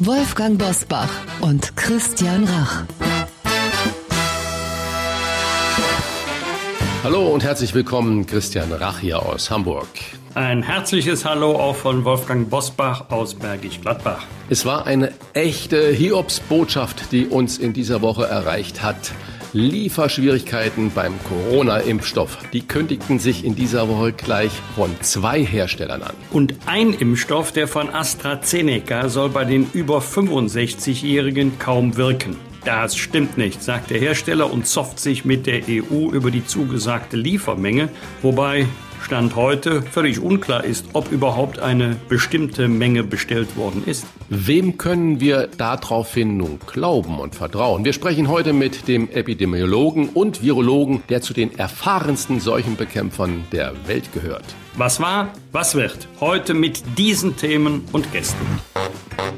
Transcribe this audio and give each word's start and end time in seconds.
Wolfgang 0.00 0.58
Bosbach 0.58 1.08
und 1.40 1.74
Christian 1.74 2.44
Rach. 2.44 2.84
Hallo 7.02 7.28
und 7.28 7.42
herzlich 7.42 7.72
willkommen, 7.72 8.26
Christian 8.26 8.72
Rach 8.72 8.98
hier 8.98 9.24
aus 9.24 9.50
Hamburg. 9.50 9.88
Ein 10.34 10.62
herzliches 10.62 11.24
Hallo 11.24 11.52
auch 11.56 11.76
von 11.76 12.04
Wolfgang 12.04 12.50
Bosbach 12.50 13.08
aus 13.08 13.34
Bergisch 13.34 13.80
Gladbach. 13.80 14.24
Es 14.50 14.66
war 14.66 14.86
eine 14.86 15.14
echte 15.32 15.88
Hiobsbotschaft, 15.92 17.10
die 17.10 17.26
uns 17.26 17.56
in 17.56 17.72
dieser 17.72 18.02
Woche 18.02 18.26
erreicht 18.26 18.82
hat. 18.82 19.12
Lieferschwierigkeiten 19.52 20.90
beim 20.94 21.14
Corona-Impfstoff. 21.24 22.38
Die 22.52 22.62
kündigten 22.62 23.18
sich 23.18 23.44
in 23.44 23.54
dieser 23.54 23.88
Woche 23.88 24.12
gleich 24.12 24.52
von 24.74 24.90
zwei 25.00 25.44
Herstellern 25.44 26.02
an. 26.02 26.14
Und 26.30 26.54
ein 26.66 26.92
Impfstoff, 26.92 27.52
der 27.52 27.68
von 27.68 27.90
AstraZeneca, 27.90 29.08
soll 29.08 29.30
bei 29.30 29.44
den 29.44 29.66
über 29.72 29.98
65-Jährigen 29.98 31.58
kaum 31.58 31.96
wirken. 31.96 32.36
Das 32.64 32.96
stimmt 32.96 33.38
nicht, 33.38 33.62
sagt 33.62 33.90
der 33.90 34.00
Hersteller 34.00 34.52
und 34.52 34.66
zofft 34.66 34.98
sich 34.98 35.24
mit 35.24 35.46
der 35.46 35.62
EU 35.68 36.10
über 36.10 36.32
die 36.32 36.44
zugesagte 36.44 37.16
Liefermenge, 37.16 37.90
wobei 38.22 38.66
Stand 39.02 39.36
heute 39.36 39.82
völlig 39.82 40.20
unklar 40.20 40.64
ist, 40.64 40.86
ob 40.92 41.12
überhaupt 41.12 41.58
eine 41.58 41.96
bestimmte 42.08 42.68
Menge 42.68 43.04
bestellt 43.04 43.56
worden 43.56 43.82
ist. 43.86 44.06
Wem 44.28 44.78
können 44.78 45.20
wir 45.20 45.48
daraufhin 45.56 46.36
nun 46.36 46.58
glauben 46.66 47.18
und 47.18 47.34
vertrauen? 47.34 47.84
Wir 47.84 47.92
sprechen 47.92 48.28
heute 48.28 48.52
mit 48.52 48.88
dem 48.88 49.08
Epidemiologen 49.10 50.08
und 50.08 50.42
Virologen, 50.42 51.02
der 51.08 51.20
zu 51.22 51.34
den 51.34 51.56
erfahrensten 51.56 52.40
Seuchenbekämpfern 52.40 53.44
der 53.52 53.72
Welt 53.86 54.12
gehört. 54.12 54.44
Was 54.78 55.00
war, 55.00 55.32
was 55.52 55.74
wird? 55.74 56.06
Heute 56.20 56.52
mit 56.52 56.82
diesen 56.98 57.34
Themen 57.38 57.88
und 57.92 58.12
Gästen. 58.12 58.46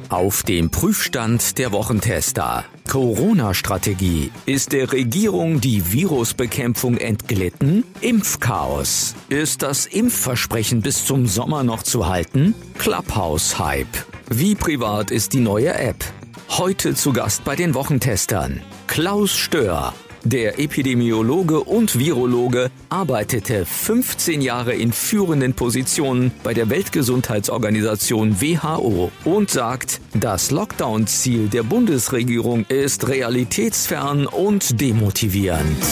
Auf 0.08 0.42
dem 0.42 0.70
Prüfstand 0.70 1.58
der 1.58 1.70
Wochentester. 1.70 2.64
Corona-Strategie. 2.89 4.33
Ist 4.47 4.72
der 4.72 4.91
Regierung 4.91 5.61
die 5.61 5.92
Virusbekämpfung 5.92 6.97
entglitten? 6.97 7.84
Impfchaos. 8.00 9.14
Ist 9.28 9.62
das 9.62 9.86
Impfversprechen 9.86 10.83
bis 10.83 11.05
zum 11.05 11.27
Sommer 11.27 11.62
noch 11.62 11.84
zu 11.84 12.09
halten? 12.09 12.55
Clubhouse-Hype. 12.78 13.86
Wie 14.31 14.56
privat 14.56 15.12
ist 15.12 15.34
die 15.34 15.41
neue 15.41 15.72
App? 15.72 16.05
Heute 16.48 16.97
zu 16.97 17.12
Gast 17.12 17.44
bei 17.44 17.55
den 17.55 17.75
Wochentestern. 17.75 18.61
Klaus 18.89 19.36
Stör. 19.36 19.94
Der 20.24 20.58
Epidemiologe 20.58 21.61
und 21.61 21.97
Virologe 21.97 22.70
arbeitete 22.88 23.64
15 23.64 24.41
Jahre 24.41 24.75
in 24.75 24.92
führenden 24.92 25.55
Positionen 25.55 26.33
bei 26.42 26.55
der 26.55 26.69
Weltgesundheitsorganisation 26.70 28.41
WHO 28.41 29.12
und 29.25 29.50
sagt, 29.50 30.00
das 30.14 30.50
Lockdown-Ziel 30.50 31.48
der 31.48 31.62
Bundesregierung 31.62 32.66
ist 32.69 33.08
realitätsfern 33.08 34.27
und 34.27 34.80
demotivierend. 34.80 35.84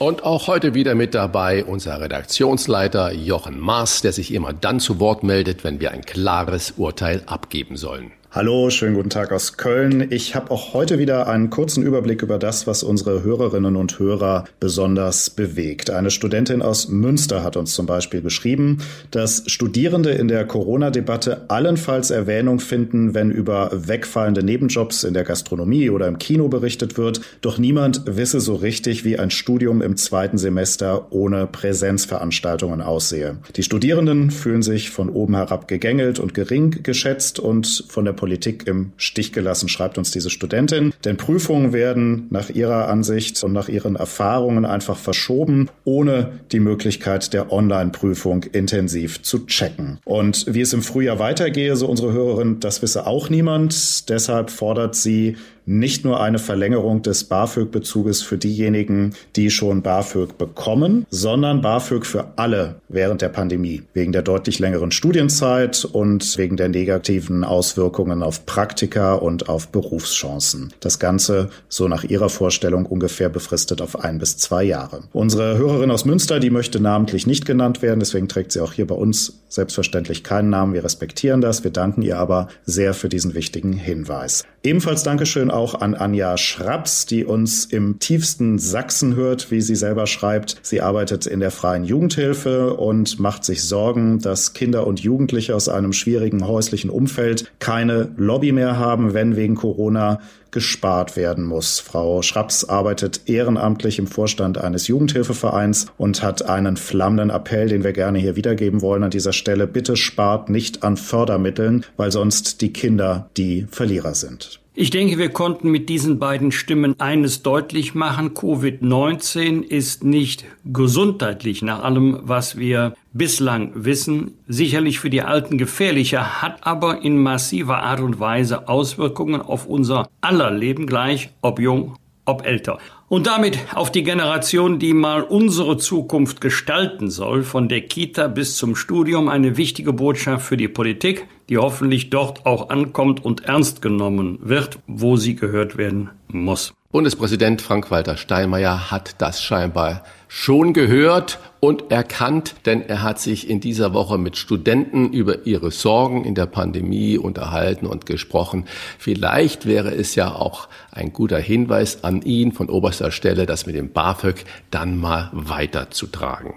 Und 0.00 0.24
auch 0.24 0.48
heute 0.48 0.74
wieder 0.74 0.94
mit 0.94 1.14
dabei 1.14 1.64
unser 1.64 2.00
Redaktionsleiter 2.00 3.12
Jochen 3.12 3.60
Maas, 3.60 4.00
der 4.00 4.12
sich 4.12 4.34
immer 4.34 4.52
dann 4.52 4.80
zu 4.80 4.98
Wort 4.98 5.22
meldet, 5.22 5.62
wenn 5.62 5.78
wir 5.78 5.92
ein 5.92 6.02
klares 6.02 6.74
Urteil 6.78 7.22
abgeben 7.26 7.76
sollen. 7.76 8.10
Hallo, 8.32 8.70
schönen 8.70 8.94
guten 8.94 9.10
Tag 9.10 9.32
aus 9.32 9.56
Köln. 9.56 10.06
Ich 10.10 10.36
habe 10.36 10.52
auch 10.52 10.72
heute 10.72 11.00
wieder 11.00 11.26
einen 11.26 11.50
kurzen 11.50 11.82
Überblick 11.82 12.22
über 12.22 12.38
das, 12.38 12.64
was 12.68 12.84
unsere 12.84 13.24
Hörerinnen 13.24 13.74
und 13.74 13.98
Hörer 13.98 14.44
besonders 14.60 15.30
bewegt. 15.30 15.90
Eine 15.90 16.12
Studentin 16.12 16.62
aus 16.62 16.86
Münster 16.86 17.42
hat 17.42 17.56
uns 17.56 17.74
zum 17.74 17.86
Beispiel 17.86 18.22
geschrieben, 18.22 18.78
dass 19.10 19.42
Studierende 19.48 20.12
in 20.12 20.28
der 20.28 20.44
Corona-Debatte 20.44 21.46
allenfalls 21.48 22.12
Erwähnung 22.12 22.60
finden, 22.60 23.14
wenn 23.14 23.32
über 23.32 23.72
wegfallende 23.72 24.44
Nebenjobs 24.44 25.02
in 25.02 25.12
der 25.12 25.24
Gastronomie 25.24 25.90
oder 25.90 26.06
im 26.06 26.18
Kino 26.18 26.46
berichtet 26.46 26.96
wird, 26.96 27.20
doch 27.40 27.58
niemand 27.58 28.02
wisse 28.06 28.38
so 28.38 28.54
richtig, 28.54 29.04
wie 29.04 29.18
ein 29.18 29.32
Studium 29.32 29.82
im 29.82 29.96
zweiten 29.96 30.38
Semester 30.38 31.08
ohne 31.10 31.48
Präsenzveranstaltungen 31.48 32.80
aussehe. 32.80 33.38
Die 33.56 33.64
Studierenden 33.64 34.30
fühlen 34.30 34.62
sich 34.62 34.90
von 34.90 35.08
oben 35.08 35.34
herab 35.34 35.66
gegängelt 35.66 36.20
und 36.20 36.32
gering 36.32 36.84
geschätzt 36.84 37.40
und 37.40 37.86
von 37.88 38.04
der 38.04 38.19
Politik 38.20 38.66
im 38.66 38.92
Stich 38.98 39.32
gelassen, 39.32 39.70
schreibt 39.70 39.96
uns 39.96 40.10
diese 40.10 40.28
Studentin. 40.28 40.92
Denn 41.06 41.16
Prüfungen 41.16 41.72
werden 41.72 42.26
nach 42.28 42.50
ihrer 42.50 42.88
Ansicht 42.88 43.42
und 43.42 43.54
nach 43.54 43.70
ihren 43.70 43.96
Erfahrungen 43.96 44.66
einfach 44.66 44.98
verschoben, 44.98 45.70
ohne 45.84 46.32
die 46.52 46.60
Möglichkeit 46.60 47.32
der 47.32 47.50
Online-Prüfung 47.50 48.42
intensiv 48.42 49.22
zu 49.22 49.46
checken. 49.46 50.00
Und 50.04 50.44
wie 50.46 50.60
es 50.60 50.74
im 50.74 50.82
Frühjahr 50.82 51.18
weitergehe, 51.18 51.76
so 51.76 51.86
unsere 51.86 52.12
Hörerin, 52.12 52.60
das 52.60 52.82
wisse 52.82 53.06
auch 53.06 53.30
niemand. 53.30 54.10
Deshalb 54.10 54.50
fordert 54.50 54.94
sie 54.94 55.36
nicht 55.70 56.04
nur 56.04 56.20
eine 56.20 56.40
Verlängerung 56.40 57.02
des 57.02 57.24
BAföG-Bezuges 57.24 58.22
für 58.22 58.36
diejenigen, 58.38 59.14
die 59.36 59.50
schon 59.50 59.82
BAföG 59.82 60.36
bekommen, 60.36 61.06
sondern 61.10 61.62
BAföG 61.62 62.04
für 62.04 62.32
alle 62.36 62.76
während 62.88 63.22
der 63.22 63.28
Pandemie, 63.28 63.82
wegen 63.94 64.10
der 64.10 64.22
deutlich 64.22 64.58
längeren 64.58 64.90
Studienzeit 64.90 65.84
und 65.84 66.36
wegen 66.36 66.56
der 66.56 66.68
negativen 66.68 67.44
Auswirkungen 67.44 68.24
auf 68.24 68.46
Praktika 68.46 69.14
und 69.14 69.48
auf 69.48 69.68
Berufschancen. 69.68 70.72
Das 70.80 70.98
Ganze 70.98 71.50
so 71.68 71.86
nach 71.86 72.02
ihrer 72.02 72.30
Vorstellung 72.30 72.84
ungefähr 72.84 73.28
befristet 73.28 73.80
auf 73.80 74.02
ein 74.02 74.18
bis 74.18 74.38
zwei 74.38 74.64
Jahre. 74.64 75.04
Unsere 75.12 75.56
Hörerin 75.56 75.92
aus 75.92 76.04
Münster, 76.04 76.40
die 76.40 76.50
möchte 76.50 76.80
namentlich 76.80 77.28
nicht 77.28 77.46
genannt 77.46 77.80
werden, 77.80 78.00
deswegen 78.00 78.26
trägt 78.26 78.50
sie 78.50 78.60
auch 78.60 78.72
hier 78.72 78.88
bei 78.88 78.96
uns 78.96 79.40
selbstverständlich 79.48 80.24
keinen 80.24 80.50
Namen. 80.50 80.74
Wir 80.74 80.82
respektieren 80.82 81.40
das. 81.40 81.62
Wir 81.62 81.70
danken 81.70 82.02
ihr 82.02 82.18
aber 82.18 82.48
sehr 82.64 82.92
für 82.94 83.08
diesen 83.08 83.34
wichtigen 83.34 83.72
Hinweis. 83.72 84.44
Ebenfalls 84.62 85.02
Dankeschön 85.02 85.50
auch 85.50 85.59
an 85.80 85.94
Anja 85.94 86.36
Schraps, 86.36 87.06
die 87.06 87.24
uns 87.24 87.64
im 87.64 87.98
tiefsten 87.98 88.58
Sachsen 88.58 89.14
hört, 89.14 89.50
wie 89.50 89.60
sie 89.60 89.76
selber 89.76 90.06
schreibt. 90.06 90.56
Sie 90.62 90.80
arbeitet 90.80 91.26
in 91.26 91.40
der 91.40 91.50
freien 91.50 91.84
Jugendhilfe 91.84 92.74
und 92.74 93.20
macht 93.20 93.44
sich 93.44 93.62
Sorgen, 93.62 94.18
dass 94.20 94.52
Kinder 94.54 94.86
und 94.86 95.00
Jugendliche 95.00 95.54
aus 95.54 95.68
einem 95.68 95.92
schwierigen 95.92 96.46
häuslichen 96.46 96.90
Umfeld 96.90 97.52
keine 97.58 98.10
Lobby 98.16 98.52
mehr 98.52 98.78
haben, 98.78 99.14
wenn 99.14 99.36
wegen 99.36 99.54
Corona 99.54 100.20
gespart 100.50 101.16
werden 101.16 101.44
muss. 101.44 101.78
Frau 101.78 102.22
Schraps 102.22 102.64
arbeitet 102.64 103.22
ehrenamtlich 103.26 103.98
im 103.98 104.06
Vorstand 104.06 104.58
eines 104.58 104.88
Jugendhilfevereins 104.88 105.86
und 105.96 106.22
hat 106.22 106.48
einen 106.48 106.76
flammenden 106.76 107.30
Appell, 107.30 107.68
den 107.68 107.84
wir 107.84 107.92
gerne 107.92 108.18
hier 108.18 108.36
wiedergeben 108.36 108.82
wollen 108.82 109.04
an 109.04 109.10
dieser 109.10 109.32
Stelle. 109.32 109.66
Bitte 109.66 109.96
spart 109.96 110.48
nicht 110.48 110.82
an 110.82 110.96
Fördermitteln, 110.96 111.84
weil 111.96 112.10
sonst 112.10 112.60
die 112.60 112.72
Kinder 112.72 113.30
die 113.36 113.66
Verlierer 113.70 114.14
sind. 114.14 114.60
Ich 114.72 114.90
denke, 114.90 115.18
wir 115.18 115.30
konnten 115.30 115.68
mit 115.72 115.88
diesen 115.88 116.20
beiden 116.20 116.52
Stimmen 116.52 116.98
eines 117.00 117.42
deutlich 117.42 117.96
machen. 117.96 118.34
Covid-19 118.34 119.62
ist 119.62 120.04
nicht 120.04 120.44
gesundheitlich 120.64 121.62
nach 121.62 121.82
allem, 121.82 122.20
was 122.22 122.56
wir 122.56 122.94
bislang 123.12 123.72
wissen, 123.74 124.38
sicherlich 124.46 125.00
für 125.00 125.10
die 125.10 125.22
Alten 125.22 125.58
gefährlicher, 125.58 126.40
hat 126.40 126.64
aber 126.64 127.02
in 127.02 127.18
massiver 127.18 127.82
Art 127.82 128.00
und 128.00 128.20
Weise 128.20 128.68
Auswirkungen 128.68 129.42
auf 129.42 129.66
unser 129.66 130.08
aller 130.20 130.52
Leben 130.52 130.86
gleich, 130.86 131.30
ob 131.42 131.58
jung, 131.58 131.96
ob 132.24 132.46
älter. 132.46 132.78
Und 133.10 133.26
damit 133.26 133.58
auf 133.74 133.90
die 133.90 134.04
Generation, 134.04 134.78
die 134.78 134.94
mal 134.94 135.24
unsere 135.24 135.76
Zukunft 135.78 136.40
gestalten 136.40 137.10
soll, 137.10 137.42
von 137.42 137.68
der 137.68 137.80
Kita 137.80 138.28
bis 138.28 138.56
zum 138.56 138.76
Studium, 138.76 139.28
eine 139.28 139.56
wichtige 139.56 139.92
Botschaft 139.92 140.46
für 140.46 140.56
die 140.56 140.68
Politik, 140.68 141.26
die 141.48 141.58
hoffentlich 141.58 142.10
dort 142.10 142.46
auch 142.46 142.68
ankommt 142.70 143.24
und 143.24 143.40
ernst 143.46 143.82
genommen 143.82 144.38
wird, 144.42 144.78
wo 144.86 145.16
sie 145.16 145.34
gehört 145.34 145.76
werden 145.76 146.10
muss. 146.28 146.72
Bundespräsident 146.92 147.62
Frank-Walter 147.62 148.16
Steinmeier 148.16 148.90
hat 148.90 149.14
das 149.18 149.40
scheinbar 149.40 150.02
schon 150.26 150.72
gehört 150.72 151.38
und 151.60 151.92
erkannt, 151.92 152.56
denn 152.66 152.82
er 152.82 153.04
hat 153.04 153.20
sich 153.20 153.48
in 153.48 153.60
dieser 153.60 153.94
Woche 153.94 154.18
mit 154.18 154.36
Studenten 154.36 155.12
über 155.12 155.46
ihre 155.46 155.70
Sorgen 155.70 156.24
in 156.24 156.34
der 156.34 156.46
Pandemie 156.46 157.16
unterhalten 157.16 157.86
und 157.86 158.06
gesprochen. 158.06 158.64
Vielleicht 158.98 159.66
wäre 159.66 159.94
es 159.94 160.16
ja 160.16 160.34
auch 160.34 160.68
ein 160.90 161.12
guter 161.12 161.38
Hinweis 161.38 162.02
an 162.02 162.22
ihn 162.22 162.50
von 162.50 162.68
oberster 162.68 163.12
Stelle, 163.12 163.46
das 163.46 163.66
mit 163.66 163.76
dem 163.76 163.92
BAföG 163.92 164.44
dann 164.72 164.98
mal 164.98 165.30
weiterzutragen. 165.32 166.54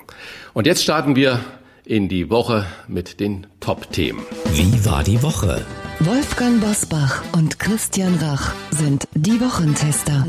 Und 0.53 0.65
jetzt 0.65 0.81
starten 0.81 1.15
wir 1.15 1.41
in 1.85 2.09
die 2.09 2.29
Woche 2.29 2.65
mit 2.87 3.19
den 3.19 3.47
Top-Themen. 3.59 4.23
Wie 4.53 4.85
war 4.85 5.03
die 5.03 5.21
Woche? 5.21 5.65
Wolfgang 5.99 6.59
Bosbach 6.61 7.23
und 7.33 7.59
Christian 7.59 8.15
Rach 8.15 8.53
sind 8.71 9.07
die 9.13 9.39
Wochentester. 9.39 10.25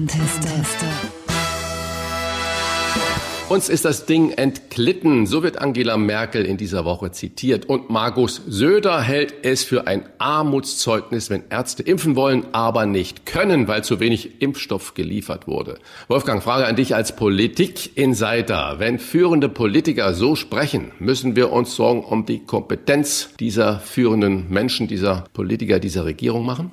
Uns 3.50 3.68
ist 3.68 3.84
das 3.84 4.06
Ding 4.06 4.30
entglitten, 4.30 5.26
so 5.26 5.42
wird 5.42 5.58
Angela 5.58 5.98
Merkel 5.98 6.46
in 6.46 6.56
dieser 6.56 6.86
Woche 6.86 7.12
zitiert. 7.12 7.66
Und 7.66 7.90
Markus 7.90 8.40
Söder 8.46 9.02
hält 9.02 9.34
es 9.42 9.64
für 9.64 9.86
ein 9.86 10.04
Armutszeugnis, 10.16 11.28
wenn 11.28 11.44
Ärzte 11.50 11.82
impfen 11.82 12.16
wollen, 12.16 12.46
aber 12.52 12.86
nicht 12.86 13.26
können, 13.26 13.68
weil 13.68 13.84
zu 13.84 14.00
wenig 14.00 14.40
Impfstoff 14.40 14.94
geliefert 14.94 15.46
wurde. 15.46 15.78
Wolfgang, 16.08 16.42
Frage 16.42 16.66
an 16.66 16.74
dich 16.74 16.94
als 16.94 17.16
Politik-Insider. 17.16 18.76
Wenn 18.78 18.98
führende 18.98 19.50
Politiker 19.50 20.14
so 20.14 20.36
sprechen, 20.36 20.92
müssen 20.98 21.36
wir 21.36 21.52
uns 21.52 21.76
Sorgen 21.76 22.02
um 22.02 22.24
die 22.24 22.38
Kompetenz 22.38 23.28
dieser 23.38 23.78
führenden 23.78 24.48
Menschen, 24.48 24.88
dieser 24.88 25.24
Politiker, 25.34 25.78
dieser 25.80 26.06
Regierung 26.06 26.46
machen? 26.46 26.72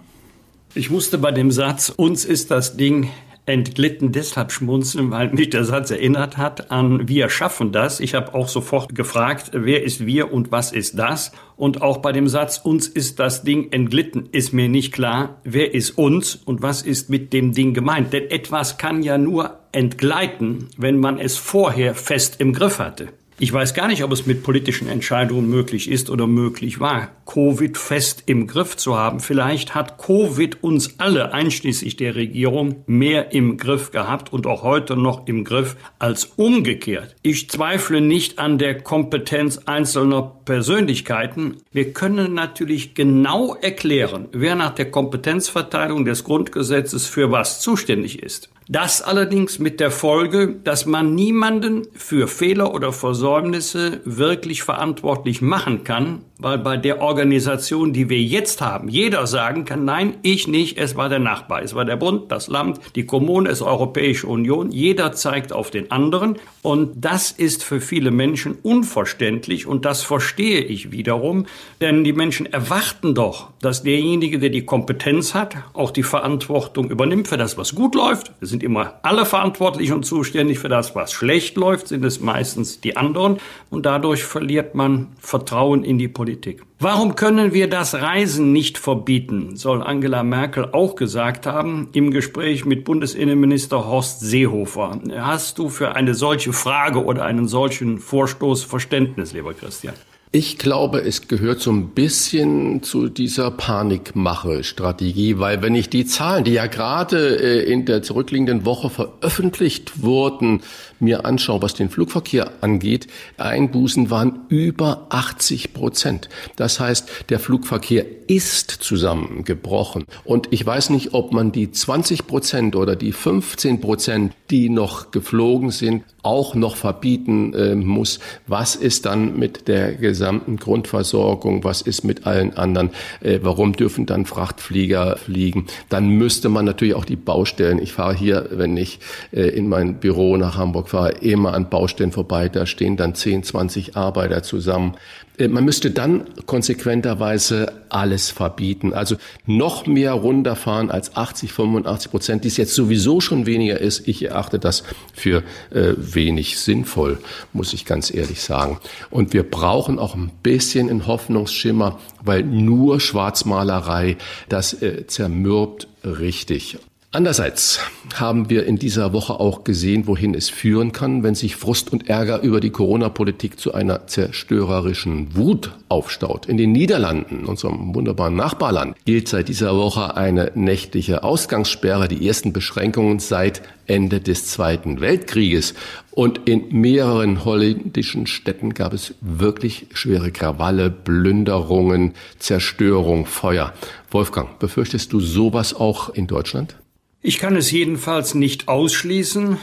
Ich 0.73 0.89
musste 0.89 1.17
bei 1.17 1.33
dem 1.33 1.51
Satz, 1.51 1.89
uns 1.89 2.23
ist 2.23 2.49
das 2.49 2.77
Ding 2.77 3.09
entglitten 3.51 4.11
deshalb 4.11 4.51
schmunzeln, 4.51 5.11
weil 5.11 5.29
mich 5.31 5.49
der 5.49 5.65
Satz 5.65 5.91
erinnert 5.91 6.37
hat 6.37 6.71
an 6.71 7.07
Wir 7.07 7.29
schaffen 7.29 7.71
das. 7.71 7.99
Ich 7.99 8.15
habe 8.15 8.33
auch 8.33 8.47
sofort 8.47 8.95
gefragt, 8.95 9.51
wer 9.53 9.83
ist 9.83 10.05
wir 10.05 10.33
und 10.33 10.51
was 10.51 10.71
ist 10.71 10.97
das? 10.97 11.31
Und 11.57 11.81
auch 11.81 11.97
bei 11.97 12.11
dem 12.11 12.27
Satz 12.27 12.59
uns 12.63 12.87
ist 12.87 13.19
das 13.19 13.43
Ding 13.43 13.71
entglitten, 13.71 14.29
ist 14.31 14.53
mir 14.53 14.69
nicht 14.69 14.93
klar, 14.93 15.41
wer 15.43 15.73
ist 15.73 15.91
uns 15.91 16.35
und 16.35 16.61
was 16.61 16.81
ist 16.81 17.09
mit 17.09 17.33
dem 17.33 17.51
Ding 17.51 17.73
gemeint. 17.73 18.13
Denn 18.13 18.31
etwas 18.31 18.77
kann 18.77 19.03
ja 19.03 19.17
nur 19.17 19.59
entgleiten, 19.71 20.69
wenn 20.77 20.97
man 20.97 21.19
es 21.19 21.37
vorher 21.37 21.93
fest 21.93 22.37
im 22.39 22.53
Griff 22.53 22.79
hatte. 22.79 23.09
Ich 23.43 23.51
weiß 23.51 23.73
gar 23.73 23.87
nicht, 23.87 24.03
ob 24.03 24.11
es 24.11 24.27
mit 24.27 24.43
politischen 24.43 24.87
Entscheidungen 24.87 25.49
möglich 25.49 25.89
ist 25.89 26.11
oder 26.11 26.27
möglich 26.27 26.79
war, 26.79 27.09
Covid 27.25 27.75
fest 27.75 28.21
im 28.27 28.45
Griff 28.45 28.77
zu 28.77 28.95
haben. 28.95 29.19
Vielleicht 29.19 29.73
hat 29.73 29.97
Covid 29.97 30.63
uns 30.63 30.99
alle, 30.99 31.33
einschließlich 31.33 31.97
der 31.97 32.13
Regierung, 32.13 32.83
mehr 32.85 33.33
im 33.33 33.57
Griff 33.57 33.89
gehabt 33.89 34.31
und 34.31 34.45
auch 34.45 34.61
heute 34.61 34.95
noch 34.95 35.25
im 35.25 35.43
Griff 35.43 35.75
als 35.97 36.25
umgekehrt. 36.35 37.15
Ich 37.23 37.49
zweifle 37.49 37.99
nicht 37.99 38.37
an 38.37 38.59
der 38.59 38.79
Kompetenz 38.79 39.57
einzelner 39.65 40.21
Persönlichkeiten. 40.45 41.63
Wir 41.71 41.93
können 41.93 42.35
natürlich 42.35 42.93
genau 42.93 43.55
erklären, 43.55 44.27
wer 44.33 44.53
nach 44.53 44.75
der 44.75 44.91
Kompetenzverteilung 44.91 46.05
des 46.05 46.25
Grundgesetzes 46.25 47.07
für 47.07 47.31
was 47.31 47.59
zuständig 47.59 48.21
ist. 48.21 48.51
Das 48.71 49.01
allerdings 49.01 49.59
mit 49.59 49.81
der 49.81 49.91
Folge, 49.91 50.55
dass 50.63 50.85
man 50.85 51.13
niemanden 51.13 51.89
für 51.93 52.29
Fehler 52.29 52.73
oder 52.73 52.93
Versäumnisse 52.93 53.99
wirklich 54.05 54.63
verantwortlich 54.63 55.41
machen 55.41 55.83
kann, 55.83 56.23
weil 56.41 56.57
bei 56.57 56.75
der 56.75 57.01
Organisation, 57.01 57.93
die 57.93 58.09
wir 58.09 58.19
jetzt 58.19 58.61
haben, 58.61 58.89
jeder 58.89 59.27
sagen 59.27 59.63
kann, 59.63 59.85
nein, 59.85 60.15
ich 60.23 60.47
nicht, 60.47 60.77
es 60.77 60.95
war 60.95 61.07
der 61.07 61.19
Nachbar, 61.19 61.61
es 61.61 61.75
war 61.75 61.85
der 61.85 61.95
Bund, 61.95 62.31
das 62.31 62.47
Land, 62.47 62.79
die 62.95 63.05
Kommune, 63.05 63.49
es 63.49 63.61
Europäische 63.61 64.27
Union, 64.27 64.71
jeder 64.71 65.11
zeigt 65.11 65.53
auf 65.53 65.69
den 65.69 65.91
anderen 65.91 66.37
und 66.63 66.93
das 66.95 67.31
ist 67.31 67.63
für 67.63 67.79
viele 67.79 68.11
Menschen 68.11 68.57
unverständlich 68.63 69.67
und 69.67 69.85
das 69.85 70.03
verstehe 70.03 70.61
ich 70.61 70.91
wiederum, 70.91 71.45
denn 71.79 72.03
die 72.03 72.13
Menschen 72.13 72.47
erwarten 72.47 73.13
doch, 73.13 73.49
dass 73.61 73.83
derjenige, 73.83 74.39
der 74.39 74.49
die 74.49 74.65
Kompetenz 74.65 75.35
hat, 75.35 75.55
auch 75.73 75.91
die 75.91 76.03
Verantwortung 76.03 76.89
übernimmt 76.89 77.27
für 77.27 77.37
das, 77.37 77.57
was 77.57 77.75
gut 77.75 77.93
läuft. 77.93 78.31
Wir 78.39 78.47
sind 78.47 78.63
immer 78.63 78.95
alle 79.03 79.25
verantwortlich 79.25 79.91
und 79.91 80.05
zuständig 80.05 80.57
für 80.59 80.69
das, 80.69 80.95
was 80.95 81.11
schlecht 81.11 81.55
läuft, 81.55 81.87
sind 81.87 82.03
es 82.03 82.19
meistens 82.19 82.81
die 82.81 82.97
anderen 82.97 83.37
und 83.69 83.85
dadurch 83.85 84.23
verliert 84.23 84.73
man 84.73 85.09
Vertrauen 85.19 85.83
in 85.83 85.99
die 85.99 86.07
Politik. 86.07 86.30
Politik. 86.31 86.63
Warum 86.79 87.15
können 87.15 87.53
wir 87.53 87.69
das 87.69 87.93
Reisen 87.93 88.53
nicht 88.53 88.77
verbieten, 88.77 89.57
soll 89.57 89.83
Angela 89.83 90.23
Merkel 90.23 90.69
auch 90.71 90.95
gesagt 90.95 91.45
haben 91.45 91.89
im 91.93 92.11
Gespräch 92.11 92.65
mit 92.65 92.85
Bundesinnenminister 92.85 93.85
Horst 93.85 94.21
Seehofer. 94.21 94.99
Hast 95.17 95.57
du 95.57 95.69
für 95.69 95.95
eine 95.95 96.15
solche 96.15 96.53
Frage 96.53 97.03
oder 97.03 97.25
einen 97.25 97.47
solchen 97.47 97.99
Vorstoß 97.99 98.63
Verständnis, 98.63 99.33
lieber 99.33 99.53
Christian? 99.53 99.93
Ich 100.33 100.57
glaube, 100.57 101.01
es 101.01 101.27
gehört 101.27 101.59
so 101.59 101.73
ein 101.73 101.89
bisschen 101.89 102.83
zu 102.83 103.09
dieser 103.09 103.51
Panikmache-Strategie, 103.51 105.39
weil 105.39 105.61
wenn 105.61 105.75
ich 105.75 105.89
die 105.89 106.05
Zahlen, 106.05 106.45
die 106.45 106.53
ja 106.53 106.67
gerade 106.67 107.35
äh, 107.35 107.69
in 107.69 107.85
der 107.85 108.01
zurückliegenden 108.01 108.63
Woche 108.63 108.89
veröffentlicht 108.89 110.01
wurden, 110.01 110.61
mir 111.01 111.25
anschaue, 111.25 111.61
was 111.61 111.73
den 111.73 111.89
Flugverkehr 111.89 112.51
angeht, 112.61 113.07
Einbußen 113.37 114.09
waren 114.09 114.41
über 114.49 115.07
80 115.09 115.73
Prozent. 115.73 116.29
Das 116.55 116.79
heißt, 116.79 117.09
der 117.29 117.39
Flugverkehr 117.39 118.05
ist 118.27 118.71
zusammengebrochen. 118.71 120.05
Und 120.23 120.47
ich 120.51 120.65
weiß 120.65 120.91
nicht, 120.91 121.13
ob 121.13 121.33
man 121.33 121.51
die 121.51 121.71
20 121.71 122.27
Prozent 122.27 122.75
oder 122.75 122.95
die 122.95 123.11
15 123.11 123.81
Prozent, 123.81 124.33
die 124.49 124.69
noch 124.69 125.11
geflogen 125.11 125.71
sind, 125.71 126.03
auch 126.23 126.55
noch 126.55 126.75
verbieten 126.75 127.53
äh, 127.53 127.75
muss. 127.75 128.19
Was 128.47 128.75
ist 128.75 129.05
dann 129.05 129.37
mit 129.37 129.67
der 129.67 129.93
gesamten 129.93 130.57
Grundversorgung? 130.57 131.63
Was 131.63 131.81
ist 131.81 132.03
mit 132.03 132.27
allen 132.27 132.55
anderen? 132.55 132.91
Äh, 133.21 133.39
warum 133.41 133.73
dürfen 133.73 134.05
dann 134.05 134.25
Frachtflieger 134.25 135.17
fliegen? 135.17 135.65
Dann 135.89 136.09
müsste 136.09 136.49
man 136.49 136.65
natürlich 136.65 136.93
auch 136.93 137.05
die 137.05 137.15
Baustellen. 137.15 137.79
Ich 137.79 137.93
fahre 137.93 138.15
hier, 138.15 138.49
wenn 138.51 138.77
ich 138.77 138.99
äh, 139.31 139.41
in 139.41 139.67
mein 139.67 139.95
Büro 139.95 140.37
nach 140.37 140.57
Hamburg 140.57 140.89
fahre, 140.91 141.11
immer 141.21 141.53
an 141.53 141.69
Baustellen 141.69 142.11
vorbei. 142.11 142.49
Da 142.49 142.65
stehen 142.65 142.97
dann 142.97 143.15
10, 143.15 143.43
20 143.43 143.95
Arbeiter 143.95 144.43
zusammen. 144.43 144.95
Äh, 145.37 145.47
man 145.47 145.63
müsste 145.63 145.89
dann 145.91 146.25
konsequenterweise 146.45 147.71
alles 147.89 148.29
verbieten. 148.29 148.93
Also 148.93 149.15
noch 149.45 149.87
mehr 149.87 150.11
runterfahren 150.13 150.91
als 150.91 151.15
80, 151.15 151.53
85 151.53 152.11
Prozent, 152.11 152.43
die 152.43 152.49
es 152.49 152.57
jetzt 152.57 152.75
sowieso 152.75 153.21
schon 153.21 153.45
weniger 153.45 153.79
ist. 153.79 154.07
Ich 154.07 154.23
erachte 154.25 154.59
das 154.59 154.83
für 155.13 155.43
äh, 155.71 155.93
wenig 155.97 156.59
sinnvoll, 156.59 157.19
muss 157.53 157.73
ich 157.73 157.85
ganz 157.85 158.13
ehrlich 158.13 158.41
sagen. 158.41 158.79
Und 159.09 159.33
wir 159.33 159.43
brauchen 159.43 159.97
auch 159.97 160.15
ein 160.15 160.29
bisschen 160.43 160.89
einen 160.89 161.07
Hoffnungsschimmer, 161.07 161.99
weil 162.21 162.43
nur 162.43 162.99
Schwarzmalerei, 162.99 164.17
das 164.49 164.73
äh, 164.81 165.07
zermürbt 165.07 165.87
richtig. 166.03 166.77
Andererseits 167.13 167.81
haben 168.15 168.49
wir 168.49 168.65
in 168.65 168.77
dieser 168.77 169.11
Woche 169.11 169.37
auch 169.37 169.65
gesehen, 169.65 170.07
wohin 170.07 170.33
es 170.33 170.49
führen 170.49 170.93
kann, 170.93 171.23
wenn 171.23 171.35
sich 171.35 171.57
Frust 171.57 171.91
und 171.91 172.07
Ärger 172.07 172.39
über 172.39 172.61
die 172.61 172.69
Corona-Politik 172.69 173.59
zu 173.59 173.73
einer 173.73 174.07
zerstörerischen 174.07 175.35
Wut 175.35 175.71
aufstaut. 175.89 176.45
In 176.45 176.55
den 176.55 176.71
Niederlanden, 176.71 177.43
unserem 177.43 177.93
wunderbaren 177.93 178.37
Nachbarland, 178.37 178.95
gilt 179.03 179.27
seit 179.27 179.49
dieser 179.49 179.75
Woche 179.75 180.15
eine 180.15 180.53
nächtliche 180.55 181.25
Ausgangssperre, 181.25 182.07
die 182.07 182.25
ersten 182.25 182.53
Beschränkungen 182.53 183.19
seit 183.19 183.61
Ende 183.87 184.21
des 184.21 184.47
Zweiten 184.47 185.01
Weltkrieges. 185.01 185.73
Und 186.11 186.47
in 186.47 186.69
mehreren 186.69 187.43
holländischen 187.43 188.25
Städten 188.25 188.73
gab 188.73 188.93
es 188.93 189.15
wirklich 189.19 189.87
schwere 189.93 190.31
Krawalle, 190.31 190.89
Plünderungen, 190.89 192.13
Zerstörung, 192.39 193.25
Feuer. 193.25 193.73
Wolfgang, 194.11 194.59
befürchtest 194.59 195.11
du 195.11 195.19
sowas 195.19 195.73
auch 195.73 196.07
in 196.11 196.27
Deutschland? 196.27 196.77
Ich 197.23 197.37
kann 197.37 197.55
es 197.55 197.69
jedenfalls 197.69 198.33
nicht 198.33 198.67
ausschließen, 198.67 199.57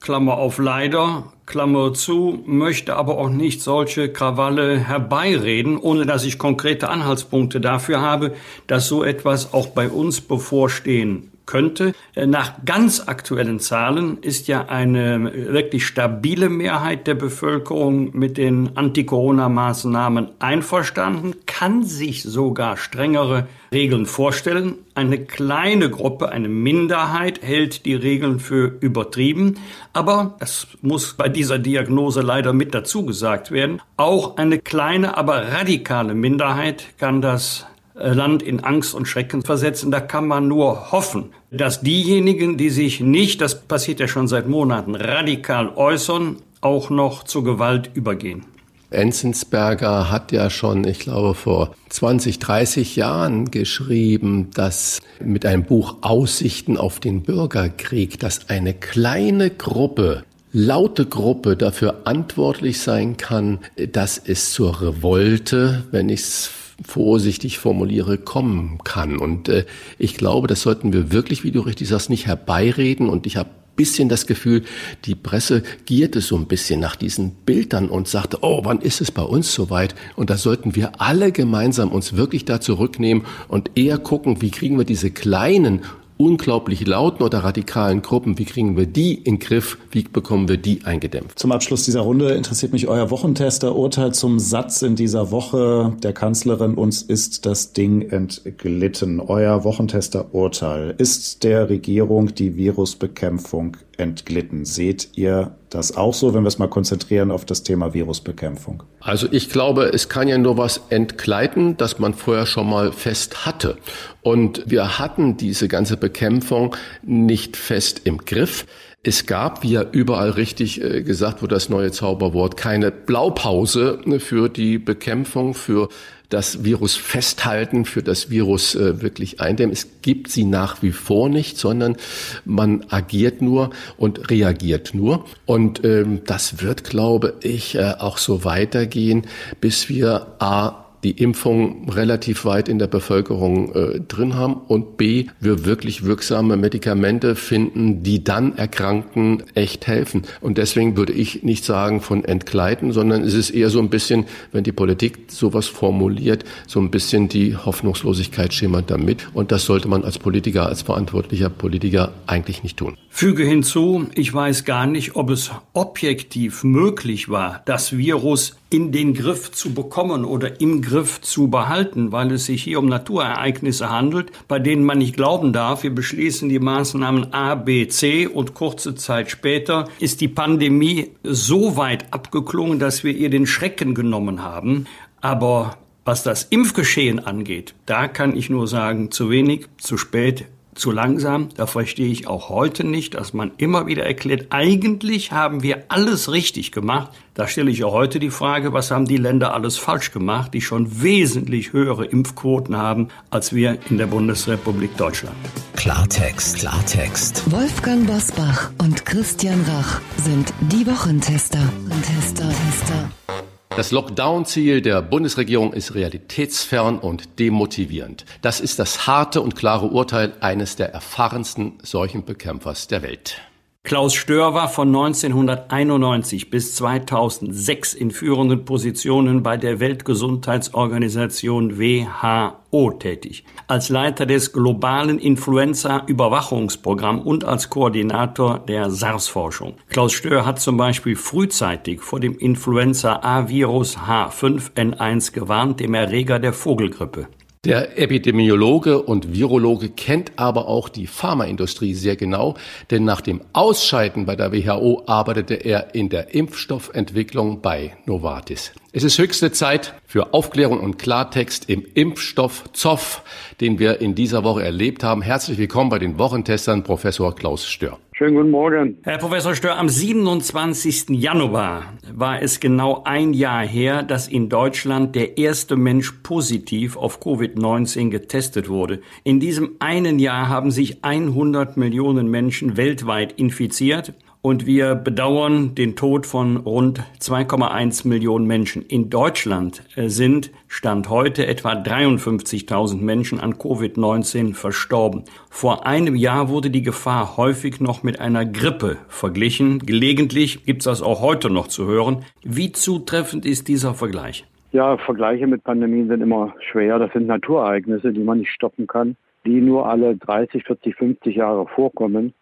Klammer 0.00 0.38
auf 0.38 0.56
leider, 0.56 1.32
Klammer 1.44 1.92
zu, 1.92 2.42
möchte 2.46 2.96
aber 2.96 3.18
auch 3.18 3.28
nicht 3.28 3.60
solche 3.60 4.10
Krawalle 4.10 4.78
herbeireden, 4.78 5.76
ohne 5.76 6.06
dass 6.06 6.24
ich 6.24 6.38
konkrete 6.38 6.88
Anhaltspunkte 6.88 7.60
dafür 7.60 8.00
habe, 8.00 8.34
dass 8.66 8.88
so 8.88 9.04
etwas 9.04 9.52
auch 9.52 9.68
bei 9.68 9.90
uns 9.90 10.22
bevorstehen 10.22 11.31
könnte. 11.46 11.94
Äh, 12.14 12.26
nach 12.26 12.64
ganz 12.64 13.08
aktuellen 13.08 13.60
Zahlen 13.60 14.18
ist 14.22 14.48
ja 14.48 14.66
eine 14.66 15.32
wirklich 15.52 15.86
stabile 15.86 16.48
Mehrheit 16.48 17.06
der 17.06 17.14
Bevölkerung 17.14 18.16
mit 18.16 18.38
den 18.38 18.76
Anti-Corona-Maßnahmen 18.76 20.28
einverstanden, 20.38 21.34
kann 21.46 21.84
sich 21.84 22.22
sogar 22.22 22.76
strengere 22.76 23.46
Regeln 23.72 24.06
vorstellen. 24.06 24.76
Eine 24.94 25.24
kleine 25.24 25.90
Gruppe, 25.90 26.28
eine 26.28 26.48
Minderheit 26.48 27.42
hält 27.42 27.86
die 27.86 27.94
Regeln 27.94 28.38
für 28.38 28.76
übertrieben. 28.80 29.56
Aber, 29.92 30.36
das 30.38 30.66
muss 30.82 31.14
bei 31.14 31.28
dieser 31.28 31.58
Diagnose 31.58 32.20
leider 32.20 32.52
mit 32.52 32.74
dazu 32.74 33.06
gesagt 33.06 33.50
werden, 33.50 33.80
auch 33.96 34.36
eine 34.36 34.58
kleine, 34.58 35.16
aber 35.16 35.52
radikale 35.52 36.14
Minderheit 36.14 36.84
kann 36.98 37.22
das 37.22 37.60
äh, 37.62 37.81
Land 37.94 38.42
in 38.42 38.60
Angst 38.60 38.94
und 38.94 39.06
Schrecken 39.06 39.42
versetzen. 39.42 39.90
Da 39.90 40.00
kann 40.00 40.26
man 40.26 40.48
nur 40.48 40.92
hoffen, 40.92 41.30
dass 41.50 41.80
diejenigen, 41.80 42.56
die 42.56 42.70
sich 42.70 43.00
nicht, 43.00 43.40
das 43.40 43.62
passiert 43.62 44.00
ja 44.00 44.08
schon 44.08 44.28
seit 44.28 44.48
Monaten, 44.48 44.94
radikal 44.94 45.70
äußern, 45.76 46.36
auch 46.60 46.90
noch 46.90 47.24
zur 47.24 47.44
Gewalt 47.44 47.90
übergehen. 47.94 48.44
Enzensberger 48.90 50.10
hat 50.10 50.32
ja 50.32 50.50
schon, 50.50 50.84
ich 50.84 50.98
glaube, 50.98 51.34
vor 51.34 51.74
20, 51.88 52.38
30 52.38 52.96
Jahren 52.96 53.50
geschrieben, 53.50 54.50
dass 54.54 55.00
mit 55.18 55.46
einem 55.46 55.64
Buch 55.64 55.96
Aussichten 56.02 56.76
auf 56.76 57.00
den 57.00 57.22
Bürgerkrieg, 57.22 58.20
dass 58.20 58.50
eine 58.50 58.74
kleine 58.74 59.50
Gruppe 59.50 60.24
laute 60.52 61.06
Gruppe 61.06 61.56
dafür 61.56 61.94
verantwortlich 62.02 62.80
sein 62.80 63.16
kann, 63.16 63.60
dass 63.92 64.18
es 64.18 64.52
zur 64.52 64.82
Revolte, 64.82 65.84
wenn 65.90 66.10
ich 66.10 66.20
es 66.20 66.46
vorsichtig 66.84 67.58
formuliere, 67.58 68.18
kommen 68.18 68.78
kann. 68.84 69.18
Und 69.18 69.48
äh, 69.48 69.64
ich 69.98 70.16
glaube, 70.16 70.48
das 70.48 70.62
sollten 70.62 70.92
wir 70.92 71.12
wirklich, 71.12 71.44
wie 71.44 71.50
du 71.50 71.60
richtig 71.60 71.88
sagst, 71.88 72.10
nicht 72.10 72.26
herbeireden. 72.26 73.08
Und 73.08 73.26
ich 73.26 73.36
habe 73.36 73.50
bisschen 73.76 74.08
das 74.08 74.26
Gefühl, 74.26 74.64
die 75.04 75.14
Presse 75.14 75.62
gierte 75.86 76.20
so 76.20 76.36
ein 76.36 76.46
bisschen 76.46 76.80
nach 76.80 76.96
diesen 76.96 77.30
Bildern 77.30 77.88
und 77.88 78.08
sagte, 78.08 78.38
oh, 78.42 78.60
wann 78.64 78.80
ist 78.80 79.00
es 79.00 79.10
bei 79.10 79.22
uns 79.22 79.52
soweit? 79.52 79.94
Und 80.16 80.30
da 80.30 80.36
sollten 80.36 80.76
wir 80.76 81.00
alle 81.00 81.32
gemeinsam 81.32 81.90
uns 81.90 82.16
wirklich 82.16 82.44
da 82.44 82.60
zurücknehmen 82.60 83.24
und 83.48 83.70
eher 83.74 83.98
gucken, 83.98 84.42
wie 84.42 84.50
kriegen 84.50 84.78
wir 84.78 84.84
diese 84.84 85.10
kleinen 85.10 85.80
unglaublich 86.22 86.86
lauten 86.86 87.24
oder 87.24 87.38
radikalen 87.38 88.00
Gruppen, 88.00 88.38
wie 88.38 88.44
kriegen 88.44 88.76
wir 88.76 88.86
die 88.86 89.14
in 89.14 89.34
den 89.34 89.38
Griff, 89.40 89.76
wie 89.90 90.04
bekommen 90.04 90.48
wir 90.48 90.56
die 90.56 90.84
eingedämpft? 90.84 91.36
Zum 91.38 91.50
Abschluss 91.50 91.84
dieser 91.84 92.02
Runde 92.02 92.30
interessiert 92.32 92.72
mich 92.72 92.86
euer 92.86 93.10
Wochentester-Urteil 93.10 94.14
zum 94.14 94.38
Satz 94.38 94.82
in 94.82 94.94
dieser 94.94 95.32
Woche 95.32 95.96
der 96.00 96.12
Kanzlerin, 96.12 96.74
uns 96.74 97.02
ist 97.02 97.44
das 97.44 97.72
Ding 97.72 98.02
entglitten. 98.02 99.20
Euer 99.20 99.64
Wochentester-Urteil, 99.64 100.94
ist 100.98 101.42
der 101.42 101.68
Regierung 101.68 102.34
die 102.34 102.56
Virusbekämpfung 102.56 103.76
entglitten? 103.96 104.64
Seht 104.64 105.08
ihr 105.16 105.56
das 105.74 105.96
auch 105.96 106.14
so, 106.14 106.34
wenn 106.34 106.42
wir 106.42 106.48
es 106.48 106.58
mal 106.58 106.68
konzentrieren 106.68 107.30
auf 107.30 107.44
das 107.44 107.62
Thema 107.62 107.94
Virusbekämpfung? 107.94 108.82
Also 109.00 109.26
ich 109.30 109.50
glaube, 109.50 109.86
es 109.92 110.08
kann 110.08 110.28
ja 110.28 110.38
nur 110.38 110.56
was 110.58 110.82
entgleiten, 110.90 111.76
das 111.76 111.98
man 111.98 112.14
vorher 112.14 112.46
schon 112.46 112.68
mal 112.68 112.92
fest 112.92 113.46
hatte. 113.46 113.76
Und 114.22 114.62
wir 114.66 114.98
hatten 114.98 115.36
diese 115.36 115.68
ganze 115.68 115.96
Bekämpfung 115.96 116.76
nicht 117.02 117.56
fest 117.56 118.02
im 118.04 118.18
Griff. 118.18 118.66
Es 119.02 119.26
gab, 119.26 119.64
wie 119.64 119.72
ja 119.72 119.84
überall 119.90 120.30
richtig 120.30 120.80
äh, 120.80 121.02
gesagt 121.02 121.42
wurde, 121.42 121.56
das 121.56 121.68
neue 121.68 121.90
Zauberwort, 121.90 122.56
keine 122.56 122.92
Blaupause 122.92 123.98
für 124.18 124.48
die 124.48 124.78
Bekämpfung, 124.78 125.54
für 125.54 125.88
das 126.32 126.64
Virus 126.64 126.96
festhalten, 126.96 127.84
für 127.84 128.02
das 128.02 128.30
Virus 128.30 128.74
äh, 128.74 129.02
wirklich 129.02 129.40
eindämmen. 129.40 129.72
Es 129.72 129.88
gibt 130.02 130.30
sie 130.30 130.44
nach 130.44 130.82
wie 130.82 130.92
vor 130.92 131.28
nicht, 131.28 131.58
sondern 131.58 131.96
man 132.44 132.84
agiert 132.88 133.42
nur 133.42 133.70
und 133.98 134.30
reagiert 134.30 134.94
nur. 134.94 135.24
Und 135.46 135.84
ähm, 135.84 136.22
das 136.24 136.62
wird, 136.62 136.84
glaube 136.84 137.34
ich, 137.42 137.74
äh, 137.74 137.94
auch 137.98 138.18
so 138.18 138.44
weitergehen, 138.44 139.26
bis 139.60 139.88
wir 139.88 140.34
A 140.38 140.81
die 141.04 141.10
Impfung 141.10 141.90
relativ 141.90 142.44
weit 142.44 142.68
in 142.68 142.78
der 142.78 142.86
Bevölkerung 142.86 143.74
äh, 143.74 144.00
drin 144.00 144.36
haben 144.36 144.54
und 144.54 144.96
B, 144.96 145.26
wir 145.40 145.64
wirklich 145.64 146.04
wirksame 146.04 146.56
Medikamente 146.56 147.34
finden, 147.34 148.02
die 148.02 148.22
dann 148.22 148.56
Erkrankten 148.56 149.42
echt 149.54 149.86
helfen. 149.86 150.22
Und 150.40 150.58
deswegen 150.58 150.96
würde 150.96 151.12
ich 151.12 151.42
nicht 151.42 151.64
sagen 151.64 152.00
von 152.00 152.24
entgleiten, 152.24 152.92
sondern 152.92 153.22
es 153.22 153.34
ist 153.34 153.50
eher 153.50 153.70
so 153.70 153.80
ein 153.80 153.90
bisschen, 153.90 154.26
wenn 154.52 154.64
die 154.64 154.72
Politik 154.72 155.24
sowas 155.28 155.66
formuliert, 155.66 156.44
so 156.66 156.80
ein 156.80 156.90
bisschen 156.90 157.28
die 157.28 157.56
Hoffnungslosigkeit 157.56 158.54
schimmert 158.54 158.90
damit. 158.90 159.28
Und 159.34 159.50
das 159.50 159.64
sollte 159.64 159.88
man 159.88 160.04
als 160.04 160.18
Politiker, 160.18 160.66
als 160.66 160.82
verantwortlicher 160.82 161.50
Politiker 161.50 162.12
eigentlich 162.26 162.62
nicht 162.62 162.76
tun. 162.76 162.96
Füge 163.08 163.44
hinzu, 163.44 164.06
ich 164.14 164.32
weiß 164.32 164.64
gar 164.64 164.86
nicht, 164.86 165.16
ob 165.16 165.30
es 165.30 165.50
objektiv 165.72 166.64
möglich 166.64 167.28
war, 167.28 167.62
das 167.66 167.96
Virus 167.96 168.56
in 168.72 168.90
den 168.90 169.12
Griff 169.12 169.52
zu 169.52 169.74
bekommen 169.74 170.24
oder 170.24 170.60
im 170.60 170.80
Griff 170.80 171.20
zu 171.20 171.48
behalten, 171.48 172.10
weil 172.10 172.32
es 172.32 172.46
sich 172.46 172.62
hier 172.62 172.78
um 172.78 172.86
Naturereignisse 172.86 173.90
handelt, 173.90 174.32
bei 174.48 174.58
denen 174.58 174.82
man 174.82 174.98
nicht 174.98 175.14
glauben 175.14 175.52
darf, 175.52 175.82
wir 175.82 175.94
beschließen 175.94 176.48
die 176.48 176.58
Maßnahmen 176.58 177.34
A, 177.34 177.54
B, 177.54 177.86
C 177.88 178.26
und 178.26 178.54
kurze 178.54 178.94
Zeit 178.94 179.30
später 179.30 179.88
ist 180.00 180.22
die 180.22 180.28
Pandemie 180.28 181.10
so 181.22 181.76
weit 181.76 182.12
abgeklungen, 182.12 182.78
dass 182.78 183.04
wir 183.04 183.14
ihr 183.14 183.28
den 183.28 183.46
Schrecken 183.46 183.94
genommen 183.94 184.42
haben. 184.42 184.86
Aber 185.20 185.76
was 186.04 186.22
das 186.22 186.44
Impfgeschehen 186.44 187.18
angeht, 187.18 187.74
da 187.84 188.08
kann 188.08 188.34
ich 188.34 188.48
nur 188.48 188.66
sagen, 188.66 189.10
zu 189.10 189.28
wenig, 189.28 189.66
zu 189.76 189.98
spät, 189.98 190.46
zu 190.74 190.90
langsam. 190.90 191.48
Da 191.56 191.66
verstehe 191.66 192.10
ich 192.10 192.26
auch 192.26 192.48
heute 192.48 192.84
nicht, 192.84 193.14
dass 193.14 193.32
man 193.32 193.52
immer 193.56 193.86
wieder 193.86 194.04
erklärt, 194.04 194.46
eigentlich 194.50 195.32
haben 195.32 195.62
wir 195.62 195.84
alles 195.88 196.30
richtig 196.30 196.72
gemacht. 196.72 197.10
Da 197.34 197.48
stelle 197.48 197.70
ich 197.70 197.84
auch 197.84 197.92
heute 197.92 198.18
die 198.18 198.30
Frage, 198.30 198.72
was 198.72 198.90
haben 198.90 199.06
die 199.06 199.16
Länder 199.16 199.54
alles 199.54 199.78
falsch 199.78 200.12
gemacht, 200.12 200.52
die 200.54 200.60
schon 200.60 201.02
wesentlich 201.02 201.72
höhere 201.72 202.04
Impfquoten 202.04 202.76
haben 202.76 203.08
als 203.30 203.54
wir 203.54 203.78
in 203.88 203.98
der 203.98 204.06
Bundesrepublik 204.06 204.96
Deutschland. 204.96 205.36
Klartext, 205.76 206.58
Klartext. 206.58 207.50
Wolfgang 207.50 208.06
Bosbach 208.06 208.70
und 208.78 209.06
Christian 209.06 209.62
Rach 209.62 210.00
sind 210.16 210.52
die 210.60 210.86
Wochentester. 210.86 211.60
Tester, 212.02 212.48
Tester. 212.48 213.51
Das 213.74 213.90
Lockdown-Ziel 213.90 214.82
der 214.82 215.00
Bundesregierung 215.00 215.72
ist 215.72 215.94
realitätsfern 215.94 216.98
und 216.98 217.38
demotivierend. 217.38 218.26
Das 218.42 218.60
ist 218.60 218.78
das 218.78 219.06
harte 219.06 219.40
und 219.40 219.56
klare 219.56 219.86
Urteil 219.86 220.34
eines 220.40 220.76
der 220.76 220.92
erfahrensten 220.92 221.78
Seuchenbekämpfers 221.82 222.88
der 222.88 223.02
Welt. 223.02 223.40
Klaus 223.84 224.14
Stör 224.14 224.54
war 224.54 224.68
von 224.68 224.86
1991 224.88 226.50
bis 226.50 226.76
2006 226.76 227.94
in 227.94 228.12
führenden 228.12 228.64
Positionen 228.64 229.42
bei 229.42 229.56
der 229.56 229.80
Weltgesundheitsorganisation 229.80 231.78
WHO 231.78 232.92
tätig. 232.92 233.44
Als 233.66 233.88
Leiter 233.88 234.24
des 234.24 234.52
globalen 234.52 235.18
Influenza-Überwachungsprogramms 235.18 237.24
und 237.24 237.44
als 237.44 237.70
Koordinator 237.70 238.60
der 238.60 238.88
SARS-Forschung. 238.88 239.74
Klaus 239.90 240.12
Stör 240.12 240.46
hat 240.46 240.60
zum 240.60 240.76
Beispiel 240.76 241.16
frühzeitig 241.16 242.02
vor 242.02 242.20
dem 242.20 242.38
Influenza-A-Virus 242.38 243.98
H5N1 243.98 245.32
gewarnt, 245.32 245.80
dem 245.80 245.94
Erreger 245.94 246.38
der 246.38 246.52
Vogelgrippe. 246.52 247.26
Der 247.64 247.96
Epidemiologe 247.96 249.00
und 249.00 249.34
Virologe 249.34 249.88
kennt 249.88 250.32
aber 250.34 250.66
auch 250.66 250.88
die 250.88 251.06
Pharmaindustrie 251.06 251.94
sehr 251.94 252.16
genau, 252.16 252.56
denn 252.90 253.04
nach 253.04 253.20
dem 253.20 253.40
Ausscheiden 253.52 254.26
bei 254.26 254.34
der 254.34 254.52
WHO 254.52 255.04
arbeitete 255.06 255.54
er 255.54 255.94
in 255.94 256.08
der 256.08 256.34
Impfstoffentwicklung 256.34 257.60
bei 257.60 257.96
Novartis. 258.04 258.72
Es 258.90 259.04
ist 259.04 259.16
höchste 259.16 259.52
Zeit 259.52 259.94
für 260.04 260.34
Aufklärung 260.34 260.80
und 260.80 260.98
Klartext 260.98 261.70
im 261.70 261.86
Impfstoff 261.94 262.64
Zoff, 262.72 263.22
den 263.60 263.78
wir 263.78 264.00
in 264.00 264.16
dieser 264.16 264.42
Woche 264.42 264.64
erlebt 264.64 265.04
haben. 265.04 265.22
Herzlich 265.22 265.56
willkommen 265.56 265.88
bei 265.88 266.00
den 266.00 266.18
Wochentestern, 266.18 266.82
Professor 266.82 267.32
Klaus 267.32 267.64
Stör. 267.64 268.00
Schönen 268.22 268.36
guten 268.36 268.50
Morgen. 268.52 268.98
Herr 269.02 269.18
Professor 269.18 269.56
Stör, 269.56 269.76
am 269.76 269.88
27. 269.88 271.08
Januar 271.08 271.94
war 272.14 272.40
es 272.40 272.60
genau 272.60 273.02
ein 273.04 273.32
Jahr 273.32 273.66
her, 273.66 274.04
dass 274.04 274.28
in 274.28 274.48
Deutschland 274.48 275.16
der 275.16 275.38
erste 275.38 275.74
Mensch 275.74 276.12
positiv 276.22 276.96
auf 276.96 277.20
Covid-19 277.20 278.10
getestet 278.10 278.68
wurde. 278.68 279.00
In 279.24 279.40
diesem 279.40 279.72
einen 279.80 280.20
Jahr 280.20 280.48
haben 280.48 280.70
sich 280.70 281.02
100 281.02 281.76
Millionen 281.76 282.28
Menschen 282.28 282.76
weltweit 282.76 283.32
infiziert 283.32 284.14
und 284.42 284.66
wir 284.66 284.96
bedauern 284.96 285.74
den 285.76 285.94
Tod 285.94 286.26
von 286.26 286.56
rund 286.56 287.00
2,1 287.20 288.06
Millionen 288.08 288.46
Menschen. 288.46 288.82
In 288.82 289.08
Deutschland 289.08 289.84
äh, 289.96 290.08
sind 290.08 290.50
Stand 290.66 291.08
heute 291.08 291.46
etwa 291.46 291.72
53.000 291.72 293.00
Menschen 293.00 293.38
an 293.38 293.54
Covid-19 293.54 294.54
verstorben. 294.54 295.24
Vor 295.48 295.86
einem 295.86 296.16
Jahr 296.16 296.48
wurde 296.48 296.70
die 296.70 296.82
Gefahr 296.82 297.36
häufig 297.36 297.80
noch 297.80 298.02
mit 298.02 298.20
einer 298.20 298.44
Grippe 298.44 298.98
verglichen. 299.06 299.78
Gelegentlich 299.78 300.66
gibt 300.66 300.80
es 300.80 300.84
das 300.86 301.02
auch 301.02 301.22
heute 301.22 301.48
noch 301.48 301.68
zu 301.68 301.86
hören. 301.86 302.24
Wie 302.42 302.72
zutreffend 302.72 303.46
ist 303.46 303.68
dieser 303.68 303.94
Vergleich? 303.94 304.44
Ja, 304.72 304.96
Vergleiche 304.96 305.46
mit 305.46 305.62
Pandemien 305.62 306.08
sind 306.08 306.20
immer 306.20 306.54
schwer. 306.70 306.98
Das 306.98 307.12
sind 307.12 307.26
Naturereignisse, 307.26 308.12
die 308.12 308.24
man 308.24 308.38
nicht 308.38 308.50
stoppen 308.50 308.86
kann, 308.86 309.16
die 309.46 309.60
nur 309.60 309.88
alle 309.88 310.16
30, 310.16 310.64
40, 310.64 310.96
50 310.96 311.36
Jahre 311.36 311.66
vorkommen. 311.66 312.32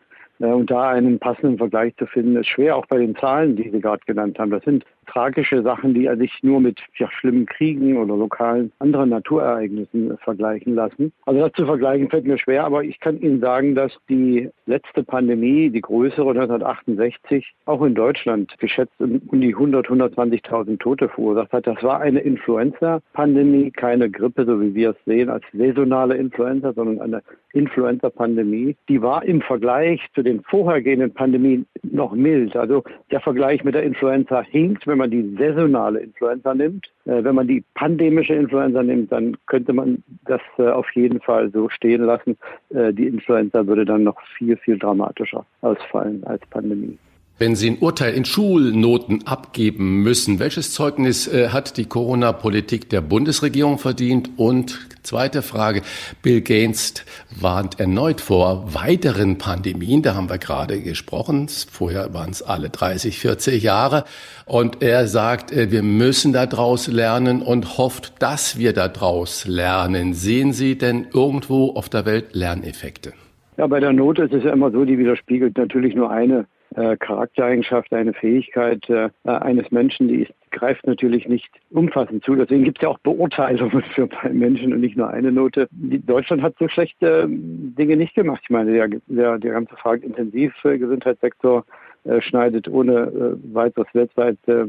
Äh, 0.40 0.46
und 0.46 0.70
da 0.70 0.90
einen 0.90 1.18
passenden 1.18 1.58
Vergleich 1.58 1.94
zu 1.96 2.06
finden, 2.06 2.36
ist 2.36 2.48
schwer, 2.48 2.76
auch 2.76 2.86
bei 2.86 2.98
den 2.98 3.14
Zahlen, 3.16 3.56
die 3.56 3.70
Sie 3.70 3.80
gerade 3.80 4.02
genannt 4.06 4.38
haben. 4.38 4.50
Das 4.50 4.64
sind 4.64 4.84
tragische 5.10 5.62
Sachen, 5.62 5.94
die 5.94 6.08
sich 6.18 6.32
nur 6.42 6.60
mit 6.60 6.80
ja, 6.96 7.10
schlimmen 7.10 7.46
Kriegen 7.46 7.96
oder 7.96 8.16
lokalen 8.16 8.72
anderen 8.78 9.10
Naturereignissen 9.10 10.16
vergleichen 10.18 10.74
lassen. 10.74 11.12
Also 11.26 11.40
das 11.40 11.52
zu 11.52 11.66
vergleichen 11.66 12.08
fällt 12.08 12.26
mir 12.26 12.38
schwer, 12.38 12.64
aber 12.64 12.84
ich 12.84 13.00
kann 13.00 13.20
Ihnen 13.20 13.40
sagen, 13.40 13.74
dass 13.74 13.92
die 14.08 14.48
letzte 14.66 15.02
Pandemie, 15.02 15.70
die 15.70 15.80
größere 15.80 16.30
1968, 16.30 17.54
auch 17.66 17.82
in 17.82 17.94
Deutschland 17.94 18.56
geschätzt 18.58 18.94
um 19.00 19.40
die 19.40 19.54
100, 19.54 19.88
120.000 19.88 20.78
Tote 20.78 21.08
verursacht 21.08 21.52
hat. 21.52 21.66
Das 21.66 21.82
war 21.82 22.00
eine 22.00 22.20
Influenza-Pandemie, 22.20 23.70
keine 23.70 24.10
Grippe, 24.10 24.44
so 24.44 24.60
wie 24.60 24.74
wir 24.74 24.90
es 24.90 24.96
sehen, 25.06 25.28
als 25.28 25.44
saisonale 25.52 26.16
Influenza, 26.16 26.72
sondern 26.72 27.00
eine 27.00 27.22
Influenza-Pandemie. 27.52 28.76
Die 28.88 29.02
war 29.02 29.24
im 29.24 29.40
Vergleich 29.40 30.00
zu 30.14 30.22
den 30.22 30.42
vorhergehenden 30.42 31.12
Pandemien 31.12 31.66
noch 31.82 32.12
mild. 32.12 32.56
Also 32.56 32.84
der 33.10 33.20
Vergleich 33.20 33.64
mit 33.64 33.74
der 33.74 33.82
Influenza 33.82 34.42
hinkt, 34.42 34.86
wenn 34.86 34.98
man 35.00 35.10
die 35.10 35.36
saisonale 35.36 36.00
Influenza 36.00 36.54
nimmt. 36.54 36.86
Äh, 37.04 37.24
wenn 37.24 37.34
man 37.34 37.48
die 37.48 37.64
pandemische 37.74 38.34
Influenza 38.34 38.82
nimmt, 38.82 39.10
dann 39.10 39.36
könnte 39.46 39.72
man 39.72 40.02
das 40.26 40.40
äh, 40.58 40.68
auf 40.68 40.88
jeden 40.94 41.20
Fall 41.20 41.50
so 41.50 41.68
stehen 41.68 42.04
lassen. 42.04 42.36
Äh, 42.70 42.92
die 42.92 43.06
Influenza 43.08 43.66
würde 43.66 43.84
dann 43.84 44.04
noch 44.04 44.20
viel, 44.38 44.56
viel 44.56 44.78
dramatischer 44.78 45.44
ausfallen 45.62 46.22
als 46.24 46.46
Pandemie. 46.46 46.98
Wenn 47.40 47.56
Sie 47.56 47.70
ein 47.70 47.78
Urteil 47.78 48.12
in 48.12 48.26
Schulnoten 48.26 49.26
abgeben 49.26 50.02
müssen, 50.02 50.38
welches 50.40 50.74
Zeugnis 50.74 51.26
äh, 51.26 51.48
hat 51.48 51.78
die 51.78 51.86
Corona-Politik 51.86 52.90
der 52.90 53.00
Bundesregierung 53.00 53.78
verdient? 53.78 54.28
Und 54.36 54.78
zweite 55.02 55.40
Frage, 55.40 55.80
Bill 56.20 56.42
Gates 56.42 57.02
warnt 57.30 57.80
erneut 57.80 58.20
vor 58.20 58.74
weiteren 58.74 59.38
Pandemien. 59.38 60.02
Da 60.02 60.14
haben 60.14 60.28
wir 60.28 60.36
gerade 60.36 60.82
gesprochen. 60.82 61.48
Vorher 61.48 62.12
waren 62.12 62.28
es 62.28 62.42
alle 62.42 62.68
30, 62.68 63.18
40 63.18 63.62
Jahre. 63.62 64.04
Und 64.44 64.82
er 64.82 65.06
sagt, 65.06 65.50
äh, 65.50 65.70
wir 65.70 65.82
müssen 65.82 66.34
daraus 66.34 66.88
lernen 66.88 67.40
und 67.40 67.78
hofft, 67.78 68.20
dass 68.20 68.58
wir 68.58 68.74
daraus 68.74 69.46
lernen. 69.46 70.12
Sehen 70.12 70.52
Sie 70.52 70.76
denn 70.76 71.06
irgendwo 71.14 71.70
auf 71.70 71.88
der 71.88 72.04
Welt 72.04 72.34
Lerneffekte? 72.34 73.14
Ja, 73.56 73.66
bei 73.66 73.80
der 73.80 73.94
Note 73.94 74.24
ist 74.24 74.34
es 74.34 74.44
ja 74.44 74.52
immer 74.52 74.70
so, 74.70 74.84
die 74.84 74.98
widerspiegelt 74.98 75.56
natürlich 75.56 75.94
nur 75.94 76.10
eine 76.10 76.44
äh, 76.76 76.96
Charaktereigenschaft, 76.96 77.92
eine 77.92 78.12
Fähigkeit 78.12 78.88
äh, 78.88 79.10
eines 79.24 79.70
Menschen, 79.70 80.08
die 80.08 80.22
ist, 80.22 80.32
greift 80.50 80.86
natürlich 80.86 81.28
nicht 81.28 81.50
umfassend 81.70 82.24
zu. 82.24 82.34
Deswegen 82.34 82.64
gibt 82.64 82.78
es 82.78 82.82
ja 82.82 82.88
auch 82.88 82.98
Beurteilungen 82.98 83.82
für 83.94 84.08
Menschen 84.32 84.72
und 84.72 84.80
nicht 84.80 84.96
nur 84.96 85.10
eine 85.10 85.32
Note. 85.32 85.68
Die, 85.70 86.04
Deutschland 86.04 86.42
hat 86.42 86.54
so 86.58 86.68
schlechte 86.68 87.22
äh, 87.22 87.26
Dinge 87.28 87.96
nicht 87.96 88.14
gemacht. 88.14 88.40
Ich 88.44 88.50
meine, 88.50 88.72
der, 88.72 88.88
der, 89.06 89.38
der 89.38 89.52
ganze 89.52 89.76
Frage 89.76 90.06
Intensivgesundheitssektor 90.06 91.60
äh, 91.60 91.72
schneidet 92.20 92.68
ohne 92.68 92.92
äh, 92.92 93.54
weiteres 93.54 93.86
weltweit 93.92 94.38
äh, 94.46 94.66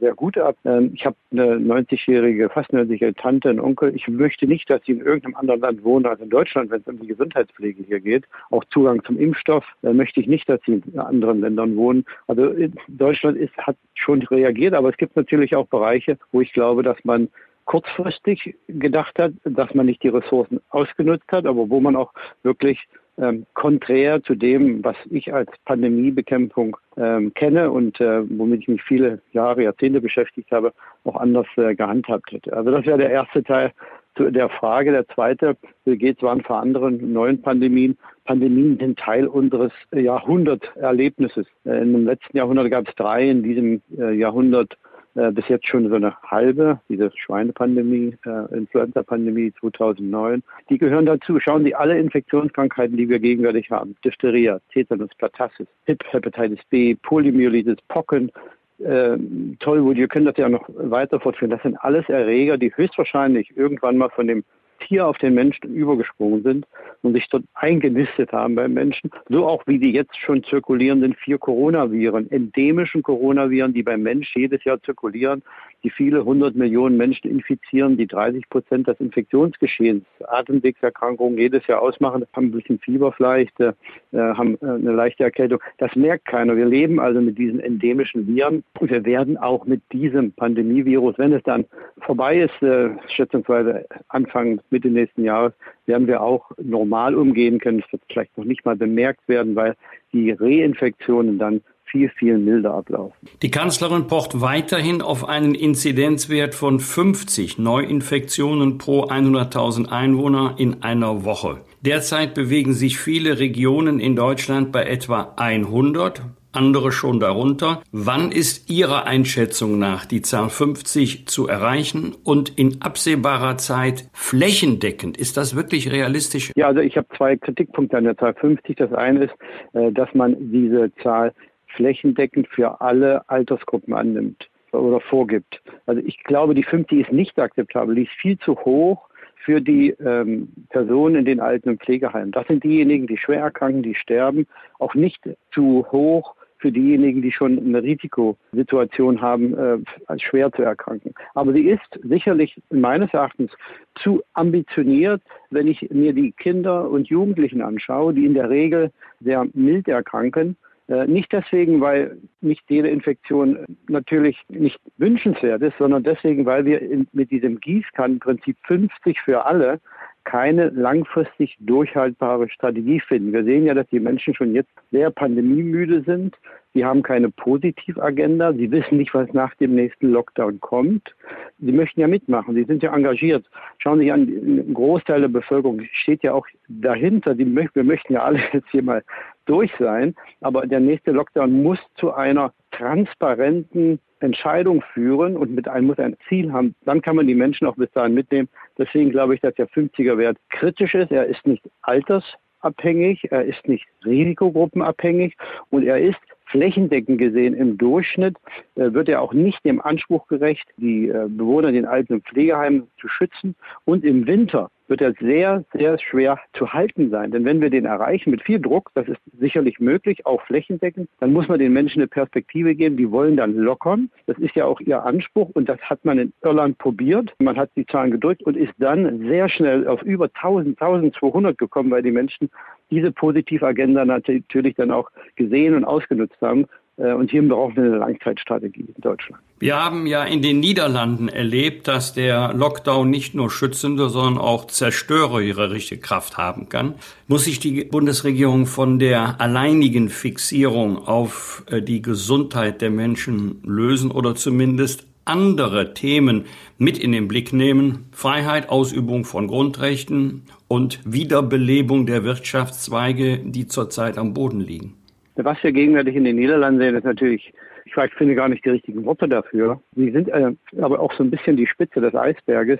sehr 0.00 0.14
gut 0.14 0.36
ab. 0.36 0.56
Ähm, 0.64 0.90
ich 0.94 1.06
habe 1.06 1.16
eine 1.32 1.56
90-jährige, 1.56 2.50
fast 2.50 2.70
90-jährige 2.72 3.14
Tante, 3.14 3.50
einen 3.50 3.60
Onkel. 3.60 3.94
Ich 3.94 4.06
möchte 4.08 4.46
nicht, 4.46 4.68
dass 4.68 4.82
sie 4.84 4.92
in 4.92 5.00
irgendeinem 5.00 5.36
anderen 5.36 5.60
Land 5.60 5.84
wohnen 5.84 6.06
als 6.06 6.20
in 6.20 6.30
Deutschland, 6.30 6.70
wenn 6.70 6.80
es 6.80 6.86
um 6.86 7.00
die 7.00 7.06
Gesundheitspflege 7.06 7.82
hier 7.84 8.00
geht. 8.00 8.24
Auch 8.50 8.64
Zugang 8.66 9.02
zum 9.04 9.18
Impfstoff 9.18 9.64
möchte 9.82 10.20
ich 10.20 10.26
nicht, 10.26 10.48
dass 10.48 10.60
sie 10.66 10.82
in 10.92 10.98
anderen 10.98 11.40
Ländern 11.40 11.76
wohnen. 11.76 12.04
Also 12.26 12.52
Deutschland 12.88 13.38
ist, 13.38 13.56
hat 13.56 13.76
schon 13.94 14.22
reagiert, 14.22 14.74
aber 14.74 14.90
es 14.90 14.96
gibt 14.96 15.16
natürlich 15.16 15.56
auch 15.56 15.66
Bereiche, 15.66 16.18
wo 16.32 16.40
ich 16.40 16.52
glaube, 16.52 16.82
dass 16.82 17.02
man 17.04 17.28
kurzfristig 17.64 18.56
gedacht 18.68 19.18
hat, 19.18 19.32
dass 19.44 19.74
man 19.74 19.86
nicht 19.86 20.02
die 20.02 20.08
Ressourcen 20.08 20.60
ausgenutzt 20.70 21.30
hat, 21.32 21.46
aber 21.46 21.68
wo 21.70 21.80
man 21.80 21.96
auch 21.96 22.12
wirklich 22.42 22.86
ähm, 23.18 23.46
konträr 23.54 24.22
zu 24.22 24.34
dem, 24.34 24.82
was 24.84 24.96
ich 25.10 25.32
als 25.32 25.50
Pandemiebekämpfung 25.64 26.76
ähm, 26.96 27.32
kenne 27.34 27.70
und 27.70 28.00
äh, 28.00 28.22
womit 28.38 28.62
ich 28.62 28.68
mich 28.68 28.82
viele 28.82 29.20
Jahre, 29.32 29.62
Jahrzehnte 29.62 30.00
beschäftigt 30.00 30.50
habe, 30.50 30.72
auch 31.04 31.16
anders 31.16 31.46
äh, 31.56 31.74
gehandhabt 31.74 32.32
hätte. 32.32 32.52
Also 32.56 32.70
das 32.70 32.86
wäre 32.86 32.98
der 32.98 33.10
erste 33.10 33.42
Teil 33.42 33.72
zu 34.16 34.30
der 34.30 34.48
Frage. 34.48 34.92
Der 34.92 35.06
zweite 35.08 35.56
geht 35.84 36.20
zwar 36.20 36.38
vor 36.40 36.60
anderen 36.60 37.12
neuen 37.12 37.40
Pandemien. 37.40 37.96
Pandemien 38.24 38.78
sind 38.78 38.98
Teil 38.98 39.26
unseres 39.26 39.72
Jahrhunderterlebnisses. 39.92 41.46
Äh, 41.64 41.82
in 41.82 41.92
dem 41.92 42.06
letzten 42.06 42.36
Jahrhundert 42.36 42.70
gab 42.70 42.88
es 42.88 42.94
drei, 42.94 43.28
in 43.28 43.42
diesem 43.42 43.82
äh, 43.98 44.12
Jahrhundert 44.12 44.76
äh, 45.14 45.30
bis 45.30 45.48
jetzt 45.48 45.66
schon 45.68 45.88
so 45.88 45.94
eine 45.94 46.16
halbe, 46.22 46.80
diese 46.88 47.10
Schweinepandemie, 47.16 48.16
äh, 48.26 48.54
Influenza-Pandemie 48.56 49.52
2009. 49.60 50.42
Die 50.68 50.78
gehören 50.78 51.06
dazu. 51.06 51.38
Schauen 51.38 51.64
Sie 51.64 51.74
alle 51.74 51.98
Infektionskrankheiten, 51.98 52.96
die 52.96 53.08
wir 53.08 53.20
gegenwärtig 53.20 53.70
haben. 53.70 53.94
Diphtheria, 54.04 54.60
Tetanus, 54.72 55.10
Platassis, 55.16 55.66
HIP, 55.84 56.02
Hepatitis 56.10 56.64
B, 56.70 56.96
Polymyelitis, 56.96 57.76
Pocken, 57.88 58.32
äh, 58.78 59.16
Tollwut, 59.60 59.96
wir 59.96 60.08
können 60.08 60.26
das 60.26 60.36
ja 60.36 60.48
noch 60.48 60.68
weiter 60.68 61.20
fortführen. 61.20 61.50
Das 61.50 61.62
sind 61.62 61.76
alles 61.76 62.08
Erreger, 62.08 62.58
die 62.58 62.74
höchstwahrscheinlich 62.74 63.56
irgendwann 63.56 63.96
mal 63.96 64.10
von 64.10 64.26
dem 64.26 64.44
Tier 64.86 65.06
auf 65.06 65.18
den 65.18 65.34
Menschen 65.34 65.74
übergesprungen 65.74 66.42
sind 66.42 66.66
und 67.02 67.14
sich 67.14 67.28
dort 67.28 67.44
eingenistet 67.54 68.32
haben 68.32 68.54
beim 68.54 68.74
Menschen, 68.74 69.10
so 69.28 69.46
auch 69.46 69.62
wie 69.66 69.78
die 69.78 69.92
jetzt 69.92 70.16
schon 70.16 70.42
zirkulierenden 70.44 71.14
vier 71.14 71.38
Coronaviren, 71.38 72.30
endemischen 72.30 73.02
Coronaviren, 73.02 73.72
die 73.74 73.82
beim 73.82 74.02
Mensch 74.02 74.34
jedes 74.34 74.64
Jahr 74.64 74.82
zirkulieren, 74.82 75.42
die 75.84 75.90
viele 75.90 76.24
hundert 76.24 76.56
Millionen 76.56 76.96
Menschen 76.96 77.30
infizieren, 77.30 77.96
die 77.96 78.06
30 78.06 78.48
Prozent 78.48 78.88
des 78.88 78.98
Infektionsgeschehens, 79.00 80.04
Atemwegserkrankungen 80.26 81.38
jedes 81.38 81.66
Jahr 81.66 81.82
ausmachen, 81.82 82.24
haben 82.32 82.46
ein 82.46 82.52
bisschen 82.52 82.78
Fieber 82.78 83.12
vielleicht, 83.12 83.58
äh, 83.60 83.72
haben 84.12 84.56
äh, 84.62 84.66
eine 84.66 84.92
leichte 84.92 85.24
Erkältung. 85.24 85.60
Das 85.78 85.94
merkt 85.94 86.24
keiner. 86.24 86.56
Wir 86.56 86.64
leben 86.64 86.98
also 86.98 87.20
mit 87.20 87.36
diesen 87.36 87.60
endemischen 87.60 88.26
Viren 88.26 88.64
und 88.80 88.90
wir 88.90 89.04
werden 89.04 89.36
auch 89.36 89.66
mit 89.66 89.82
diesem 89.92 90.32
Pandemievirus, 90.32 91.18
wenn 91.18 91.34
es 91.34 91.42
dann 91.42 91.66
vorbei 92.00 92.38
ist, 92.38 92.62
äh, 92.62 92.90
schätzungsweise 93.08 93.86
Anfang, 94.08 94.60
Mitte 94.74 94.88
nächsten 94.88 95.24
Jahres, 95.24 95.52
werden 95.86 96.06
wir 96.06 96.20
auch 96.20 96.50
normal 96.60 97.14
umgehen 97.14 97.60
können. 97.60 97.82
Es 97.84 97.92
wird 97.92 98.02
vielleicht 98.10 98.36
noch 98.36 98.44
nicht 98.44 98.64
mal 98.64 98.76
bemerkt 98.76 99.28
werden, 99.28 99.54
weil 99.54 99.76
die 100.12 100.32
Reinfektionen 100.32 101.38
dann 101.38 101.62
viel, 101.84 102.08
viel 102.08 102.38
milder 102.38 102.74
ablaufen. 102.74 103.16
Die 103.42 103.50
Kanzlerin 103.50 104.08
pocht 104.08 104.40
weiterhin 104.40 105.00
auf 105.00 105.28
einen 105.28 105.54
Inzidenzwert 105.54 106.54
von 106.56 106.80
50 106.80 107.58
Neuinfektionen 107.58 108.78
pro 108.78 109.04
100.000 109.04 109.88
Einwohner 109.90 110.56
in 110.58 110.82
einer 110.82 111.24
Woche. 111.24 111.60
Derzeit 111.82 112.34
bewegen 112.34 112.72
sich 112.72 112.98
viele 112.98 113.38
Regionen 113.38 114.00
in 114.00 114.16
Deutschland 114.16 114.72
bei 114.72 114.84
etwa 114.84 115.34
100 115.36 116.22
andere 116.56 116.92
schon 116.92 117.20
darunter. 117.20 117.82
Wann 117.92 118.32
ist 118.32 118.70
Ihrer 118.70 119.06
Einschätzung 119.06 119.78
nach 119.78 120.04
die 120.04 120.22
Zahl 120.22 120.48
50 120.48 121.26
zu 121.26 121.48
erreichen 121.48 122.14
und 122.24 122.58
in 122.58 122.82
absehbarer 122.82 123.56
Zeit 123.56 124.08
flächendeckend? 124.12 125.16
Ist 125.16 125.36
das 125.36 125.56
wirklich 125.56 125.90
realistisch? 125.90 126.52
Ja, 126.56 126.68
also 126.68 126.80
ich 126.80 126.96
habe 126.96 127.06
zwei 127.16 127.36
Kritikpunkte 127.36 127.96
an 127.96 128.04
der 128.04 128.16
Zahl 128.16 128.34
50. 128.34 128.76
Das 128.76 128.92
eine 128.92 129.24
ist, 129.24 129.34
äh, 129.72 129.92
dass 129.92 130.12
man 130.14 130.36
diese 130.52 130.92
Zahl 131.02 131.32
flächendeckend 131.76 132.48
für 132.48 132.80
alle 132.80 133.28
Altersgruppen 133.28 133.94
annimmt 133.94 134.48
oder 134.72 135.00
vorgibt. 135.00 135.62
Also 135.86 136.02
ich 136.04 136.22
glaube, 136.24 136.54
die 136.54 136.62
50 136.62 137.00
ist 137.00 137.12
nicht 137.12 137.38
akzeptabel, 137.38 137.94
die 137.94 138.02
ist 138.02 138.12
viel 138.20 138.38
zu 138.38 138.56
hoch 138.56 139.08
für 139.44 139.60
die 139.60 139.90
ähm, 139.90 140.52
Personen 140.70 141.16
in 141.16 141.24
den 141.24 141.40
Alten- 141.40 141.68
und 141.68 141.82
Pflegeheimen. 141.82 142.32
Das 142.32 142.46
sind 142.46 142.64
diejenigen, 142.64 143.06
die 143.06 143.18
schwer 143.18 143.40
erkranken, 143.40 143.82
die 143.82 143.94
sterben, 143.94 144.46
auch 144.78 144.94
nicht 144.94 145.20
zu 145.52 145.86
hoch 145.92 146.34
für 146.64 146.72
diejenigen, 146.72 147.20
die 147.20 147.30
schon 147.30 147.58
eine 147.58 147.82
Risikosituation 147.82 149.20
haben, 149.20 149.54
äh, 149.54 150.18
schwer 150.18 150.50
zu 150.50 150.62
erkranken. 150.62 151.12
Aber 151.34 151.52
sie 151.52 151.68
ist 151.68 152.00
sicherlich 152.02 152.58
meines 152.70 153.12
Erachtens 153.12 153.50
zu 153.96 154.22
ambitioniert, 154.32 155.20
wenn 155.50 155.68
ich 155.68 155.90
mir 155.90 156.14
die 156.14 156.32
Kinder 156.32 156.88
und 156.88 157.08
Jugendlichen 157.08 157.60
anschaue, 157.60 158.14
die 158.14 158.24
in 158.24 158.32
der 158.32 158.48
Regel 158.48 158.92
sehr 159.20 159.46
mild 159.52 159.88
erkranken 159.88 160.56
äh, 160.88 161.06
nicht 161.06 161.32
deswegen, 161.32 161.80
weil 161.80 162.18
nicht 162.42 162.62
jede 162.68 162.88
Infektion 162.88 163.64
natürlich 163.88 164.38
nicht 164.48 164.78
wünschenswert 164.98 165.62
ist, 165.62 165.78
sondern 165.78 166.02
deswegen, 166.02 166.44
weil 166.44 166.66
wir 166.66 166.82
in, 166.82 167.08
mit 167.12 167.30
diesem 167.30 167.58
Gießkannenprinzip 167.60 168.56
50 168.64 169.20
für 169.20 169.46
alle 169.46 169.80
keine 170.24 170.70
langfristig 170.70 171.56
durchhaltbare 171.60 172.48
Strategie 172.48 173.00
finden. 173.00 173.32
Wir 173.32 173.44
sehen 173.44 173.66
ja, 173.66 173.74
dass 173.74 173.86
die 173.88 174.00
Menschen 174.00 174.34
schon 174.34 174.54
jetzt 174.54 174.70
sehr 174.90 175.10
pandemiemüde 175.10 176.02
sind. 176.02 176.36
Sie 176.72 176.84
haben 176.84 177.02
keine 177.02 177.30
Positivagenda. 177.30 178.52
Sie 178.52 178.70
wissen 178.70 178.98
nicht, 178.98 179.14
was 179.14 179.32
nach 179.32 179.54
dem 179.54 179.76
nächsten 179.76 180.10
Lockdown 180.10 180.60
kommt. 180.60 181.14
Sie 181.60 181.70
möchten 181.70 182.00
ja 182.00 182.08
mitmachen. 182.08 182.54
Sie 182.54 182.64
sind 182.64 182.82
ja 182.82 182.92
engagiert. 182.92 183.48
Schauen 183.78 183.98
Sie 183.98 184.06
sich 184.06 184.12
an, 184.12 184.22
ein 184.22 184.74
Großteil 184.74 185.20
der 185.20 185.28
Bevölkerung 185.28 185.82
steht 185.92 186.24
ja 186.24 186.32
auch 186.32 186.46
dahinter. 186.68 187.38
wir 187.38 187.84
möchten 187.84 188.12
ja 188.12 188.24
alle 188.24 188.40
jetzt 188.52 188.70
hier 188.70 188.82
mal 188.82 189.04
durch 189.46 189.72
sein. 189.78 190.14
Aber 190.40 190.66
der 190.66 190.80
nächste 190.80 191.12
Lockdown 191.12 191.62
muss 191.62 191.78
zu 191.96 192.12
einer 192.12 192.52
transparenten 192.70 194.00
Entscheidung 194.20 194.82
führen 194.92 195.36
und 195.36 195.54
mit 195.54 195.68
einem 195.68 195.86
muss 195.86 195.98
ein 195.98 196.16
Ziel 196.28 196.52
haben. 196.52 196.74
Dann 196.84 197.02
kann 197.02 197.16
man 197.16 197.26
die 197.26 197.34
Menschen 197.34 197.66
auch 197.66 197.76
bis 197.76 197.90
dahin 197.92 198.14
mitnehmen. 198.14 198.48
Deswegen 198.78 199.10
glaube 199.10 199.34
ich, 199.34 199.40
dass 199.40 199.54
der 199.54 199.68
50er-Wert 199.68 200.38
kritisch 200.50 200.94
ist. 200.94 201.12
Er 201.12 201.26
ist 201.26 201.46
nicht 201.46 201.62
altersabhängig, 201.82 203.30
er 203.30 203.44
ist 203.44 203.68
nicht 203.68 203.86
risikogruppenabhängig 204.04 205.36
und 205.70 205.84
er 205.84 205.98
ist 205.98 206.18
flächendeckend 206.46 207.18
gesehen 207.18 207.54
im 207.54 207.78
Durchschnitt 207.78 208.36
äh, 208.76 208.92
wird 208.92 209.08
er 209.08 209.22
auch 209.22 209.32
nicht 209.32 209.64
dem 209.64 209.80
Anspruch 209.80 210.26
gerecht, 210.28 210.66
die 210.76 211.08
äh, 211.08 211.26
Bewohner 211.28 211.68
in 211.68 211.74
den 211.74 211.86
Alten- 211.86 212.22
Pflegeheimen 212.22 212.88
zu 213.00 213.08
schützen. 213.08 213.56
Und 213.84 214.04
im 214.04 214.26
Winter 214.26 214.70
wird 214.88 215.00
er 215.00 215.14
sehr, 215.14 215.64
sehr 215.72 215.98
schwer 215.98 216.38
zu 216.52 216.72
halten 216.72 217.10
sein. 217.10 217.30
Denn 217.30 217.44
wenn 217.44 217.60
wir 217.60 217.70
den 217.70 217.84
erreichen 217.84 218.30
mit 218.30 218.42
viel 218.42 218.60
Druck, 218.60 218.90
das 218.94 219.08
ist 219.08 219.20
sicherlich 219.38 219.80
möglich, 219.80 220.26
auch 220.26 220.42
flächendeckend, 220.42 221.08
dann 221.20 221.32
muss 221.32 221.48
man 221.48 221.58
den 221.58 221.72
Menschen 221.72 222.00
eine 222.00 222.08
Perspektive 222.08 222.74
geben. 222.74 222.96
Die 222.96 223.10
wollen 223.10 223.36
dann 223.36 223.54
lockern. 223.56 224.10
Das 224.26 224.38
ist 224.38 224.54
ja 224.54 224.66
auch 224.66 224.80
ihr 224.80 225.04
Anspruch 225.04 225.50
und 225.54 225.68
das 225.68 225.80
hat 225.80 226.04
man 226.04 226.18
in 226.18 226.32
Irland 226.42 226.78
probiert. 226.78 227.32
Man 227.38 227.56
hat 227.56 227.70
die 227.76 227.86
Zahlen 227.86 228.10
gedrückt 228.10 228.42
und 228.42 228.56
ist 228.56 228.74
dann 228.78 229.20
sehr 229.26 229.48
schnell 229.48 229.86
auf 229.88 230.02
über 230.02 230.26
1000, 230.26 230.80
1200 230.80 231.56
gekommen, 231.56 231.90
weil 231.90 232.02
die 232.02 232.10
Menschen 232.10 232.50
diese 232.90 233.12
Positivagenda 233.12 234.04
natürlich 234.04 234.74
dann 234.76 234.90
auch 234.90 235.10
gesehen 235.36 235.74
und 235.74 235.84
ausgenutzt 235.84 236.40
haben. 236.40 236.66
Äh, 236.96 237.12
und 237.12 237.30
hier 237.30 237.46
brauchen 237.46 237.76
wir 237.76 237.84
eine 237.84 237.96
Langzeitstrategie 237.96 238.86
in 238.94 239.00
Deutschland. 239.00 239.42
Wir 239.58 239.82
haben 239.82 240.06
ja 240.06 240.24
in 240.24 240.42
den 240.42 240.60
Niederlanden 240.60 241.28
erlebt, 241.28 241.88
dass 241.88 242.12
der 242.12 242.52
Lockdown 242.52 243.08
nicht 243.08 243.34
nur 243.34 243.50
schützende, 243.50 244.08
sondern 244.08 244.38
auch 244.38 244.66
zerstörerische 244.66 245.98
Kraft 245.98 246.36
haben 246.36 246.68
kann. 246.68 246.94
Muss 247.28 247.44
sich 247.44 247.60
die 247.60 247.84
Bundesregierung 247.84 248.66
von 248.66 248.98
der 248.98 249.40
alleinigen 249.40 250.08
Fixierung 250.08 250.98
auf 250.98 251.64
äh, 251.70 251.80
die 251.82 252.02
Gesundheit 252.02 252.80
der 252.80 252.90
Menschen 252.90 253.60
lösen 253.64 254.10
oder 254.10 254.34
zumindest 254.34 255.06
andere 255.24 255.94
Themen 255.94 256.44
mit 256.76 256.98
in 256.98 257.12
den 257.12 257.28
Blick 257.28 257.52
nehmen. 257.52 258.06
Freiheit, 258.12 258.68
Ausübung 258.68 259.24
von 259.24 259.46
Grundrechten 259.46 260.42
und 260.68 261.00
Wiederbelebung 261.10 262.04
der 262.04 262.24
Wirtschaftszweige, 262.24 263.38
die 263.38 263.66
zurzeit 263.66 264.18
am 264.18 264.34
Boden 264.34 264.60
liegen. 264.60 264.94
Was 265.36 265.62
wir 265.62 265.72
gegenwärtig 265.72 266.14
in 266.14 266.24
den 266.24 266.36
Niederlanden 266.36 266.80
sehen, 266.80 266.94
ist 266.94 267.04
natürlich, 267.04 267.52
ich 267.84 267.96
weiß, 267.96 268.10
finde 268.16 268.34
gar 268.34 268.48
nicht 268.48 268.64
die 268.64 268.70
richtigen 268.70 269.04
Worte 269.04 269.28
dafür. 269.28 269.80
Sie 269.96 270.10
sind 270.10 270.28
äh, 270.28 270.52
aber 270.80 271.00
auch 271.00 271.12
so 271.12 271.24
ein 271.24 271.30
bisschen 271.30 271.56
die 271.56 271.66
Spitze 271.66 272.00
des 272.00 272.14
Eisberges. 272.14 272.78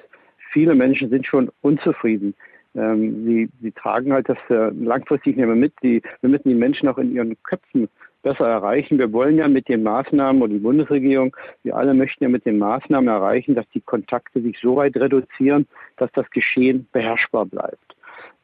Viele 0.52 0.74
Menschen 0.74 1.10
sind 1.10 1.26
schon 1.26 1.50
unzufrieden. 1.62 2.34
Ähm, 2.76 3.24
sie, 3.24 3.48
sie 3.60 3.72
tragen 3.72 4.12
halt 4.12 4.28
das 4.28 4.38
äh, 4.50 4.70
langfristig 4.70 5.36
nicht 5.36 5.46
mehr 5.46 5.56
mit. 5.56 5.72
Die, 5.82 6.00
wir 6.20 6.30
müssen 6.30 6.48
die 6.48 6.54
Menschen 6.54 6.88
auch 6.88 6.98
in 6.98 7.12
ihren 7.12 7.36
Köpfen 7.42 7.88
besser 8.22 8.48
erreichen. 8.48 8.98
Wir 8.98 9.12
wollen 9.12 9.36
ja 9.36 9.46
mit 9.48 9.68
den 9.68 9.82
Maßnahmen 9.82 10.42
und 10.42 10.50
die 10.50 10.58
Bundesregierung, 10.58 11.36
wir 11.62 11.76
alle 11.76 11.94
möchten 11.94 12.24
ja 12.24 12.30
mit 12.30 12.46
den 12.46 12.58
Maßnahmen 12.58 13.08
erreichen, 13.08 13.54
dass 13.54 13.68
die 13.70 13.80
Kontakte 13.80 14.40
sich 14.40 14.58
so 14.60 14.76
weit 14.76 14.96
reduzieren, 14.96 15.66
dass 15.96 16.10
das 16.12 16.28
Geschehen 16.30 16.88
beherrschbar 16.92 17.46
bleibt. 17.46 17.93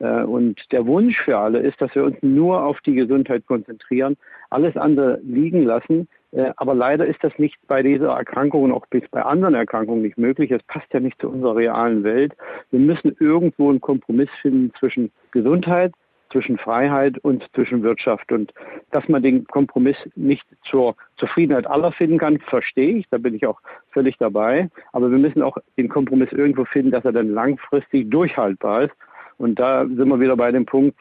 Äh, 0.00 0.22
und 0.22 0.72
der 0.72 0.86
Wunsch 0.86 1.18
für 1.20 1.38
alle 1.38 1.60
ist, 1.60 1.80
dass 1.80 1.94
wir 1.94 2.04
uns 2.04 2.16
nur 2.22 2.64
auf 2.64 2.80
die 2.80 2.94
Gesundheit 2.94 3.46
konzentrieren, 3.46 4.16
alles 4.50 4.76
andere 4.76 5.20
liegen 5.22 5.64
lassen. 5.64 6.08
Äh, 6.32 6.52
aber 6.56 6.74
leider 6.74 7.06
ist 7.06 7.22
das 7.22 7.32
nicht 7.38 7.56
bei 7.68 7.82
dieser 7.82 8.10
Erkrankung 8.10 8.64
und 8.64 8.72
auch 8.72 8.86
bei 9.10 9.22
anderen 9.22 9.54
Erkrankungen 9.54 10.02
nicht 10.02 10.18
möglich. 10.18 10.50
Es 10.50 10.62
passt 10.64 10.92
ja 10.92 11.00
nicht 11.00 11.20
zu 11.20 11.28
unserer 11.28 11.56
realen 11.56 12.02
Welt. 12.02 12.34
Wir 12.70 12.80
müssen 12.80 13.16
irgendwo 13.20 13.70
einen 13.70 13.80
Kompromiss 13.80 14.30
finden 14.40 14.72
zwischen 14.78 15.10
Gesundheit, 15.32 15.92
zwischen 16.30 16.58
Freiheit 16.58 17.18
und 17.18 17.44
zwischen 17.54 17.82
Wirtschaft. 17.82 18.30
Und 18.30 18.52
dass 18.92 19.08
man 19.08 19.22
den 19.22 19.44
Kompromiss 19.46 19.96
nicht 20.14 20.46
zur 20.62 20.94
Zufriedenheit 21.16 21.66
aller 21.66 21.90
finden 21.92 22.18
kann, 22.18 22.38
verstehe 22.38 22.98
ich. 22.98 23.08
Da 23.10 23.18
bin 23.18 23.34
ich 23.34 23.46
auch 23.46 23.60
völlig 23.90 24.16
dabei. 24.18 24.70
Aber 24.92 25.10
wir 25.10 25.18
müssen 25.18 25.42
auch 25.42 25.58
den 25.76 25.88
Kompromiss 25.88 26.30
irgendwo 26.32 26.64
finden, 26.64 26.92
dass 26.92 27.04
er 27.04 27.12
dann 27.12 27.30
langfristig 27.30 28.10
durchhaltbar 28.10 28.82
ist. 28.82 28.94
Und 29.40 29.58
da 29.58 29.86
sind 29.86 30.08
wir 30.08 30.20
wieder 30.20 30.36
bei 30.36 30.52
dem 30.52 30.66
Punkt, 30.66 30.98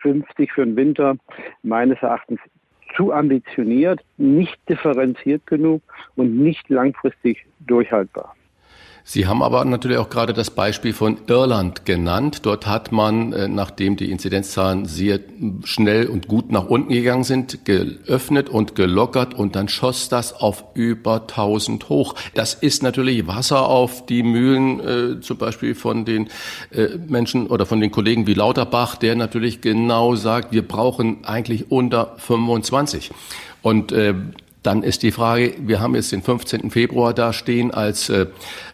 50 0.00 0.52
für 0.52 0.64
den 0.64 0.74
Winter 0.74 1.16
meines 1.62 1.98
Erachtens 2.00 2.40
zu 2.96 3.12
ambitioniert, 3.12 4.00
nicht 4.16 4.56
differenziert 4.70 5.46
genug 5.46 5.82
und 6.16 6.38
nicht 6.38 6.66
langfristig 6.70 7.44
durchhaltbar. 7.60 8.34
Sie 9.04 9.26
haben 9.26 9.42
aber 9.42 9.64
natürlich 9.64 9.96
auch 9.96 10.10
gerade 10.10 10.32
das 10.32 10.50
Beispiel 10.50 10.92
von 10.92 11.18
Irland 11.26 11.84
genannt. 11.84 12.40
Dort 12.42 12.66
hat 12.66 12.92
man, 12.92 13.32
äh, 13.32 13.48
nachdem 13.48 13.96
die 13.96 14.10
Inzidenzzahlen 14.10 14.84
sehr 14.84 15.20
schnell 15.64 16.06
und 16.06 16.28
gut 16.28 16.52
nach 16.52 16.66
unten 16.66 16.92
gegangen 16.92 17.24
sind, 17.24 17.64
geöffnet 17.64 18.48
und 18.48 18.74
gelockert 18.74 19.34
und 19.34 19.56
dann 19.56 19.68
schoss 19.68 20.08
das 20.08 20.32
auf 20.34 20.64
über 20.74 21.26
1000 21.26 21.88
hoch. 21.88 22.14
Das 22.34 22.54
ist 22.54 22.82
natürlich 22.82 23.26
Wasser 23.26 23.66
auf 23.66 24.06
die 24.06 24.22
Mühlen, 24.22 24.80
äh, 24.80 25.20
zum 25.20 25.38
Beispiel 25.38 25.74
von 25.74 26.04
den 26.04 26.28
äh, 26.70 26.88
Menschen 27.06 27.46
oder 27.46 27.66
von 27.66 27.80
den 27.80 27.90
Kollegen 27.90 28.26
wie 28.26 28.34
Lauterbach, 28.34 28.96
der 28.96 29.16
natürlich 29.16 29.60
genau 29.60 30.16
sagt, 30.16 30.52
wir 30.52 30.66
brauchen 30.66 31.24
eigentlich 31.24 31.70
unter 31.70 32.14
25. 32.18 33.10
Und 33.62 33.92
äh, 33.92 34.14
dann 34.62 34.82
ist 34.82 35.02
die 35.02 35.12
Frage, 35.12 35.54
wir 35.60 35.80
haben 35.80 35.94
jetzt 35.94 36.10
den 36.10 36.22
15. 36.22 36.70
Februar 36.70 37.14
da 37.14 37.32
stehen 37.32 37.70
als 37.70 38.08
äh, 38.10 38.26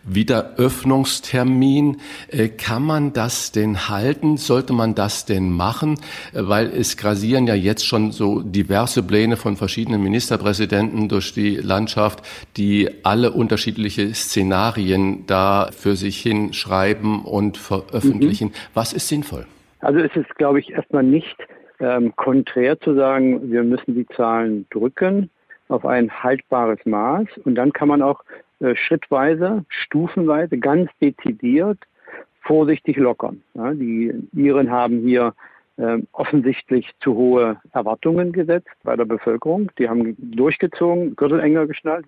Wiederöffnungstermin. 0.04 1.98
Äh, 2.28 2.48
kann 2.48 2.82
man 2.82 3.12
das 3.12 3.52
denn 3.52 3.88
halten? 3.88 4.38
Sollte 4.38 4.72
man 4.72 4.94
das 4.94 5.26
denn 5.26 5.50
machen? 5.50 5.98
Äh, 6.32 6.40
weil 6.42 6.68
es 6.68 6.96
grasieren 6.96 7.46
ja 7.46 7.54
jetzt 7.54 7.86
schon 7.86 8.12
so 8.12 8.40
diverse 8.40 9.02
Pläne 9.02 9.36
von 9.36 9.56
verschiedenen 9.56 10.02
Ministerpräsidenten 10.02 11.08
durch 11.08 11.34
die 11.34 11.56
Landschaft, 11.56 12.24
die 12.56 12.88
alle 13.02 13.32
unterschiedliche 13.32 14.14
Szenarien 14.14 15.26
da 15.26 15.68
für 15.70 15.96
sich 15.96 16.20
hinschreiben 16.20 17.22
und 17.24 17.58
veröffentlichen. 17.58 18.48
Mhm. 18.48 18.54
Was 18.72 18.94
ist 18.94 19.08
sinnvoll? 19.08 19.46
Also 19.80 20.00
es 20.00 20.16
ist, 20.16 20.34
glaube 20.36 20.60
ich, 20.60 20.70
erstmal 20.70 21.02
nicht 21.02 21.36
ähm, 21.78 22.16
konträr 22.16 22.80
zu 22.80 22.94
sagen, 22.94 23.52
wir 23.52 23.62
müssen 23.62 23.94
die 23.94 24.06
Zahlen 24.06 24.66
drücken 24.70 25.28
auf 25.68 25.84
ein 25.86 26.10
haltbares 26.22 26.84
Maß 26.84 27.26
und 27.44 27.54
dann 27.54 27.72
kann 27.72 27.88
man 27.88 28.02
auch 28.02 28.22
äh, 28.60 28.76
schrittweise, 28.76 29.64
stufenweise, 29.68 30.58
ganz 30.58 30.90
dezidiert 31.00 31.78
vorsichtig 32.42 32.96
lockern. 32.96 33.42
Ja, 33.54 33.72
die 33.72 34.12
Iren 34.32 34.70
haben 34.70 35.00
hier 35.00 35.34
äh, 35.76 35.98
offensichtlich 36.12 36.90
zu 37.00 37.14
hohe 37.14 37.60
Erwartungen 37.72 38.32
gesetzt 38.32 38.68
bei 38.82 38.96
der 38.96 39.06
Bevölkerung. 39.06 39.70
Die 39.78 39.88
haben 39.88 40.14
durchgezogen, 40.18 41.16
Gürtel 41.16 41.40
enger 41.40 41.66
geschnallt, 41.66 42.06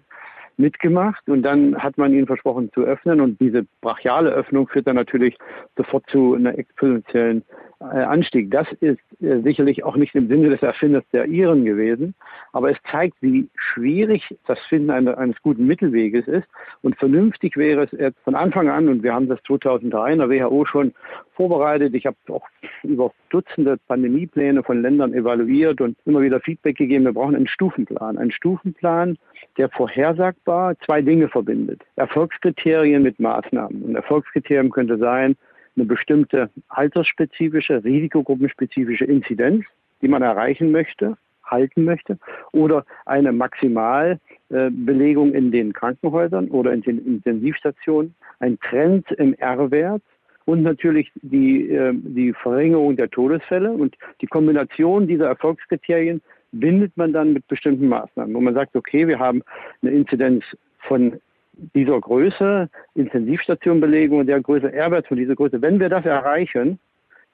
mitgemacht 0.59 1.29
und 1.29 1.43
dann 1.43 1.77
hat 1.77 1.99
man 1.99 2.13
ihnen 2.13 2.27
versprochen 2.27 2.71
zu 2.73 2.83
öffnen 2.83 3.21
und 3.21 3.41
diese 3.41 3.67
brachiale 3.81 4.31
Öffnung 4.31 4.69
führt 4.69 4.87
dann 4.87 4.97
natürlich 4.97 5.37
sofort 5.77 6.09
zu 6.09 6.35
einer 6.35 6.59
exponentiellen 6.59 7.43
äh, 7.81 7.85
Anstieg. 7.85 8.51
Das 8.51 8.67
ist 8.81 9.01
äh, 9.21 9.41
sicherlich 9.43 9.85
auch 9.85 9.97
nicht 9.97 10.15
im 10.15 10.29
Sinne 10.29 10.49
des 10.49 10.63
Erfinders 10.63 11.05
der 11.13 11.27
Iren 11.27 11.65
gewesen, 11.65 12.15
aber 12.53 12.71
es 12.71 12.79
zeigt, 12.91 13.17
wie 13.21 13.49
schwierig 13.55 14.35
das 14.47 14.59
Finden 14.69 14.91
eines 14.91 15.41
guten 15.43 15.67
Mittelweges 15.67 16.27
ist. 16.27 16.49
Und 16.83 16.97
vernünftig 16.97 17.57
wäre 17.57 17.85
es 17.85 17.93
jetzt 17.93 18.19
von 18.21 18.35
Anfang 18.35 18.69
an, 18.71 18.89
und 18.89 19.03
wir 19.03 19.13
haben 19.13 19.29
das 19.29 19.43
2003 19.47 20.13
in 20.13 20.19
der 20.19 20.31
WHO 20.31 20.65
schon 20.65 20.95
vorbereitet. 21.33 21.95
Ich 21.95 22.07
habe 22.07 22.17
auch 22.31 22.47
über 22.83 23.13
Dutzende 23.29 23.77
Pandemiepläne 23.89 24.63
von 24.63 24.81
Ländern 24.81 25.13
evaluiert 25.13 25.81
und 25.81 25.99
immer 26.07 26.23
wieder 26.23 26.41
Feedback 26.41 26.77
gegeben. 26.77 27.05
Wir 27.05 27.13
brauchen 27.13 27.37
einen 27.37 27.49
Stufenplan. 27.49 28.17
Einen 28.17 28.31
Stufenplan, 28.31 29.19
der 29.57 29.69
vorhersagbar 29.71 30.79
zwei 30.85 31.03
Dinge 31.03 31.29
verbindet. 31.29 31.83
Erfolgskriterien 31.97 33.03
mit 33.03 33.19
Maßnahmen. 33.19 33.83
Und 33.83 33.97
Erfolgskriterien 33.97 34.71
könnte 34.71 34.99
sein, 34.99 35.37
eine 35.77 35.85
bestimmte 35.85 36.51
altersspezifische, 36.69 37.85
risikogruppenspezifische 37.85 39.05
Inzidenz, 39.05 39.65
die 40.03 40.09
man 40.09 40.23
erreichen 40.23 40.73
möchte, 40.73 41.17
halten 41.45 41.85
möchte, 41.85 42.19
oder 42.53 42.85
eine 43.05 43.33
Maximalbelegung 43.33 45.33
in 45.33 45.53
den 45.53 45.73
Krankenhäusern 45.73 46.49
oder 46.49 46.73
in 46.73 46.83
den 46.83 47.07
Intensivstationen, 47.07 48.15
ein 48.41 48.59
Trend 48.61 49.11
im 49.13 49.35
R-Wert 49.35 50.03
und 50.47 50.63
natürlich 50.63 51.11
die, 51.17 51.71
äh, 51.71 51.93
die 51.93 52.33
Verringerung 52.33 52.97
der 52.97 53.11
Todesfälle. 53.11 53.73
Und 53.73 53.97
die 54.21 54.27
Kombination 54.27 55.07
dieser 55.07 55.27
Erfolgskriterien 55.27 56.23
bindet 56.61 56.97
man 56.97 57.13
dann 57.13 57.33
mit 57.33 57.47
bestimmten 57.49 57.89
Maßnahmen, 57.89 58.35
wo 58.35 58.41
man 58.41 58.55
sagt, 58.55 58.77
okay, 58.77 59.07
wir 59.07 59.19
haben 59.19 59.43
eine 59.83 59.93
Inzidenz 59.93 60.45
von 60.81 61.21
dieser 61.75 62.01
Größe, 62.01 62.69
Intensivstationbelegung 62.95 64.21
und 64.21 64.27
der 64.27 64.41
Größe, 64.41 64.73
R-Wert 64.73 65.07
von 65.07 65.17
dieser 65.17 65.35
Größe, 65.35 65.63
wenn 65.63 65.81
wir 65.81 65.89
das 65.89 66.05
erreichen, 66.05 66.79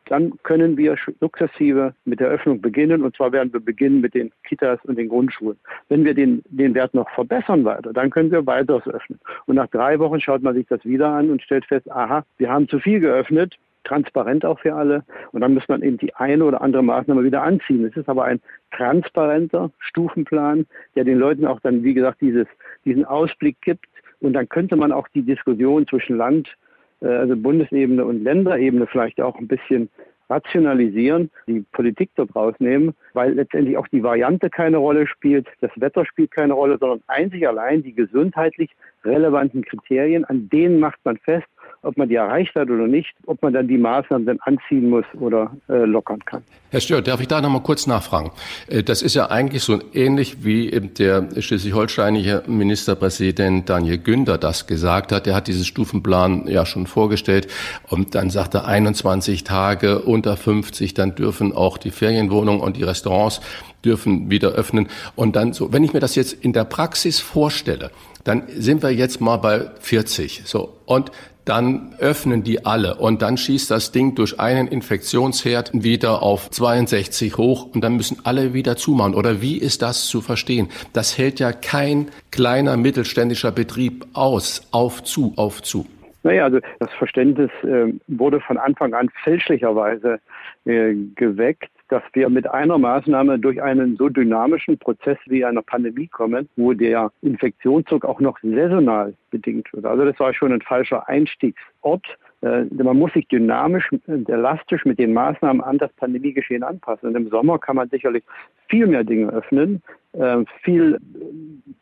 dann 0.06 0.32
können 0.42 0.76
wir 0.76 0.96
sukzessive 1.20 1.94
mit 2.04 2.20
der 2.20 2.28
Öffnung 2.28 2.60
beginnen. 2.60 3.02
Und 3.02 3.16
zwar 3.16 3.32
werden 3.32 3.52
wir 3.52 3.60
beginnen 3.60 4.00
mit 4.00 4.14
den 4.14 4.32
Kitas 4.44 4.78
und 4.84 4.98
den 4.98 5.08
Grundschulen. 5.08 5.58
Wenn 5.88 6.04
wir 6.04 6.14
den, 6.14 6.42
den 6.48 6.74
Wert 6.74 6.94
noch 6.94 7.08
verbessern 7.10 7.64
weiter, 7.64 7.92
dann 7.92 8.10
können 8.10 8.30
wir 8.30 8.44
weiteres 8.46 8.86
öffnen. 8.86 9.20
Und 9.46 9.56
nach 9.56 9.68
drei 9.68 9.98
Wochen 9.98 10.20
schaut 10.20 10.42
man 10.42 10.54
sich 10.54 10.66
das 10.66 10.84
wieder 10.84 11.08
an 11.08 11.30
und 11.30 11.42
stellt 11.42 11.64
fest, 11.66 11.90
aha, 11.90 12.24
wir 12.38 12.50
haben 12.50 12.68
zu 12.68 12.78
viel 12.80 13.00
geöffnet, 13.00 13.56
transparent 13.84 14.44
auch 14.44 14.58
für 14.60 14.74
alle. 14.74 15.04
Und 15.32 15.40
dann 15.40 15.54
muss 15.54 15.68
man 15.68 15.82
eben 15.82 15.98
die 15.98 16.14
eine 16.14 16.44
oder 16.44 16.62
andere 16.62 16.82
Maßnahme 16.82 17.24
wieder 17.24 17.42
anziehen. 17.42 17.84
Es 17.84 17.96
ist 17.96 18.08
aber 18.08 18.24
ein 18.24 18.40
transparenter 18.72 19.70
Stufenplan, 19.78 20.66
der 20.96 21.04
den 21.04 21.18
Leuten 21.18 21.46
auch 21.46 21.60
dann, 21.60 21.82
wie 21.82 21.94
gesagt, 21.94 22.20
dieses, 22.20 22.46
diesen 22.84 23.04
Ausblick 23.04 23.60
gibt, 23.60 23.86
und 24.22 24.34
dann 24.34 24.48
könnte 24.48 24.76
man 24.76 24.92
auch 24.92 25.08
die 25.08 25.22
Diskussion 25.22 25.86
zwischen 25.86 26.16
Land, 26.16 26.56
äh, 27.00 27.08
also 27.08 27.36
Bundesebene 27.36 28.04
und 28.04 28.22
Länderebene 28.22 28.86
vielleicht 28.86 29.20
auch 29.20 29.36
ein 29.38 29.48
bisschen 29.48 29.90
rationalisieren, 30.30 31.30
die 31.46 31.64
Politik 31.72 32.10
dort 32.14 32.34
rausnehmen, 32.34 32.94
weil 33.12 33.34
letztendlich 33.34 33.76
auch 33.76 33.88
die 33.88 34.02
Variante 34.02 34.48
keine 34.48 34.78
Rolle 34.78 35.06
spielt, 35.06 35.46
das 35.60 35.70
Wetter 35.76 36.06
spielt 36.06 36.30
keine 36.30 36.54
Rolle, 36.54 36.78
sondern 36.78 37.02
einzig 37.06 37.46
allein 37.46 37.82
die 37.82 37.92
gesundheitlich 37.92 38.70
relevanten 39.04 39.62
Kriterien, 39.62 40.24
an 40.24 40.48
denen 40.48 40.80
macht 40.80 41.00
man 41.04 41.18
fest, 41.18 41.48
ob 41.82 41.96
man 41.96 42.08
die 42.08 42.14
erreicht 42.14 42.54
hat 42.54 42.70
oder 42.70 42.86
nicht, 42.86 43.12
ob 43.26 43.42
man 43.42 43.52
dann 43.52 43.68
die 43.68 43.78
Maßnahmen 43.78 44.26
dann 44.26 44.38
anziehen 44.40 44.88
muss 44.88 45.04
oder 45.18 45.50
äh, 45.68 45.84
lockern 45.84 46.20
kann. 46.24 46.42
Herr 46.70 46.80
Stör, 46.80 47.02
darf 47.02 47.20
ich 47.20 47.28
da 47.28 47.40
noch 47.40 47.50
mal 47.50 47.62
kurz 47.62 47.86
nachfragen? 47.86 48.30
Äh, 48.68 48.82
das 48.82 49.02
ist 49.02 49.14
ja 49.14 49.30
eigentlich 49.30 49.62
so 49.62 49.80
ähnlich 49.92 50.44
wie 50.44 50.70
der 50.70 51.28
schleswig-holsteinische 51.38 52.44
Ministerpräsident 52.46 53.68
Daniel 53.68 53.98
Günther 53.98 54.38
das 54.38 54.66
gesagt 54.66 55.12
hat. 55.12 55.26
Er 55.26 55.34
hat 55.34 55.48
diesen 55.48 55.64
Stufenplan 55.64 56.46
ja 56.46 56.64
schon 56.64 56.86
vorgestellt 56.86 57.48
und 57.88 58.14
dann 58.14 58.30
sagt 58.30 58.54
er 58.54 58.66
21 58.66 59.44
Tage 59.44 60.00
unter 60.00 60.36
50, 60.36 60.94
dann 60.94 61.14
dürfen 61.14 61.52
auch 61.52 61.78
die 61.78 61.90
Ferienwohnungen 61.90 62.60
und 62.60 62.76
die 62.76 62.84
Restaurants 62.84 63.40
dürfen 63.84 64.30
wieder 64.30 64.50
öffnen. 64.52 64.88
Und 65.16 65.36
dann 65.36 65.52
so, 65.52 65.72
wenn 65.72 65.84
ich 65.84 65.92
mir 65.92 66.00
das 66.00 66.14
jetzt 66.14 66.32
in 66.32 66.52
der 66.52 66.64
Praxis 66.64 67.20
vorstelle, 67.20 67.90
dann 68.24 68.44
sind 68.56 68.82
wir 68.82 68.90
jetzt 68.90 69.20
mal 69.20 69.36
bei 69.36 69.70
40. 69.80 70.42
So. 70.44 70.76
Und 70.86 71.10
dann 71.44 71.94
öffnen 71.98 72.42
die 72.42 72.64
alle 72.64 72.96
und 72.96 73.22
dann 73.22 73.36
schießt 73.36 73.70
das 73.70 73.92
Ding 73.92 74.14
durch 74.14 74.38
einen 74.38 74.68
Infektionsherd 74.68 75.70
wieder 75.72 76.22
auf 76.22 76.50
62 76.50 77.36
hoch 77.36 77.74
und 77.74 77.82
dann 77.82 77.96
müssen 77.96 78.18
alle 78.24 78.54
wieder 78.54 78.76
zumachen. 78.76 79.14
Oder 79.14 79.42
wie 79.42 79.58
ist 79.58 79.82
das 79.82 80.06
zu 80.06 80.20
verstehen? 80.20 80.68
Das 80.92 81.18
hält 81.18 81.40
ja 81.40 81.52
kein 81.52 82.08
kleiner 82.30 82.76
mittelständischer 82.76 83.52
Betrieb 83.52 84.06
aus. 84.12 84.68
Auf 84.72 85.02
zu, 85.02 85.32
auf 85.36 85.62
zu. 85.62 85.86
Naja, 86.22 86.44
also 86.44 86.60
das 86.78 86.92
Verständnis 86.94 87.50
äh, 87.62 87.92
wurde 88.06 88.40
von 88.40 88.56
Anfang 88.56 88.94
an 88.94 89.08
fälschlicherweise 89.24 90.20
äh, 90.64 90.94
geweckt 91.16 91.70
dass 91.92 92.02
wir 92.14 92.30
mit 92.30 92.48
einer 92.48 92.78
Maßnahme 92.78 93.38
durch 93.38 93.62
einen 93.62 93.96
so 93.98 94.08
dynamischen 94.08 94.78
Prozess 94.78 95.18
wie 95.26 95.44
einer 95.44 95.60
Pandemie 95.60 96.06
kommen, 96.06 96.48
wo 96.56 96.72
der 96.72 97.12
Infektionsdruck 97.20 98.06
auch 98.06 98.18
noch 98.18 98.38
saisonal 98.42 99.12
bedingt 99.30 99.70
wird. 99.74 99.84
Also 99.84 100.06
das 100.06 100.18
war 100.18 100.32
schon 100.32 100.52
ein 100.52 100.62
falscher 100.62 101.06
Einstiegsort. 101.06 102.06
Äh, 102.40 102.64
man 102.72 102.96
muss 102.96 103.12
sich 103.12 103.28
dynamisch, 103.28 103.90
elastisch 104.26 104.86
mit 104.86 104.98
den 104.98 105.12
Maßnahmen 105.12 105.60
an 105.60 105.76
das 105.76 105.92
Pandemiegeschehen 105.92 106.62
anpassen. 106.62 107.10
Und 107.10 107.14
im 107.14 107.28
Sommer 107.28 107.58
kann 107.58 107.76
man 107.76 107.90
sicherlich 107.90 108.24
viel 108.72 108.86
mehr 108.86 109.04
Dinge 109.04 109.30
öffnen, 109.30 109.82
äh, 110.12 110.44
viel 110.62 110.98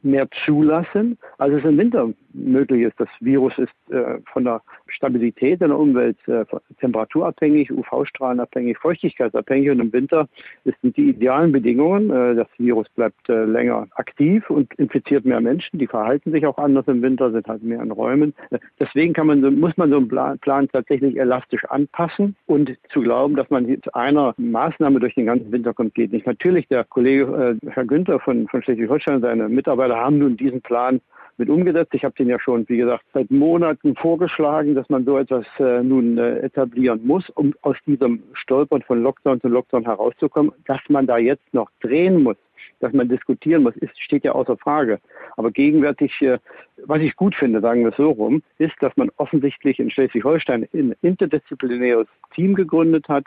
mehr 0.03 0.29
zulassen, 0.45 1.19
als 1.39 1.55
es 1.55 1.65
im 1.65 1.79
Winter 1.79 2.11
möglich 2.33 2.83
ist. 2.83 2.99
Das 2.99 3.09
Virus 3.21 3.53
ist 3.59 3.73
äh, 3.91 4.19
von 4.33 4.45
der 4.45 4.63
Stabilität 4.87 5.61
in 5.61 5.69
der 5.69 5.79
Umwelt 5.79 6.17
äh, 6.27 6.45
temperaturabhängig, 6.81 7.71
UV-strahlenabhängig, 7.71 8.79
feuchtigkeitsabhängig 8.79 9.71
und 9.71 9.81
im 9.81 9.93
Winter 9.93 10.29
sind 10.65 10.97
die 10.97 11.11
idealen 11.11 11.53
Bedingungen. 11.53 12.11
Äh, 12.11 12.35
das 12.37 12.49
Virus 12.59 12.89
bleibt 12.91 13.29
länger 13.29 13.87
aktiv 13.95 14.49
und 14.51 14.73
infiziert 14.75 15.25
mehr 15.25 15.41
Menschen. 15.41 15.79
Die 15.79 15.87
verhalten 15.87 16.33
sich 16.33 16.47
auch 16.47 16.59
anders 16.59 16.89
im 16.89 17.03
Winter, 17.03 17.31
sind 17.31 17.47
halt 17.47 17.63
mehr 17.63 17.83
in 17.83 17.91
Räumen. 17.91 18.35
Deswegen 18.79 19.13
kann 19.13 19.27
man, 19.27 19.41
muss 19.59 19.77
man 19.77 19.91
so 19.91 19.97
einen 19.97 20.09
Plan, 20.09 20.39
Plan 20.39 20.69
tatsächlich 20.73 21.17
elastisch 21.19 21.65
anpassen 21.67 22.37
und 22.47 22.77
zu 22.93 23.03
glauben, 23.03 23.37
dass 23.37 23.51
man 23.51 23.67
zu 23.83 23.95
einer 23.95 24.35
Maßnahme 24.39 25.01
durch 25.01 25.15
den 25.15 25.27
ganzen 25.27 25.53
Winter 25.53 25.75
kommt, 25.75 25.95
geht 25.95 26.13
nicht. 26.13 26.27
Natürlich, 26.27 26.67
der 26.69 26.80
Kollege 26.85 27.59
äh, 27.63 27.71
Herr 27.71 27.85
Günther 27.85 28.21
von, 28.21 28.49
von 28.49 28.63
Schleswig-Holstein, 28.63 29.21
seine 29.21 29.49
Mitarbeiter 29.49 29.97
haben 29.97 30.19
nun 30.19 30.37
diesen 30.37 30.61
Plan 30.63 31.01
mit 31.41 31.49
umgesetzt. 31.49 31.95
Ich 31.95 32.05
habe 32.05 32.15
den 32.15 32.29
ja 32.29 32.39
schon, 32.39 32.69
wie 32.69 32.77
gesagt, 32.77 33.05
seit 33.13 33.31
Monaten 33.31 33.97
vorgeschlagen, 33.97 34.75
dass 34.75 34.89
man 34.89 35.05
so 35.05 35.19
etwas 35.19 35.47
äh, 35.59 35.83
nun 35.83 36.19
äh, 36.19 36.39
etablieren 36.41 37.01
muss, 37.05 37.29
um 37.31 37.55
aus 37.63 37.77
diesem 37.87 38.23
Stolpern 38.35 38.83
von 38.83 39.03
Lockdown 39.03 39.41
zu 39.41 39.49
Lockdown 39.49 39.85
herauszukommen. 39.85 40.53
Dass 40.67 40.81
man 40.89 41.07
da 41.07 41.19
jetzt 41.19 41.53
noch 41.53 41.71
drehen 41.81 42.23
muss, 42.23 42.37
dass 42.81 42.93
man 42.93 43.09
diskutieren 43.09 43.63
muss, 43.63 43.77
ist, 43.77 43.99
steht 44.01 44.25
ja 44.25 44.33
außer 44.33 44.57
Frage. 44.57 45.01
Aber 45.37 45.51
gegenwärtig, 45.51 46.21
äh, 46.23 46.39
was 46.85 47.01
ich 47.01 47.17
gut 47.17 47.35
finde, 47.35 47.61
sagen 47.61 47.83
wir 47.83 47.91
es 47.91 47.97
so 47.97 48.11
rum, 48.11 48.43
ist, 48.59 48.75
dass 48.81 48.97
man 48.97 49.11
offensichtlich 49.17 49.81
in 49.81 49.91
Schleswig-Holstein 49.91 50.69
ein 50.75 50.95
interdisziplinäres 51.03 52.07
Team 52.35 52.55
gegründet 52.55 53.09
hat 53.09 53.27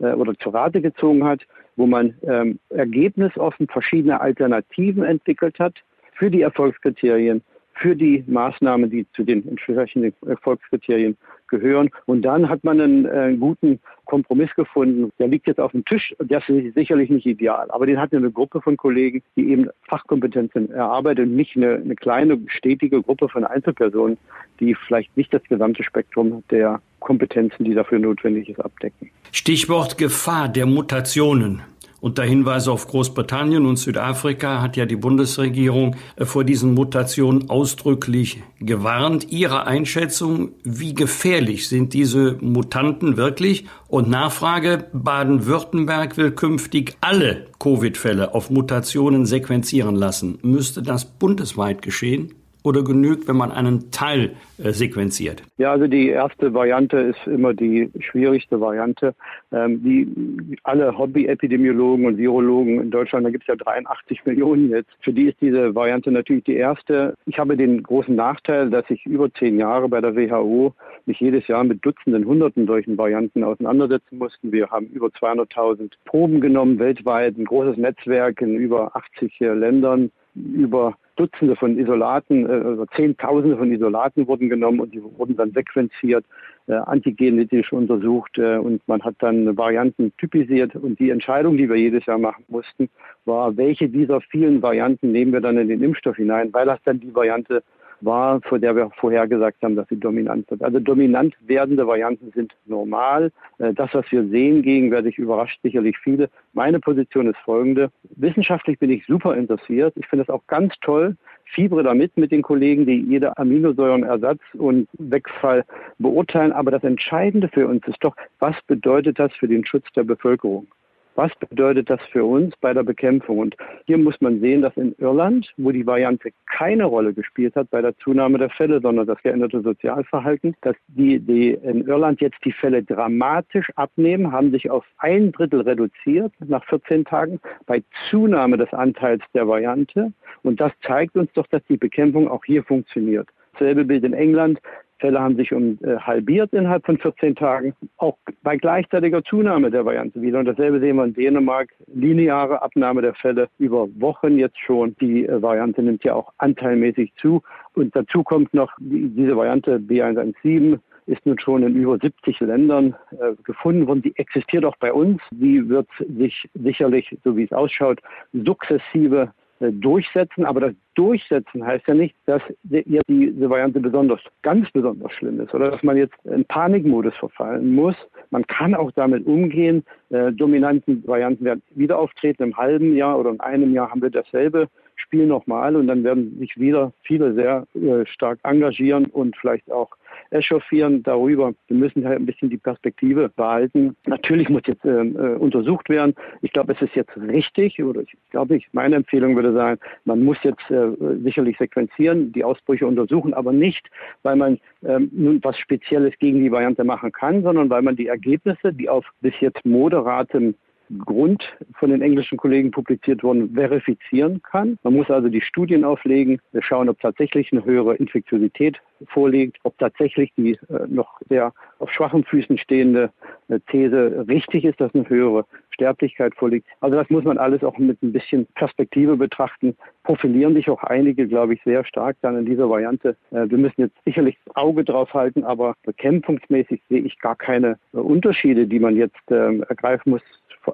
äh, 0.00 0.12
oder 0.12 0.34
zur 0.38 0.54
Rate 0.54 0.80
gezogen 0.80 1.24
hat, 1.24 1.42
wo 1.76 1.86
man 1.86 2.14
ähm, 2.22 2.58
ergebnisoffen 2.70 3.66
verschiedene 3.68 4.20
Alternativen 4.20 5.04
entwickelt 5.04 5.58
hat 5.58 5.74
für 6.14 6.30
die 6.30 6.42
Erfolgskriterien 6.42 7.42
für 7.74 7.96
die 7.96 8.22
Maßnahmen, 8.26 8.90
die 8.90 9.06
zu 9.12 9.24
den 9.24 9.46
entsprechenden 9.48 10.12
Erfolgskriterien 10.26 11.16
gehören. 11.48 11.90
Und 12.06 12.22
dann 12.22 12.48
hat 12.48 12.64
man 12.64 12.80
einen, 12.80 13.06
einen, 13.06 13.40
guten 13.40 13.80
Kompromiss 14.04 14.54
gefunden. 14.54 15.10
Der 15.18 15.28
liegt 15.28 15.46
jetzt 15.46 15.60
auf 15.60 15.72
dem 15.72 15.84
Tisch. 15.84 16.14
Der 16.20 16.38
ist 16.38 16.74
sicherlich 16.74 17.10
nicht 17.10 17.26
ideal. 17.26 17.70
Aber 17.70 17.86
den 17.86 18.00
hat 18.00 18.12
eine 18.12 18.30
Gruppe 18.30 18.60
von 18.60 18.76
Kollegen, 18.76 19.22
die 19.36 19.50
eben 19.50 19.68
Fachkompetenzen 19.88 20.70
erarbeitet 20.70 21.26
und 21.26 21.36
nicht 21.36 21.56
eine, 21.56 21.76
eine 21.76 21.96
kleine, 21.96 22.38
stetige 22.46 23.02
Gruppe 23.02 23.28
von 23.28 23.44
Einzelpersonen, 23.44 24.18
die 24.60 24.74
vielleicht 24.74 25.16
nicht 25.16 25.32
das 25.32 25.42
gesamte 25.44 25.82
Spektrum 25.82 26.42
der 26.50 26.80
Kompetenzen, 27.02 27.64
die 27.64 27.74
dafür 27.74 27.98
notwendig 27.98 28.48
ist, 28.48 28.60
abdecken. 28.60 29.10
Stichwort 29.30 29.98
Gefahr 29.98 30.48
der 30.48 30.66
Mutationen. 30.66 31.62
Unter 32.02 32.24
Hinweise 32.24 32.72
auf 32.72 32.88
Großbritannien 32.88 33.64
und 33.64 33.76
Südafrika 33.76 34.60
hat 34.60 34.76
ja 34.76 34.86
die 34.86 34.96
Bundesregierung 34.96 35.94
äh, 36.16 36.24
vor 36.24 36.42
diesen 36.42 36.74
Mutationen 36.74 37.48
ausdrücklich 37.48 38.42
gewarnt. 38.58 39.30
Ihre 39.30 39.68
Einschätzung, 39.68 40.50
wie 40.64 40.94
gefährlich 40.94 41.68
sind 41.68 41.94
diese 41.94 42.38
Mutanten 42.40 43.16
wirklich? 43.16 43.66
Und 43.86 44.10
Nachfrage, 44.10 44.86
Baden-Württemberg 44.92 46.16
will 46.16 46.32
künftig 46.32 46.96
alle 47.00 47.46
Covid-Fälle 47.60 48.34
auf 48.34 48.50
Mutationen 48.50 49.24
sequenzieren 49.24 49.94
lassen. 49.94 50.40
Müsste 50.42 50.82
das 50.82 51.04
bundesweit 51.04 51.82
geschehen? 51.82 52.34
Oder 52.64 52.82
genügt, 52.82 53.28
wenn 53.28 53.36
man 53.36 53.52
einen 53.52 53.90
Teil 53.90 54.32
äh, 54.58 54.70
sequenziert? 54.70 55.42
Ja, 55.58 55.72
also 55.72 55.86
die 55.86 56.08
erste 56.08 56.54
Variante 56.54 56.98
ist 56.98 57.26
immer 57.26 57.54
die 57.54 57.90
schwierigste 58.00 58.60
Variante. 58.60 59.14
Ähm, 59.52 59.82
die, 59.82 60.56
alle 60.62 60.96
Hobby-Epidemiologen 60.96 62.06
und 62.06 62.18
Virologen 62.18 62.80
in 62.80 62.90
Deutschland, 62.90 63.26
da 63.26 63.30
gibt 63.30 63.44
es 63.44 63.48
ja 63.48 63.56
83 63.56 64.24
Millionen 64.26 64.70
jetzt, 64.70 64.90
für 65.00 65.12
die 65.12 65.28
ist 65.28 65.40
diese 65.40 65.74
Variante 65.74 66.10
natürlich 66.10 66.44
die 66.44 66.56
erste. 66.56 67.14
Ich 67.26 67.38
habe 67.38 67.56
den 67.56 67.82
großen 67.82 68.14
Nachteil, 68.14 68.70
dass 68.70 68.84
ich 68.88 69.04
über 69.06 69.32
zehn 69.34 69.58
Jahre 69.58 69.88
bei 69.88 70.00
der 70.00 70.16
WHO 70.16 70.74
mich 71.06 71.20
jedes 71.20 71.46
Jahr 71.48 71.64
mit 71.64 71.84
Dutzenden, 71.84 72.24
Hunderten 72.24 72.66
solchen 72.66 72.96
Varianten 72.96 73.44
auseinandersetzen 73.44 74.18
mussten. 74.18 74.52
Wir 74.52 74.70
haben 74.70 74.86
über 74.86 75.08
200.000 75.08 75.92
Proben 76.04 76.40
genommen 76.40 76.78
weltweit, 76.78 77.36
ein 77.36 77.44
großes 77.44 77.76
Netzwerk 77.76 78.40
in 78.40 78.56
über 78.56 78.94
80 78.96 79.38
Ländern 79.40 80.10
über 80.34 80.94
Dutzende 81.16 81.56
von 81.56 81.78
Isolaten, 81.78 82.48
äh, 82.48 82.52
also 82.52 82.86
Zehntausende 82.86 83.56
von 83.56 83.70
Isolaten 83.70 84.26
wurden 84.26 84.48
genommen 84.48 84.80
und 84.80 84.94
die 84.94 85.02
wurden 85.02 85.36
dann 85.36 85.52
sequenziert, 85.52 86.24
äh, 86.66 86.74
antigenetisch 86.74 87.72
untersucht 87.72 88.38
äh, 88.38 88.56
und 88.56 88.86
man 88.88 89.02
hat 89.02 89.16
dann 89.18 89.56
Varianten 89.56 90.12
typisiert. 90.16 90.74
Und 90.74 90.98
die 90.98 91.10
Entscheidung, 91.10 91.56
die 91.56 91.68
wir 91.68 91.76
jedes 91.76 92.06
Jahr 92.06 92.18
machen 92.18 92.44
mussten, 92.48 92.88
war, 93.24 93.56
welche 93.56 93.88
dieser 93.88 94.20
vielen 94.20 94.62
Varianten 94.62 95.12
nehmen 95.12 95.32
wir 95.32 95.40
dann 95.40 95.58
in 95.58 95.68
den 95.68 95.82
Impfstoff 95.82 96.16
hinein, 96.16 96.52
weil 96.52 96.66
das 96.66 96.80
dann 96.84 97.00
die 97.00 97.14
Variante 97.14 97.62
war, 98.04 98.40
vor 98.42 98.58
der 98.58 98.74
wir 98.76 98.90
vorher 98.96 99.26
gesagt 99.26 99.62
haben, 99.62 99.76
dass 99.76 99.88
sie 99.88 99.98
dominant 99.98 100.50
wird. 100.50 100.62
Also 100.62 100.80
dominant 100.80 101.34
werdende 101.40 101.86
Varianten 101.86 102.32
sind 102.32 102.54
normal. 102.66 103.32
Äh, 103.58 103.72
das, 103.74 103.90
was 103.94 104.04
wir 104.10 104.26
sehen 104.28 104.62
gegenwärtig, 104.62 105.18
überrascht 105.18 105.60
sicherlich 105.62 105.96
viele. 105.98 106.28
Meine 106.52 106.80
Position 106.80 107.28
ist 107.28 107.38
folgende. 107.38 107.90
Wissenschaftlich 108.16 108.78
bin 108.78 108.90
ich 108.90 109.06
super 109.06 109.36
interessiert. 109.36 109.94
Ich 109.96 110.06
finde 110.06 110.24
es 110.24 110.30
auch 110.30 110.46
ganz 110.46 110.74
toll, 110.80 111.16
fiebere 111.44 111.82
damit 111.82 112.16
mit 112.16 112.32
den 112.32 112.42
Kollegen, 112.42 112.86
die 112.86 113.00
jede 113.00 113.36
Aminosäurenersatz 113.36 114.40
und 114.54 114.88
Wegfall 114.98 115.64
beurteilen. 115.98 116.52
Aber 116.52 116.70
das 116.70 116.84
Entscheidende 116.84 117.48
für 117.48 117.66
uns 117.66 117.86
ist 117.86 117.98
doch, 118.00 118.16
was 118.38 118.56
bedeutet 118.66 119.18
das 119.18 119.32
für 119.34 119.48
den 119.48 119.64
Schutz 119.64 119.86
der 119.94 120.04
Bevölkerung? 120.04 120.66
Was 121.14 121.30
bedeutet 121.36 121.90
das 121.90 122.00
für 122.10 122.24
uns 122.24 122.54
bei 122.60 122.72
der 122.72 122.82
Bekämpfung? 122.82 123.38
Und 123.38 123.56
hier 123.86 123.98
muss 123.98 124.20
man 124.20 124.40
sehen, 124.40 124.62
dass 124.62 124.76
in 124.76 124.94
Irland, 124.98 125.52
wo 125.58 125.70
die 125.70 125.86
Variante 125.86 126.30
keine 126.46 126.84
Rolle 126.84 127.12
gespielt 127.12 127.54
hat 127.54 127.70
bei 127.70 127.82
der 127.82 127.96
Zunahme 127.98 128.38
der 128.38 128.50
Fälle, 128.50 128.80
sondern 128.80 129.06
das 129.06 129.22
geänderte 129.22 129.60
Sozialverhalten, 129.60 130.54
dass 130.62 130.76
die, 130.88 131.20
die 131.20 131.50
in 131.50 131.86
Irland 131.86 132.20
jetzt 132.20 132.38
die 132.44 132.52
Fälle 132.52 132.82
dramatisch 132.82 133.68
abnehmen, 133.76 134.32
haben 134.32 134.50
sich 134.52 134.70
auf 134.70 134.86
ein 134.98 135.32
Drittel 135.32 135.60
reduziert 135.60 136.32
nach 136.40 136.64
14 136.64 137.04
Tagen 137.04 137.40
bei 137.66 137.82
Zunahme 138.08 138.56
des 138.56 138.72
Anteils 138.72 139.22
der 139.34 139.46
Variante. 139.46 140.12
Und 140.42 140.60
das 140.60 140.72
zeigt 140.82 141.16
uns 141.16 141.30
doch, 141.34 141.46
dass 141.48 141.62
die 141.68 141.76
Bekämpfung 141.76 142.28
auch 142.28 142.44
hier 142.44 142.64
funktioniert. 142.64 143.28
Dasselbe 143.52 143.84
Bild 143.84 144.04
in 144.04 144.14
England. 144.14 144.60
Fälle 145.02 145.20
haben 145.20 145.36
sich 145.36 145.52
um 145.52 145.78
äh, 145.82 145.96
halbiert 145.96 146.52
innerhalb 146.52 146.86
von 146.86 146.96
14 146.96 147.34
Tagen, 147.34 147.74
auch 147.96 148.16
bei 148.44 148.56
gleichzeitiger 148.56 149.24
Zunahme 149.24 149.70
der 149.70 149.84
Variante 149.84 150.22
wieder. 150.22 150.38
Und 150.38 150.46
dasselbe 150.46 150.78
sehen 150.78 150.96
wir 150.96 151.04
in 151.04 151.14
Dänemark, 151.14 151.70
lineare 151.92 152.62
Abnahme 152.62 153.02
der 153.02 153.14
Fälle 153.14 153.48
über 153.58 153.88
Wochen 153.96 154.38
jetzt 154.38 154.60
schon. 154.60 154.94
Die 155.00 155.26
äh, 155.26 155.42
Variante 155.42 155.82
nimmt 155.82 156.04
ja 156.04 156.14
auch 156.14 156.32
anteilmäßig 156.38 157.12
zu. 157.16 157.42
Und 157.74 157.96
dazu 157.96 158.22
kommt 158.22 158.54
noch 158.54 158.72
die, 158.78 159.08
diese 159.08 159.36
Variante 159.36 159.76
B117 159.76 160.78
ist 161.06 161.26
nun 161.26 161.38
schon 161.40 161.64
in 161.64 161.74
über 161.74 161.98
70 161.98 162.38
Ländern 162.40 162.94
äh, 163.10 163.34
gefunden 163.42 163.88
worden. 163.88 164.02
Die 164.02 164.16
existiert 164.16 164.64
auch 164.64 164.76
bei 164.76 164.92
uns. 164.92 165.20
Die 165.32 165.68
wird 165.68 165.88
sich 166.16 166.48
sicherlich, 166.54 167.18
so 167.24 167.36
wie 167.36 167.42
es 167.42 167.52
ausschaut, 167.52 168.00
sukzessive 168.32 169.32
durchsetzen. 169.70 170.44
Aber 170.44 170.60
das 170.60 170.74
Durchsetzen 170.94 171.64
heißt 171.64 171.86
ja 171.86 171.94
nicht, 171.94 172.14
dass 172.26 172.42
jetzt 172.64 173.08
diese 173.08 173.48
Variante 173.48 173.80
besonders, 173.80 174.20
ganz 174.42 174.70
besonders 174.72 175.12
schlimm 175.12 175.40
ist 175.40 175.54
oder 175.54 175.70
dass 175.70 175.82
man 175.82 175.96
jetzt 175.96 176.14
in 176.24 176.44
Panikmodus 176.44 177.14
verfallen 177.16 177.74
muss. 177.74 177.96
Man 178.30 178.46
kann 178.46 178.74
auch 178.74 178.90
damit 178.92 179.26
umgehen. 179.26 179.84
Äh, 180.10 180.32
dominanten 180.32 181.06
Varianten 181.06 181.44
werden 181.44 181.62
wieder 181.70 181.98
auftreten. 181.98 182.42
Im 182.42 182.56
halben 182.56 182.96
Jahr 182.96 183.18
oder 183.18 183.30
in 183.30 183.40
einem 183.40 183.72
Jahr 183.72 183.90
haben 183.90 184.02
wir 184.02 184.10
dasselbe 184.10 184.68
Spiel 184.96 185.26
nochmal 185.26 185.76
und 185.76 185.86
dann 185.86 186.04
werden 186.04 186.38
sich 186.38 186.58
wieder 186.58 186.92
viele 187.02 187.34
sehr 187.34 187.66
äh, 187.74 188.06
stark 188.06 188.38
engagieren 188.42 189.06
und 189.06 189.36
vielleicht 189.36 189.70
auch 189.70 189.90
echauffieren 190.30 191.02
darüber. 191.02 191.52
Wir 191.68 191.76
müssen 191.76 192.06
halt 192.06 192.18
ein 192.18 192.26
bisschen 192.26 192.50
die 192.50 192.58
Perspektive 192.58 193.28
behalten. 193.28 193.96
Natürlich 194.06 194.48
muss 194.48 194.62
jetzt 194.66 194.84
äh, 194.84 194.90
äh, 194.90 195.36
untersucht 195.36 195.88
werden. 195.88 196.14
Ich 196.40 196.52
glaube, 196.52 196.72
es 196.72 196.82
ist 196.82 196.94
jetzt 196.94 197.16
richtig, 197.16 197.82
oder 197.82 198.02
ich 198.02 198.16
glaube 198.30 198.54
nicht, 198.54 198.72
meine 198.72 198.96
Empfehlung 198.96 199.36
würde 199.36 199.52
sein, 199.52 199.78
man 200.04 200.22
muss 200.22 200.38
jetzt 200.42 200.70
äh, 200.70 200.90
sicherlich 201.22 201.58
sequenzieren, 201.58 202.32
die 202.32 202.44
Ausbrüche 202.44 202.86
untersuchen, 202.86 203.34
aber 203.34 203.52
nicht, 203.52 203.88
weil 204.22 204.36
man 204.36 204.58
ähm, 204.84 205.10
nun 205.12 205.40
was 205.42 205.58
Spezielles 205.58 206.14
gegen 206.18 206.40
die 206.40 206.52
Variante 206.52 206.84
machen 206.84 207.12
kann, 207.12 207.42
sondern 207.42 207.70
weil 207.70 207.82
man 207.82 207.96
die 207.96 208.08
Ergebnisse, 208.08 208.72
die 208.72 208.88
auf 208.88 209.04
bis 209.20 209.34
jetzt 209.40 209.64
moderatem 209.64 210.54
Grund 210.98 211.44
von 211.74 211.90
den 211.90 212.02
englischen 212.02 212.38
Kollegen 212.38 212.70
publiziert 212.70 213.22
worden, 213.22 213.54
verifizieren 213.54 214.42
kann. 214.42 214.78
Man 214.82 214.94
muss 214.94 215.10
also 215.10 215.28
die 215.28 215.40
Studien 215.40 215.84
auflegen, 215.84 216.40
wir 216.52 216.62
schauen, 216.62 216.88
ob 216.88 217.00
tatsächlich 217.00 217.52
eine 217.52 217.64
höhere 217.64 217.94
Infektiosität 217.96 218.80
vorliegt, 219.08 219.58
ob 219.64 219.76
tatsächlich 219.78 220.32
die 220.36 220.52
äh, 220.52 220.86
noch 220.86 221.20
sehr 221.28 221.52
auf 221.78 221.90
schwachen 221.90 222.24
Füßen 222.24 222.58
stehende 222.58 223.10
äh, 223.48 223.58
These 223.70 224.24
richtig 224.28 224.64
ist, 224.64 224.80
dass 224.80 224.94
eine 224.94 225.08
höhere 225.08 225.44
Sterblichkeit 225.70 226.34
vorliegt. 226.34 226.66
Also 226.80 226.96
das 226.96 227.08
muss 227.10 227.24
man 227.24 227.38
alles 227.38 227.64
auch 227.64 227.78
mit 227.78 228.02
ein 228.02 228.12
bisschen 228.12 228.46
Perspektive 228.54 229.16
betrachten. 229.16 229.76
Profilieren 230.04 230.54
sich 230.54 230.68
auch 230.68 230.82
einige, 230.82 231.26
glaube 231.26 231.54
ich, 231.54 231.62
sehr 231.64 231.84
stark 231.84 232.16
dann 232.20 232.36
in 232.36 232.46
dieser 232.46 232.68
Variante. 232.68 233.16
Äh, 233.30 233.48
wir 233.48 233.58
müssen 233.58 233.82
jetzt 233.82 233.96
sicherlich 234.04 234.38
Auge 234.54 234.84
drauf 234.84 235.12
halten, 235.14 235.44
aber 235.44 235.74
bekämpfungsmäßig 235.84 236.82
sehe 236.88 237.00
ich 237.00 237.18
gar 237.18 237.36
keine 237.36 237.78
äh, 237.92 237.98
Unterschiede, 237.98 238.66
die 238.66 238.78
man 238.78 238.96
jetzt 238.96 239.22
ähm, 239.30 239.64
ergreifen 239.68 240.10
muss 240.10 240.22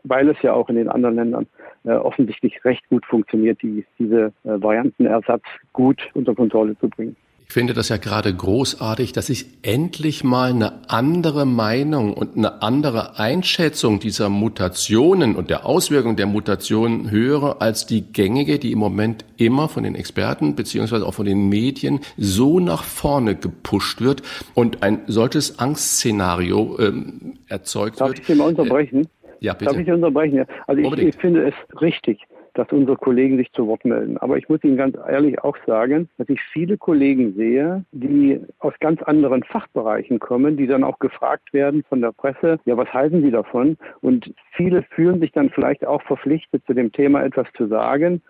weil 0.05 0.29
es 0.29 0.41
ja 0.43 0.53
auch 0.53 0.69
in 0.69 0.77
den 0.77 0.89
anderen 0.89 1.17
Ländern 1.17 1.47
äh, 1.85 1.93
offensichtlich 1.93 2.65
recht 2.65 2.87
gut 2.89 3.05
funktioniert, 3.07 3.63
die, 3.63 3.85
diese 3.99 4.33
äh, 4.45 4.61
Variantenersatz 4.61 5.43
gut 5.73 6.09
unter 6.15 6.35
Kontrolle 6.35 6.77
zu 6.79 6.89
bringen. 6.89 7.17
Ich 7.49 7.55
finde 7.55 7.73
das 7.73 7.89
ja 7.89 7.97
gerade 7.97 8.35
großartig, 8.35 9.13
dass 9.15 9.31
ich 9.31 9.47
endlich 9.63 10.23
mal 10.23 10.51
eine 10.51 10.91
andere 10.91 11.47
Meinung 11.47 12.13
und 12.13 12.37
eine 12.37 12.61
andere 12.61 13.19
Einschätzung 13.19 14.01
dieser 14.01 14.29
Mutationen 14.29 15.35
und 15.35 15.49
der 15.49 15.65
Auswirkungen 15.65 16.17
der 16.17 16.27
Mutationen 16.27 17.11
höre 17.11 17.63
als 17.63 17.87
die 17.87 18.03
gängige, 18.03 18.59
die 18.59 18.73
im 18.73 18.79
Moment 18.79 19.25
immer 19.39 19.71
von 19.71 19.83
den 19.83 19.95
Experten 19.95 20.57
beziehungsweise 20.57 21.07
auch 21.07 21.15
von 21.15 21.25
den 21.25 21.49
Medien 21.49 22.01
so 22.19 22.61
nach 22.61 22.85
vorne 22.85 23.35
gepusht 23.35 24.03
wird 24.03 24.23
und 24.53 24.83
ein 24.83 25.01
solches 25.07 25.59
Angstszenario 25.59 26.79
ähm, 26.79 27.39
erzeugt 27.47 27.99
Darf 27.99 28.09
wird. 28.09 28.19
Darf 28.19 28.21
ich 28.21 28.27
Sie 28.27 28.35
mal 28.35 28.49
unterbrechen? 28.49 29.09
Ja, 29.41 29.53
bitte. 29.53 29.67
Darf 29.67 29.79
ich 29.79 29.91
unterbrechen? 29.91 30.45
Also 30.67 30.83
ich, 30.83 31.09
ich, 31.09 31.17
finde 31.17 31.49
es 31.49 31.81
richtig, 31.81 32.21
dass 32.55 32.71
unsere 32.73 32.97
Kollegen 32.97 33.37
sich 33.37 33.53
zu 33.53 33.67
Wort 33.69 33.85
melden. 33.85 34.19
Aber 34.19 34.37
ich 34.37 34.49
muss 34.49 34.63
Ihnen 34.65 34.77
ganz 34.77 34.97
ehrlich 35.09 35.41
auch 35.41 35.57
sagen, 35.67 36.09
dass 36.19 36.29
ich 36.29 36.41
viele 36.53 36.77
Kollegen 36.77 37.35
sehe, 37.35 37.85
die 37.93 38.41
aus 38.59 38.75
ganz 38.81 39.03
anderen 39.03 39.45
Fachbereichen 39.45 40.19
kommen, 40.19 40.57
die 40.57 40.67
dann 40.67 40.85
auch 40.85 40.99
gefragt 40.99 41.53
werden 41.53 41.85
von 41.89 42.01
der 42.01 42.13
Presse, 42.13 42.59
ja, 42.65 42.77
was 42.77 42.93
halten 42.93 43.23
Sie 43.23 43.31
davon? 43.31 43.77
Und 44.01 44.35
viele 44.53 44.83
fühlen 44.83 45.21
sich 45.21 45.33
dann 45.33 45.51
vielleicht 45.51 45.87
auch 45.87 46.03
verpflichtet, 46.03 46.65
zu 46.67 46.75
dem 46.75 46.93
Thema 46.93 47.23
etwas 47.25 47.47
zu 47.57 47.69
sagen. 47.69 48.23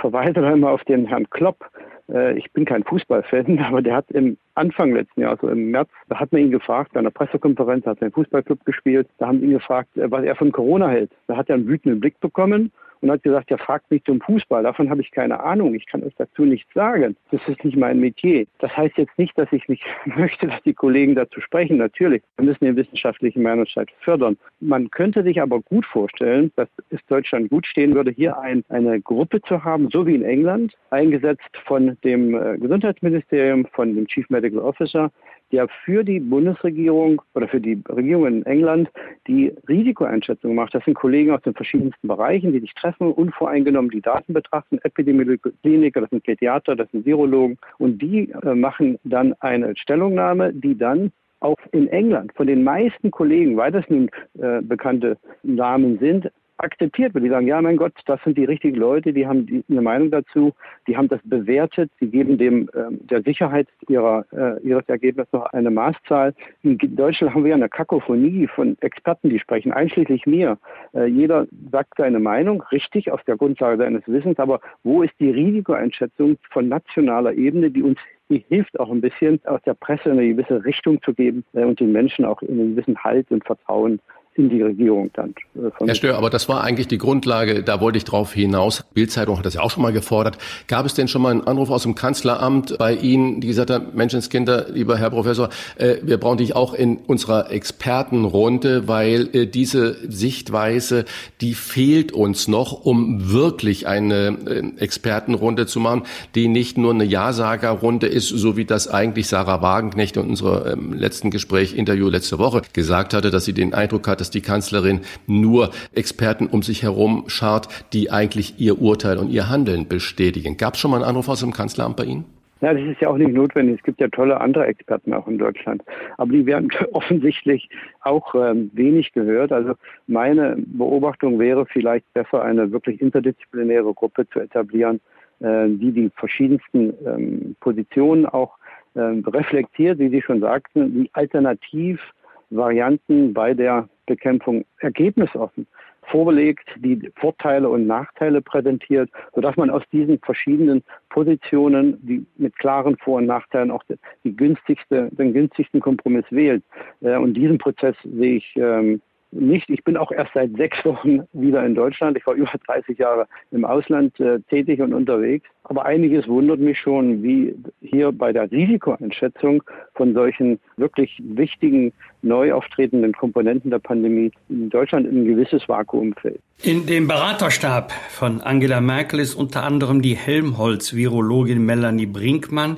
Verweise 0.00 0.34
dann 0.34 0.60
mal 0.60 0.72
auf 0.72 0.84
den 0.84 1.06
Herrn 1.06 1.28
Klopp, 1.30 1.64
äh, 2.12 2.36
ich 2.38 2.52
bin 2.52 2.64
kein 2.64 2.84
Fußballfan, 2.84 3.58
aber 3.66 3.82
der 3.82 3.96
hat 3.96 4.10
im 4.10 4.36
Anfang 4.54 4.92
letzten 4.92 5.22
Jahres, 5.22 5.40
also 5.40 5.52
im 5.52 5.70
März, 5.70 5.88
da 6.08 6.20
hat 6.20 6.32
man 6.32 6.42
ihn 6.42 6.50
gefragt, 6.50 6.92
bei 6.92 7.00
einer 7.00 7.10
Pressekonferenz 7.10 7.86
hat 7.86 7.98
er 7.98 8.02
einen 8.02 8.12
Fußballclub 8.12 8.64
gespielt, 8.64 9.08
da 9.18 9.28
haben 9.28 9.42
ihn 9.42 9.50
gefragt, 9.50 9.96
äh, 9.96 10.10
was 10.10 10.24
er 10.24 10.36
von 10.36 10.52
Corona 10.52 10.88
hält. 10.88 11.10
Da 11.26 11.36
hat 11.36 11.48
er 11.48 11.56
einen 11.56 11.66
wütenden 11.66 12.00
Blick 12.00 12.20
bekommen 12.20 12.72
und 13.04 13.10
hat 13.10 13.22
gesagt, 13.22 13.50
ja, 13.50 13.58
fragt 13.58 13.90
mich 13.90 14.02
zum 14.04 14.18
Fußball. 14.22 14.62
Davon 14.62 14.88
habe 14.88 15.02
ich 15.02 15.10
keine 15.10 15.38
Ahnung. 15.40 15.74
Ich 15.74 15.84
kann 15.86 16.02
euch 16.02 16.14
dazu 16.16 16.46
nichts 16.46 16.72
sagen. 16.72 17.14
Das 17.30 17.46
ist 17.46 17.62
nicht 17.62 17.76
mein 17.76 18.00
Metier. 18.00 18.46
Das 18.60 18.74
heißt 18.74 18.96
jetzt 18.96 19.18
nicht, 19.18 19.36
dass 19.36 19.52
ich 19.52 19.68
nicht 19.68 19.84
möchte, 20.06 20.46
dass 20.46 20.62
die 20.62 20.72
Kollegen 20.72 21.14
dazu 21.14 21.42
sprechen. 21.42 21.76
Natürlich, 21.76 22.22
wir 22.38 22.46
müssen 22.46 22.64
den 22.64 22.76
wissenschaftlichen 22.76 23.42
Meinungsstreit 23.42 23.90
fördern. 24.00 24.38
Man 24.60 24.90
könnte 24.90 25.22
sich 25.22 25.42
aber 25.42 25.60
gut 25.60 25.84
vorstellen, 25.84 26.50
dass 26.56 26.68
es 26.88 27.04
Deutschland 27.06 27.50
gut 27.50 27.66
stehen 27.66 27.94
würde, 27.94 28.10
hier 28.10 28.38
ein, 28.38 28.64
eine 28.70 28.98
Gruppe 29.02 29.42
zu 29.42 29.62
haben, 29.62 29.90
so 29.90 30.06
wie 30.06 30.14
in 30.14 30.24
England, 30.24 30.72
eingesetzt 30.88 31.42
von 31.66 31.98
dem 32.04 32.34
äh, 32.34 32.56
Gesundheitsministerium, 32.56 33.66
von 33.66 33.94
dem 33.94 34.06
Chief 34.06 34.30
Medical 34.30 34.60
Officer, 34.60 35.12
der 35.54 35.68
für 35.84 36.02
die 36.02 36.18
Bundesregierung 36.18 37.22
oder 37.34 37.46
für 37.46 37.60
die 37.60 37.80
Regierung 37.88 38.26
in 38.26 38.46
England 38.46 38.90
die 39.28 39.52
Risikoeinschätzung 39.68 40.56
macht. 40.56 40.74
Das 40.74 40.84
sind 40.84 40.94
Kollegen 40.94 41.30
aus 41.30 41.42
den 41.42 41.54
verschiedensten 41.54 42.08
Bereichen, 42.08 42.52
die 42.52 42.58
sich 42.58 42.74
treffen, 42.74 43.12
unvoreingenommen 43.12 43.88
die 43.92 44.00
Daten 44.00 44.32
betrachten, 44.32 44.78
Epidemiologiker, 44.82 46.00
das 46.00 46.10
sind 46.10 46.24
Pädiater, 46.24 46.74
das 46.74 46.90
sind 46.90 47.06
Virologen 47.06 47.56
und 47.78 48.02
die 48.02 48.32
äh, 48.32 48.54
machen 48.56 48.98
dann 49.04 49.34
eine 49.38 49.76
Stellungnahme, 49.76 50.52
die 50.52 50.76
dann 50.76 51.12
auch 51.38 51.58
in 51.70 51.86
England 51.86 52.32
von 52.34 52.48
den 52.48 52.64
meisten 52.64 53.12
Kollegen, 53.12 53.56
weil 53.56 53.70
das 53.70 53.88
nun 53.88 54.10
äh, 54.40 54.60
bekannte 54.60 55.18
Namen 55.44 56.00
sind, 56.00 56.32
akzeptiert 56.58 57.14
wird. 57.14 57.24
Die 57.24 57.30
sagen, 57.30 57.46
ja, 57.46 57.60
mein 57.60 57.76
Gott, 57.76 57.92
das 58.06 58.22
sind 58.24 58.38
die 58.38 58.44
richtigen 58.44 58.76
Leute, 58.76 59.12
die 59.12 59.26
haben 59.26 59.46
die, 59.46 59.64
eine 59.68 59.82
Meinung 59.82 60.10
dazu, 60.10 60.52
die 60.86 60.96
haben 60.96 61.08
das 61.08 61.20
bewertet, 61.24 61.90
sie 62.00 62.08
geben 62.08 62.38
dem 62.38 62.70
ähm, 62.74 63.00
der 63.02 63.22
Sicherheit 63.22 63.68
ihrer, 63.88 64.24
äh, 64.32 64.60
ihres 64.62 64.88
Ergebnisses 64.88 65.32
noch 65.32 65.46
eine 65.46 65.70
Maßzahl. 65.70 66.34
In 66.62 66.78
Deutschland 66.78 67.34
haben 67.34 67.44
wir 67.44 67.50
ja 67.50 67.56
eine 67.56 67.68
Kakophonie 67.68 68.46
von 68.46 68.76
Experten, 68.80 69.30
die 69.30 69.38
sprechen, 69.38 69.72
einschließlich 69.72 70.26
mir. 70.26 70.58
Äh, 70.94 71.06
jeder 71.06 71.46
sagt 71.72 71.94
seine 71.96 72.20
Meinung, 72.20 72.62
richtig, 72.72 73.10
auf 73.10 73.22
der 73.24 73.36
Grundlage 73.36 73.78
seines 73.78 74.06
Wissens, 74.06 74.38
aber 74.38 74.60
wo 74.82 75.02
ist 75.02 75.14
die 75.18 75.30
Risikoeinschätzung 75.30 76.36
von 76.50 76.68
nationaler 76.68 77.32
Ebene, 77.34 77.70
die 77.70 77.82
uns 77.82 77.98
die 78.30 78.44
hilft 78.48 78.80
auch 78.80 78.90
ein 78.90 79.00
bisschen, 79.00 79.40
aus 79.44 79.60
der 79.66 79.74
Presse 79.74 80.10
eine 80.10 80.26
gewisse 80.26 80.64
Richtung 80.64 81.00
zu 81.02 81.12
geben 81.12 81.44
äh, 81.52 81.64
und 81.64 81.80
den 81.80 81.92
Menschen 81.92 82.24
auch 82.24 82.40
in 82.42 82.58
einen 82.58 82.70
gewissen 82.74 82.96
Halt 83.02 83.30
und 83.30 83.44
Vertrauen 83.44 84.00
in 84.36 84.48
die 84.48 84.62
Regierung 84.62 85.10
dann. 85.12 85.34
Äh, 85.54 85.70
Herr 85.86 85.94
Stör, 85.94 86.16
aber 86.16 86.28
das 86.28 86.48
war 86.48 86.64
eigentlich 86.64 86.88
die 86.88 86.98
Grundlage, 86.98 87.62
da 87.62 87.80
wollte 87.80 87.98
ich 87.98 88.04
drauf 88.04 88.32
hinaus. 88.32 88.84
Bildzeitung 88.92 89.38
hat 89.38 89.46
das 89.46 89.54
ja 89.54 89.60
auch 89.60 89.70
schon 89.70 89.82
mal 89.82 89.92
gefordert. 89.92 90.38
Gab 90.66 90.86
es 90.86 90.94
denn 90.94 91.06
schon 91.06 91.22
mal 91.22 91.30
einen 91.30 91.46
Anruf 91.46 91.70
aus 91.70 91.84
dem 91.84 91.94
Kanzleramt 91.94 92.76
bei 92.78 92.94
Ihnen, 92.94 93.40
die 93.40 93.46
gesagt 93.46 93.70
haben, 93.70 93.88
Menschenskinder, 93.94 94.66
lieber 94.70 94.96
Herr 94.96 95.10
Professor, 95.10 95.50
äh, 95.76 95.96
wir 96.02 96.18
brauchen 96.18 96.38
dich 96.38 96.56
auch 96.56 96.74
in 96.74 96.96
unserer 96.96 97.52
Expertenrunde, 97.52 98.88
weil 98.88 99.28
äh, 99.32 99.46
diese 99.46 99.96
Sichtweise, 100.10 101.04
die 101.40 101.54
fehlt 101.54 102.10
uns 102.10 102.48
noch, 102.48 102.84
um 102.84 103.30
wirklich 103.30 103.86
eine 103.86 104.36
äh, 104.46 104.82
Expertenrunde 104.82 105.66
zu 105.66 105.78
machen, 105.78 106.02
die 106.34 106.48
nicht 106.48 106.76
nur 106.76 106.92
eine 106.92 107.04
Ja-Sager-Runde 107.04 108.08
ist, 108.08 108.28
so 108.28 108.56
wie 108.56 108.64
das 108.64 108.88
eigentlich 108.88 109.28
Sarah 109.28 109.62
Wagenknecht 109.62 110.16
in 110.16 110.28
unserem 110.28 110.92
ähm, 110.92 110.92
letzten 110.92 111.30
Gespräch, 111.30 111.76
Interview 111.76 112.08
letzte 112.08 112.40
Woche 112.40 112.62
gesagt 112.72 113.14
hatte, 113.14 113.30
dass 113.30 113.44
sie 113.44 113.52
den 113.52 113.74
Eindruck 113.74 114.08
hatte, 114.08 114.23
dass 114.24 114.30
die 114.30 114.40
Kanzlerin 114.40 115.00
nur 115.26 115.70
Experten 115.94 116.46
um 116.46 116.62
sich 116.62 116.82
herum 116.82 117.24
schart, 117.26 117.68
die 117.92 118.10
eigentlich 118.10 118.58
ihr 118.58 118.80
Urteil 118.80 119.18
und 119.18 119.28
ihr 119.28 119.50
Handeln 119.50 119.86
bestätigen. 119.86 120.56
Gab 120.56 120.74
es 120.74 120.80
schon 120.80 120.92
mal 120.92 120.96
einen 120.98 121.04
Anruf 121.04 121.28
aus 121.28 121.40
dem 121.40 121.52
Kanzleramt 121.52 121.96
bei 121.96 122.04
Ihnen? 122.04 122.24
Ja, 122.62 122.72
das 122.72 122.82
ist 122.84 123.02
ja 123.02 123.08
auch 123.08 123.18
nicht 123.18 123.34
notwendig. 123.34 123.76
Es 123.80 123.82
gibt 123.82 124.00
ja 124.00 124.08
tolle 124.08 124.40
andere 124.40 124.64
Experten 124.64 125.12
auch 125.12 125.28
in 125.28 125.36
Deutschland. 125.36 125.82
Aber 126.16 126.32
die 126.32 126.46
werden 126.46 126.70
offensichtlich 126.92 127.68
auch 128.00 128.34
ähm, 128.34 128.70
wenig 128.72 129.12
gehört. 129.12 129.52
Also 129.52 129.74
meine 130.06 130.56
Beobachtung 130.56 131.38
wäre 131.38 131.66
vielleicht 131.66 132.10
besser, 132.14 132.42
eine 132.42 132.72
wirklich 132.72 133.02
interdisziplinäre 133.02 133.92
Gruppe 133.92 134.26
zu 134.30 134.40
etablieren, 134.40 135.02
äh, 135.40 135.66
die 135.68 135.92
die 135.92 136.10
verschiedensten 136.16 136.94
ähm, 137.04 137.56
Positionen 137.60 138.24
auch 138.24 138.56
ähm, 138.96 139.22
reflektiert, 139.26 139.98
wie 139.98 140.08
Sie 140.08 140.22
schon 140.22 140.40
sagten, 140.40 140.94
die 140.94 141.10
alternativ 141.12 142.00
Varianten 142.48 143.34
bei 143.34 143.52
der 143.52 143.88
Bekämpfung 144.06 144.64
ergebnisoffen 144.78 145.66
vorlegt, 146.10 146.68
die 146.76 147.10
Vorteile 147.16 147.68
und 147.68 147.86
Nachteile 147.86 148.42
präsentiert, 148.42 149.10
sodass 149.34 149.56
man 149.56 149.70
aus 149.70 149.82
diesen 149.92 150.18
verschiedenen 150.18 150.82
Positionen, 151.08 151.98
die 152.06 152.26
mit 152.36 152.56
klaren 152.58 152.96
Vor- 152.98 153.18
und 153.18 153.26
Nachteilen 153.26 153.70
auch 153.70 153.82
die 154.24 154.36
günstigste, 154.36 155.08
den 155.12 155.32
günstigsten 155.32 155.80
Kompromiss 155.80 156.24
wählt. 156.30 156.62
Äh, 157.00 157.16
und 157.16 157.34
diesen 157.34 157.58
Prozess 157.58 157.96
sehe 158.02 158.36
ich 158.36 158.54
ähm, 158.56 159.00
nicht. 159.30 159.68
Ich 159.68 159.82
bin 159.84 159.96
auch 159.96 160.12
erst 160.12 160.32
seit 160.34 160.54
sechs 160.56 160.84
Wochen 160.84 161.22
wieder 161.32 161.64
in 161.64 161.74
Deutschland. 161.74 162.16
Ich 162.16 162.26
war 162.26 162.34
über 162.34 162.50
30 162.66 162.98
Jahre 162.98 163.26
im 163.50 163.64
Ausland 163.64 164.18
äh, 164.20 164.40
tätig 164.48 164.80
und 164.80 164.92
unterwegs. 164.92 165.48
Aber 165.66 165.86
einiges 165.86 166.28
wundert 166.28 166.60
mich 166.60 166.78
schon, 166.78 167.22
wie 167.22 167.54
hier 167.80 168.12
bei 168.12 168.34
der 168.34 168.50
Risikoeinschätzung 168.50 169.62
von 169.94 170.12
solchen 170.12 170.60
wirklich 170.76 171.18
wichtigen 171.24 171.90
neu 172.20 172.52
auftretenden 172.52 173.14
Komponenten 173.14 173.70
der 173.70 173.78
Pandemie 173.78 174.30
in 174.50 174.68
Deutschland 174.68 175.06
ein 175.06 175.24
gewisses 175.24 175.66
Vakuum 175.66 176.14
fällt. 176.20 176.40
In 176.62 176.84
dem 176.84 177.08
Beraterstab 177.08 177.92
von 178.10 178.42
Angela 178.42 178.82
Merkel 178.82 179.20
ist 179.20 179.34
unter 179.34 179.62
anderem 179.64 180.02
die 180.02 180.14
Helmholtz-Virologin 180.14 181.64
Melanie 181.64 182.06
Brinkmann. 182.06 182.76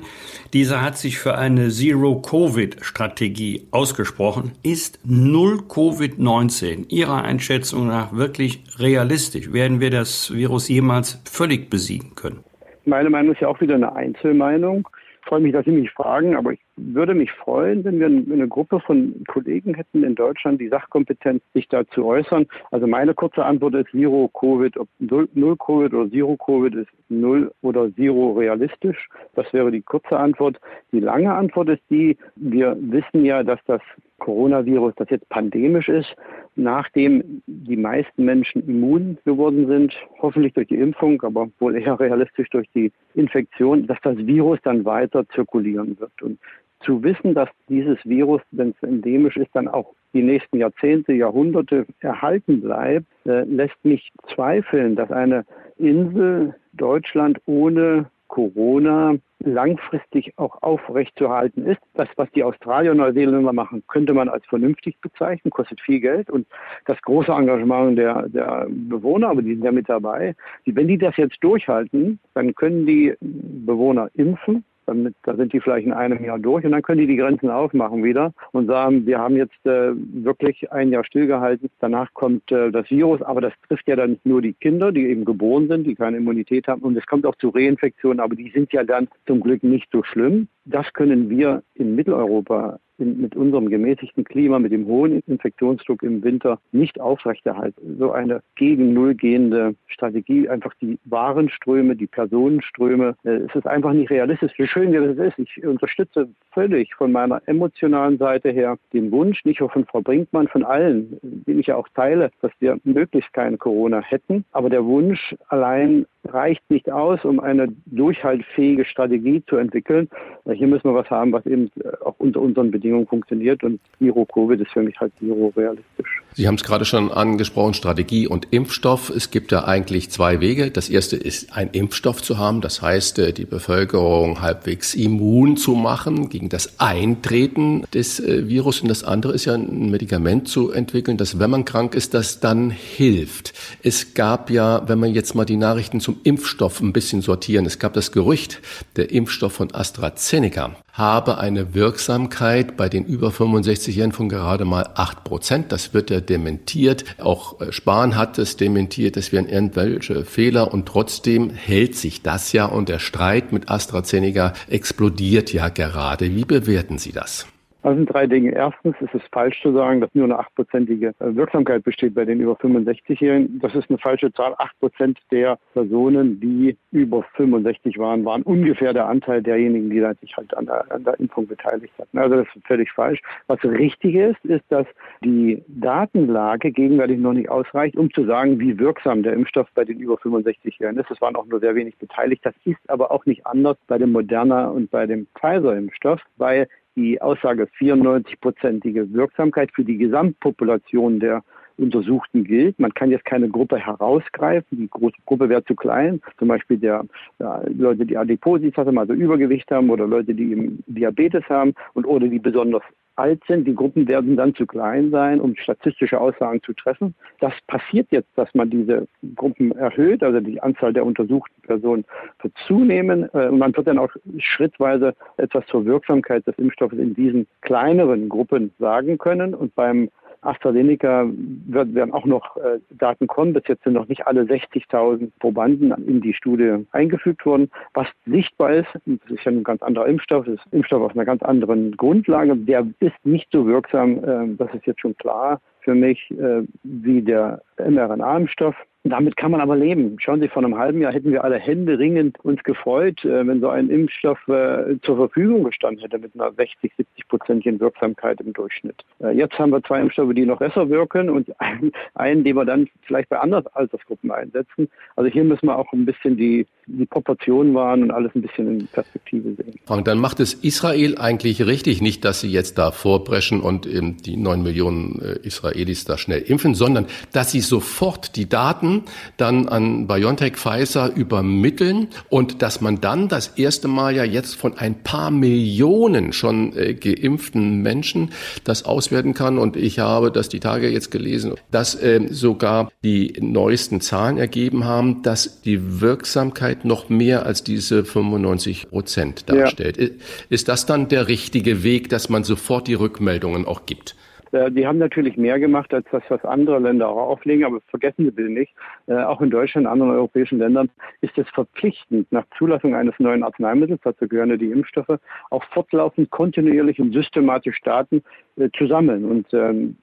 Diese 0.53 0.81
hat 0.81 0.97
sich 0.97 1.19
für 1.19 1.37
eine 1.37 1.69
Zero-Covid-Strategie 1.69 3.67
ausgesprochen. 3.71 4.53
Ist 4.63 4.99
null 5.03 5.59
Covid-19 5.67 6.89
Ihrer 6.89 7.23
Einschätzung 7.23 7.87
nach 7.87 8.13
wirklich 8.13 8.63
realistisch? 8.79 9.51
Werden 9.51 9.81
wir 9.81 9.89
das 9.89 10.33
Virus 10.33 10.69
jemals 10.69 11.21
völlig 11.25 11.69
besiegen 11.69 12.15
können? 12.15 12.43
Meine 12.87 13.09
Meinung 13.09 13.33
ist 13.33 13.41
ja 13.41 13.49
auch 13.49 13.59
wieder 13.59 13.75
eine 13.75 13.93
Einzelmeinung. 13.93 14.87
Freue 15.23 15.41
mich, 15.41 15.51
dass 15.51 15.65
Sie 15.65 15.71
mich 15.71 15.91
fragen, 15.91 16.37
aber 16.37 16.53
ich 16.53 16.59
würde 16.77 17.13
mich 17.15 17.31
freuen, 17.31 17.83
wenn 17.83 17.99
wir 17.99 18.05
eine 18.05 18.47
Gruppe 18.47 18.79
von 18.79 19.23
Kollegen 19.27 19.73
hätten 19.73 20.03
in 20.03 20.15
Deutschland, 20.15 20.61
die 20.61 20.69
Sachkompetenz 20.69 21.41
sich 21.53 21.67
dazu 21.67 22.05
äußern. 22.05 22.45
Also 22.71 22.87
meine 22.87 23.13
kurze 23.13 23.43
Antwort 23.43 23.75
ist 23.75 23.91
Zero 23.91 24.29
Covid, 24.39 24.77
ob 24.77 24.87
Null 24.99 25.57
Covid 25.57 25.93
oder 25.93 26.09
Zero 26.09 26.37
Covid 26.37 26.75
ist 26.75 26.89
Null 27.09 27.51
oder 27.61 27.93
Zero 27.95 28.33
realistisch. 28.33 29.09
Das 29.35 29.51
wäre 29.53 29.71
die 29.71 29.81
kurze 29.81 30.17
Antwort. 30.17 30.59
Die 30.91 30.99
lange 30.99 31.33
Antwort 31.33 31.69
ist 31.69 31.83
die, 31.89 32.17
wir 32.35 32.77
wissen 32.79 33.25
ja, 33.25 33.43
dass 33.43 33.59
das 33.65 33.81
Coronavirus, 34.19 34.93
das 34.95 35.09
jetzt 35.11 35.29
pandemisch 35.29 35.89
ist, 35.89 36.15
nachdem 36.55 37.43
die 37.45 37.77
meisten 37.77 38.25
Menschen 38.25 38.67
immun 38.67 39.17
geworden 39.25 39.67
sind, 39.67 39.93
hoffentlich 40.21 40.53
durch 40.53 40.67
die 40.67 40.79
Impfung, 40.79 41.21
aber 41.21 41.49
wohl 41.59 41.75
eher 41.75 41.99
realistisch 41.99 42.49
durch 42.49 42.67
die 42.73 42.91
Infektion, 43.13 43.85
dass 43.85 43.99
das 44.01 44.17
Virus 44.17 44.59
dann 44.63 44.85
weiter 44.85 45.27
zirkulieren 45.29 45.99
wird. 45.99 46.21
Und 46.21 46.39
zu 46.81 47.03
wissen, 47.03 47.33
dass 47.33 47.49
dieses 47.69 47.97
Virus, 48.05 48.41
wenn 48.51 48.69
es 48.69 48.83
endemisch 48.83 49.37
ist, 49.37 49.49
dann 49.53 49.67
auch 49.67 49.93
die 50.13 50.23
nächsten 50.23 50.57
Jahrzehnte, 50.57 51.13
Jahrhunderte 51.13 51.85
erhalten 51.99 52.61
bleibt, 52.61 53.07
äh, 53.25 53.43
lässt 53.43 53.83
mich 53.83 54.11
zweifeln, 54.33 54.95
dass 54.95 55.11
eine 55.11 55.45
Insel 55.77 56.55
Deutschland 56.73 57.39
ohne 57.45 58.09
Corona 58.27 59.15
langfristig 59.39 60.33
auch 60.37 60.61
aufrechtzuerhalten 60.61 61.65
ist. 61.65 61.79
Das, 61.93 62.09
was 62.15 62.29
die 62.31 62.43
Australier 62.43 62.91
und 62.91 62.97
Neuseeländer 62.97 63.53
machen, 63.53 63.83
könnte 63.87 64.13
man 64.13 64.29
als 64.29 64.45
vernünftig 64.47 64.99
bezeichnen, 65.01 65.51
kostet 65.51 65.79
viel 65.81 65.99
Geld 65.99 66.29
und 66.29 66.47
das 66.85 67.01
große 67.01 67.31
Engagement 67.31 67.97
der, 67.97 68.27
der 68.29 68.67
Bewohner, 68.69 69.29
aber 69.29 69.41
die 69.41 69.53
sind 69.53 69.63
ja 69.63 69.71
mit 69.71 69.87
dabei. 69.87 70.35
Wenn 70.65 70.87
die 70.87 70.97
das 70.97 71.15
jetzt 71.17 71.43
durchhalten, 71.43 72.19
dann 72.33 72.55
können 72.55 72.85
die 72.85 73.15
Bewohner 73.21 74.09
impfen, 74.15 74.63
damit, 74.87 75.15
da 75.23 75.35
sind 75.35 75.53
die 75.53 75.59
vielleicht 75.59 75.85
in 75.85 75.93
einem 75.93 76.23
Jahr 76.23 76.39
durch 76.39 76.65
und 76.65 76.71
dann 76.71 76.81
können 76.81 77.01
die 77.01 77.07
die 77.07 77.17
Grenzen 77.17 77.49
aufmachen 77.49 78.03
wieder 78.03 78.33
und 78.51 78.67
sagen, 78.67 79.05
wir 79.05 79.19
haben 79.19 79.35
jetzt 79.35 79.65
äh, 79.65 79.91
wirklich 79.93 80.71
ein 80.71 80.91
Jahr 80.91 81.03
stillgehalten. 81.03 81.69
Danach 81.79 82.13
kommt 82.13 82.51
äh, 82.51 82.71
das 82.71 82.89
Virus, 82.89 83.21
aber 83.21 83.41
das 83.41 83.53
trifft 83.67 83.87
ja 83.87 83.95
dann 83.95 84.19
nur 84.23 84.41
die 84.41 84.53
Kinder, 84.53 84.91
die 84.91 85.07
eben 85.07 85.25
geboren 85.25 85.67
sind, 85.67 85.85
die 85.85 85.95
keine 85.95 86.17
Immunität 86.17 86.67
haben 86.67 86.81
und 86.81 86.97
es 86.97 87.05
kommt 87.05 87.25
auch 87.25 87.35
zu 87.35 87.49
Reinfektionen, 87.49 88.19
aber 88.19 88.35
die 88.35 88.49
sind 88.49 88.71
ja 88.73 88.83
dann 88.83 89.07
zum 89.25 89.41
Glück 89.41 89.63
nicht 89.63 89.89
so 89.91 90.03
schlimm. 90.03 90.47
Das 90.69 90.91
können 90.93 91.29
wir 91.29 91.63
in 91.75 91.95
Mitteleuropa 91.95 92.79
in, 92.97 93.21
mit 93.21 93.35
unserem 93.35 93.69
gemäßigten 93.69 94.23
Klima, 94.23 94.59
mit 94.59 94.71
dem 94.71 94.85
hohen 94.85 95.21
Infektionsdruck 95.27 96.03
im 96.03 96.23
Winter 96.23 96.59
nicht 96.71 96.99
aufrechterhalten. 96.99 97.97
So 97.97 98.11
eine 98.11 98.41
gegen 98.55 98.93
Null 98.93 99.15
gehende 99.15 99.75
Strategie, 99.87 100.49
einfach 100.49 100.73
die 100.81 100.99
Warenströme, 101.05 101.95
die 101.95 102.07
Personenströme, 102.07 103.15
äh, 103.23 103.29
es 103.29 103.55
ist 103.55 103.67
einfach 103.67 103.93
nicht 103.93 104.09
realistisch. 104.09 104.51
Wie 104.57 104.67
schön 104.67 104.91
wie 104.91 105.15
das 105.15 105.17
ist, 105.17 105.39
ich 105.39 105.65
unterstütze 105.65 106.27
völlig 106.51 106.93
von 106.95 107.11
meiner 107.11 107.41
emotionalen 107.45 108.17
Seite 108.17 108.49
her 108.49 108.77
den 108.93 109.11
Wunsch, 109.11 109.45
nicht 109.45 109.59
nur 109.59 109.69
von 109.69 109.85
Frau 109.85 110.01
Brinkmann, 110.01 110.47
von 110.47 110.63
allen, 110.63 111.17
den 111.21 111.59
ich 111.59 111.67
ja 111.67 111.75
auch 111.75 111.87
teile, 111.89 112.31
dass 112.41 112.51
wir 112.59 112.77
möglichst 112.83 113.31
keine 113.33 113.57
Corona 113.57 114.01
hätten. 114.01 114.43
Aber 114.51 114.69
der 114.69 114.83
Wunsch 114.85 115.35
allein 115.49 116.05
reicht 116.25 116.69
nicht 116.69 116.91
aus, 116.91 117.23
um 117.23 117.39
eine 117.39 117.69
durchhaltfähige 117.85 118.85
Strategie 118.85 119.43
zu 119.45 119.57
entwickeln. 119.57 120.09
Hier 120.57 120.67
müssen 120.67 120.85
wir 120.85 120.95
was 120.95 121.09
haben, 121.09 121.31
was 121.31 121.45
eben 121.45 121.71
auch 122.03 122.15
unter 122.17 122.41
unseren 122.41 122.71
Bedingungen 122.71 123.07
funktioniert 123.07 123.63
und 123.63 123.79
Zero 123.99 124.25
Covid 124.25 124.59
ist 124.59 124.71
für 124.71 124.81
mich 124.81 124.99
halt 124.99 125.11
Zero 125.19 125.53
realistisch. 125.55 126.21
Sie 126.33 126.47
haben 126.47 126.55
es 126.55 126.63
gerade 126.63 126.85
schon 126.85 127.11
angesprochen, 127.11 127.73
Strategie 127.73 128.27
und 128.27 128.47
Impfstoff. 128.51 129.09
Es 129.09 129.31
gibt 129.31 129.51
ja 129.51 129.65
eigentlich 129.65 130.09
zwei 130.11 130.39
Wege. 130.39 130.69
Das 130.69 130.89
erste 130.89 131.15
ist, 131.15 131.55
einen 131.55 131.71
Impfstoff 131.71 132.21
zu 132.21 132.37
haben. 132.37 132.61
Das 132.61 132.81
heißt, 132.81 133.19
äh, 133.19 133.33
die 133.33 133.45
Bevölkerung 133.45 134.41
halbwegs 134.41 134.93
immun 134.93 135.57
zu 135.57 135.73
machen 135.73 136.29
gegen 136.29 136.49
das 136.49 136.79
Eintreten 136.79 137.85
des 137.93 138.19
äh, 138.19 138.47
Virus. 138.47 138.81
Und 138.81 138.89
das 138.89 139.03
andere 139.03 139.33
ist 139.33 139.45
ja 139.45 139.55
ein 139.55 139.89
Medikament 139.89 140.47
zu 140.47 140.71
entwickeln, 140.71 141.17
das, 141.17 141.39
wenn 141.39 141.49
man 141.49 141.65
krank 141.65 141.95
ist, 141.95 142.13
das 142.13 142.39
dann 142.39 142.69
hilft. 142.69 143.53
Es 143.81 144.13
gab 144.13 144.49
ja, 144.49 144.87
wenn 144.87 144.99
man 144.99 145.13
jetzt 145.13 145.33
mal 145.33 145.45
die 145.45 145.57
Nachrichten 145.57 145.99
zum 145.99 146.17
Impfstoff 146.23 146.81
ein 146.81 146.93
bisschen 146.93 147.21
sortieren, 147.21 147.65
es 147.65 147.79
gab 147.79 147.93
das 147.93 148.11
Gerücht, 148.11 148.61
der 148.95 149.11
Impfstoff 149.11 149.53
von 149.53 149.73
AstraZeneca 149.73 150.46
habe 150.93 151.37
eine 151.37 151.73
Wirksamkeit 151.73 152.77
bei 152.77 152.89
den 152.89 153.05
über 153.05 153.29
65-Jährigen 153.29 154.11
von 154.11 154.29
gerade 154.29 154.65
mal 154.65 154.89
acht 154.95 155.23
Prozent. 155.23 155.71
Das 155.71 155.93
wird 155.93 156.09
ja 156.09 156.21
dementiert. 156.21 157.05
Auch 157.19 157.61
äh, 157.61 157.71
Spahn 157.71 158.15
hat 158.15 158.37
es 158.37 158.57
dementiert. 158.57 159.17
Es 159.17 159.31
wären 159.31 159.47
irgendwelche 159.47 160.25
Fehler 160.25 160.73
und 160.73 160.87
trotzdem 160.87 161.49
hält 161.49 161.95
sich 161.95 162.21
das 162.23 162.53
ja 162.53 162.65
und 162.65 162.89
der 162.89 162.99
Streit 162.99 163.51
mit 163.51 163.69
AstraZeneca 163.69 164.53
explodiert 164.69 165.53
ja 165.53 165.69
gerade. 165.69 166.35
Wie 166.35 166.45
bewerten 166.45 166.97
Sie 166.97 167.11
das? 167.11 167.47
Das 167.83 167.95
sind 167.95 168.07
drei 168.07 168.27
Dinge. 168.27 168.51
Erstens 168.51 168.95
ist 168.99 169.13
es 169.13 169.21
falsch 169.31 169.61
zu 169.61 169.71
sagen, 169.71 170.01
dass 170.01 170.13
nur 170.13 170.25
eine 170.25 170.39
achtprozentige 170.39 171.13
Wirksamkeit 171.19 171.83
besteht 171.83 172.15
bei 172.15 172.25
den 172.25 172.39
über 172.39 172.53
65-Jährigen. 172.53 173.59
Das 173.59 173.75
ist 173.75 173.89
eine 173.89 173.99
falsche 173.99 174.33
Zahl. 174.33 174.55
Acht 174.57 174.77
Prozent 174.79 175.19
der 175.31 175.57
Personen, 175.73 176.39
die 176.39 176.75
über 176.91 177.23
65 177.35 177.97
waren, 177.97 178.25
waren 178.25 178.41
ungefähr 178.43 178.93
der 178.93 179.07
Anteil 179.07 179.41
derjenigen, 179.41 179.89
die 179.89 180.03
sich 180.21 180.35
halt 180.35 180.55
an 180.57 180.65
der, 180.65 180.91
an 180.91 181.03
der 181.03 181.19
Impfung 181.19 181.47
beteiligt 181.47 181.93
hatten. 181.99 182.17
Also 182.17 182.37
das 182.37 182.47
ist 182.55 182.65
völlig 182.65 182.91
falsch. 182.91 183.21
Was 183.47 183.63
richtig 183.63 184.15
ist, 184.15 184.43
ist, 184.43 184.65
dass 184.69 184.87
die 185.23 185.63
Datenlage 185.67 186.71
gegenwärtig 186.71 187.19
noch 187.19 187.33
nicht 187.33 187.49
ausreicht, 187.49 187.95
um 187.95 188.11
zu 188.11 188.25
sagen, 188.25 188.59
wie 188.59 188.77
wirksam 188.79 189.23
der 189.23 189.33
Impfstoff 189.33 189.67
bei 189.75 189.85
den 189.85 189.99
über 189.99 190.15
65-Jährigen 190.15 190.99
ist. 190.99 191.11
Es 191.11 191.21
waren 191.21 191.35
auch 191.35 191.45
nur 191.45 191.59
sehr 191.59 191.75
wenig 191.75 191.95
beteiligt. 191.97 192.45
Das 192.45 192.55
ist 192.65 192.79
aber 192.87 193.11
auch 193.11 193.25
nicht 193.25 193.45
anders 193.45 193.77
bei 193.87 193.97
dem 193.97 194.11
Moderna 194.11 194.67
und 194.67 194.89
bei 194.89 195.05
dem 195.05 195.27
Pfizer-Impfstoff, 195.35 196.21
weil 196.37 196.67
die 196.97 197.21
Aussage 197.21 197.69
94-prozentige 197.79 199.13
Wirksamkeit 199.13 199.69
für 199.73 199.85
die 199.85 199.97
Gesamtpopulation 199.97 201.19
der 201.19 201.43
Untersuchten 201.77 202.43
gilt. 202.43 202.79
Man 202.79 202.93
kann 202.93 203.11
jetzt 203.11 203.25
keine 203.25 203.49
Gruppe 203.49 203.77
herausgreifen. 203.77 204.79
Die 204.79 204.89
große 204.89 205.15
Gruppe 205.25 205.47
wäre 205.47 205.63
zu 205.63 205.75
klein. 205.75 206.21
Zum 206.39 206.47
Beispiel 206.47 206.77
der, 206.77 207.05
ja, 207.39 207.61
Leute, 207.67 208.05
die 208.05 208.17
Adipositas 208.17 208.87
haben, 208.87 208.97
also 208.97 209.13
Übergewicht 209.13 209.69
haben 209.71 209.89
oder 209.91 210.07
Leute, 210.07 210.33
die 210.33 210.75
Diabetes 210.87 211.43
haben 211.49 211.75
und 211.93 212.05
oder 212.05 212.27
die 212.27 212.39
besonders 212.39 212.81
alt 213.17 213.41
sind. 213.47 213.65
Die 213.65 213.75
Gruppen 213.75 214.07
werden 214.07 214.35
dann 214.35 214.55
zu 214.55 214.65
klein 214.65 215.11
sein, 215.11 215.41
um 215.41 215.55
statistische 215.55 216.19
Aussagen 216.19 216.61
zu 216.63 216.73
treffen. 216.73 217.15
Das 217.39 217.53
passiert 217.67 218.07
jetzt, 218.11 218.29
dass 218.35 218.53
man 218.53 218.69
diese 218.69 219.07
Gruppen 219.35 219.71
erhöht, 219.71 220.23
also 220.23 220.39
die 220.39 220.61
Anzahl 220.61 220.93
der 220.93 221.05
untersuchten 221.05 221.61
Personen 221.61 222.05
wird 222.41 222.53
zunehmen 222.67 223.29
äh, 223.33 223.47
und 223.47 223.59
man 223.59 223.75
wird 223.75 223.87
dann 223.87 223.97
auch 223.97 224.11
schrittweise 224.37 225.15
etwas 225.37 225.65
zur 225.67 225.85
Wirksamkeit 225.85 226.45
des 226.47 226.57
Impfstoffes 226.57 226.99
in 226.99 227.13
diesen 227.13 227.47
kleineren 227.61 228.29
Gruppen 228.29 228.71
sagen 228.79 229.17
können. 229.17 229.53
Und 229.53 229.75
beim 229.75 230.09
AstraZeneca 230.41 231.27
wird, 231.67 231.93
werden 231.95 232.13
auch 232.13 232.25
noch 232.25 232.57
äh, 232.57 232.79
Daten 232.91 233.27
kommen. 233.27 233.53
Bis 233.53 233.63
jetzt 233.67 233.83
sind 233.83 233.93
noch 233.93 234.07
nicht 234.07 234.27
alle 234.27 234.41
60.000 234.41 235.31
Probanden 235.39 235.91
in 236.07 236.21
die 236.21 236.33
Studie 236.33 236.85
eingefügt 236.91 237.45
worden. 237.45 237.69
Was 237.93 238.07
sichtbar 238.25 238.73
ist, 238.73 238.89
das 239.05 239.31
ist 239.31 239.43
ja 239.43 239.51
ein 239.51 239.63
ganz 239.63 239.81
anderer 239.81 240.07
Impfstoff, 240.07 240.45
das 240.45 240.55
ist 240.55 240.73
Impfstoff 240.73 241.01
auf 241.01 241.11
einer 241.11 241.25
ganz 241.25 241.41
anderen 241.43 241.95
Grundlage. 241.97 242.55
Der 242.55 242.87
ist 242.99 243.25
nicht 243.25 243.47
so 243.51 243.65
wirksam, 243.65 244.23
äh, 244.23 244.55
das 244.57 244.73
ist 244.73 244.85
jetzt 244.85 245.01
schon 245.01 245.15
klar 245.17 245.59
für 245.81 245.95
mich, 245.95 246.29
äh, 246.31 246.63
wie 246.83 247.21
der 247.21 247.61
mRNA-Impfstoff. 247.77 248.75
Damit 249.09 249.37
kann 249.37 249.51
man 249.51 249.61
aber 249.61 249.75
leben. 249.75 250.17
Schauen 250.19 250.41
Sie, 250.41 250.47
vor 250.47 250.63
einem 250.63 250.77
halben 250.77 251.01
Jahr 251.01 251.13
hätten 251.13 251.31
wir 251.31 251.43
alle 251.43 251.57
Hände 251.57 251.99
ringend 251.99 252.39
uns 252.43 252.63
gefreut, 252.63 253.23
äh, 253.23 253.45
wenn 253.45 253.61
so 253.61 253.69
ein 253.69 253.89
Impfstoff 253.89 254.39
äh, 254.47 254.99
zur 255.03 255.17
Verfügung 255.17 255.63
gestanden 255.63 256.01
hätte 256.01 256.17
mit 256.17 256.33
einer 256.35 256.51
60, 256.51 256.91
70 256.97 257.27
prozentigen 257.27 257.79
Wirksamkeit 257.79 258.41
im 258.41 258.53
Durchschnitt. 258.53 259.03
Äh, 259.19 259.31
jetzt 259.31 259.57
haben 259.59 259.71
wir 259.71 259.83
zwei 259.83 260.01
Impfstoffe, 260.01 260.33
die 260.33 260.45
noch 260.45 260.59
besser 260.59 260.89
wirken 260.89 261.29
und 261.29 261.53
einen, 262.15 262.43
den 262.43 262.55
wir 262.55 262.65
dann 262.65 262.87
vielleicht 263.03 263.29
bei 263.29 263.39
anderen 263.39 263.65
Altersgruppen 263.73 264.31
einsetzen. 264.31 264.89
Also 265.15 265.29
hier 265.29 265.43
müssen 265.43 265.67
wir 265.67 265.77
auch 265.77 265.91
ein 265.93 266.05
bisschen 266.05 266.37
die, 266.37 266.65
die 266.87 267.05
Proportionen 267.05 267.73
wahren 267.73 268.03
und 268.03 268.11
alles 268.11 268.33
ein 268.35 268.41
bisschen 268.41 268.79
in 268.79 268.87
Perspektive 268.87 269.53
sehen. 269.55 269.75
Frank, 269.85 270.05
dann 270.05 270.19
macht 270.19 270.39
es 270.39 270.53
Israel 270.53 271.17
eigentlich 271.17 271.65
richtig, 271.65 272.01
nicht, 272.01 272.25
dass 272.25 272.41
sie 272.41 272.49
jetzt 272.49 272.77
da 272.77 272.91
vorbrechen 272.91 273.61
und 273.61 273.85
die 273.85 274.37
neun 274.37 274.63
Millionen 274.63 275.19
Israelis 275.43 276.05
da 276.05 276.17
schnell 276.17 276.41
impfen, 276.41 276.75
sondern 276.75 277.07
dass 277.33 277.51
sie 277.51 277.59
sofort 277.59 278.35
die 278.35 278.49
Daten 278.49 278.96
Dann 279.37 279.67
an 279.67 280.07
BioNTech 280.07 280.55
Pfizer 280.55 281.13
übermitteln 281.15 282.07
und 282.29 282.61
dass 282.61 282.81
man 282.81 283.01
dann 283.01 283.27
das 283.27 283.49
erste 283.55 283.87
Mal 283.87 284.15
ja 284.15 284.23
jetzt 284.23 284.55
von 284.55 284.77
ein 284.77 285.03
paar 285.03 285.31
Millionen 285.31 286.33
schon 286.33 286.75
äh, 286.75 286.93
geimpften 286.93 287.81
Menschen 287.81 288.31
das 288.63 288.83
auswerten 288.83 289.33
kann. 289.33 289.57
Und 289.57 289.75
ich 289.75 289.99
habe 289.99 290.31
das 290.31 290.49
die 290.49 290.59
Tage 290.59 290.89
jetzt 290.89 291.11
gelesen, 291.11 291.55
dass 291.71 291.95
äh, 291.95 292.27
sogar 292.29 292.91
die 293.03 293.33
neuesten 293.39 294.01
Zahlen 294.01 294.37
ergeben 294.37 294.85
haben, 294.85 295.21
dass 295.21 295.61
die 295.61 296.01
Wirksamkeit 296.01 296.85
noch 296.85 297.09
mehr 297.09 297.45
als 297.45 297.63
diese 297.63 298.05
95 298.05 298.89
Prozent 298.89 299.49
darstellt. 299.49 299.97
Ja. 299.97 300.07
Ist 300.49 300.67
das 300.67 300.85
dann 300.85 301.07
der 301.07 301.27
richtige 301.27 301.83
Weg, 301.83 302.09
dass 302.09 302.29
man 302.29 302.43
sofort 302.43 302.87
die 302.87 302.93
Rückmeldungen 302.93 303.65
auch 303.65 303.85
gibt? 303.85 304.15
Äh, 304.51 304.71
die 304.71 304.87
haben 304.87 304.97
natürlich 304.97 305.37
mehr 305.37 305.59
gemacht 305.59 305.93
als 305.93 306.05
das, 306.11 306.23
was 306.29 306.43
andere 306.45 306.79
Länder 306.79 307.09
auch 307.09 307.29
auflegen, 307.29 307.65
aber 307.65 307.81
vergessen 307.87 308.25
Sie 308.25 308.31
bitte 308.31 308.49
nicht, 308.49 308.73
äh, 309.07 309.15
auch 309.15 309.41
in 309.41 309.49
Deutschland 309.49 309.87
und 309.87 309.93
anderen 309.93 310.11
europäischen 310.11 310.59
Ländern 310.59 310.89
ist 311.21 311.37
es 311.37 311.47
verpflichtend, 311.49 312.31
nach 312.31 312.45
Zulassung 312.57 312.95
eines 312.95 313.15
neuen 313.19 313.43
Arzneimittels, 313.43 313.99
dazu 314.03 314.27
gehören 314.27 314.57
die 314.57 314.71
Impfstoffe, 314.71 315.19
auch 315.49 315.63
fortlaufend, 315.65 316.29
kontinuierlich 316.29 316.99
und 316.99 317.13
systematisch 317.13 317.81
Daten 317.81 318.23
äh, 318.57 318.69
zu 318.77 318.87
sammeln. 318.87 319.25
Und 319.25 319.53
ähm, 319.53 319.97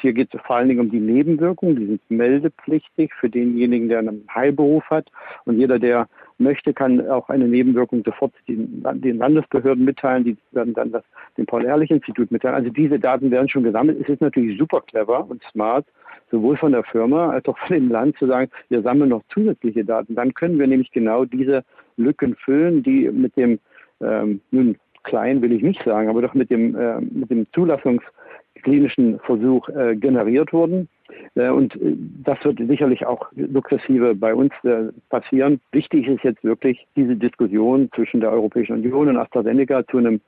hier 0.00 0.12
geht 0.12 0.34
es 0.34 0.40
vor 0.42 0.56
allen 0.56 0.68
Dingen 0.68 0.80
um 0.80 0.90
die 0.90 1.00
Nebenwirkungen, 1.00 1.76
die 1.76 1.86
sind 1.86 2.10
meldepflichtig 2.10 3.12
für 3.14 3.28
denjenigen, 3.28 3.88
der 3.88 4.00
einen 4.00 4.26
Heilberuf 4.34 4.84
hat. 4.90 5.10
Und 5.44 5.58
jeder, 5.58 5.78
der 5.78 6.08
möchte, 6.40 6.72
kann 6.72 7.06
auch 7.08 7.28
eine 7.28 7.46
Nebenwirkung 7.46 8.02
sofort 8.04 8.32
den, 8.48 8.82
den 8.94 9.18
Landesbehörden 9.18 9.84
mitteilen. 9.84 10.24
Die 10.24 10.36
werden 10.52 10.74
dann 10.74 10.92
das, 10.92 11.04
dem 11.36 11.46
Paul-Ehrlich-Institut 11.46 12.30
mitteilen. 12.30 12.56
Also 12.56 12.70
diese 12.70 12.98
Daten 12.98 13.30
werden 13.30 13.48
schon 13.48 13.62
gesammelt. 13.62 14.00
Es 14.00 14.08
ist 14.08 14.20
natürlich 14.20 14.58
super 14.58 14.80
clever 14.80 15.28
und 15.28 15.42
smart, 15.50 15.86
sowohl 16.30 16.56
von 16.56 16.72
der 16.72 16.84
Firma 16.84 17.30
als 17.30 17.46
auch 17.46 17.58
von 17.58 17.74
dem 17.74 17.88
Land 17.88 18.16
zu 18.18 18.26
sagen, 18.26 18.50
wir 18.68 18.82
sammeln 18.82 19.10
noch 19.10 19.22
zusätzliche 19.32 19.84
Daten. 19.84 20.14
Dann 20.14 20.34
können 20.34 20.58
wir 20.58 20.66
nämlich 20.66 20.90
genau 20.90 21.24
diese 21.24 21.64
Lücken 21.96 22.36
füllen, 22.36 22.82
die 22.82 23.10
mit 23.10 23.36
dem, 23.36 23.58
ähm, 24.00 24.40
nun 24.50 24.76
klein 25.02 25.42
will 25.42 25.52
ich 25.52 25.62
nicht 25.62 25.82
sagen, 25.82 26.08
aber 26.08 26.22
doch 26.22 26.34
mit 26.34 26.50
dem, 26.50 26.76
äh, 26.76 27.00
mit 27.00 27.30
dem 27.30 27.46
Zulassungsklinischen 27.52 29.18
Versuch 29.20 29.68
äh, 29.70 29.96
generiert 29.96 30.52
wurden. 30.52 30.88
Äh, 31.34 31.48
und 31.50 31.74
äh, 31.76 31.96
das 32.24 32.42
wird 32.44 32.58
sicherlich 32.58 33.06
auch 33.06 33.26
sukzessive 33.52 34.14
bei 34.14 34.34
uns 34.34 34.52
äh, 34.64 34.92
passieren. 35.08 35.60
Wichtig 35.72 36.06
ist 36.06 36.24
jetzt 36.24 36.44
wirklich 36.44 36.86
diese 36.96 37.16
Diskussion 37.16 37.90
zwischen 37.94 38.20
der 38.20 38.30
Europäischen 38.30 38.74
Union 38.74 39.08
und 39.08 39.16
AstraZeneca 39.16 39.86
zu 39.88 39.98
einem 39.98 40.20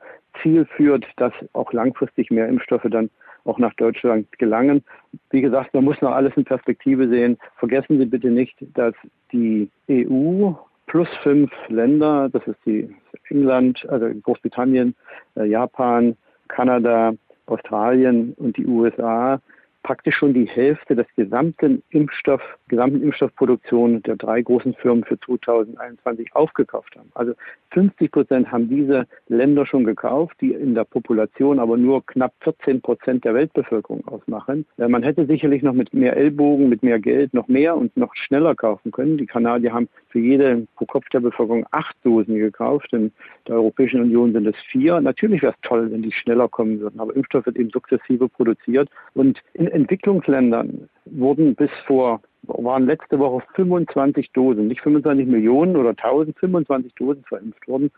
Ziel 0.42 0.64
führt, 0.64 1.06
dass 1.16 1.32
auch 1.52 1.72
langfristig 1.72 2.30
mehr 2.30 2.48
Impfstoffe 2.48 2.86
dann 2.90 3.10
auch 3.44 3.58
nach 3.58 3.74
Deutschland 3.74 4.26
gelangen. 4.38 4.84
Wie 5.30 5.40
gesagt, 5.40 5.74
man 5.74 5.84
muss 5.84 6.00
noch 6.00 6.12
alles 6.12 6.32
in 6.36 6.44
Perspektive 6.44 7.08
sehen. 7.08 7.38
Vergessen 7.56 7.98
Sie 7.98 8.06
bitte 8.06 8.30
nicht, 8.30 8.56
dass 8.74 8.94
die 9.32 9.68
EU 9.90 10.52
plus 10.86 11.08
fünf 11.22 11.50
Länder, 11.68 12.28
das 12.28 12.46
ist 12.46 12.58
die 12.64 12.94
England, 13.30 13.84
also 13.88 14.08
Großbritannien, 14.22 14.94
Japan, 15.34 16.16
Kanada, 16.48 17.14
Australien 17.46 18.34
und 18.36 18.56
die 18.56 18.66
USA, 18.66 19.40
praktisch 19.82 20.16
schon 20.16 20.34
die 20.34 20.46
Hälfte 20.46 20.94
des 20.94 21.06
gesamten 21.16 21.82
Impfstoff, 21.90 22.42
gesamten 22.68 23.02
Impfstoffproduktion 23.02 24.02
der 24.02 24.16
drei 24.16 24.42
großen 24.42 24.74
Firmen 24.74 25.04
für 25.04 25.18
2021 25.20 26.34
aufgekauft 26.34 26.96
haben. 26.96 27.10
Also 27.14 27.34
50 27.70 28.10
Prozent 28.10 28.52
haben 28.52 28.68
diese 28.68 29.06
Länder 29.28 29.66
schon 29.66 29.84
gekauft, 29.84 30.36
die 30.40 30.52
in 30.52 30.74
der 30.74 30.84
Population 30.84 31.58
aber 31.58 31.76
nur 31.76 32.04
knapp 32.06 32.32
14 32.40 32.80
Prozent 32.80 33.24
der 33.24 33.34
Weltbevölkerung 33.34 34.06
ausmachen. 34.06 34.66
Äh, 34.78 34.88
man 34.88 35.02
hätte 35.02 35.26
sicherlich 35.26 35.62
noch 35.62 35.72
mit 35.72 35.92
mehr 35.92 36.16
Ellbogen, 36.16 36.68
mit 36.68 36.82
mehr 36.82 37.00
Geld 37.00 37.34
noch 37.34 37.48
mehr 37.48 37.76
und 37.76 37.96
noch 37.96 38.14
schneller 38.14 38.54
kaufen 38.54 38.92
können. 38.92 39.18
Die 39.18 39.26
Kanadier 39.26 39.72
haben 39.72 39.88
für 40.08 40.20
jede 40.20 40.66
pro 40.76 40.86
Kopf 40.86 41.08
der 41.08 41.20
Bevölkerung 41.20 41.66
acht 41.70 41.96
Dosen 42.04 42.36
gekauft. 42.36 42.92
In 42.92 43.12
der 43.48 43.56
Europäischen 43.56 44.00
Union 44.00 44.32
sind 44.32 44.46
es 44.46 44.56
vier. 44.70 45.00
Natürlich 45.00 45.42
wäre 45.42 45.54
es 45.54 45.68
toll, 45.68 45.90
wenn 45.90 46.02
die 46.02 46.12
schneller 46.12 46.48
kommen 46.48 46.80
würden, 46.80 47.00
aber 47.00 47.14
Impfstoff 47.16 47.46
wird 47.46 47.56
eben 47.56 47.70
sukzessive 47.70 48.28
produziert 48.28 48.88
und 49.14 49.40
in 49.54 49.71
Entwicklungsländern 49.72 50.88
wurden 51.06 51.54
bis 51.54 51.70
vor, 51.86 52.20
waren 52.44 52.86
letzte 52.86 53.18
Woche 53.18 53.44
25 53.54 54.32
Dosen, 54.32 54.68
nicht 54.68 54.80
25 54.80 55.26
Millionen 55.26 55.76
oder 55.76 55.90
1000, 55.90 56.38
25 56.38 56.94
Dosen 56.94 57.24
verimpft 57.24 57.66
worden. 57.68 57.90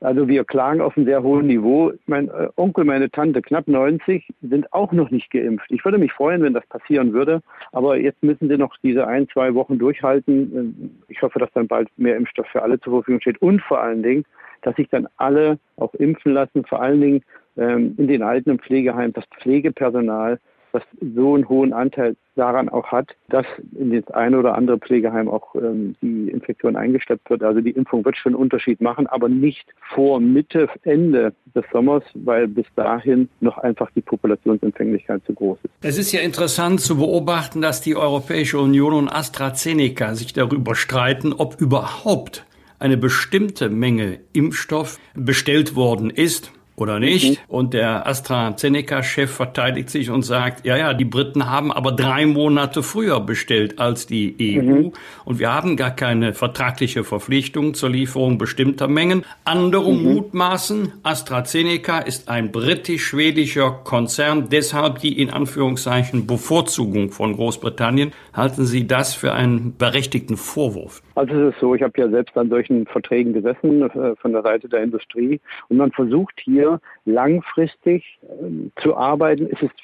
Also 0.00 0.28
wir 0.28 0.44
klagen 0.44 0.80
auf 0.80 0.96
einem 0.96 1.06
sehr 1.06 1.22
hohen 1.24 1.48
Niveau. 1.48 1.92
Mein 2.06 2.28
äh, 2.28 2.48
Onkel, 2.54 2.84
meine 2.84 3.10
Tante, 3.10 3.42
knapp 3.42 3.66
90, 3.66 4.28
sind 4.42 4.72
auch 4.72 4.92
noch 4.92 5.10
nicht 5.10 5.30
geimpft. 5.32 5.66
Ich 5.70 5.84
würde 5.84 5.98
mich 5.98 6.12
freuen, 6.12 6.42
wenn 6.42 6.54
das 6.54 6.64
passieren 6.66 7.12
würde. 7.12 7.40
Aber 7.72 7.96
jetzt 7.96 8.22
müssen 8.22 8.48
sie 8.48 8.56
noch 8.56 8.76
diese 8.82 9.08
ein, 9.08 9.28
zwei 9.28 9.54
Wochen 9.54 9.78
durchhalten. 9.78 10.86
Äh, 11.08 11.12
ich 11.12 11.20
hoffe, 11.20 11.40
dass 11.40 11.50
dann 11.52 11.66
bald 11.66 11.88
mehr 11.96 12.16
Impfstoff 12.16 12.46
für 12.46 12.62
alle 12.62 12.78
zur 12.78 12.92
Verfügung 12.98 13.20
steht. 13.20 13.42
Und 13.42 13.60
vor 13.62 13.80
allen 13.80 14.04
Dingen, 14.04 14.24
dass 14.62 14.76
sich 14.76 14.88
dann 14.88 15.08
alle 15.16 15.58
auch 15.76 15.94
impfen 15.94 16.32
lassen. 16.32 16.64
Vor 16.64 16.80
allen 16.80 17.00
Dingen 17.00 17.24
ähm, 17.56 17.96
in 17.98 18.06
den 18.06 18.22
Alten- 18.22 18.50
und 18.50 18.62
Pflegeheimen, 18.62 19.14
das 19.14 19.24
Pflegepersonal 19.40 20.38
was 20.72 20.82
so 21.00 21.34
einen 21.34 21.48
hohen 21.48 21.72
Anteil 21.72 22.16
daran 22.36 22.68
auch 22.68 22.86
hat, 22.92 23.16
dass 23.28 23.46
in 23.76 23.92
das 23.92 24.08
eine 24.14 24.38
oder 24.38 24.54
andere 24.54 24.78
Pflegeheim 24.78 25.28
auch 25.28 25.54
ähm, 25.56 25.96
die 26.00 26.30
Infektion 26.30 26.76
eingeschleppt 26.76 27.28
wird. 27.30 27.42
Also 27.42 27.60
die 27.60 27.72
Impfung 27.72 28.04
wird 28.04 28.16
schon 28.16 28.34
einen 28.34 28.42
Unterschied 28.42 28.80
machen, 28.80 29.06
aber 29.06 29.28
nicht 29.28 29.66
vor 29.94 30.20
Mitte, 30.20 30.68
Ende 30.84 31.34
des 31.54 31.64
Sommers, 31.72 32.04
weil 32.14 32.46
bis 32.46 32.66
dahin 32.76 33.28
noch 33.40 33.58
einfach 33.58 33.90
die 33.94 34.00
Populationsempfänglichkeit 34.00 35.22
zu 35.26 35.34
groß 35.34 35.58
ist. 35.64 35.74
Es 35.82 35.98
ist 35.98 36.12
ja 36.12 36.20
interessant 36.20 36.80
zu 36.80 36.98
beobachten, 36.98 37.60
dass 37.60 37.80
die 37.80 37.96
Europäische 37.96 38.58
Union 38.58 38.92
und 38.94 39.08
AstraZeneca 39.08 40.14
sich 40.14 40.32
darüber 40.32 40.74
streiten, 40.74 41.32
ob 41.32 41.60
überhaupt 41.60 42.46
eine 42.78 42.96
bestimmte 42.96 43.68
Menge 43.68 44.20
Impfstoff 44.32 44.98
bestellt 45.14 45.74
worden 45.74 46.10
ist 46.10 46.52
oder 46.80 47.00
nicht. 47.00 47.30
Mhm. 47.30 47.36
Und 47.48 47.74
der 47.74 48.06
AstraZeneca-Chef 48.06 49.30
verteidigt 49.30 49.90
sich 49.90 50.10
und 50.10 50.22
sagt, 50.22 50.64
ja, 50.64 50.76
ja, 50.76 50.94
die 50.94 51.04
Briten 51.04 51.50
haben 51.50 51.72
aber 51.72 51.92
drei 51.92 52.26
Monate 52.26 52.82
früher 52.82 53.20
bestellt 53.20 53.78
als 53.78 54.06
die 54.06 54.36
EU 54.40 54.62
mhm. 54.62 54.92
und 55.24 55.38
wir 55.38 55.52
haben 55.52 55.76
gar 55.76 55.90
keine 55.90 56.34
vertragliche 56.34 57.04
Verpflichtung 57.04 57.74
zur 57.74 57.90
Lieferung 57.90 58.38
bestimmter 58.38 58.88
Mengen. 58.88 59.24
Andere 59.44 59.92
mhm. 59.92 60.02
mutmaßen, 60.02 60.92
AstraZeneca 61.02 61.98
ist 61.98 62.28
ein 62.28 62.52
britisch-schwedischer 62.52 63.80
Konzern, 63.84 64.48
deshalb 64.50 65.00
die 65.00 65.20
in 65.20 65.30
Anführungszeichen 65.30 66.26
Bevorzugung 66.26 67.10
von 67.10 67.34
Großbritannien. 67.34 68.12
Halten 68.32 68.64
Sie 68.64 68.86
das 68.86 69.14
für 69.14 69.32
einen 69.32 69.76
berechtigten 69.76 70.36
Vorwurf? 70.36 71.02
Also 71.14 71.34
es 71.34 71.54
ist 71.54 71.60
so, 71.60 71.74
ich 71.74 71.82
habe 71.82 72.00
ja 72.00 72.08
selbst 72.08 72.36
an 72.36 72.48
solchen 72.48 72.86
Verträgen 72.86 73.32
gesessen 73.32 73.82
äh, 73.82 74.14
von 74.16 74.32
der 74.32 74.42
Seite 74.42 74.68
der 74.68 74.82
Industrie 74.84 75.40
und 75.68 75.76
man 75.76 75.90
versucht 75.90 76.34
hier 76.44 76.67
langfristig 77.04 78.18
äh, 78.22 78.80
zu 78.80 78.96
arbeiten. 78.96 79.48
Es 79.52 79.62
ist 79.62 79.74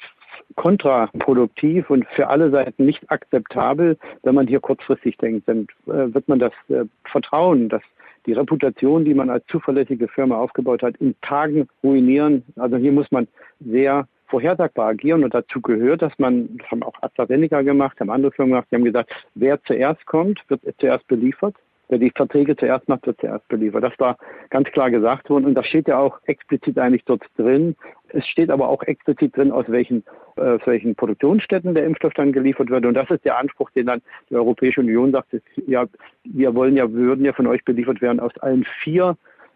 kontraproduktiv 0.55 1.89
und 1.89 2.05
für 2.07 2.27
alle 2.27 2.49
Seiten 2.51 2.85
nicht 2.85 3.09
akzeptabel, 3.09 3.97
wenn 4.23 4.35
man 4.35 4.47
hier 4.47 4.59
kurzfristig 4.59 5.17
denkt. 5.17 5.47
Dann 5.47 5.67
äh, 5.87 6.13
wird 6.13 6.27
man 6.27 6.39
das 6.39 6.53
äh, 6.69 6.85
Vertrauen, 7.05 7.69
das 7.69 7.81
die 8.25 8.33
Reputation, 8.33 9.05
die 9.05 9.13
man 9.13 9.29
als 9.29 9.45
zuverlässige 9.47 10.07
Firma 10.07 10.37
aufgebaut 10.37 10.81
hat, 10.81 10.97
in 10.97 11.15
Tagen 11.21 11.67
ruinieren. 11.83 12.43
Also 12.55 12.77
hier 12.77 12.91
muss 12.91 13.11
man 13.11 13.27
sehr 13.59 14.07
vorhersagbar 14.27 14.89
agieren 14.89 15.23
und 15.23 15.33
dazu 15.33 15.61
gehört, 15.61 16.01
dass 16.01 16.17
man, 16.17 16.57
das 16.57 16.71
haben 16.71 16.83
auch 16.83 16.95
AstraZeneca 17.01 17.61
gemacht, 17.61 17.99
haben 17.99 18.09
andere 18.09 18.31
Firmen 18.31 18.53
gemacht, 18.53 18.67
die 18.71 18.75
haben 18.75 18.83
gesagt, 18.83 19.11
wer 19.35 19.61
zuerst 19.63 20.05
kommt, 20.05 20.41
wird 20.47 20.61
zuerst 20.79 21.07
beliefert. 21.07 21.55
Wer 21.89 21.99
die 21.99 22.11
Verträge 22.15 22.55
zuerst 22.55 22.87
macht, 22.89 23.05
wird 23.05 23.19
zuerst 23.19 23.47
beliefert. 23.47 23.83
Das 23.83 23.99
war 23.99 24.17
ganz 24.49 24.69
klar 24.71 24.89
gesagt 24.89 25.29
worden 25.29 25.45
und 25.45 25.53
das 25.53 25.67
steht 25.67 25.87
ja 25.87 25.99
auch 25.99 26.19
explizit 26.25 26.77
eigentlich 26.79 27.05
dort 27.05 27.23
drin. 27.37 27.75
Es 28.09 28.25
steht 28.27 28.49
aber 28.49 28.69
auch 28.69 28.81
explizit 28.83 29.35
drin, 29.35 29.51
aus 29.51 29.65
welchen, 29.67 30.03
äh, 30.37 30.41
aus 30.41 30.61
welchen 30.65 30.95
Produktionsstätten 30.95 31.75
der 31.75 31.85
Impfstoff 31.85 32.13
dann 32.13 32.31
geliefert 32.31 32.69
wird. 32.69 32.85
Und 32.85 32.95
das 32.95 33.09
ist 33.11 33.25
der 33.25 33.37
Anspruch, 33.37 33.69
den 33.71 33.85
dann 33.85 34.01
die 34.29 34.35
Europäische 34.35 34.81
Union 34.81 35.11
sagt, 35.11 35.29
ja, 35.67 35.85
wir 36.23 36.55
wollen 36.55 36.75
ja, 36.75 36.91
würden 36.91 37.25
ja 37.25 37.33
von 37.33 37.47
euch 37.47 37.63
beliefert 37.63 38.01
werden 38.01 38.19
aus 38.19 38.35
allen 38.39 38.65
vier 38.83 39.15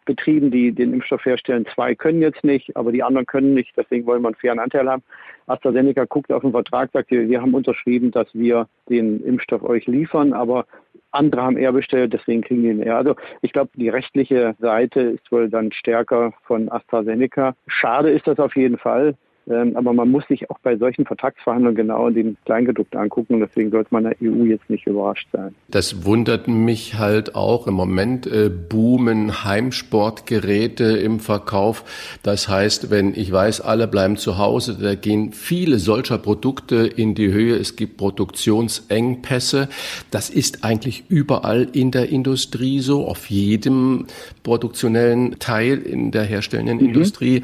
Betrieben, 0.10 0.50
die 0.50 0.72
den 0.72 0.92
Impfstoff 0.94 1.24
herstellen. 1.24 1.68
Zwei 1.76 1.94
können 1.94 2.20
jetzt 2.20 2.44
nicht, 2.44 2.76
aber 2.76 2.92
die 2.92 3.04
anderen 3.04 3.28
können 3.28 3.54
nicht. 3.54 3.78
Deswegen 3.78 4.08
wollen 4.08 4.24
wir 4.24 4.30
einen 4.30 4.38
fairen 4.38 4.58
Anteil 4.58 4.90
haben. 4.90 5.04
AstraZeneca 5.46 6.06
guckt 6.06 6.32
auf 6.32 6.42
den 6.42 6.52
Vertrag, 6.52 6.90
sagt, 6.92 7.12
wir 7.12 7.40
haben 7.40 7.54
unterschrieben, 7.54 8.10
dass 8.10 8.28
wir 8.34 8.68
den 8.90 9.24
Impfstoff 9.24 9.62
euch 9.62 9.86
liefern, 9.86 10.34
aber 10.34 10.66
andere 11.12 11.42
haben 11.42 11.58
eher 11.58 11.72
bestellt, 11.72 12.14
deswegen 12.14 12.42
kriegen 12.42 12.64
die 12.64 12.84
eher. 12.84 12.98
Also 12.98 13.16
ich 13.42 13.54
glaube, 13.54 13.72
die 13.76 13.90
rechtliche 13.90 14.56
Seite 14.60 15.02
ist 15.02 15.32
wohl 15.32 15.50
dann 15.50 15.72
stärker 15.72 16.34
von 16.44 16.72
AstraZeneca. 16.72 17.56
Schade 17.68 18.10
ist 18.10 18.28
das 18.28 18.40
auf 18.40 18.56
jeden 18.56 18.78
Fall. 18.78 19.16
Ähm, 19.50 19.76
aber 19.76 19.94
man 19.94 20.10
muss 20.12 20.28
sich 20.28 20.50
auch 20.50 20.60
bei 20.60 20.78
solchen 20.78 21.06
Vertragsverhandlungen 21.06 21.76
genau 21.76 22.10
den 22.10 22.38
Kleingedruckte 22.46 23.00
angucken. 23.00 23.36
Und 23.36 23.40
deswegen 23.42 23.72
sollte 23.72 23.90
man 23.92 24.04
der 24.04 24.16
EU 24.22 24.44
jetzt 24.44 24.70
nicht 24.70 24.86
überrascht 24.86 25.28
sein. 25.32 25.56
Das 25.70 26.06
wundert 26.06 26.48
mich 26.48 27.00
halt 27.00 27.36
auch. 27.36 27.68
Im 27.68 27.74
Moment 27.74 28.28
äh, 28.28 28.50
boomen 28.50 29.44
Heimsportgeräte 29.44 30.84
im 30.84 31.20
Verkauf. 31.20 32.20
Das 32.22 32.48
heißt, 32.48 32.92
wenn 32.92 33.16
ich 33.16 33.32
weiß, 33.32 33.62
alle 33.62 33.88
bleiben 33.88 34.18
zu 34.18 34.38
Hause, 34.38 34.78
da 34.80 34.94
gehen 34.94 35.32
viele 35.32 35.80
solcher 35.80 36.20
Produkte 36.20 36.86
in 36.86 37.16
die 37.16 37.32
Höhe. 37.32 37.56
Es 37.56 37.76
gibt 37.76 37.98
Produktionsengpässe. 37.98 39.68
Das 40.12 40.30
ist 40.30 40.64
eigentlich 40.64 41.06
überall 41.10 41.68
in 41.74 41.90
der 41.90 42.10
Industrie 42.10 42.80
so, 42.80 43.08
auf 43.08 43.30
jedem 43.30 44.06
produktionellen 44.44 45.40
Teil 45.40 45.80
in 45.80 46.12
der 46.12 46.24
herstellenden 46.24 46.78
mhm. 46.78 46.86
Industrie. 46.86 47.42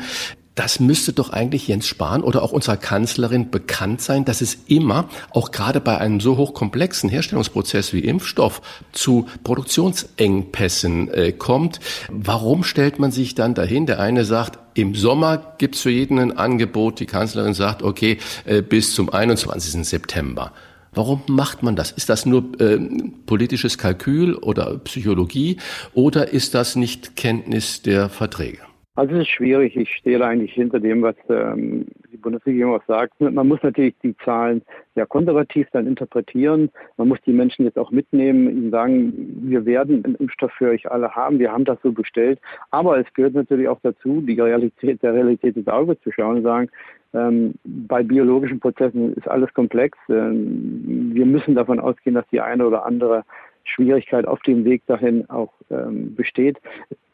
Das 0.55 0.79
müsste 0.79 1.11
doch 1.11 1.31
eigentlich 1.31 1.67
Jens 1.67 1.85
Spahn 1.85 2.23
oder 2.23 2.41
auch 2.41 2.53
unserer 2.53 2.77
Kanzlerin 2.77 3.51
bekannt 3.51 3.99
sein, 3.99 4.23
dass 4.23 4.39
es 4.39 4.57
immer, 4.67 5.09
auch 5.31 5.51
gerade 5.51 5.81
bei 5.81 5.97
einem 5.97 6.21
so 6.21 6.37
hochkomplexen 6.37 7.09
Herstellungsprozess 7.09 7.91
wie 7.91 7.99
Impfstoff, 7.99 8.61
zu 8.93 9.27
Produktionsengpässen 9.43 11.13
äh, 11.13 11.31
kommt. 11.33 11.81
Warum 12.09 12.63
stellt 12.63 12.99
man 12.99 13.11
sich 13.11 13.35
dann 13.35 13.53
dahin? 13.53 13.85
Der 13.85 13.99
eine 13.99 14.23
sagt, 14.23 14.59
im 14.75 14.95
Sommer 14.95 15.55
gibt's 15.57 15.81
für 15.81 15.91
jeden 15.91 16.19
ein 16.19 16.37
Angebot. 16.37 17.01
Die 17.01 17.05
Kanzlerin 17.05 17.53
sagt, 17.53 17.83
okay, 17.83 18.17
äh, 18.45 18.61
bis 18.61 18.95
zum 18.95 19.09
21. 19.09 19.85
September. 19.85 20.53
Warum 20.93 21.21
macht 21.27 21.63
man 21.63 21.75
das? 21.75 21.91
Ist 21.91 22.07
das 22.07 22.25
nur 22.25 22.59
äh, 22.61 22.79
politisches 23.25 23.77
Kalkül 23.77 24.35
oder 24.35 24.77
Psychologie 24.77 25.57
oder 25.93 26.29
ist 26.29 26.55
das 26.55 26.77
nicht 26.77 27.17
Kenntnis 27.17 27.81
der 27.81 28.07
Verträge? 28.07 28.59
Also 28.95 29.13
es 29.15 29.21
ist 29.23 29.29
schwierig. 29.29 29.75
Ich 29.75 29.93
stehe 29.93 30.19
da 30.19 30.27
eigentlich 30.27 30.53
hinter 30.53 30.79
dem, 30.79 31.01
was 31.01 31.15
ähm, 31.29 31.85
die 32.13 32.17
Bundesregierung 32.17 32.75
auch 32.75 32.85
sagt. 32.87 33.19
Man 33.19 33.47
muss 33.47 33.61
natürlich 33.61 33.93
die 34.01 34.15
Zahlen 34.23 34.61
sehr 34.95 35.05
konservativ 35.05 35.67
dann 35.73 35.85
interpretieren. 35.85 36.69
Man 36.95 37.09
muss 37.09 37.19
die 37.25 37.33
Menschen 37.33 37.65
jetzt 37.65 37.77
auch 37.77 37.91
mitnehmen, 37.91 38.49
ihnen 38.49 38.71
sagen, 38.71 39.13
wir 39.43 39.65
werden 39.65 40.05
einen 40.05 40.15
Impfstoff 40.15 40.51
für 40.53 40.69
euch 40.69 40.89
alle 40.89 41.13
haben. 41.13 41.39
Wir 41.39 41.51
haben 41.51 41.65
das 41.65 41.77
so 41.83 41.91
bestellt. 41.91 42.39
Aber 42.71 42.97
es 42.97 43.13
gehört 43.13 43.33
natürlich 43.33 43.67
auch 43.67 43.79
dazu, 43.83 44.21
die 44.21 44.39
Realität 44.39 45.03
der 45.03 45.13
Realität 45.13 45.57
ins 45.57 45.67
Auge 45.67 45.99
zu 45.99 46.11
schauen 46.13 46.37
und 46.37 46.43
sagen, 46.43 46.69
ähm, 47.13 47.55
bei 47.63 48.01
biologischen 48.01 48.61
Prozessen 48.61 49.13
ist 49.15 49.27
alles 49.27 49.53
komplex. 49.53 49.97
Ähm, 50.09 51.11
wir 51.13 51.25
müssen 51.25 51.55
davon 51.55 51.81
ausgehen, 51.81 52.15
dass 52.15 52.27
die 52.31 52.39
eine 52.39 52.65
oder 52.65 52.85
andere 52.85 53.25
Schwierigkeit 53.65 54.25
auf 54.25 54.41
dem 54.43 54.63
Weg 54.65 54.85
dahin 54.87 55.29
auch 55.29 55.53
ähm, 55.69 56.15
besteht. 56.15 56.57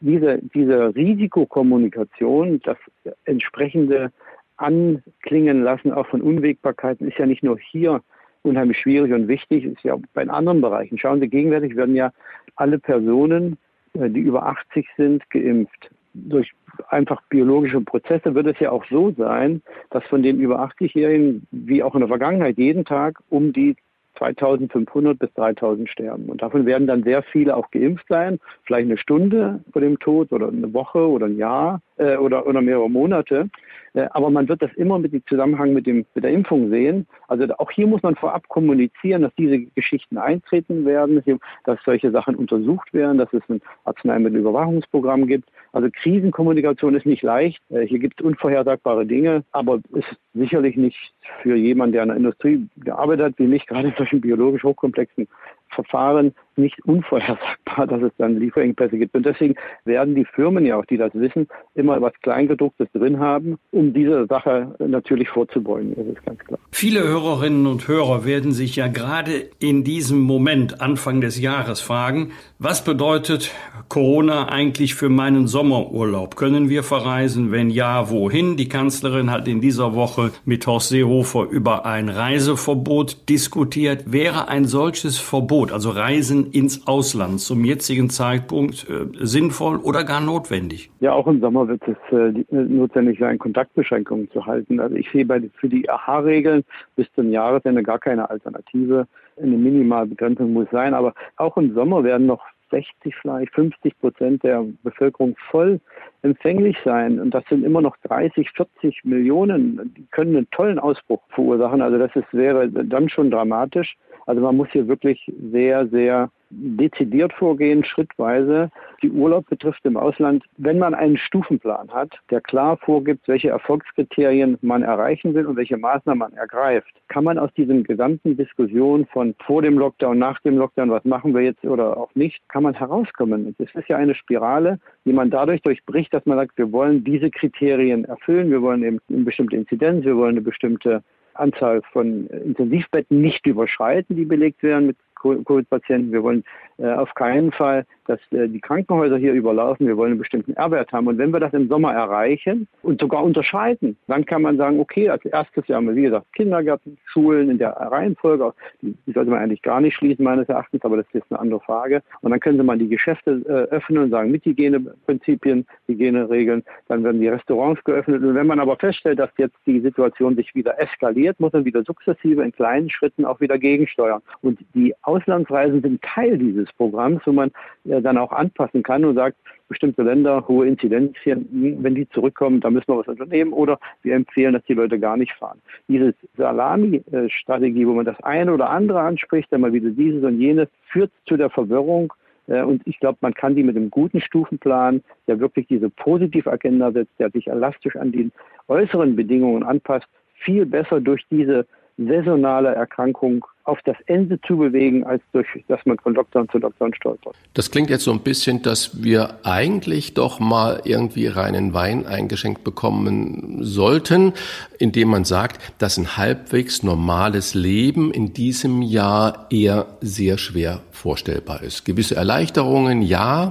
Diese, 0.00 0.38
diese 0.54 0.94
Risikokommunikation, 0.94 2.60
das 2.62 2.78
entsprechende 3.24 4.12
Anklingen 4.56 5.62
lassen 5.62 5.92
auch 5.92 6.06
von 6.06 6.22
Unwägbarkeiten 6.22 7.08
ist 7.08 7.18
ja 7.18 7.26
nicht 7.26 7.42
nur 7.42 7.58
hier 7.58 8.02
unheimlich 8.42 8.78
schwierig 8.78 9.12
und 9.12 9.28
wichtig, 9.28 9.64
ist 9.64 9.82
ja 9.82 9.94
auch 9.94 10.00
bei 10.14 10.28
anderen 10.28 10.60
Bereichen. 10.60 10.98
Schauen 10.98 11.20
Sie, 11.20 11.28
gegenwärtig 11.28 11.76
werden 11.76 11.94
ja 11.94 12.12
alle 12.56 12.78
Personen, 12.78 13.56
äh, 13.94 14.10
die 14.10 14.20
über 14.20 14.46
80 14.46 14.86
sind, 14.96 15.28
geimpft. 15.30 15.90
Durch 16.14 16.52
einfach 16.88 17.22
biologische 17.28 17.80
Prozesse 17.80 18.34
wird 18.34 18.46
es 18.46 18.58
ja 18.60 18.70
auch 18.70 18.84
so 18.90 19.12
sein, 19.12 19.62
dass 19.90 20.04
von 20.04 20.22
den 20.22 20.38
über 20.40 20.60
80-Jährigen, 20.60 21.46
wie 21.50 21.82
auch 21.82 21.94
in 21.94 22.00
der 22.00 22.08
Vergangenheit, 22.08 22.58
jeden 22.58 22.84
Tag 22.84 23.18
um 23.30 23.52
die 23.52 23.76
2500 24.18 25.18
bis 25.18 25.32
3000 25.34 25.88
sterben. 25.88 26.26
Und 26.26 26.42
davon 26.42 26.66
werden 26.66 26.86
dann 26.86 27.02
sehr 27.02 27.22
viele 27.22 27.56
auch 27.56 27.70
geimpft 27.70 28.06
sein, 28.08 28.38
vielleicht 28.64 28.86
eine 28.86 28.98
Stunde 28.98 29.60
vor 29.72 29.80
dem 29.80 29.98
Tod 29.98 30.32
oder 30.32 30.48
eine 30.48 30.72
Woche 30.72 31.08
oder 31.08 31.26
ein 31.26 31.38
Jahr 31.38 31.80
äh, 32.02 32.16
oder, 32.16 32.46
oder 32.46 32.60
mehrere 32.60 32.90
Monate. 32.90 33.48
Äh, 33.94 34.08
aber 34.10 34.30
man 34.30 34.48
wird 34.48 34.62
das 34.62 34.72
immer 34.74 34.98
mit 34.98 35.12
dem 35.12 35.24
Zusammenhang 35.26 35.72
mit, 35.72 35.86
dem, 35.86 36.06
mit 36.14 36.24
der 36.24 36.30
Impfung 36.30 36.70
sehen. 36.70 37.06
Also 37.28 37.46
auch 37.58 37.70
hier 37.70 37.86
muss 37.86 38.02
man 38.02 38.16
vorab 38.16 38.48
kommunizieren, 38.48 39.22
dass 39.22 39.34
diese 39.36 39.60
Geschichten 39.60 40.18
eintreten 40.18 40.84
werden, 40.84 41.22
dass 41.64 41.78
solche 41.84 42.10
Sachen 42.10 42.34
untersucht 42.34 42.92
werden, 42.94 43.18
dass 43.18 43.32
es 43.32 43.42
ein 43.48 43.60
Arzneimittelüberwachungsprogramm 43.84 45.26
gibt. 45.26 45.48
Also 45.72 45.88
Krisenkommunikation 45.92 46.94
ist 46.94 47.06
nicht 47.06 47.22
leicht. 47.22 47.62
Äh, 47.70 47.86
hier 47.86 47.98
gibt 47.98 48.20
es 48.20 48.26
unvorhersagbare 48.26 49.06
Dinge, 49.06 49.44
aber 49.52 49.80
ist 49.92 50.16
sicherlich 50.34 50.76
nicht 50.76 51.14
für 51.42 51.56
jemanden, 51.56 51.92
der 51.92 52.02
in 52.02 52.08
der 52.08 52.16
Industrie 52.16 52.66
gearbeitet 52.78 53.26
hat, 53.26 53.38
wie 53.38 53.46
mich, 53.46 53.66
gerade 53.72 53.88
in 53.88 53.94
solchen 53.96 54.20
biologisch 54.20 54.64
hochkomplexen 54.64 55.28
Verfahren 55.68 56.34
nicht 56.56 56.84
unvorhersagbar, 56.84 57.86
dass 57.88 58.02
es 58.02 58.12
dann 58.18 58.38
Lieferengpässe 58.38 58.98
gibt. 58.98 59.14
Und 59.14 59.26
deswegen 59.26 59.54
werden 59.84 60.14
die 60.14 60.24
Firmen 60.24 60.66
ja 60.66 60.76
auch, 60.76 60.86
die 60.86 60.96
das 60.96 61.12
wissen, 61.14 61.48
immer 61.74 62.00
was 62.00 62.12
Kleingedrucktes 62.22 62.88
drin 62.92 63.18
haben, 63.18 63.58
um 63.70 63.92
diese 63.92 64.26
Sache 64.26 64.74
natürlich 64.78 65.28
vorzubeugen. 65.28 65.94
Das 65.96 66.06
ist 66.06 66.24
ganz 66.24 66.38
klar. 66.40 66.58
Viele 66.70 67.02
Hörerinnen 67.02 67.66
und 67.66 67.88
Hörer 67.88 68.24
werden 68.24 68.52
sich 68.52 68.76
ja 68.76 68.88
gerade 68.88 69.50
in 69.58 69.84
diesem 69.84 70.20
Moment, 70.20 70.80
Anfang 70.80 71.20
des 71.20 71.40
Jahres, 71.40 71.80
fragen, 71.80 72.32
was 72.58 72.84
bedeutet 72.84 73.52
Corona 73.88 74.48
eigentlich 74.48 74.94
für 74.94 75.08
meinen 75.08 75.46
Sommerurlaub? 75.46 76.36
Können 76.36 76.68
wir 76.68 76.82
verreisen? 76.82 77.52
Wenn 77.52 77.70
ja, 77.70 78.10
wohin? 78.10 78.56
Die 78.56 78.68
Kanzlerin 78.68 79.30
hat 79.30 79.48
in 79.48 79.60
dieser 79.60 79.94
Woche 79.94 80.32
mit 80.44 80.66
Horst 80.66 80.88
Seehofer 80.88 81.48
über 81.50 81.86
ein 81.86 82.08
Reiseverbot 82.08 83.28
diskutiert. 83.28 84.12
Wäre 84.12 84.48
ein 84.48 84.64
solches 84.64 85.18
Verbot, 85.18 85.72
also 85.72 85.90
Reisen 85.90 86.41
ins 86.50 86.86
Ausland 86.86 87.40
zum 87.40 87.64
jetzigen 87.64 88.10
Zeitpunkt 88.10 88.86
äh, 88.88 89.06
sinnvoll 89.24 89.76
oder 89.76 90.04
gar 90.04 90.20
notwendig? 90.20 90.90
Ja, 91.00 91.12
auch 91.12 91.26
im 91.26 91.40
Sommer 91.40 91.68
wird 91.68 91.82
es 91.86 91.96
äh, 92.12 92.40
äh, 92.40 92.44
notwendig 92.50 93.18
sein, 93.18 93.38
Kontaktbeschränkungen 93.38 94.30
zu 94.30 94.44
halten. 94.46 94.80
Also 94.80 94.96
ich 94.96 95.10
sehe 95.10 95.24
bei, 95.24 95.42
für 95.56 95.68
die 95.68 95.88
AHA-Regeln 95.88 96.64
bis 96.96 97.06
zum 97.14 97.30
Jahresende 97.30 97.82
gar 97.82 97.98
keine 97.98 98.28
Alternative. 98.30 99.06
Eine 99.40 99.56
Minimalbegrenzung 99.56 100.52
muss 100.52 100.68
sein, 100.72 100.94
aber 100.94 101.14
auch 101.36 101.56
im 101.56 101.74
Sommer 101.74 102.04
werden 102.04 102.26
noch 102.26 102.42
60, 102.72 103.14
vielleicht 103.20 103.54
50 103.54 103.98
Prozent 104.00 104.42
der 104.42 104.64
Bevölkerung 104.82 105.36
voll 105.50 105.80
empfänglich 106.22 106.76
sein. 106.84 107.20
Und 107.20 107.32
das 107.32 107.44
sind 107.48 107.64
immer 107.64 107.80
noch 107.80 107.96
30, 108.08 108.50
40 108.50 109.04
Millionen. 109.04 109.94
Die 109.96 110.06
können 110.10 110.36
einen 110.36 110.50
tollen 110.50 110.78
Ausbruch 110.78 111.22
verursachen. 111.28 111.80
Also 111.82 111.98
das 111.98 112.10
ist, 112.16 112.32
wäre 112.32 112.68
dann 112.68 113.08
schon 113.08 113.30
dramatisch. 113.30 113.96
Also 114.26 114.40
man 114.40 114.56
muss 114.56 114.68
hier 114.70 114.88
wirklich 114.88 115.30
sehr, 115.50 115.86
sehr 115.88 116.30
dezidiert 116.52 117.32
vorgehen, 117.32 117.84
schrittweise. 117.84 118.70
Die 119.02 119.10
Urlaub 119.10 119.48
betrifft 119.48 119.84
im 119.84 119.96
Ausland, 119.96 120.44
wenn 120.58 120.78
man 120.78 120.94
einen 120.94 121.16
Stufenplan 121.16 121.90
hat, 121.90 122.12
der 122.30 122.40
klar 122.40 122.76
vorgibt, 122.76 123.26
welche 123.26 123.48
Erfolgskriterien 123.48 124.58
man 124.60 124.82
erreichen 124.82 125.34
will 125.34 125.46
und 125.46 125.56
welche 125.56 125.76
Maßnahmen 125.76 126.18
man 126.18 126.32
ergreift, 126.34 126.92
kann 127.08 127.24
man 127.24 127.38
aus 127.38 127.52
diesen 127.54 127.84
gesamten 127.84 128.36
Diskussionen 128.36 129.06
von 129.06 129.34
vor 129.46 129.62
dem 129.62 129.78
Lockdown, 129.78 130.18
nach 130.18 130.40
dem 130.42 130.58
Lockdown, 130.58 130.90
was 130.90 131.04
machen 131.04 131.34
wir 131.34 131.42
jetzt 131.42 131.64
oder 131.64 131.96
auch 131.96 132.14
nicht, 132.14 132.46
kann 132.48 132.62
man 132.62 132.74
herauskommen. 132.74 133.54
Es 133.58 133.74
ist 133.74 133.88
ja 133.88 133.96
eine 133.96 134.14
Spirale, 134.14 134.78
die 135.04 135.12
man 135.12 135.30
dadurch 135.30 135.62
durchbricht, 135.62 136.12
dass 136.12 136.26
man 136.26 136.38
sagt, 136.38 136.58
wir 136.58 136.70
wollen 136.70 137.02
diese 137.02 137.30
Kriterien 137.30 138.04
erfüllen, 138.04 138.50
wir 138.50 138.62
wollen 138.62 138.84
eben 138.84 138.98
eine 139.08 139.24
bestimmte 139.24 139.56
Inzidenz, 139.56 140.04
wir 140.04 140.16
wollen 140.16 140.36
eine 140.36 140.42
bestimmte 140.42 141.02
Anzahl 141.34 141.82
von 141.92 142.26
Intensivbetten 142.28 143.20
nicht 143.20 143.46
überschreiten, 143.46 144.16
die 144.16 144.24
belegt 144.24 144.62
werden 144.62 144.86
mit 144.88 144.96
Covid-Patienten. 145.22 146.12
Wir 146.12 146.22
wollen 146.22 146.44
äh, 146.78 146.88
auf 146.92 147.14
keinen 147.14 147.52
Fall, 147.52 147.84
dass 148.06 148.20
äh, 148.32 148.48
die 148.48 148.60
Krankenhäuser 148.60 149.16
hier 149.16 149.32
überlaufen. 149.32 149.86
Wir 149.86 149.96
wollen 149.96 150.12
einen 150.12 150.18
bestimmten 150.18 150.54
R-Wert 150.54 150.92
haben. 150.92 151.06
Und 151.06 151.18
wenn 151.18 151.32
wir 151.32 151.40
das 151.40 151.52
im 151.52 151.68
Sommer 151.68 151.92
erreichen 151.92 152.68
und 152.82 153.00
sogar 153.00 153.22
unterscheiden, 153.22 153.96
dann 154.08 154.24
kann 154.24 154.42
man 154.42 154.56
sagen, 154.56 154.80
okay, 154.80 155.08
als 155.08 155.24
erstes 155.24 155.68
haben 155.68 155.86
wir, 155.86 155.94
wie 155.94 156.02
gesagt, 156.02 156.32
Kindergärten, 156.34 156.98
Schulen 157.04 157.50
in 157.50 157.58
der 157.58 157.70
Reihenfolge. 157.70 158.52
Die, 158.80 158.94
die 159.06 159.12
sollte 159.12 159.30
man 159.30 159.40
eigentlich 159.40 159.62
gar 159.62 159.80
nicht 159.80 159.94
schließen, 159.94 160.24
meines 160.24 160.48
Erachtens, 160.48 160.84
aber 160.84 160.96
das 160.96 161.06
ist 161.12 161.24
eine 161.30 161.40
andere 161.40 161.60
Frage. 161.60 162.02
Und 162.20 162.30
dann 162.30 162.40
können 162.40 162.58
Sie 162.58 162.64
mal 162.64 162.78
die 162.78 162.88
Geschäfte 162.88 163.42
äh, 163.46 163.74
öffnen 163.74 164.02
und 164.02 164.10
sagen, 164.10 164.30
mit 164.30 164.44
Hygieneprinzipien, 164.44 165.66
Hygieneregeln, 165.86 166.64
dann 166.88 167.04
werden 167.04 167.20
die 167.20 167.28
Restaurants 167.28 167.82
geöffnet. 167.84 168.22
Und 168.22 168.34
wenn 168.34 168.46
man 168.46 168.60
aber 168.60 168.76
feststellt, 168.76 169.18
dass 169.18 169.30
jetzt 169.38 169.56
die 169.66 169.80
Situation 169.80 170.36
sich 170.36 170.54
wieder 170.54 170.80
eskaliert, 170.80 171.38
muss 171.38 171.52
man 171.52 171.64
wieder 171.64 171.82
sukzessive 171.84 172.42
in 172.42 172.52
kleinen 172.52 172.90
Schritten 172.90 173.24
auch 173.24 173.40
wieder 173.40 173.58
gegensteuern. 173.58 174.22
Und 174.40 174.58
die 174.74 174.94
Auslandsreisen 175.12 175.82
sind 175.82 176.02
Teil 176.02 176.38
dieses 176.38 176.72
Programms, 176.72 177.22
wo 177.24 177.32
man 177.32 177.50
äh, 177.84 178.00
dann 178.00 178.18
auch 178.18 178.32
anpassen 178.32 178.82
kann 178.82 179.04
und 179.04 179.14
sagt, 179.14 179.36
bestimmte 179.68 180.02
Länder, 180.02 180.46
hohe 180.48 180.66
Inzidenzien, 180.66 181.48
wenn 181.82 181.94
die 181.94 182.08
zurückkommen, 182.10 182.60
da 182.60 182.70
müssen 182.70 182.88
wir 182.88 182.98
was 182.98 183.08
unternehmen 183.08 183.52
oder 183.52 183.78
wir 184.02 184.14
empfehlen, 184.14 184.52
dass 184.52 184.64
die 184.64 184.74
Leute 184.74 184.98
gar 184.98 185.16
nicht 185.16 185.32
fahren. 185.32 185.60
Diese 185.88 186.14
Salami-Strategie, 186.36 187.86
wo 187.86 187.92
man 187.92 188.04
das 188.04 188.20
eine 188.22 188.52
oder 188.52 188.70
andere 188.70 189.00
anspricht, 189.00 189.48
dann 189.50 189.62
mal 189.62 189.72
wieder 189.72 189.90
dieses 189.90 190.22
und 190.24 190.40
jenes, 190.40 190.68
führt 190.90 191.10
zu 191.26 191.36
der 191.36 191.50
Verwirrung 191.50 192.12
äh, 192.48 192.62
und 192.62 192.82
ich 192.86 192.98
glaube, 193.00 193.18
man 193.20 193.34
kann 193.34 193.54
die 193.54 193.62
mit 193.62 193.76
einem 193.76 193.90
guten 193.90 194.20
Stufenplan, 194.20 195.02
der 195.26 195.40
wirklich 195.40 195.66
diese 195.68 195.90
Positivagenda 195.90 196.92
setzt, 196.92 197.18
der 197.18 197.30
sich 197.30 197.46
elastisch 197.46 197.96
an 197.96 198.12
die 198.12 198.30
äußeren 198.68 199.16
Bedingungen 199.16 199.62
anpasst, 199.62 200.06
viel 200.34 200.66
besser 200.66 201.00
durch 201.00 201.24
diese 201.30 201.66
saisonale 201.96 202.74
Erkrankung 202.74 203.44
auf 203.64 203.78
das 203.84 203.96
Ende 204.06 204.40
zu 204.40 204.56
bewegen, 204.56 205.04
als 205.04 205.22
durch, 205.32 205.46
dass 205.68 205.84
man 205.86 205.98
von 205.98 206.14
Lockdown 206.14 206.48
zu 206.48 206.58
Lockdown 206.58 206.94
stolpert. 206.94 207.34
Das 207.54 207.70
klingt 207.70 207.90
jetzt 207.90 208.04
so 208.04 208.12
ein 208.12 208.20
bisschen, 208.20 208.62
dass 208.62 209.02
wir 209.02 209.38
eigentlich 209.44 210.14
doch 210.14 210.40
mal 210.40 210.80
irgendwie 210.84 211.28
reinen 211.28 211.72
Wein 211.72 212.06
eingeschenkt 212.06 212.64
bekommen 212.64 213.62
sollten, 213.62 214.32
indem 214.78 215.10
man 215.10 215.24
sagt, 215.24 215.60
dass 215.80 215.96
ein 215.96 216.16
halbwegs 216.16 216.82
normales 216.82 217.54
Leben 217.54 218.12
in 218.12 218.32
diesem 218.32 218.82
Jahr 218.82 219.46
eher 219.50 219.86
sehr 220.00 220.38
schwer 220.38 220.80
vorstellbar 220.90 221.62
ist. 221.62 221.84
Gewisse 221.84 222.16
Erleichterungen, 222.16 223.02
ja, 223.02 223.50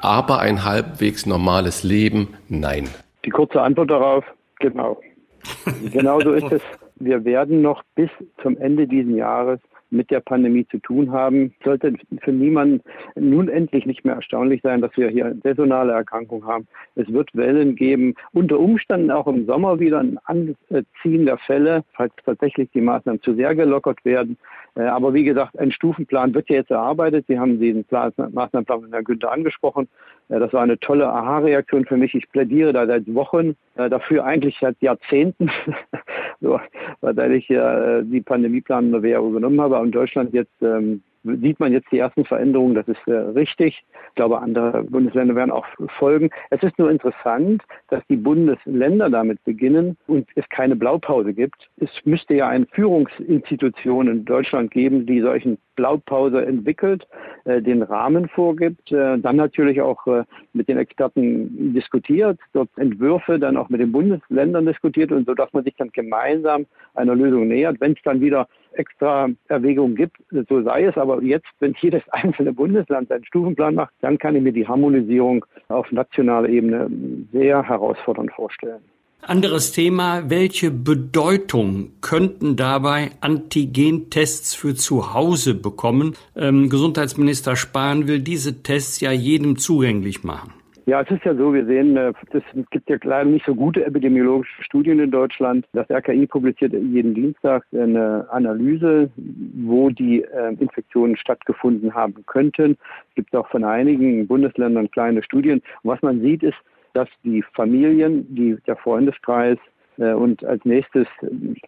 aber 0.00 0.40
ein 0.40 0.64
halbwegs 0.64 1.26
normales 1.26 1.84
Leben, 1.84 2.34
nein. 2.48 2.88
Die 3.24 3.30
kurze 3.30 3.62
Antwort 3.62 3.90
darauf, 3.90 4.24
genau. 4.58 5.00
genau 5.92 6.20
so 6.20 6.32
ist 6.32 6.50
es. 6.50 6.62
Wir 7.04 7.24
werden 7.24 7.62
noch 7.62 7.82
bis 7.96 8.10
zum 8.42 8.56
Ende 8.58 8.86
dieses 8.86 9.16
Jahres 9.16 9.58
mit 9.92 10.10
der 10.10 10.20
Pandemie 10.20 10.66
zu 10.68 10.78
tun 10.78 11.12
haben. 11.12 11.54
Sollte 11.64 11.94
für 12.22 12.32
niemanden 12.32 12.80
nun 13.14 13.48
endlich 13.48 13.86
nicht 13.86 14.04
mehr 14.04 14.14
erstaunlich 14.14 14.62
sein, 14.62 14.80
dass 14.80 14.96
wir 14.96 15.08
hier 15.08 15.36
saisonale 15.42 15.92
Erkrankungen 15.92 16.46
haben. 16.46 16.66
Es 16.94 17.12
wird 17.12 17.34
Wellen 17.34 17.76
geben, 17.76 18.14
unter 18.32 18.58
Umständen 18.58 19.10
auch 19.10 19.26
im 19.26 19.46
Sommer 19.46 19.78
wieder 19.78 20.00
ein 20.00 20.18
Anziehen 20.24 21.26
der 21.26 21.38
Fälle, 21.38 21.84
falls 21.92 22.12
tatsächlich 22.24 22.70
die 22.72 22.80
Maßnahmen 22.80 23.22
zu 23.22 23.34
sehr 23.34 23.54
gelockert 23.54 24.04
werden. 24.04 24.36
Äh, 24.74 24.82
aber 24.82 25.12
wie 25.12 25.24
gesagt, 25.24 25.58
ein 25.58 25.72
Stufenplan 25.72 26.34
wird 26.34 26.48
ja 26.48 26.56
jetzt 26.56 26.70
erarbeitet. 26.70 27.26
Sie 27.28 27.38
haben 27.38 27.60
diesen 27.60 27.84
Plan, 27.84 28.12
Maßnahmenplan 28.16 28.80
von 28.80 28.90
Herrn 28.90 29.04
Günther 29.04 29.32
angesprochen. 29.32 29.88
Äh, 30.28 30.38
das 30.38 30.52
war 30.52 30.62
eine 30.62 30.78
tolle 30.78 31.08
Aha-Reaktion 31.08 31.84
für 31.84 31.96
mich. 31.96 32.14
Ich 32.14 32.30
plädiere 32.30 32.72
da 32.72 32.86
seit 32.86 33.12
Wochen 33.14 33.54
äh, 33.76 33.90
dafür, 33.90 34.24
eigentlich 34.24 34.56
seit 34.60 34.80
Jahrzehnten, 34.80 35.50
so, 36.40 36.58
weil 37.00 37.32
ich 37.32 37.48
ja 37.48 38.00
die 38.02 38.20
Pandemieplan 38.20 38.92
der 38.92 39.02
WHO 39.02 39.30
übernommen 39.30 39.60
habe. 39.60 39.78
In 39.82 39.92
Deutschland 39.92 40.32
jetzt 40.32 40.62
ähm, 40.62 41.02
sieht 41.24 41.60
man 41.60 41.72
jetzt 41.72 41.90
die 41.92 41.98
ersten 41.98 42.24
Veränderungen. 42.24 42.74
Das 42.74 42.88
ist 42.88 43.06
äh, 43.06 43.12
richtig. 43.12 43.84
Ich 44.08 44.14
glaube, 44.14 44.40
andere 44.40 44.82
Bundesländer 44.84 45.34
werden 45.34 45.50
auch 45.50 45.66
folgen. 45.98 46.30
Es 46.50 46.62
ist 46.62 46.78
nur 46.78 46.90
interessant, 46.90 47.62
dass 47.88 48.02
die 48.08 48.16
Bundesländer 48.16 49.08
damit 49.10 49.42
beginnen 49.44 49.96
und 50.06 50.28
es 50.34 50.48
keine 50.48 50.76
Blaupause 50.76 51.32
gibt. 51.32 51.70
Es 51.78 51.90
müsste 52.04 52.34
ja 52.34 52.48
eine 52.48 52.66
Führungsinstitution 52.72 54.08
in 54.08 54.24
Deutschland 54.24 54.70
geben, 54.70 55.06
die 55.06 55.20
solchen 55.20 55.58
Blaupause 55.74 56.44
entwickelt, 56.44 57.06
äh, 57.44 57.62
den 57.62 57.82
Rahmen 57.82 58.28
vorgibt, 58.28 58.92
äh, 58.92 59.18
dann 59.18 59.36
natürlich 59.36 59.80
auch 59.80 60.06
äh, 60.06 60.24
mit 60.52 60.68
den 60.68 60.78
Experten 60.78 61.72
diskutiert, 61.72 62.38
dort 62.52 62.68
Entwürfe 62.76 63.38
dann 63.38 63.56
auch 63.56 63.68
mit 63.68 63.80
den 63.80 63.92
Bundesländern 63.92 64.66
diskutiert 64.66 65.12
und 65.12 65.26
so, 65.26 65.34
dass 65.34 65.52
man 65.52 65.64
sich 65.64 65.74
dann 65.76 65.90
gemeinsam 65.92 66.66
einer 66.94 67.14
Lösung 67.14 67.48
nähert. 67.48 67.80
Wenn 67.80 67.92
es 67.92 68.02
dann 68.04 68.20
wieder 68.20 68.48
extra 68.74 69.28
Erwägungen 69.48 69.96
gibt, 69.96 70.16
so 70.48 70.62
sei 70.62 70.84
es. 70.84 70.96
Aber 70.96 71.22
jetzt, 71.22 71.48
wenn 71.60 71.74
jedes 71.80 72.02
einzelne 72.10 72.52
Bundesland 72.52 73.08
seinen 73.08 73.24
Stufenplan 73.24 73.74
macht, 73.74 73.92
dann 74.00 74.18
kann 74.18 74.36
ich 74.36 74.42
mir 74.42 74.52
die 74.52 74.66
Harmonisierung 74.66 75.44
auf 75.68 75.90
nationaler 75.92 76.48
Ebene 76.48 76.90
sehr 77.32 77.62
herausfordernd 77.62 78.32
vorstellen. 78.32 78.82
Anderes 79.24 79.70
Thema, 79.70 80.30
welche 80.30 80.72
Bedeutung 80.72 81.92
könnten 82.00 82.56
dabei 82.56 83.12
Antigentests 83.20 84.52
für 84.56 84.74
zu 84.74 85.14
Hause 85.14 85.54
bekommen? 85.54 86.16
Ähm, 86.34 86.68
Gesundheitsminister 86.68 87.54
Spahn 87.54 88.08
will 88.08 88.18
diese 88.18 88.64
Tests 88.64 89.00
ja 89.00 89.12
jedem 89.12 89.58
zugänglich 89.58 90.24
machen. 90.24 90.52
Ja, 90.86 91.02
es 91.02 91.10
ist 91.12 91.24
ja 91.24 91.36
so, 91.36 91.54
wir 91.54 91.64
sehen, 91.66 91.96
äh, 91.96 92.12
es 92.32 92.42
gibt 92.72 92.90
ja 92.90 92.96
leider 93.04 93.30
nicht 93.30 93.46
so 93.46 93.54
gute 93.54 93.84
epidemiologische 93.86 94.64
Studien 94.64 94.98
in 94.98 95.12
Deutschland. 95.12 95.66
Das 95.72 95.88
RKI 95.88 96.26
publiziert 96.26 96.72
jeden 96.72 97.14
Dienstag 97.14 97.64
eine 97.72 98.26
Analyse, 98.28 99.08
wo 99.16 99.90
die 99.90 100.22
äh, 100.22 100.54
Infektionen 100.58 101.16
stattgefunden 101.16 101.94
haben 101.94 102.24
könnten. 102.26 102.72
Es 103.10 103.14
gibt 103.14 103.36
auch 103.36 103.48
von 103.50 103.62
einigen 103.62 104.26
Bundesländern 104.26 104.90
kleine 104.90 105.22
Studien. 105.22 105.62
Und 105.84 105.90
was 105.90 106.02
man 106.02 106.20
sieht, 106.20 106.42
ist, 106.42 106.58
dass 106.94 107.08
die 107.24 107.42
Familien, 107.54 108.34
die, 108.34 108.56
der 108.66 108.76
Freundeskreis 108.76 109.58
äh, 109.98 110.12
und 110.12 110.44
als 110.44 110.64
nächstes 110.64 111.06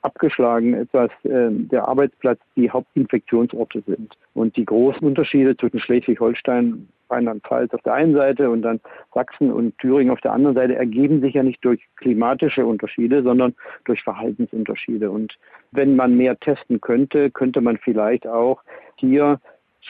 abgeschlagen 0.02 0.74
etwas 0.74 1.10
der 1.24 1.88
Arbeitsplatz 1.88 2.40
die 2.56 2.70
Hauptinfektionsorte 2.70 3.82
sind. 3.86 4.14
Und 4.34 4.56
die 4.56 4.64
großen 4.64 5.06
Unterschiede 5.06 5.56
zwischen 5.56 5.80
Schleswig-Holstein 5.80 6.88
Rheinland-Pfalz 7.10 7.72
auf 7.74 7.82
der 7.82 7.94
einen 7.94 8.14
Seite 8.14 8.50
und 8.50 8.62
dann 8.62 8.80
Sachsen 9.12 9.52
und 9.52 9.76
Thüringen 9.78 10.10
auf 10.10 10.20
der 10.20 10.32
anderen 10.32 10.54
Seite 10.54 10.74
ergeben 10.74 11.20
sich 11.20 11.34
ja 11.34 11.42
nicht 11.42 11.64
durch 11.64 11.80
klimatische 11.96 12.64
Unterschiede, 12.66 13.22
sondern 13.22 13.54
durch 13.84 14.02
Verhaltensunterschiede. 14.02 15.10
Und 15.10 15.36
wenn 15.72 15.96
man 15.96 16.16
mehr 16.16 16.38
testen 16.38 16.80
könnte, 16.80 17.30
könnte 17.30 17.60
man 17.60 17.78
vielleicht 17.78 18.26
auch 18.26 18.62
hier 18.96 19.40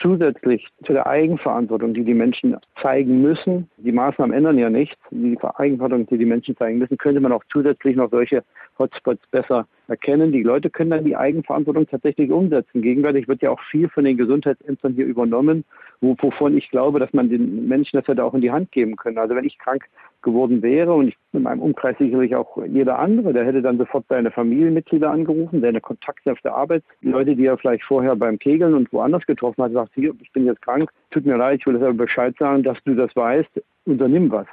zusätzlich 0.01 0.67
zu 0.85 0.93
der 0.93 1.07
Eigenverantwortung, 1.07 1.93
die 1.93 2.03
die 2.03 2.13
Menschen 2.13 2.57
zeigen 2.81 3.21
müssen, 3.21 3.69
die 3.77 3.91
Maßnahmen 3.91 4.35
ändern 4.35 4.57
ja 4.57 4.69
nichts, 4.69 4.97
die 5.11 5.37
Eigenverantwortung, 5.41 6.07
die 6.07 6.17
die 6.17 6.25
Menschen 6.25 6.55
zeigen 6.57 6.79
müssen, 6.79 6.97
könnte 6.97 7.21
man 7.21 7.31
auch 7.31 7.43
zusätzlich 7.51 7.95
noch 7.95 8.11
solche 8.11 8.43
Hotspots 8.77 9.21
besser 9.31 9.67
erkennen. 9.87 10.31
Die 10.31 10.43
Leute 10.43 10.69
können 10.69 10.91
dann 10.91 11.05
die 11.05 11.15
Eigenverantwortung 11.15 11.87
tatsächlich 11.87 12.31
umsetzen. 12.31 12.81
Gegenwärtig 12.81 13.27
wird 13.27 13.41
ja 13.41 13.51
auch 13.51 13.61
viel 13.71 13.89
von 13.89 14.03
den 14.03 14.17
Gesundheitsämtern 14.17 14.93
hier 14.93 15.05
übernommen, 15.05 15.63
wovon 16.01 16.57
ich 16.57 16.69
glaube, 16.69 16.99
dass 16.99 17.13
man 17.13 17.29
den 17.29 17.67
Menschen 17.67 17.97
das 17.97 18.07
hätte 18.07 18.23
auch 18.23 18.33
in 18.33 18.41
die 18.41 18.51
Hand 18.51 18.71
geben 18.71 18.95
können. 18.95 19.17
Also 19.17 19.35
wenn 19.35 19.45
ich 19.45 19.57
krank 19.57 19.85
geworden 20.21 20.61
wäre 20.61 20.93
und 20.93 21.09
ich 21.09 21.17
in 21.33 21.43
meinem 21.43 21.61
Umkreis 21.61 21.97
sicherlich 21.97 22.35
auch 22.35 22.57
jeder 22.65 22.99
andere, 22.99 23.31
der 23.31 23.45
hätte 23.45 23.61
dann 23.61 23.77
sofort 23.77 24.05
seine 24.09 24.31
Familienmitglieder 24.31 25.09
angerufen, 25.09 25.61
seine 25.61 25.81
Kontakte 25.81 26.31
auf 26.31 26.41
der 26.41 26.55
Arbeit, 26.55 26.83
die 27.01 27.09
Leute, 27.09 27.35
die 27.35 27.45
er 27.45 27.57
vielleicht 27.57 27.83
vorher 27.83 28.15
beim 28.15 28.39
Kegeln 28.39 28.73
und 28.73 28.91
woanders 28.91 29.25
getroffen 29.25 29.63
hat, 29.63 29.71
sagt, 29.71 29.93
hier, 29.93 30.13
ich 30.21 30.31
bin 30.33 30.45
jetzt 30.45 30.61
krank, 30.61 30.89
tut 31.11 31.25
mir 31.25 31.37
leid, 31.37 31.59
ich 31.59 31.67
will 31.67 31.75
das 31.75 31.83
aber 31.83 31.93
Bescheid 31.93 32.35
sagen, 32.37 32.63
dass 32.63 32.77
du 32.83 32.95
das 32.95 33.15
weißt, 33.15 33.61
unternimm 33.85 34.31
was. 34.31 34.47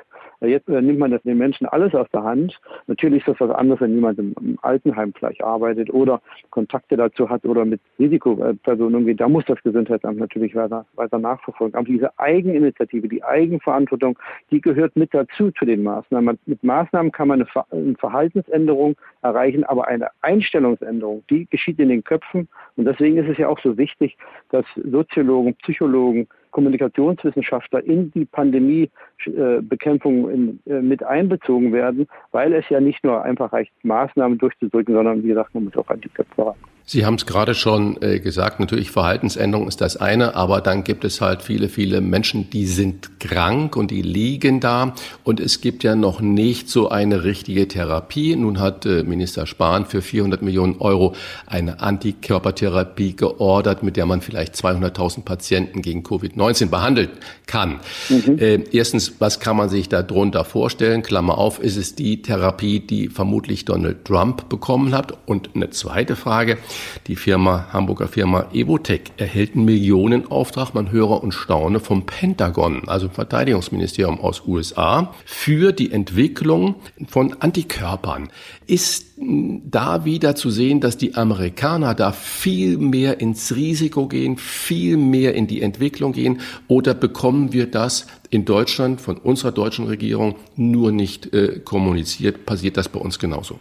Jetzt 0.47 0.68
äh, 0.68 0.82
nimmt 0.82 0.99
man 0.99 1.11
das 1.11 1.22
den 1.22 1.38
Menschen 1.38 1.66
alles 1.66 1.95
aus 1.95 2.09
der 2.12 2.24
Hand. 2.24 2.61
Natürlich 2.86 3.20
ist 3.20 3.28
das 3.28 3.40
was 3.40 3.55
anderes, 3.57 3.80
wenn 3.80 3.95
jemand 3.95 4.18
im, 4.18 4.34
im 4.40 4.59
Altenheim 4.62 5.12
vielleicht 5.16 5.43
arbeitet 5.43 5.90
oder 5.90 6.20
Kontakte 6.51 6.97
dazu 6.97 7.28
hat 7.30 7.45
oder 7.45 7.64
mit 7.64 7.80
Risikopersonen 7.99 8.97
umgeht. 8.97 9.20
Da 9.20 9.28
muss 9.28 9.45
das 9.47 9.62
Gesundheitsamt 9.62 10.18
natürlich 10.18 10.55
weiter, 10.55 10.84
weiter 10.95 11.18
nachverfolgen. 11.18 11.76
Aber 11.76 11.86
diese 11.86 12.18
Eigeninitiative, 12.18 13.09
die 13.09 13.22
Eigenverantwortung, 13.22 14.18
die 14.51 14.61
gehört 14.61 14.97
mit 14.97 15.14
dazu 15.14 15.51
zu 15.53 15.64
den 15.64 15.82
Maßnahmen. 15.82 16.38
Mit 16.47 16.64
Maßnahmen 16.64 17.12
kann 17.12 17.28
man 17.28 17.47
eine 17.70 17.97
Verhaltensänderung 17.97 18.97
erreichen, 19.22 19.64
aber 19.64 19.86
eine 19.86 20.09
Einstellungsänderung, 20.22 21.22
die 21.30 21.47
geschieht 21.47 21.78
in 21.78 21.88
den 21.88 22.03
Köpfen. 22.03 22.49
Und 22.76 22.86
deswegen 22.86 23.16
ist 23.18 23.28
es 23.28 23.38
ja 23.38 23.49
auch 23.49 23.61
so 23.61 23.76
wichtig, 23.78 24.16
dass 24.51 24.64
Soziologen, 24.74 25.55
Psychologen, 25.57 26.26
Kommunikationswissenschaftler 26.53 27.84
in 27.84 28.12
die 28.12 28.24
Pandemiebekämpfung 28.24 30.61
äh, 30.66 30.80
mit 30.80 31.03
einbezogen 31.03 31.72
werden, 31.72 32.07
weil 32.30 32.53
es 32.53 32.68
ja 32.68 32.80
nicht 32.80 33.03
nur 33.03 33.22
einfach 33.22 33.53
reicht, 33.53 33.72
Maßnahmen 33.82 34.38
durchzudrücken, 34.38 34.94
sondern 34.94 35.24
wie 35.24 35.28
gesagt, 35.28 35.55
man 35.55 35.64
muss 35.64 35.76
auch 35.76 35.88
an 35.88 36.00
die 36.00 36.09
Köpfe 36.09 36.46
ran. 36.46 36.55
Sie 36.84 37.06
haben 37.06 37.14
es 37.14 37.26
gerade 37.26 37.54
schon 37.54 38.00
äh, 38.02 38.18
gesagt, 38.18 38.60
natürlich 38.60 38.90
Verhaltensänderung 38.90 39.68
ist 39.68 39.80
das 39.80 39.96
eine, 39.96 40.34
aber 40.34 40.60
dann 40.60 40.84
gibt 40.84 41.04
es 41.04 41.20
halt 41.20 41.42
viele, 41.42 41.68
viele 41.68 42.00
Menschen, 42.00 42.50
die 42.50 42.66
sind 42.66 43.20
krank 43.20 43.76
und 43.76 43.90
die 43.90 44.02
liegen 44.02 44.60
da 44.60 44.94
und 45.22 45.40
es 45.40 45.60
gibt 45.60 45.84
ja 45.84 45.94
noch 45.94 46.20
nicht 46.20 46.68
so 46.68 46.88
eine 46.88 47.24
richtige 47.24 47.68
Therapie. 47.68 48.34
Nun 48.36 48.58
hat 48.58 48.84
äh, 48.84 49.04
Minister 49.04 49.46
Spahn 49.46 49.86
für 49.86 50.02
400 50.02 50.42
Millionen 50.42 50.78
Euro 50.80 51.14
eine 51.46 51.80
Antikörpertherapie 51.80 53.14
geordert, 53.14 53.82
mit 53.82 53.96
der 53.96 54.06
man 54.06 54.20
vielleicht 54.20 54.54
200.000 54.54 55.22
Patienten 55.22 55.82
gegen 55.82 56.02
Covid-19 56.02 56.66
behandeln 56.66 57.10
kann. 57.46 57.80
Mhm. 58.08 58.38
Äh, 58.38 58.64
erstens, 58.72 59.14
was 59.20 59.40
kann 59.40 59.56
man 59.56 59.68
sich 59.68 59.88
darunter 59.88 60.44
vorstellen? 60.44 61.02
Klammer 61.02 61.38
auf, 61.38 61.60
ist 61.60 61.76
es 61.76 61.94
die 61.94 62.22
Therapie, 62.22 62.80
die 62.80 63.08
vermutlich 63.08 63.64
Donald 63.64 64.04
Trump 64.04 64.48
bekommen 64.48 64.94
hat? 64.94 65.16
Und 65.26 65.50
eine 65.54 65.70
zweite 65.70 66.16
Frage, 66.16 66.58
die 67.06 67.16
Firma, 67.16 67.68
Hamburger 67.72 68.08
Firma 68.08 68.46
Evotech 68.52 69.12
erhält 69.16 69.54
einen 69.54 69.64
Millionenauftrag, 69.64 70.74
man 70.74 70.90
höre 70.90 71.22
und 71.22 71.32
staune, 71.32 71.80
vom 71.80 72.06
Pentagon, 72.06 72.88
also 72.88 73.08
Verteidigungsministerium 73.08 74.20
aus 74.20 74.46
USA, 74.46 75.12
für 75.24 75.72
die 75.72 75.92
Entwicklung 75.92 76.76
von 77.08 77.36
Antikörpern. 77.40 78.30
Ist 78.66 79.12
da 79.16 80.04
wieder 80.04 80.34
zu 80.34 80.50
sehen, 80.50 80.80
dass 80.80 80.96
die 80.96 81.14
Amerikaner 81.14 81.94
da 81.94 82.12
viel 82.12 82.78
mehr 82.78 83.20
ins 83.20 83.54
Risiko 83.54 84.06
gehen, 84.08 84.36
viel 84.36 84.96
mehr 84.96 85.34
in 85.34 85.46
die 85.46 85.62
Entwicklung 85.62 86.12
gehen? 86.12 86.40
Oder 86.68 86.94
bekommen 86.94 87.52
wir 87.52 87.66
das 87.66 88.06
in 88.30 88.44
Deutschland 88.44 89.00
von 89.00 89.18
unserer 89.18 89.52
deutschen 89.52 89.86
Regierung 89.86 90.36
nur 90.56 90.92
nicht 90.92 91.32
äh, 91.34 91.60
kommuniziert? 91.60 92.46
Passiert 92.46 92.76
das 92.76 92.88
bei 92.88 93.00
uns 93.00 93.18
genauso? 93.18 93.58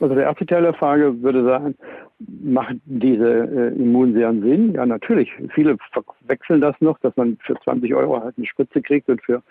Also 0.00 0.14
der 0.14 0.24
erste 0.24 0.44
Teil 0.44 0.62
der 0.62 0.74
Frage 0.74 1.22
würde 1.22 1.44
sagen, 1.44 1.74
macht 2.18 2.76
diese 2.84 3.28
äh, 3.28 3.74
Immunserien 3.74 4.42
Sinn? 4.42 4.72
Ja, 4.74 4.86
natürlich. 4.86 5.32
Viele 5.54 5.76
verwechseln 5.92 6.60
das 6.60 6.76
noch, 6.80 6.98
dass 7.00 7.16
man 7.16 7.36
für 7.42 7.54
20 7.60 7.94
Euro 7.94 8.22
halt 8.22 8.34
eine 8.36 8.46
Spritze 8.46 8.80
kriegt 8.82 9.08
und 9.08 9.22
für 9.22 9.42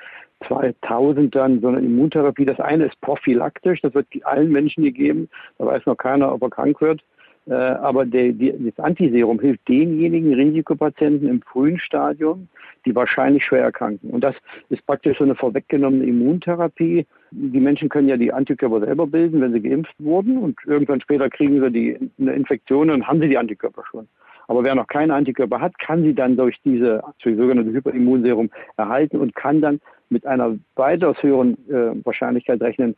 2000 0.47 1.35
dann 1.35 1.61
so 1.61 1.67
eine 1.67 1.79
Immuntherapie. 1.79 2.45
Das 2.45 2.59
eine 2.59 2.85
ist 2.85 2.99
prophylaktisch, 3.01 3.81
das 3.81 3.93
wird 3.93 4.07
allen 4.23 4.51
Menschen 4.51 4.83
gegeben. 4.83 5.29
Da 5.57 5.65
weiß 5.65 5.85
noch 5.85 5.97
keiner, 5.97 6.33
ob 6.33 6.41
er 6.41 6.49
krank 6.49 6.81
wird. 6.81 7.01
Äh, 7.45 7.53
aber 7.53 8.05
der, 8.05 8.31
die, 8.31 8.53
das 8.57 8.83
Antiserum 8.83 9.39
hilft 9.39 9.67
denjenigen 9.67 10.33
Risikopatienten 10.33 11.27
im 11.27 11.41
frühen 11.41 11.77
Stadium, 11.79 12.47
die 12.85 12.95
wahrscheinlich 12.95 13.43
schwer 13.43 13.63
erkranken. 13.63 14.09
Und 14.11 14.23
das 14.23 14.35
ist 14.69 14.85
praktisch 14.85 15.17
so 15.17 15.23
eine 15.23 15.35
vorweggenommene 15.35 16.05
Immuntherapie. 16.05 17.05
Die 17.31 17.59
Menschen 17.59 17.89
können 17.89 18.07
ja 18.07 18.17
die 18.17 18.31
Antikörper 18.31 18.79
selber 18.79 19.07
bilden, 19.07 19.41
wenn 19.41 19.53
sie 19.53 19.61
geimpft 19.61 19.95
wurden. 19.99 20.37
Und 20.37 20.57
irgendwann 20.65 21.01
später 21.01 21.29
kriegen 21.29 21.59
sie 21.59 21.71
die, 21.71 22.11
eine 22.19 22.33
Infektion 22.33 22.89
und 22.89 23.07
haben 23.07 23.19
sie 23.19 23.29
die 23.29 23.37
Antikörper 23.37 23.83
schon. 23.89 24.07
Aber 24.47 24.63
wer 24.63 24.75
noch 24.75 24.87
keine 24.87 25.13
Antikörper 25.15 25.59
hat, 25.59 25.77
kann 25.79 26.03
sie 26.03 26.13
dann 26.13 26.35
durch 26.35 26.57
diese 26.63 27.01
durch 27.21 27.37
sogenannte 27.37 27.71
Hyperimmunserum 27.71 28.49
erhalten 28.77 29.17
und 29.17 29.35
kann 29.35 29.61
dann 29.61 29.79
mit 30.09 30.25
einer 30.25 30.57
weitaus 30.75 31.21
höheren 31.21 31.57
äh, 31.69 32.05
Wahrscheinlichkeit 32.05 32.61
rechnen, 32.61 32.95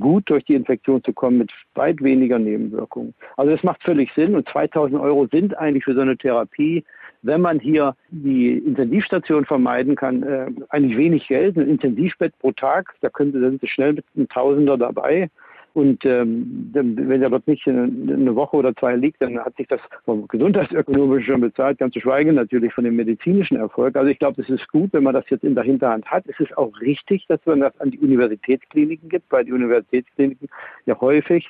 gut 0.00 0.28
durch 0.30 0.44
die 0.44 0.54
Infektion 0.54 1.02
zu 1.02 1.12
kommen 1.12 1.38
mit 1.38 1.50
weit 1.74 2.02
weniger 2.02 2.38
Nebenwirkungen. 2.38 3.14
Also 3.36 3.52
das 3.52 3.62
macht 3.62 3.82
völlig 3.82 4.12
Sinn 4.14 4.34
und 4.34 4.48
2000 4.48 5.00
Euro 5.00 5.26
sind 5.30 5.56
eigentlich 5.58 5.84
für 5.84 5.94
so 5.94 6.00
eine 6.00 6.16
Therapie, 6.16 6.84
wenn 7.22 7.40
man 7.40 7.58
hier 7.58 7.96
die 8.10 8.58
Intensivstation 8.58 9.44
vermeiden 9.44 9.96
kann, 9.96 10.22
äh, 10.22 10.46
eigentlich 10.68 10.96
wenig 10.96 11.28
Geld, 11.28 11.56
ein 11.56 11.68
Intensivbett 11.68 12.38
pro 12.38 12.52
Tag, 12.52 12.94
da, 13.00 13.08
können 13.08 13.32
da 13.32 13.40
sind 13.40 13.60
Sie 13.60 13.68
schnell 13.68 13.94
mit 13.94 14.04
einem 14.14 14.28
Tausender 14.28 14.76
dabei. 14.76 15.28
Und 15.76 16.06
ähm, 16.06 16.70
wenn 16.72 17.20
er 17.20 17.28
dort 17.28 17.46
nicht 17.46 17.68
eine 17.68 18.34
Woche 18.34 18.56
oder 18.56 18.74
zwei 18.76 18.96
liegt, 18.96 19.20
dann 19.20 19.38
hat 19.38 19.54
sich 19.56 19.68
das 19.68 19.78
vom 20.06 20.26
gesundheitsökonomischen 20.26 21.34
schon 21.34 21.40
bezahlt, 21.42 21.76
ganz 21.76 21.92
zu 21.92 22.00
schweigen 22.00 22.34
natürlich 22.34 22.72
von 22.72 22.84
dem 22.84 22.96
medizinischen 22.96 23.58
Erfolg. 23.58 23.94
Also 23.94 24.08
ich 24.08 24.18
glaube, 24.18 24.40
es 24.40 24.48
ist 24.48 24.66
gut, 24.68 24.94
wenn 24.94 25.02
man 25.02 25.12
das 25.12 25.28
jetzt 25.28 25.44
in 25.44 25.54
der 25.54 25.64
Hinterhand 25.64 26.06
hat. 26.06 26.24
Es 26.28 26.40
ist 26.40 26.56
auch 26.56 26.72
richtig, 26.80 27.26
dass 27.26 27.44
man 27.44 27.60
das 27.60 27.78
an 27.78 27.90
die 27.90 27.98
Universitätskliniken 27.98 29.10
gibt, 29.10 29.30
weil 29.30 29.44
die 29.44 29.52
Universitätskliniken 29.52 30.48
ja 30.86 30.98
häufig 30.98 31.46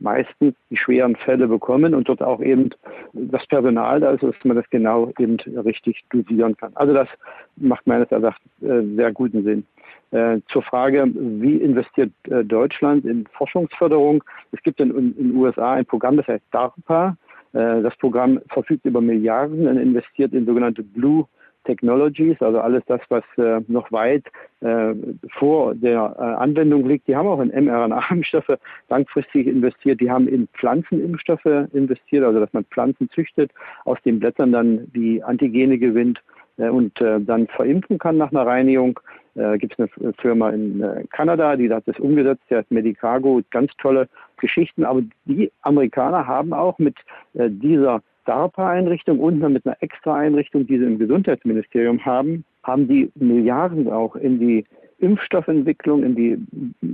meistens 0.00 0.56
die 0.70 0.76
schweren 0.76 1.14
Fälle 1.14 1.46
bekommen 1.46 1.94
und 1.94 2.08
dort 2.08 2.20
auch 2.20 2.40
eben 2.40 2.70
das 3.12 3.46
Personal 3.46 4.00
da 4.00 4.10
ist, 4.10 4.24
dass 4.24 4.34
man 4.42 4.56
das 4.56 4.68
genau 4.70 5.12
eben 5.20 5.36
richtig 5.56 6.02
dosieren 6.10 6.56
kann. 6.56 6.72
Also 6.74 6.94
das 6.94 7.08
macht 7.54 7.86
meines 7.86 8.10
Erachtens 8.10 8.50
äh, 8.60 8.82
sehr 8.96 9.12
guten 9.12 9.44
Sinn. 9.44 9.64
Äh, 10.10 10.40
zur 10.48 10.62
Frage, 10.62 11.06
wie 11.14 11.56
investiert 11.56 12.12
äh, 12.30 12.42
Deutschland 12.42 13.04
in 13.04 13.26
Forschungsförderung? 13.26 14.24
Es 14.52 14.62
gibt 14.62 14.80
in 14.80 15.14
den 15.14 15.36
USA 15.36 15.74
ein 15.74 15.84
Programm, 15.84 16.16
das 16.16 16.26
heißt 16.28 16.44
DARPA. 16.50 17.16
Äh, 17.52 17.82
das 17.82 17.94
Programm 17.96 18.40
verfügt 18.48 18.86
über 18.86 19.02
Milliarden 19.02 19.68
und 19.68 19.76
investiert 19.76 20.32
in 20.32 20.46
sogenannte 20.46 20.82
Blue 20.82 21.26
Technologies, 21.64 22.40
also 22.40 22.60
alles 22.60 22.82
das, 22.86 23.00
was 23.10 23.24
äh, 23.36 23.60
noch 23.68 23.92
weit 23.92 24.24
äh, 24.60 24.94
vor 25.38 25.74
der 25.74 26.18
Anwendung 26.18 26.88
liegt. 26.88 27.06
Die 27.08 27.14
haben 27.14 27.28
auch 27.28 27.40
in 27.40 27.50
mRNA-Impfstoffe 27.50 28.58
langfristig 28.88 29.46
investiert. 29.46 30.00
Die 30.00 30.10
haben 30.10 30.26
in 30.26 30.48
Pflanzenimpfstoffe 30.54 31.68
investiert, 31.74 32.24
also 32.24 32.40
dass 32.40 32.52
man 32.54 32.64
Pflanzen 32.64 33.10
züchtet, 33.10 33.50
aus 33.84 33.98
den 34.06 34.20
Blättern 34.20 34.52
dann 34.52 34.90
die 34.94 35.22
Antigene 35.22 35.76
gewinnt 35.76 36.22
und 36.58 37.00
äh, 37.00 37.20
dann 37.20 37.46
verimpfen 37.48 37.98
kann 37.98 38.16
nach 38.16 38.32
einer 38.32 38.46
Reinigung. 38.46 38.98
Äh, 39.34 39.58
Gibt 39.58 39.78
es 39.78 39.90
eine 40.00 40.12
Firma 40.14 40.50
in 40.50 40.80
äh, 40.82 41.04
Kanada, 41.10 41.56
die 41.56 41.72
hat 41.72 41.86
das 41.86 41.98
umgesetzt, 41.98 42.42
der 42.50 42.58
hat 42.58 42.70
Medicago, 42.70 43.40
ganz 43.50 43.70
tolle 43.78 44.08
Geschichten. 44.38 44.84
Aber 44.84 45.02
die 45.26 45.52
Amerikaner 45.62 46.26
haben 46.26 46.52
auch 46.52 46.78
mit 46.78 46.96
äh, 47.34 47.48
dieser 47.48 48.02
DARPA-Einrichtung 48.24 49.20
und 49.20 49.38
mit 49.38 49.64
einer 49.66 49.76
extra 49.80 50.16
Einrichtung, 50.16 50.66
die 50.66 50.78
sie 50.78 50.84
im 50.84 50.98
Gesundheitsministerium 50.98 52.04
haben, 52.04 52.44
haben 52.62 52.88
die 52.88 53.10
Milliarden 53.14 53.88
auch 53.88 54.16
in 54.16 54.38
die 54.38 54.64
Impfstoffentwicklung, 54.98 56.02
in 56.02 56.14
die 56.14 56.38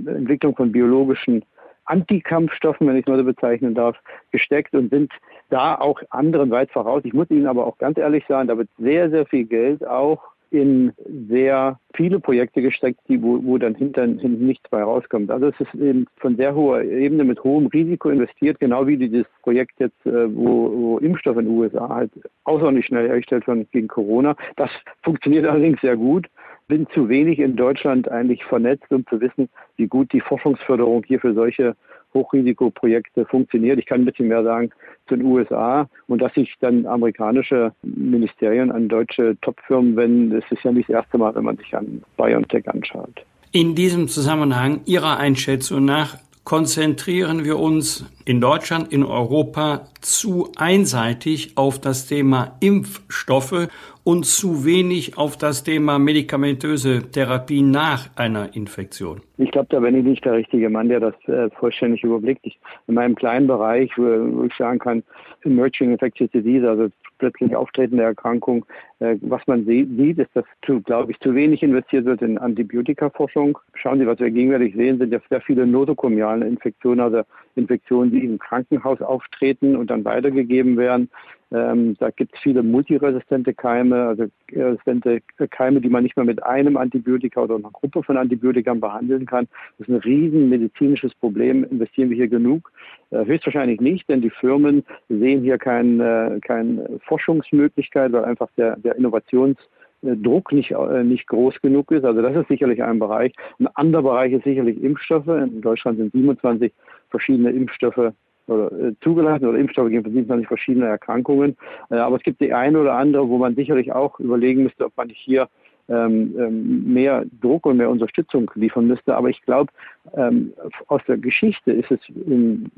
Entwicklung 0.07 0.55
von 0.55 0.71
biologischen 0.71 1.43
Antikampfstoffen, 1.85 2.87
wenn 2.87 2.95
ich 2.95 3.05
es 3.05 3.07
mal 3.07 3.17
so 3.17 3.23
bezeichnen 3.23 3.75
darf, 3.75 3.97
gesteckt 4.31 4.73
und 4.73 4.89
sind 4.89 5.11
da 5.49 5.75
auch 5.75 6.01
anderen 6.09 6.51
weit 6.51 6.71
voraus. 6.71 7.03
Ich 7.05 7.13
muss 7.13 7.29
Ihnen 7.29 7.47
aber 7.47 7.65
auch 7.65 7.77
ganz 7.77 7.97
ehrlich 7.97 8.25
sagen, 8.27 8.47
da 8.47 8.57
wird 8.57 8.69
sehr, 8.77 9.09
sehr 9.09 9.25
viel 9.25 9.45
Geld 9.45 9.85
auch 9.85 10.35
in 10.51 10.93
sehr 11.29 11.79
viele 11.95 12.19
Projekte 12.19 12.61
gesteckt, 12.61 12.99
die, 13.09 13.21
wo, 13.21 13.43
wo 13.43 13.57
dann 13.57 13.75
hinter, 13.75 14.03
hinten 14.03 14.45
nichts 14.45 14.69
bei 14.69 14.81
rauskommt. 14.81 15.29
Also 15.31 15.47
es 15.47 15.59
ist 15.59 15.73
eben 15.75 16.05
von 16.17 16.37
sehr 16.37 16.55
hoher 16.55 16.81
Ebene 16.81 17.23
mit 17.23 17.43
hohem 17.43 17.67
Risiko 17.67 18.09
investiert, 18.09 18.59
genau 18.59 18.87
wie 18.87 18.97
dieses 18.97 19.25
Projekt 19.41 19.79
jetzt, 19.79 20.05
äh, 20.05 20.33
wo, 20.33 20.71
wo 20.71 20.97
Impfstoff 20.99 21.37
in 21.37 21.45
den 21.45 21.57
USA 21.57 21.89
halt 21.89 22.11
außerordentlich 22.45 22.85
schnell 22.85 23.07
hergestellt 23.07 23.47
wird 23.47 23.71
gegen 23.71 23.87
Corona. 23.87 24.35
Das 24.55 24.69
funktioniert 25.03 25.45
allerdings 25.49 25.81
sehr 25.81 25.97
gut. 25.97 26.27
Bin 26.67 26.87
zu 26.93 27.09
wenig 27.09 27.39
in 27.39 27.55
Deutschland 27.55 28.09
eigentlich 28.09 28.43
vernetzt, 28.43 28.91
um 28.91 29.05
zu 29.07 29.21
wissen, 29.21 29.49
wie 29.77 29.87
gut 29.87 30.11
die 30.13 30.21
Forschungsförderung 30.21 31.03
hier 31.05 31.19
für 31.19 31.33
solche 31.33 31.75
Hochrisikoprojekte 32.15 33.25
funktioniert. 33.25 33.77
Ich 33.77 33.85
kann 33.85 34.01
ein 34.01 34.05
bisschen 34.05 34.29
mehr 34.29 34.43
sagen 34.43 34.71
zu 35.07 35.15
den 35.15 35.25
USA 35.25 35.87
und 36.07 36.21
dass 36.21 36.33
sich 36.33 36.55
dann 36.61 36.87
amerikanische 36.87 37.73
Ministerien 37.83 38.71
an 38.71 38.87
deutsche 38.87 39.37
Topfirmen 39.41 39.95
wenden, 39.95 40.29
das 40.31 40.43
ist 40.49 40.63
ja 40.63 40.71
nicht 40.71 40.89
das 40.89 40.95
erste 41.03 41.17
Mal, 41.19 41.35
wenn 41.35 41.43
man 41.43 41.57
sich 41.57 41.75
an 41.75 42.01
BioNTech 42.17 42.67
anschaut. 42.67 43.23
In 43.51 43.75
diesem 43.75 44.07
Zusammenhang 44.07 44.81
Ihrer 44.85 45.17
Einschätzung 45.17 45.85
nach 45.85 46.17
konzentrieren 46.45 47.43
wir 47.43 47.59
uns 47.59 48.05
in 48.23 48.39
Deutschland, 48.39 48.93
in 48.93 49.03
Europa 49.03 49.87
zu 49.99 50.51
einseitig 50.55 51.57
auf 51.57 51.81
das 51.81 52.07
Thema 52.07 52.55
Impfstoffe 52.61 53.67
und 54.03 54.27
zu 54.27 54.63
wenig 54.63 55.17
auf 55.17 55.35
das 55.35 55.63
Thema 55.63 55.97
medikamentöse 55.97 57.11
Therapie 57.11 57.63
nach 57.63 58.09
einer 58.15 58.55
Infektion? 58.55 59.21
Ich 59.39 59.49
glaube, 59.49 59.67
da 59.71 59.79
bin 59.79 59.95
ich 59.95 60.05
nicht 60.05 60.23
der 60.23 60.33
richtige 60.33 60.69
Mann, 60.69 60.87
der 60.87 60.99
das 60.99 61.15
äh, 61.27 61.49
vollständig 61.49 62.03
überblickt. 62.03 62.41
Ich, 62.45 62.59
in 62.87 62.93
meinem 62.93 63.15
kleinen 63.15 63.47
Bereich, 63.47 63.89
wo, 63.97 64.43
ich 64.43 64.53
sagen 64.53 64.77
kann, 64.77 65.03
Emerging 65.43 65.91
Infectious 65.91 66.29
Disease, 66.29 66.69
also 66.69 66.89
plötzlich 67.17 67.55
auftretende 67.55 68.03
Erkrankung. 68.03 68.65
Äh, 68.99 69.17
was 69.21 69.41
man 69.47 69.65
sieht, 69.65 70.19
ist, 70.19 70.29
dass, 70.33 70.45
glaube 70.85 71.11
ich, 71.11 71.19
zu 71.19 71.35
wenig 71.35 71.63
investiert 71.63 72.05
wird 72.05 72.21
in 72.21 72.37
Antibiotikaforschung. 72.37 73.57
Schauen 73.73 73.99
Sie, 73.99 74.07
was 74.07 74.19
wir 74.19 74.31
gegenwärtig 74.31 74.75
sehen, 74.75 74.97
sind 74.97 75.11
ja 75.11 75.19
sehr 75.29 75.41
viele 75.41 75.65
nosokomiale 75.65 76.47
Infektionen, 76.47 77.01
also 77.01 77.21
Infektionen, 77.55 78.11
die 78.11 78.25
im 78.25 78.39
Krankenhaus 78.39 79.01
auftreten 79.01 79.75
und 79.75 79.89
dann 79.89 80.05
weitergegeben 80.05 80.77
werden. 80.77 81.09
Ähm, 81.51 81.95
da 81.99 82.09
gibt 82.09 82.33
es 82.33 82.39
viele 82.41 82.63
multiresistente 82.63 83.53
Keime, 83.53 84.07
also 84.07 84.25
resistente 84.51 85.21
Keime, 85.51 85.79
die 85.79 85.89
man 85.89 86.03
nicht 86.03 86.17
mehr 86.17 86.25
mit 86.25 86.43
einem 86.43 86.75
Antibiotika 86.75 87.41
oder 87.41 87.55
einer 87.55 87.71
Gruppe 87.71 88.01
von 88.03 88.17
Antibiotika 88.17 88.73
behandeln 88.73 89.25
kann. 89.25 89.47
Das 89.77 89.87
ist 89.87 89.93
ein 89.93 90.01
riesen 90.01 90.49
medizinisches 90.49 91.13
Problem. 91.15 91.63
Investieren 91.65 92.09
wir 92.09 92.17
hier 92.17 92.27
genug? 92.27 92.71
Äh, 93.11 93.25
höchstwahrscheinlich 93.25 93.79
nicht, 93.79 94.09
denn 94.09 94.21
die 94.21 94.31
Firmen 94.31 94.83
sehen 95.07 95.43
hier 95.43 95.57
keine 95.57 96.15
äh, 96.35 96.39
kein 96.39 96.81
Forschungsmöglichkeit, 97.05 98.11
weil 98.11 98.25
einfach 98.25 98.49
der, 98.57 98.77
der 98.77 98.95
Innovationsdruck 98.95 100.51
nicht, 100.51 100.71
äh, 100.71 101.03
nicht 101.03 101.27
groß 101.27 101.61
genug 101.61 101.91
ist. 101.91 102.05
Also 102.05 102.21
das 102.21 102.35
ist 102.35 102.47
sicherlich 102.47 102.81
ein 102.83 102.99
Bereich. 102.99 103.33
Ein 103.59 103.67
anderer 103.75 104.03
Bereich 104.03 104.33
ist 104.33 104.43
sicherlich 104.43 104.81
Impfstoffe. 104.83 105.27
In 105.27 105.61
Deutschland 105.61 105.97
sind 105.97 106.11
27 106.11 106.73
verschiedene 107.09 107.51
Impfstoffe 107.51 108.13
oder, 108.47 108.71
äh, 108.71 108.93
zugelassen 109.01 109.45
oder 109.45 109.57
Impfstoffe 109.57 109.89
gegen 109.89 110.03
27 110.03 110.47
verschiedene 110.47 110.87
Erkrankungen. 110.87 111.57
Äh, 111.89 111.95
aber 111.95 112.17
es 112.17 112.23
gibt 112.23 112.41
die 112.41 112.53
eine 112.53 112.79
oder 112.79 112.93
andere, 112.93 113.27
wo 113.29 113.37
man 113.37 113.55
sicherlich 113.55 113.91
auch 113.91 114.19
überlegen 114.19 114.63
müsste, 114.63 114.85
ob 114.85 114.97
man 114.97 115.09
hier 115.09 115.47
ähm, 115.87 116.35
ähm, 116.39 116.93
mehr 116.93 117.25
Druck 117.41 117.65
und 117.65 117.77
mehr 117.77 117.89
Unterstützung 117.89 118.49
liefern 118.55 118.87
müsste. 118.87 119.15
Aber 119.15 119.29
ich 119.29 119.41
glaube, 119.43 119.71
ähm, 120.15 120.53
aus 120.87 121.01
der 121.07 121.17
Geschichte 121.17 121.71
ist 121.71 121.91
es 121.91 121.99
in 122.09 122.71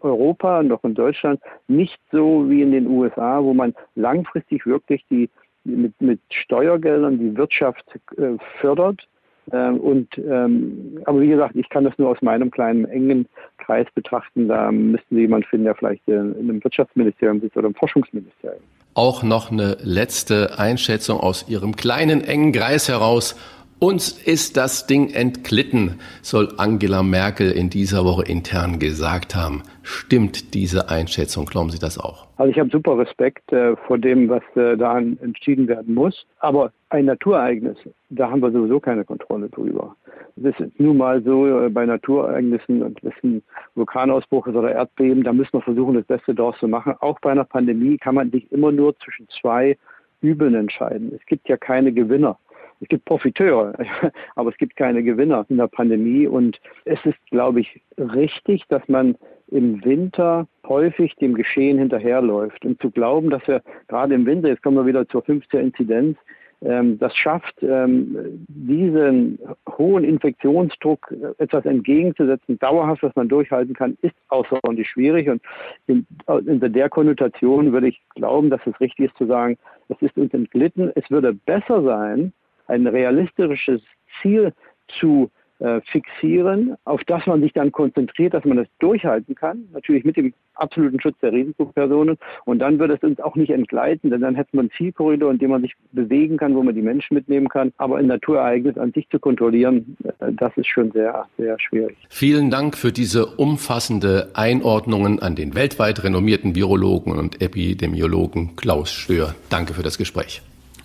Europa 0.00 0.60
und 0.60 0.72
auch 0.72 0.84
in 0.84 0.94
Deutschland 0.94 1.40
nicht 1.68 1.98
so 2.12 2.48
wie 2.48 2.62
in 2.62 2.72
den 2.72 2.86
USA, 2.86 3.42
wo 3.42 3.54
man 3.54 3.74
langfristig 3.94 4.66
wirklich 4.66 5.04
die 5.10 5.28
mit, 5.64 5.98
mit 6.00 6.20
Steuergeldern 6.30 7.18
die 7.18 7.36
Wirtschaft 7.36 7.84
äh, 8.16 8.36
fördert 8.60 9.08
ähm, 9.52 9.78
und, 9.78 10.08
ähm, 10.18 11.00
aber 11.04 11.20
wie 11.20 11.28
gesagt, 11.28 11.54
ich 11.56 11.68
kann 11.68 11.84
das 11.84 11.94
nur 11.98 12.08
aus 12.08 12.22
meinem 12.22 12.50
kleinen, 12.50 12.86
engen 12.86 13.26
Kreis 13.58 13.86
betrachten. 13.94 14.48
Da 14.48 14.72
müssten 14.72 15.14
Sie 15.14 15.22
jemanden 15.22 15.46
finden, 15.48 15.64
der 15.64 15.74
vielleicht 15.74 16.06
in 16.08 16.34
einem 16.38 16.64
Wirtschaftsministerium 16.64 17.40
sitzt 17.40 17.56
oder 17.56 17.68
im 17.68 17.74
Forschungsministerium. 17.74 18.60
Auch 18.94 19.22
noch 19.22 19.50
eine 19.50 19.76
letzte 19.82 20.58
Einschätzung 20.58 21.18
aus 21.18 21.48
Ihrem 21.48 21.76
kleinen, 21.76 22.22
engen 22.22 22.52
Kreis 22.52 22.88
heraus. 22.88 23.36
Uns 23.84 24.12
ist 24.26 24.56
das 24.56 24.86
Ding 24.86 25.10
entglitten, 25.10 25.98
soll 26.22 26.48
Angela 26.56 27.02
Merkel 27.02 27.50
in 27.50 27.68
dieser 27.68 28.06
Woche 28.06 28.24
intern 28.24 28.78
gesagt 28.78 29.36
haben. 29.36 29.62
Stimmt 29.82 30.54
diese 30.54 30.88
Einschätzung? 30.88 31.44
Glauben 31.44 31.68
Sie 31.68 31.78
das 31.78 31.98
auch? 31.98 32.26
Also 32.38 32.50
ich 32.50 32.58
habe 32.58 32.70
super 32.70 32.96
Respekt 32.96 33.52
äh, 33.52 33.76
vor 33.86 33.98
dem, 33.98 34.30
was 34.30 34.42
äh, 34.56 34.78
da 34.78 34.98
entschieden 34.98 35.68
werden 35.68 35.92
muss. 35.92 36.24
Aber 36.38 36.72
ein 36.88 37.04
Naturereignis, 37.04 37.76
da 38.08 38.30
haben 38.30 38.40
wir 38.40 38.52
sowieso 38.52 38.80
keine 38.80 39.04
Kontrolle 39.04 39.50
drüber. 39.50 39.94
Es 40.42 40.58
ist 40.58 40.80
nun 40.80 40.96
mal 40.96 41.22
so 41.22 41.46
äh, 41.46 41.68
bei 41.68 41.84
Naturereignissen, 41.84 42.82
und 42.82 42.98
wenn 43.02 43.12
ein 43.22 43.42
Vulkanausbruch 43.74 44.46
ist 44.46 44.56
oder 44.56 44.72
Erdbeben, 44.72 45.24
da 45.24 45.34
müssen 45.34 45.52
wir 45.52 45.60
versuchen, 45.60 45.96
das 45.96 46.06
Beste 46.06 46.34
daraus 46.34 46.58
zu 46.58 46.68
machen. 46.68 46.94
Auch 47.00 47.20
bei 47.20 47.32
einer 47.32 47.44
Pandemie 47.44 47.98
kann 47.98 48.14
man 48.14 48.30
nicht 48.30 48.50
immer 48.50 48.72
nur 48.72 48.98
zwischen 49.00 49.28
zwei 49.42 49.76
Übeln 50.22 50.54
entscheiden. 50.54 51.12
Es 51.14 51.26
gibt 51.26 51.50
ja 51.50 51.58
keine 51.58 51.92
Gewinner. 51.92 52.38
Es 52.80 52.88
gibt 52.88 53.04
Profiteure, 53.04 53.74
aber 54.36 54.50
es 54.50 54.56
gibt 54.56 54.76
keine 54.76 55.02
Gewinner 55.02 55.46
in 55.48 55.56
der 55.56 55.68
Pandemie. 55.68 56.26
Und 56.26 56.60
es 56.84 56.98
ist, 57.04 57.18
glaube 57.30 57.60
ich, 57.60 57.80
richtig, 57.98 58.64
dass 58.68 58.86
man 58.88 59.16
im 59.48 59.84
Winter 59.84 60.46
häufig 60.66 61.14
dem 61.16 61.34
Geschehen 61.34 61.78
hinterherläuft. 61.78 62.64
Und 62.64 62.80
zu 62.80 62.90
glauben, 62.90 63.30
dass 63.30 63.46
wir 63.46 63.62
gerade 63.88 64.14
im 64.14 64.26
Winter, 64.26 64.48
jetzt 64.48 64.62
kommen 64.62 64.76
wir 64.76 64.86
wieder 64.86 65.06
zur 65.08 65.22
15 65.22 65.60
Inzidenz, 65.60 66.18
ähm, 66.64 66.98
das 66.98 67.14
schafft, 67.14 67.62
ähm, 67.62 68.46
diesen 68.48 69.38
hohen 69.76 70.02
Infektionsdruck 70.02 71.12
äh, 71.12 71.42
etwas 71.42 71.66
entgegenzusetzen, 71.66 72.58
dauerhaft, 72.58 73.02
was 73.02 73.14
man 73.16 73.28
durchhalten 73.28 73.74
kann, 73.74 73.98
ist 74.00 74.14
außerordentlich 74.28 74.88
schwierig. 74.88 75.28
Und 75.28 75.42
in, 75.86 76.06
unter 76.26 76.68
der 76.70 76.88
Konnotation 76.88 77.72
würde 77.72 77.88
ich 77.88 78.00
glauben, 78.14 78.48
dass 78.48 78.60
es 78.66 78.80
richtig 78.80 79.10
ist 79.10 79.18
zu 79.18 79.26
sagen, 79.26 79.58
es 79.88 80.00
ist 80.00 80.16
uns 80.16 80.32
entglitten. 80.32 80.90
Es 80.94 81.10
würde 81.10 81.34
besser 81.34 81.82
sein, 81.82 82.32
ein 82.66 82.86
realistisches 82.86 83.80
Ziel 84.20 84.52
zu 84.98 85.30
äh, 85.60 85.80
fixieren, 85.82 86.76
auf 86.84 87.02
das 87.04 87.26
man 87.26 87.40
sich 87.40 87.52
dann 87.52 87.70
konzentriert, 87.72 88.34
dass 88.34 88.44
man 88.44 88.56
das 88.56 88.66
durchhalten 88.80 89.34
kann, 89.34 89.68
natürlich 89.72 90.04
mit 90.04 90.16
dem 90.16 90.34
absoluten 90.54 91.00
Schutz 91.00 91.16
der 91.22 91.32
Risikopersonen. 91.32 92.18
Und 92.44 92.58
dann 92.58 92.78
würde 92.78 92.94
es 92.94 93.02
uns 93.02 93.20
auch 93.20 93.36
nicht 93.36 93.50
entgleiten, 93.50 94.10
denn 94.10 94.20
dann 94.20 94.34
hätte 94.34 94.50
man 94.52 94.64
einen 94.64 94.72
Zielkorridor, 94.76 95.30
in 95.30 95.38
dem 95.38 95.50
man 95.50 95.62
sich 95.62 95.74
bewegen 95.92 96.36
kann, 96.36 96.54
wo 96.54 96.62
man 96.62 96.74
die 96.74 96.82
Menschen 96.82 97.14
mitnehmen 97.14 97.48
kann. 97.48 97.72
Aber 97.76 97.98
ein 97.98 98.08
Naturereignis 98.08 98.76
an 98.76 98.92
sich 98.92 99.08
zu 99.10 99.18
kontrollieren, 99.18 99.96
äh, 100.18 100.32
das 100.32 100.56
ist 100.56 100.66
schon 100.66 100.90
sehr, 100.92 101.26
sehr 101.38 101.58
schwierig. 101.60 101.96
Vielen 102.08 102.50
Dank 102.50 102.76
für 102.76 102.92
diese 102.92 103.26
umfassende 103.26 104.30
Einordnungen 104.34 105.20
an 105.20 105.36
den 105.36 105.54
weltweit 105.54 106.02
renommierten 106.02 106.54
Virologen 106.54 107.12
und 107.12 107.40
Epidemiologen 107.40 108.56
Klaus 108.56 108.92
Stör. 108.92 109.34
Danke 109.50 109.74
für 109.74 109.82
das 109.82 109.98
Gespräch. 109.98 110.42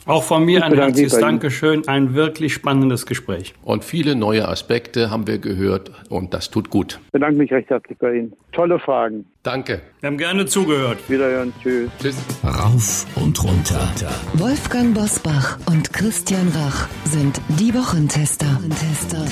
Auch 0.10 0.24
von 0.24 0.43
mir 0.43 0.66
ein 0.66 0.74
herzliches 0.74 1.20
Dankeschön, 1.20 1.88
ein 1.88 2.16
wirklich 2.16 2.53
spannendes 2.53 3.05
Gespräch. 3.05 3.53
Und 3.64 3.86
viele 3.86 4.16
neue 4.16 4.47
Aspekte 4.47 5.12
haben 5.12 5.28
wir 5.28 5.38
gehört 5.38 5.91
und 6.10 6.34
das 6.34 6.49
tut 6.49 6.72
gut. 6.72 6.99
Ich 7.05 7.12
bedanke 7.12 7.38
mich 7.38 7.51
recht 7.51 7.70
herzlich 7.70 7.95
bei 7.99 8.16
Ihnen. 8.16 8.34
Tolle 8.51 8.80
Fragen. 8.80 9.26
Danke. 9.43 9.82
Wir 9.99 10.07
haben 10.07 10.18
gerne 10.18 10.47
zugehört. 10.47 10.97
Wiederhören. 11.10 11.53
Tschüss. 11.62 11.91
Tschüss. 12.01 12.18
Rauf 12.43 13.05
und 13.24 13.43
runter. 13.43 13.88
Wolfgang 14.34 14.95
Bosbach 14.95 15.60
und 15.68 15.93
Christian 15.93 16.47
Rach 16.55 16.88
sind 17.05 17.39
die 17.60 17.72
Wochentester. 17.76 18.47
Wochentester. 18.47 19.28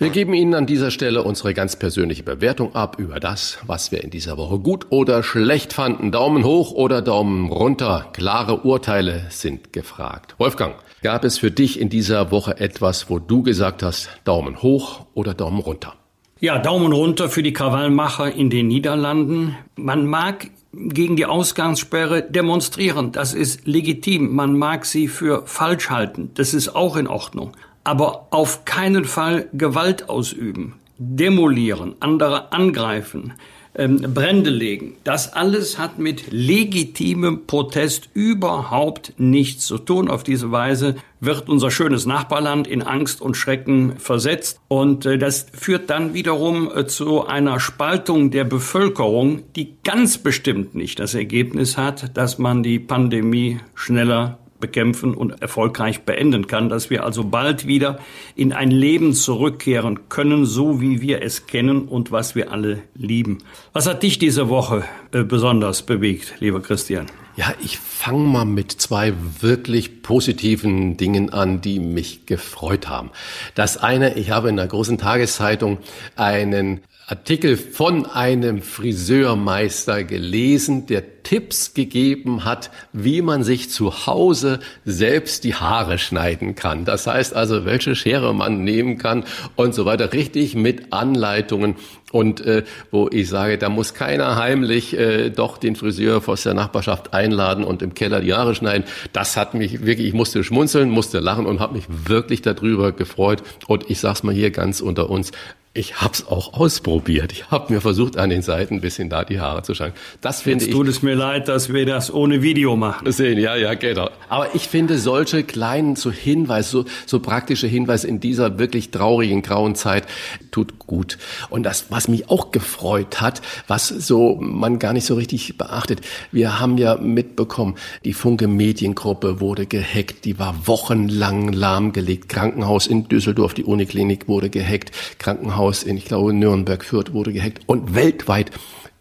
Wir 0.00 0.08
geben 0.08 0.32
Ihnen 0.32 0.54
an 0.54 0.64
dieser 0.64 0.90
Stelle 0.90 1.24
unsere 1.24 1.52
ganz 1.52 1.76
persönliche 1.76 2.22
Bewertung 2.22 2.74
ab 2.74 2.96
über 2.98 3.20
das, 3.20 3.58
was 3.66 3.92
wir 3.92 4.02
in 4.02 4.08
dieser 4.08 4.38
Woche 4.38 4.58
gut 4.58 4.86
oder 4.88 5.22
schlecht 5.22 5.74
fanden. 5.74 6.10
Daumen 6.10 6.42
hoch 6.42 6.72
oder 6.72 7.02
Daumen 7.02 7.50
runter. 7.52 8.08
Klare 8.14 8.62
Urteile 8.62 9.26
sind 9.28 9.74
gefragt. 9.74 10.36
Wolfgang, 10.38 10.76
gab 11.02 11.22
es 11.24 11.36
für 11.36 11.50
dich 11.50 11.78
in 11.78 11.90
dieser 11.90 12.30
Woche 12.30 12.58
etwas, 12.58 13.10
wo 13.10 13.18
du 13.18 13.42
gesagt 13.42 13.82
hast, 13.82 14.08
Daumen 14.24 14.62
hoch 14.62 15.04
oder 15.12 15.34
Daumen 15.34 15.60
runter? 15.60 15.92
Ja, 16.40 16.58
Daumen 16.58 16.92
runter 16.92 17.28
für 17.28 17.42
die 17.42 17.52
Krawallmacher 17.52 18.32
in 18.32 18.48
den 18.48 18.68
Niederlanden. 18.68 19.54
Man 19.76 20.06
mag 20.06 20.46
gegen 20.72 21.16
die 21.16 21.26
Ausgangssperre 21.26 22.22
demonstrieren. 22.22 23.12
Das 23.12 23.34
ist 23.34 23.66
legitim. 23.66 24.34
Man 24.34 24.56
mag 24.56 24.86
sie 24.86 25.08
für 25.08 25.42
falsch 25.44 25.90
halten. 25.90 26.30
Das 26.36 26.54
ist 26.54 26.74
auch 26.74 26.96
in 26.96 27.06
Ordnung 27.06 27.52
aber 27.84 28.28
auf 28.30 28.64
keinen 28.64 29.04
Fall 29.04 29.48
Gewalt 29.52 30.08
ausüben, 30.08 30.74
demolieren, 30.98 31.94
andere 32.00 32.52
angreifen, 32.52 33.34
ähm, 33.74 33.98
Brände 34.14 34.50
legen. 34.50 34.96
Das 35.04 35.32
alles 35.32 35.78
hat 35.78 35.98
mit 35.98 36.32
legitimem 36.32 37.46
Protest 37.46 38.08
überhaupt 38.14 39.14
nichts 39.16 39.66
zu 39.66 39.78
tun. 39.78 40.10
Auf 40.10 40.24
diese 40.24 40.50
Weise 40.50 40.96
wird 41.20 41.48
unser 41.48 41.70
schönes 41.70 42.04
Nachbarland 42.04 42.66
in 42.66 42.82
Angst 42.82 43.20
und 43.20 43.36
Schrecken 43.36 43.96
versetzt. 43.98 44.60
Und 44.68 45.06
äh, 45.06 45.18
das 45.18 45.46
führt 45.52 45.88
dann 45.88 46.14
wiederum 46.14 46.70
äh, 46.74 46.86
zu 46.86 47.26
einer 47.26 47.60
Spaltung 47.60 48.30
der 48.30 48.44
Bevölkerung, 48.44 49.42
die 49.54 49.76
ganz 49.84 50.18
bestimmt 50.18 50.74
nicht 50.74 50.98
das 50.98 51.14
Ergebnis 51.14 51.76
hat, 51.76 52.16
dass 52.16 52.38
man 52.38 52.62
die 52.62 52.80
Pandemie 52.80 53.60
schneller 53.74 54.38
bekämpfen 54.60 55.14
und 55.14 55.42
erfolgreich 55.42 56.02
beenden 56.02 56.46
kann, 56.46 56.68
dass 56.68 56.90
wir 56.90 57.04
also 57.04 57.24
bald 57.24 57.66
wieder 57.66 57.98
in 58.36 58.52
ein 58.52 58.70
Leben 58.70 59.14
zurückkehren 59.14 60.08
können, 60.08 60.44
so 60.44 60.80
wie 60.80 61.00
wir 61.00 61.22
es 61.22 61.46
kennen 61.46 61.88
und 61.88 62.12
was 62.12 62.34
wir 62.34 62.52
alle 62.52 62.82
lieben. 62.94 63.38
Was 63.72 63.86
hat 63.86 64.02
dich 64.02 64.18
diese 64.18 64.48
Woche 64.48 64.84
äh, 65.12 65.24
besonders 65.24 65.82
bewegt, 65.82 66.34
lieber 66.40 66.60
Christian? 66.60 67.06
Ja, 67.36 67.54
ich 67.62 67.78
fange 67.78 68.28
mal 68.28 68.44
mit 68.44 68.72
zwei 68.72 69.14
wirklich 69.40 70.02
positiven 70.02 70.96
Dingen 70.96 71.30
an, 71.30 71.60
die 71.60 71.78
mich 71.78 72.26
gefreut 72.26 72.88
haben. 72.88 73.10
Das 73.54 73.76
eine, 73.78 74.14
ich 74.14 74.30
habe 74.30 74.48
in 74.48 74.56
der 74.56 74.66
großen 74.66 74.98
Tageszeitung 74.98 75.78
einen 76.16 76.80
Artikel 77.10 77.56
von 77.56 78.06
einem 78.06 78.62
Friseurmeister 78.62 80.04
gelesen, 80.04 80.86
der 80.86 81.24
Tipps 81.24 81.74
gegeben 81.74 82.44
hat, 82.44 82.70
wie 82.92 83.20
man 83.20 83.42
sich 83.42 83.68
zu 83.68 84.06
Hause 84.06 84.60
selbst 84.84 85.42
die 85.42 85.56
Haare 85.56 85.98
schneiden 85.98 86.54
kann. 86.54 86.84
Das 86.84 87.08
heißt 87.08 87.34
also, 87.34 87.64
welche 87.64 87.96
Schere 87.96 88.32
man 88.32 88.62
nehmen 88.62 88.96
kann 88.96 89.24
und 89.56 89.74
so 89.74 89.86
weiter. 89.86 90.12
Richtig 90.12 90.54
mit 90.54 90.92
Anleitungen 90.92 91.74
und 92.12 92.40
äh, 92.42 92.62
wo 92.92 93.08
ich 93.10 93.28
sage, 93.28 93.58
da 93.58 93.68
muss 93.68 93.94
keiner 93.94 94.36
heimlich 94.36 94.96
äh, 94.96 95.30
doch 95.30 95.58
den 95.58 95.74
Friseur 95.74 96.22
aus 96.26 96.44
der 96.44 96.54
Nachbarschaft 96.54 97.12
einladen 97.12 97.64
und 97.64 97.82
im 97.82 97.94
Keller 97.94 98.20
die 98.20 98.34
Haare 98.34 98.54
schneiden. 98.54 98.84
Das 99.12 99.36
hat 99.36 99.54
mich 99.54 99.84
wirklich, 99.84 100.08
ich 100.08 100.14
musste 100.14 100.44
schmunzeln, 100.44 100.90
musste 100.90 101.18
lachen 101.18 101.46
und 101.46 101.58
habe 101.58 101.74
mich 101.74 101.84
wirklich 101.88 102.42
darüber 102.42 102.92
gefreut. 102.92 103.42
Und 103.66 103.90
ich 103.90 103.98
sag's 103.98 104.22
mal 104.22 104.34
hier 104.34 104.50
ganz 104.52 104.80
unter 104.80 105.10
uns, 105.10 105.32
ich 105.72 106.00
habe 106.00 106.12
es 106.12 106.26
auch 106.26 106.54
ausprobiert. 106.54 107.30
Ich 107.30 107.52
habe 107.52 107.72
mir 107.72 107.80
versucht, 107.80 108.16
an 108.16 108.30
den 108.30 108.42
Seiten 108.42 108.74
ein 108.74 108.80
bisschen 108.80 109.08
da 109.08 109.24
die 109.24 109.38
Haare 109.38 109.62
zu 109.62 109.72
schneiden. 109.72 109.94
Das 110.20 110.42
finde 110.42 110.64
ich. 110.64 110.72
Tut 110.72 110.88
es 110.88 111.02
mir 111.02 111.14
leid, 111.14 111.46
dass 111.46 111.72
wir 111.72 111.86
das 111.86 112.12
ohne 112.12 112.42
Video 112.42 112.74
machen. 112.74 113.10
Sehen, 113.12 113.38
ja, 113.38 113.54
ja, 113.54 113.74
genau. 113.74 114.10
Aber 114.28 114.52
ich 114.56 114.66
finde 114.66 114.98
solche 114.98 115.44
kleinen 115.44 115.94
so 115.94 116.10
Hinweise, 116.10 116.70
so, 116.70 116.84
so 117.06 117.20
praktische 117.20 117.68
Hinweise 117.68 118.08
in 118.08 118.18
dieser 118.18 118.58
wirklich 118.58 118.90
traurigen 118.90 119.42
grauen 119.42 119.76
Zeit 119.76 120.08
tut 120.50 120.80
gut. 120.80 121.18
Und 121.50 121.62
das, 121.62 121.86
was 121.90 122.08
mich 122.08 122.30
auch 122.30 122.50
gefreut 122.50 123.20
hat, 123.20 123.40
was 123.68 123.86
so 123.86 124.38
man 124.40 124.80
gar 124.80 124.92
nicht 124.92 125.06
so 125.06 125.14
richtig 125.14 125.56
beachtet, 125.56 126.00
wir 126.32 126.58
haben 126.58 126.78
ja 126.78 126.96
mitbekommen, 126.96 127.76
die 128.04 128.12
Funke 128.12 128.48
Mediengruppe 128.48 129.38
wurde 129.38 129.66
gehackt, 129.66 130.24
die 130.24 130.40
war 130.40 130.66
wochenlang 130.66 131.52
lahmgelegt. 131.52 132.28
Krankenhaus 132.28 132.88
in 132.88 133.06
Düsseldorf, 133.06 133.54
die 133.54 133.62
Uniklinik 133.62 134.26
wurde 134.26 134.50
gehackt, 134.50 134.90
Krankenhaus 135.20 135.59
Krankenhaus 135.60 135.82
in, 135.82 135.96
ich 135.96 136.06
glaube, 136.06 136.32
Nürnberg, 136.32 136.84
Fürth 136.84 137.12
wurde 137.12 137.32
gehackt 137.32 137.60
und 137.66 137.94
weltweit 137.94 138.50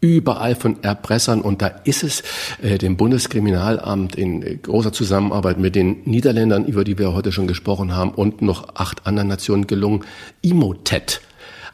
überall 0.01 0.55
von 0.55 0.83
Erpressern. 0.83 1.41
Und 1.41 1.61
da 1.61 1.67
ist 1.67 2.03
es 2.03 2.23
äh, 2.61 2.77
dem 2.77 2.97
Bundeskriminalamt 2.97 4.15
in 4.15 4.43
äh, 4.43 4.55
großer 4.55 4.91
Zusammenarbeit 4.91 5.57
mit 5.57 5.75
den 5.75 6.03
Niederländern, 6.05 6.65
über 6.65 6.83
die 6.83 6.97
wir 6.97 7.13
heute 7.13 7.31
schon 7.31 7.47
gesprochen 7.47 7.95
haben, 7.95 8.11
und 8.11 8.41
noch 8.41 8.75
acht 8.75 9.07
anderen 9.07 9.29
Nationen 9.29 9.67
gelungen, 9.67 10.03
Imotet 10.41 11.21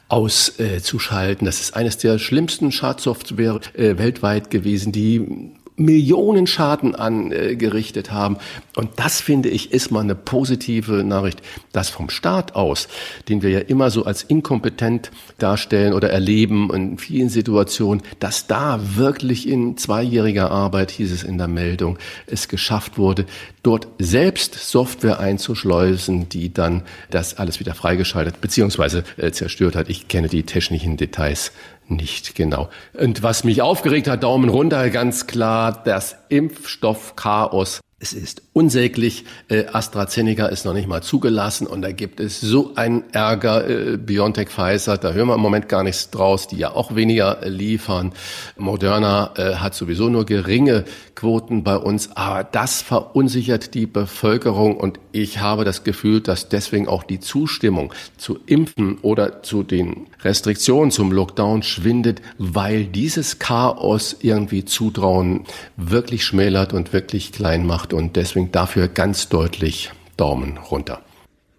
auszuschalten. 0.08 1.46
das 1.46 1.60
ist 1.60 1.74
eines 1.74 1.98
der 1.98 2.20
schlimmsten 2.20 2.70
Schadsoftware 2.70 3.58
äh, 3.74 3.98
weltweit 3.98 4.50
gewesen, 4.50 4.92
die 4.92 5.50
Millionen 5.76 6.46
Schaden 6.46 6.94
angerichtet 6.94 8.10
haben. 8.10 8.38
Und 8.74 8.90
das 8.96 9.20
finde 9.20 9.48
ich 9.48 9.72
ist 9.72 9.90
mal 9.90 10.00
eine 10.00 10.14
positive 10.14 11.04
Nachricht, 11.04 11.42
dass 11.72 11.90
vom 11.90 12.08
Staat 12.08 12.54
aus, 12.54 12.88
den 13.28 13.42
wir 13.42 13.50
ja 13.50 13.60
immer 13.60 13.90
so 13.90 14.04
als 14.04 14.22
inkompetent 14.22 15.10
darstellen 15.38 15.92
oder 15.92 16.10
erleben 16.10 16.70
in 16.72 16.98
vielen 16.98 17.28
Situationen, 17.28 18.02
dass 18.18 18.46
da 18.46 18.80
wirklich 18.96 19.48
in 19.48 19.76
zweijähriger 19.76 20.50
Arbeit, 20.50 20.90
hieß 20.90 21.12
es 21.12 21.22
in 21.22 21.38
der 21.38 21.48
Meldung, 21.48 21.98
es 22.26 22.48
geschafft 22.48 22.98
wurde, 22.98 23.26
dort 23.62 23.88
selbst 23.98 24.54
Software 24.54 25.20
einzuschleusen, 25.20 26.28
die 26.28 26.52
dann 26.52 26.82
das 27.10 27.36
alles 27.36 27.60
wieder 27.60 27.74
freigeschaltet 27.74 28.40
bzw. 28.40 29.02
Äh, 29.16 29.32
zerstört 29.32 29.76
hat. 29.76 29.88
Ich 29.88 30.08
kenne 30.08 30.28
die 30.28 30.44
technischen 30.44 30.96
Details 30.96 31.52
nicht 31.88 32.34
genau. 32.34 32.68
Und 32.94 33.22
was 33.22 33.44
mich 33.44 33.62
aufgeregt 33.62 34.08
hat, 34.08 34.22
Daumen 34.22 34.48
runter, 34.48 34.90
ganz 34.90 35.26
klar, 35.26 35.82
das 35.84 36.16
Impfstoffchaos 36.28 37.80
es 37.98 38.12
ist 38.12 38.42
unsäglich. 38.52 39.24
Äh, 39.48 39.64
AstraZeneca 39.72 40.46
ist 40.46 40.66
noch 40.66 40.74
nicht 40.74 40.86
mal 40.86 41.02
zugelassen 41.02 41.66
und 41.66 41.80
da 41.80 41.92
gibt 41.92 42.20
es 42.20 42.40
so 42.40 42.72
einen 42.74 43.04
Ärger. 43.12 43.68
Äh, 43.68 43.96
BioNTech, 43.96 44.50
Pfizer, 44.50 44.98
da 44.98 45.12
hören 45.12 45.28
wir 45.28 45.34
im 45.34 45.40
Moment 45.40 45.70
gar 45.70 45.82
nichts 45.82 46.10
draus, 46.10 46.46
die 46.46 46.56
ja 46.56 46.72
auch 46.72 46.94
weniger 46.94 47.40
liefern. 47.46 48.12
Moderna 48.58 49.32
äh, 49.36 49.54
hat 49.54 49.74
sowieso 49.74 50.10
nur 50.10 50.26
geringe 50.26 50.84
Quoten 51.14 51.64
bei 51.64 51.76
uns, 51.76 52.10
aber 52.14 52.44
das 52.44 52.82
verunsichert 52.82 53.72
die 53.72 53.86
Bevölkerung 53.86 54.76
und 54.76 55.00
ich 55.12 55.38
habe 55.38 55.64
das 55.64 55.82
Gefühl, 55.82 56.20
dass 56.20 56.50
deswegen 56.50 56.88
auch 56.88 57.02
die 57.02 57.20
Zustimmung 57.20 57.94
zu 58.18 58.38
Impfen 58.44 58.98
oder 59.00 59.42
zu 59.42 59.62
den 59.62 60.08
Restriktionen 60.22 60.90
zum 60.90 61.12
Lockdown 61.12 61.62
schwindet, 61.62 62.20
weil 62.36 62.84
dieses 62.84 63.38
Chaos 63.38 64.16
irgendwie 64.20 64.66
Zutrauen 64.66 65.44
wirklich 65.78 66.22
schmälert 66.24 66.74
und 66.74 66.92
wirklich 66.92 67.32
klein 67.32 67.66
macht 67.66 67.85
und 67.92 68.16
deswegen 68.16 68.52
dafür 68.52 68.88
ganz 68.88 69.28
deutlich 69.28 69.90
Daumen 70.16 70.58
runter. 70.58 71.00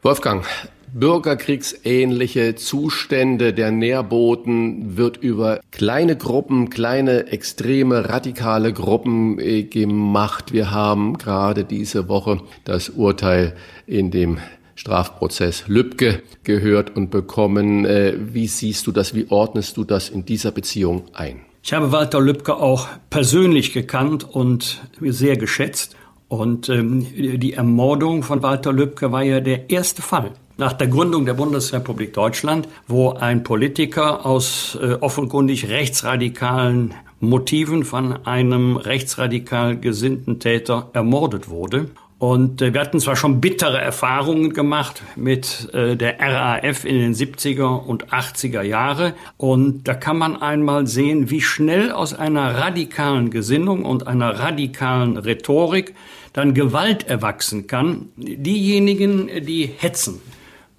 Wolfgang, 0.01 0.45
bürgerkriegsähnliche 0.93 2.55
Zustände 2.55 3.53
der 3.53 3.71
Nährboten 3.71 4.97
wird 4.97 5.17
über 5.17 5.59
kleine 5.71 6.15
Gruppen, 6.15 6.69
kleine 6.69 7.27
extreme 7.27 8.09
radikale 8.09 8.73
Gruppen 8.73 9.39
äh, 9.39 9.63
gemacht. 9.63 10.53
Wir 10.53 10.71
haben 10.71 11.17
gerade 11.17 11.63
diese 11.63 12.07
Woche 12.07 12.41
das 12.63 12.89
Urteil 12.89 13.55
in 13.85 14.11
dem 14.11 14.39
Strafprozess 14.75 15.65
Lübcke 15.67 16.21
gehört 16.43 16.95
und 16.95 17.09
bekommen. 17.09 17.85
Äh, 17.85 18.13
wie 18.33 18.47
siehst 18.47 18.87
du 18.87 18.91
das? 18.91 19.13
Wie 19.13 19.27
ordnest 19.29 19.77
du 19.77 19.83
das 19.83 20.09
in 20.09 20.25
dieser 20.25 20.51
Beziehung 20.51 21.03
ein? 21.13 21.41
Ich 21.63 21.73
habe 21.73 21.91
Walter 21.91 22.21
Lübcke 22.21 22.55
auch 22.55 22.87
persönlich 23.09 23.73
gekannt 23.73 24.23
und 24.23 24.81
sehr 25.01 25.35
geschätzt. 25.35 25.97
Und 26.27 26.69
ähm, 26.69 27.07
die 27.39 27.53
Ermordung 27.53 28.23
von 28.23 28.43
Walter 28.43 28.73
Lübcke 28.73 29.11
war 29.11 29.23
ja 29.23 29.39
der 29.39 29.69
erste 29.69 30.01
Fall 30.01 30.31
nach 30.57 30.73
der 30.73 30.87
Gründung 30.87 31.25
der 31.25 31.35
Bundesrepublik 31.35 32.13
Deutschland, 32.13 32.67
wo 32.87 33.11
ein 33.11 33.43
Politiker 33.43 34.25
aus 34.25 34.77
äh, 34.81 34.93
offenkundig 34.93 35.69
rechtsradikalen 35.69 36.93
Motiven 37.19 37.83
von 37.83 38.25
einem 38.25 38.77
rechtsradikal 38.77 39.79
gesinnten 39.79 40.39
Täter 40.39 40.89
ermordet 40.93 41.49
wurde. 41.49 41.89
Und 42.19 42.61
äh, 42.61 42.73
wir 42.73 42.81
hatten 42.81 42.99
zwar 42.99 43.15
schon 43.15 43.41
bittere 43.41 43.79
Erfahrungen 43.79 44.53
gemacht 44.53 45.03
mit 45.15 45.71
äh, 45.73 45.95
der 45.95 46.19
RAF 46.19 46.83
in 46.83 46.95
den 46.99 47.13
70er 47.13 47.83
und 47.85 48.07
80er 48.07 48.63
Jahre. 48.63 49.13
Und 49.37 49.87
da 49.87 49.93
kann 49.93 50.17
man 50.17 50.41
einmal 50.41 50.87
sehen, 50.87 51.29
wie 51.29 51.41
schnell 51.41 51.91
aus 51.91 52.13
einer 52.15 52.55
radikalen 52.55 53.29
Gesinnung 53.29 53.85
und 53.85 54.07
einer 54.07 54.39
radikalen 54.39 55.17
Rhetorik 55.17 55.93
dann 56.33 56.55
Gewalt 56.55 57.07
erwachsen 57.07 57.67
kann. 57.67 58.09
Diejenigen, 58.15 59.29
die 59.45 59.69
hetzen, 59.77 60.19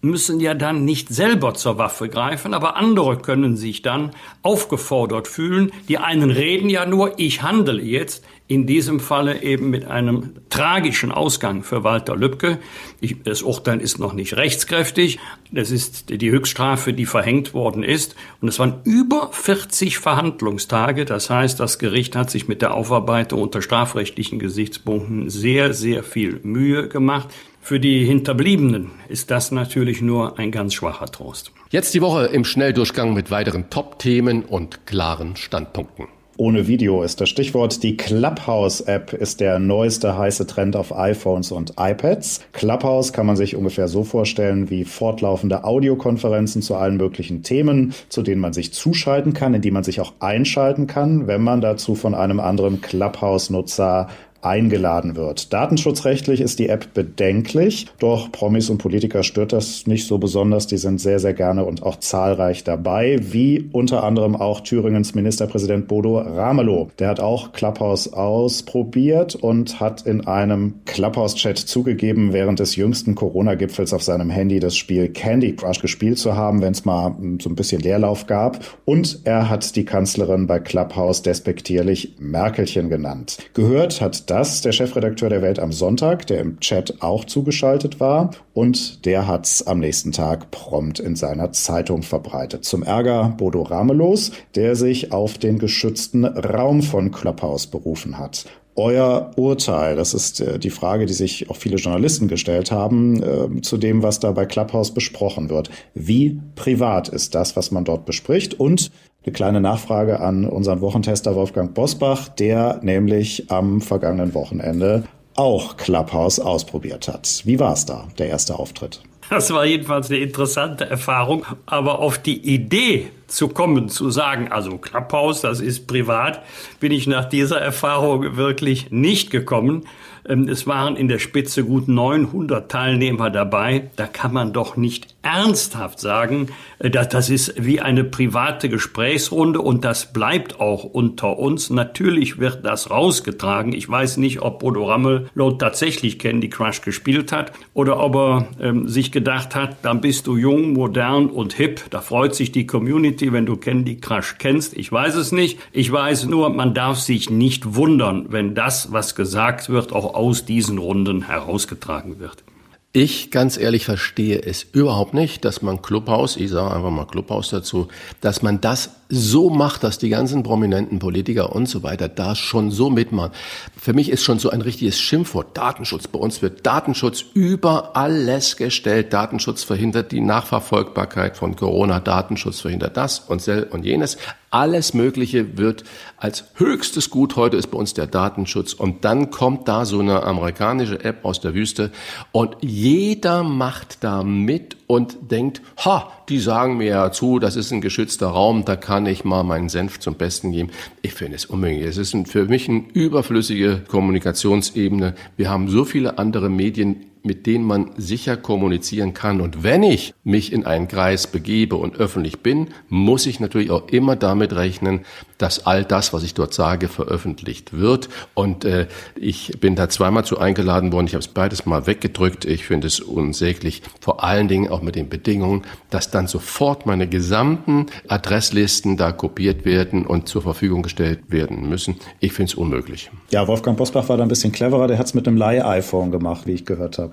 müssen 0.00 0.38
ja 0.40 0.54
dann 0.54 0.84
nicht 0.84 1.08
selber 1.08 1.54
zur 1.54 1.78
Waffe 1.78 2.08
greifen, 2.08 2.54
aber 2.54 2.76
andere 2.76 3.18
können 3.18 3.56
sich 3.56 3.82
dann 3.82 4.12
aufgefordert 4.42 5.26
fühlen. 5.26 5.72
Die 5.88 5.98
einen 5.98 6.30
reden 6.30 6.68
ja 6.68 6.86
nur, 6.86 7.18
ich 7.18 7.42
handle 7.42 7.82
jetzt. 7.82 8.24
In 8.48 8.66
diesem 8.66 8.98
Falle 8.98 9.42
eben 9.42 9.68
mit 9.68 9.84
einem 9.84 10.30
tragischen 10.48 11.12
Ausgang 11.12 11.62
für 11.62 11.84
Walter 11.84 12.16
Lübcke. 12.16 12.58
Ich, 12.98 13.22
das 13.22 13.42
Urteil 13.42 13.78
ist 13.78 13.98
noch 13.98 14.14
nicht 14.14 14.36
rechtskräftig. 14.36 15.18
Das 15.52 15.70
ist 15.70 16.08
die 16.08 16.30
Höchststrafe, 16.30 16.94
die 16.94 17.04
verhängt 17.04 17.52
worden 17.52 17.82
ist. 17.82 18.16
Und 18.40 18.48
es 18.48 18.58
waren 18.58 18.80
über 18.84 19.28
40 19.32 19.98
Verhandlungstage. 19.98 21.04
Das 21.04 21.28
heißt, 21.28 21.60
das 21.60 21.78
Gericht 21.78 22.16
hat 22.16 22.30
sich 22.30 22.48
mit 22.48 22.62
der 22.62 22.72
Aufarbeitung 22.72 23.42
unter 23.42 23.60
strafrechtlichen 23.60 24.38
Gesichtspunkten 24.38 25.28
sehr, 25.28 25.74
sehr 25.74 26.02
viel 26.02 26.40
Mühe 26.42 26.88
gemacht. 26.88 27.28
Für 27.60 27.78
die 27.78 28.06
Hinterbliebenen 28.06 28.92
ist 29.10 29.30
das 29.30 29.50
natürlich 29.50 30.00
nur 30.00 30.38
ein 30.38 30.52
ganz 30.52 30.72
schwacher 30.72 31.04
Trost. 31.04 31.52
Jetzt 31.68 31.92
die 31.92 32.00
Woche 32.00 32.24
im 32.24 32.46
Schnelldurchgang 32.46 33.12
mit 33.12 33.30
weiteren 33.30 33.68
Top-Themen 33.68 34.42
und 34.42 34.86
klaren 34.86 35.36
Standpunkten. 35.36 36.06
Ohne 36.40 36.68
Video 36.68 37.02
ist 37.02 37.20
das 37.20 37.30
Stichwort. 37.30 37.82
Die 37.82 37.96
Clubhouse-App 37.96 39.12
ist 39.12 39.40
der 39.40 39.58
neueste 39.58 40.16
heiße 40.16 40.46
Trend 40.46 40.76
auf 40.76 40.96
iPhones 40.96 41.50
und 41.50 41.72
iPads. 41.76 42.42
Clubhouse 42.52 43.12
kann 43.12 43.26
man 43.26 43.34
sich 43.34 43.56
ungefähr 43.56 43.88
so 43.88 44.04
vorstellen 44.04 44.70
wie 44.70 44.84
fortlaufende 44.84 45.64
Audiokonferenzen 45.64 46.62
zu 46.62 46.76
allen 46.76 46.96
möglichen 46.96 47.42
Themen, 47.42 47.92
zu 48.08 48.22
denen 48.22 48.40
man 48.40 48.52
sich 48.52 48.72
zuschalten 48.72 49.32
kann, 49.32 49.52
in 49.52 49.62
die 49.62 49.72
man 49.72 49.82
sich 49.82 50.00
auch 50.00 50.12
einschalten 50.20 50.86
kann, 50.86 51.26
wenn 51.26 51.42
man 51.42 51.60
dazu 51.60 51.96
von 51.96 52.14
einem 52.14 52.38
anderen 52.38 52.80
Clubhouse-Nutzer 52.82 54.06
eingeladen 54.40 55.16
wird. 55.16 55.52
Datenschutzrechtlich 55.52 56.40
ist 56.40 56.58
die 56.58 56.68
App 56.68 56.94
bedenklich, 56.94 57.86
doch 57.98 58.30
Promis 58.30 58.70
und 58.70 58.78
Politiker 58.78 59.22
stört 59.22 59.52
das 59.52 59.86
nicht 59.86 60.06
so 60.06 60.18
besonders. 60.18 60.66
Die 60.66 60.76
sind 60.76 61.00
sehr, 61.00 61.18
sehr 61.18 61.34
gerne 61.34 61.64
und 61.64 61.82
auch 61.82 61.96
zahlreich 61.96 62.64
dabei, 62.64 63.18
wie 63.20 63.68
unter 63.72 64.04
anderem 64.04 64.36
auch 64.36 64.60
Thüringens 64.60 65.14
Ministerpräsident 65.14 65.88
Bodo 65.88 66.18
Ramelow. 66.18 66.88
Der 66.98 67.08
hat 67.08 67.20
auch 67.20 67.52
Clubhouse 67.52 68.12
ausprobiert 68.12 69.34
und 69.34 69.80
hat 69.80 70.06
in 70.06 70.26
einem 70.26 70.74
Clubhouse-Chat 70.84 71.58
zugegeben, 71.58 72.32
während 72.32 72.60
des 72.60 72.76
jüngsten 72.76 73.14
Corona-Gipfels 73.14 73.92
auf 73.92 74.02
seinem 74.02 74.30
Handy 74.30 74.60
das 74.60 74.76
Spiel 74.76 75.08
Candy 75.08 75.56
Crush 75.56 75.80
gespielt 75.80 76.18
zu 76.18 76.36
haben, 76.36 76.62
wenn 76.62 76.72
es 76.72 76.84
mal 76.84 77.16
so 77.40 77.50
ein 77.50 77.56
bisschen 77.56 77.80
Leerlauf 77.80 78.26
gab. 78.26 78.60
Und 78.84 79.20
er 79.24 79.48
hat 79.48 79.74
die 79.74 79.84
Kanzlerin 79.84 80.46
bei 80.46 80.60
Clubhouse 80.60 81.22
despektierlich 81.22 82.14
Merkelchen 82.18 82.88
genannt. 82.88 83.38
Gehört 83.54 84.00
hat 84.00 84.27
das 84.28 84.60
der 84.60 84.72
Chefredakteur 84.72 85.30
der 85.30 85.42
Welt 85.42 85.58
am 85.58 85.72
Sonntag, 85.72 86.26
der 86.26 86.40
im 86.40 86.60
Chat 86.60 87.02
auch 87.02 87.24
zugeschaltet 87.24 87.98
war. 87.98 88.30
Und 88.52 89.04
der 89.04 89.26
hat's 89.26 89.66
am 89.66 89.80
nächsten 89.80 90.12
Tag 90.12 90.50
prompt 90.50 91.00
in 91.00 91.16
seiner 91.16 91.52
Zeitung 91.52 92.02
verbreitet. 92.02 92.64
Zum 92.64 92.82
Ärger 92.82 93.34
Bodo 93.36 93.62
Ramelos, 93.62 94.32
der 94.54 94.76
sich 94.76 95.12
auf 95.12 95.38
den 95.38 95.58
geschützten 95.58 96.24
Raum 96.24 96.82
von 96.82 97.10
Clubhouse 97.10 97.66
berufen 97.66 98.18
hat 98.18 98.44
euer 98.78 99.32
Urteil? 99.36 99.96
Das 99.96 100.14
ist 100.14 100.40
äh, 100.40 100.58
die 100.58 100.70
Frage, 100.70 101.04
die 101.04 101.12
sich 101.12 101.50
auch 101.50 101.56
viele 101.56 101.76
Journalisten 101.76 102.28
gestellt 102.28 102.70
haben, 102.70 103.22
äh, 103.22 103.60
zu 103.60 103.76
dem, 103.76 104.02
was 104.02 104.20
da 104.20 104.30
bei 104.30 104.46
Clubhouse 104.46 104.94
besprochen 104.94 105.50
wird. 105.50 105.68
Wie 105.94 106.40
privat 106.54 107.08
ist 107.08 107.34
das, 107.34 107.56
was 107.56 107.70
man 107.70 107.84
dort 107.84 108.06
bespricht? 108.06 108.58
Und 108.58 108.90
eine 109.28 109.34
kleine 109.34 109.60
Nachfrage 109.60 110.20
an 110.20 110.46
unseren 110.46 110.80
Wochentester 110.80 111.34
Wolfgang 111.34 111.74
Bosbach, 111.74 112.30
der 112.30 112.80
nämlich 112.80 113.50
am 113.50 113.82
vergangenen 113.82 114.32
Wochenende 114.32 115.04
auch 115.36 115.76
Clubhouse 115.76 116.40
ausprobiert 116.40 117.08
hat. 117.08 117.42
Wie 117.44 117.60
war 117.60 117.74
es 117.74 117.84
da, 117.84 118.08
der 118.16 118.28
erste 118.28 118.58
Auftritt? 118.58 119.02
Das 119.28 119.52
war 119.52 119.66
jedenfalls 119.66 120.10
eine 120.10 120.20
interessante 120.20 120.88
Erfahrung. 120.88 121.44
Aber 121.66 121.98
auf 121.98 122.16
die 122.16 122.38
Idee 122.38 123.10
zu 123.26 123.48
kommen, 123.48 123.90
zu 123.90 124.08
sagen, 124.08 124.50
also 124.50 124.78
Clubhouse, 124.78 125.42
das 125.42 125.60
ist 125.60 125.86
privat, 125.86 126.42
bin 126.80 126.90
ich 126.90 127.06
nach 127.06 127.26
dieser 127.26 127.60
Erfahrung 127.60 128.38
wirklich 128.38 128.90
nicht 128.90 129.30
gekommen. 129.30 129.84
Ähm, 130.26 130.48
es 130.48 130.66
waren 130.66 130.96
in 130.96 131.08
der 131.08 131.18
Spitze 131.18 131.64
gut 131.64 131.86
900 131.86 132.70
Teilnehmer 132.70 133.28
dabei. 133.28 133.90
Da 133.96 134.06
kann 134.06 134.32
man 134.32 134.54
doch 134.54 134.78
nicht 134.78 135.14
ernsthaft 135.22 136.00
sagen, 136.00 136.48
äh, 136.78 136.90
dass 136.90 137.08
das 137.08 137.30
ist 137.30 137.54
wie 137.58 137.80
eine 137.80 138.04
private 138.04 138.68
Gesprächsrunde 138.68 139.60
und 139.60 139.84
das 139.84 140.12
bleibt 140.12 140.60
auch 140.60 140.84
unter 140.84 141.38
uns. 141.38 141.70
Natürlich 141.70 142.38
wird 142.38 142.64
das 142.64 142.90
rausgetragen. 142.90 143.72
Ich 143.72 143.88
weiß 143.88 144.18
nicht, 144.18 144.40
ob 144.40 144.60
Bodo 144.60 144.84
Ramelow 144.84 145.52
tatsächlich 145.52 146.18
Candy 146.18 146.48
Crush 146.48 146.82
gespielt 146.82 147.32
hat 147.32 147.52
oder 147.74 148.00
ob 148.00 148.14
er 148.14 148.48
ähm, 148.60 148.88
sich 148.88 149.12
gedacht 149.12 149.54
hat, 149.54 149.78
dann 149.82 150.00
bist 150.00 150.26
du 150.26 150.36
jung, 150.36 150.72
modern 150.72 151.26
und 151.26 151.52
hip. 151.52 151.82
Da 151.90 152.00
freut 152.00 152.34
sich 152.34 152.52
die 152.52 152.66
Community, 152.66 153.32
wenn 153.32 153.46
du 153.46 153.56
Candy 153.56 153.96
Crush 153.96 154.36
kennst. 154.38 154.76
Ich 154.76 154.90
weiß 154.90 155.16
es 155.16 155.32
nicht. 155.32 155.58
Ich 155.72 155.90
weiß 155.90 156.26
nur, 156.26 156.50
man 156.50 156.74
darf 156.74 156.98
sich 156.98 157.28
nicht 157.28 157.74
wundern, 157.74 158.26
wenn 158.30 158.54
das, 158.54 158.92
was 158.92 159.14
gesagt 159.14 159.68
wird, 159.68 159.92
auch 159.92 160.14
aus 160.14 160.44
diesen 160.44 160.78
Runden 160.78 161.22
herausgetragen 161.22 162.20
wird. 162.20 162.44
Ich 162.92 163.30
ganz 163.30 163.58
ehrlich 163.58 163.84
verstehe 163.84 164.40
es 164.40 164.62
überhaupt 164.62 165.12
nicht, 165.12 165.44
dass 165.44 165.60
man 165.60 165.82
Clubhaus, 165.82 166.38
ich 166.38 166.48
sage 166.48 166.74
einfach 166.74 166.90
mal 166.90 167.04
Clubhaus 167.04 167.50
dazu, 167.50 167.88
dass 168.22 168.40
man 168.40 168.62
das 168.62 168.90
so 169.10 169.50
macht, 169.50 169.84
dass 169.84 169.98
die 169.98 170.08
ganzen 170.08 170.42
prominenten 170.42 170.98
Politiker 170.98 171.54
und 171.54 171.66
so 171.66 171.82
weiter 171.82 172.08
da 172.08 172.34
schon 172.34 172.70
so 172.70 172.90
mitmachen. 172.90 173.32
Für 173.76 173.94
mich 173.94 174.10
ist 174.10 174.22
schon 174.22 174.38
so 174.38 174.50
ein 174.50 174.60
richtiges 174.60 174.98
Schimpfwort 175.00 175.56
Datenschutz. 175.56 176.08
Bei 176.08 176.18
uns 176.18 176.42
wird 176.42 176.66
Datenschutz 176.66 177.24
über 177.34 177.96
alles 177.96 178.56
gestellt. 178.56 179.12
Datenschutz 179.12 179.64
verhindert 179.64 180.12
die 180.12 180.20
Nachverfolgbarkeit 180.20 181.36
von 181.36 181.56
Corona. 181.56 182.00
Datenschutz 182.00 182.60
verhindert 182.60 182.96
das 182.96 183.20
und 183.20 183.40
sel 183.40 183.64
und 183.64 183.84
jenes. 183.84 184.18
Alles 184.50 184.94
Mögliche 184.94 185.58
wird 185.58 185.84
als 186.16 186.44
höchstes 186.54 187.10
Gut 187.10 187.36
heute 187.36 187.58
ist 187.58 187.70
bei 187.70 187.78
uns 187.78 187.92
der 187.92 188.06
Datenschutz. 188.06 188.72
Und 188.72 189.04
dann 189.04 189.30
kommt 189.30 189.68
da 189.68 189.84
so 189.84 190.00
eine 190.00 190.22
amerikanische 190.22 191.04
App 191.04 191.24
aus 191.24 191.40
der 191.40 191.54
Wüste 191.54 191.90
und 192.32 192.56
jeder 192.88 193.42
macht 193.42 194.02
da 194.02 194.22
mit 194.24 194.78
und 194.86 195.30
denkt, 195.30 195.60
ha, 195.84 196.10
die 196.30 196.38
sagen 196.38 196.78
mir 196.78 196.86
ja 196.86 197.12
zu, 197.12 197.38
das 197.38 197.54
ist 197.54 197.70
ein 197.70 197.82
geschützter 197.82 198.28
Raum, 198.28 198.64
da 198.64 198.76
kann 198.76 199.04
ich 199.04 199.24
mal 199.24 199.42
meinen 199.42 199.68
Senf 199.68 200.00
zum 200.00 200.14
Besten 200.14 200.52
geben. 200.52 200.70
Ich 201.02 201.12
finde 201.12 201.36
es 201.36 201.44
unmöglich. 201.44 201.84
Es 201.84 201.98
ist 201.98 202.16
für 202.28 202.46
mich 202.46 202.66
eine 202.66 202.84
überflüssige 202.94 203.82
Kommunikationsebene. 203.86 205.14
Wir 205.36 205.50
haben 205.50 205.68
so 205.68 205.84
viele 205.84 206.16
andere 206.16 206.48
Medien 206.48 207.04
mit 207.22 207.46
denen 207.46 207.64
man 207.64 207.90
sicher 207.96 208.36
kommunizieren 208.36 209.12
kann. 209.12 209.40
Und 209.40 209.62
wenn 209.62 209.82
ich 209.82 210.14
mich 210.24 210.52
in 210.52 210.64
einen 210.64 210.88
Kreis 210.88 211.26
begebe 211.26 211.76
und 211.76 211.96
öffentlich 211.96 212.40
bin, 212.40 212.68
muss 212.88 213.26
ich 213.26 213.40
natürlich 213.40 213.70
auch 213.70 213.88
immer 213.88 214.16
damit 214.16 214.54
rechnen, 214.54 215.00
dass 215.38 215.66
all 215.66 215.84
das, 215.84 216.12
was 216.12 216.22
ich 216.22 216.34
dort 216.34 216.52
sage, 216.52 216.88
veröffentlicht 216.88 217.72
wird. 217.72 218.08
Und 218.34 218.64
äh, 218.64 218.88
ich 219.16 219.58
bin 219.60 219.76
da 219.76 219.88
zweimal 219.88 220.24
zu 220.24 220.38
eingeladen 220.38 220.92
worden. 220.92 221.06
Ich 221.06 221.14
habe 221.14 221.20
es 221.20 221.28
beides 221.28 221.64
mal 221.64 221.86
weggedrückt. 221.86 222.44
Ich 222.44 222.64
finde 222.64 222.88
es 222.88 223.00
unsäglich. 223.00 223.82
Vor 224.00 224.22
allen 224.22 224.48
Dingen 224.48 224.68
auch 224.68 224.82
mit 224.82 224.96
den 224.96 225.08
Bedingungen, 225.08 225.62
dass 225.90 226.10
dann 226.10 226.26
sofort 226.26 226.86
meine 226.86 227.08
gesamten 227.08 227.86
Adresslisten 228.08 228.96
da 228.96 229.12
kopiert 229.12 229.64
werden 229.64 230.06
und 230.06 230.28
zur 230.28 230.42
Verfügung 230.42 230.82
gestellt 230.82 231.20
werden 231.28 231.68
müssen. 231.68 231.96
Ich 232.20 232.32
finde 232.32 232.50
es 232.50 232.54
unmöglich. 232.54 233.10
Ja, 233.30 233.46
Wolfgang 233.46 233.78
Bosbach 233.78 234.08
war 234.08 234.16
da 234.16 234.24
ein 234.24 234.28
bisschen 234.28 234.52
cleverer. 234.52 234.88
Der 234.88 234.98
hat 234.98 235.06
es 235.06 235.14
mit 235.14 235.26
einem 235.28 235.36
Leih-iPhone 235.36 236.10
gemacht, 236.10 236.46
wie 236.46 236.52
ich 236.52 236.66
gehört 236.66 236.98
habe. 236.98 237.12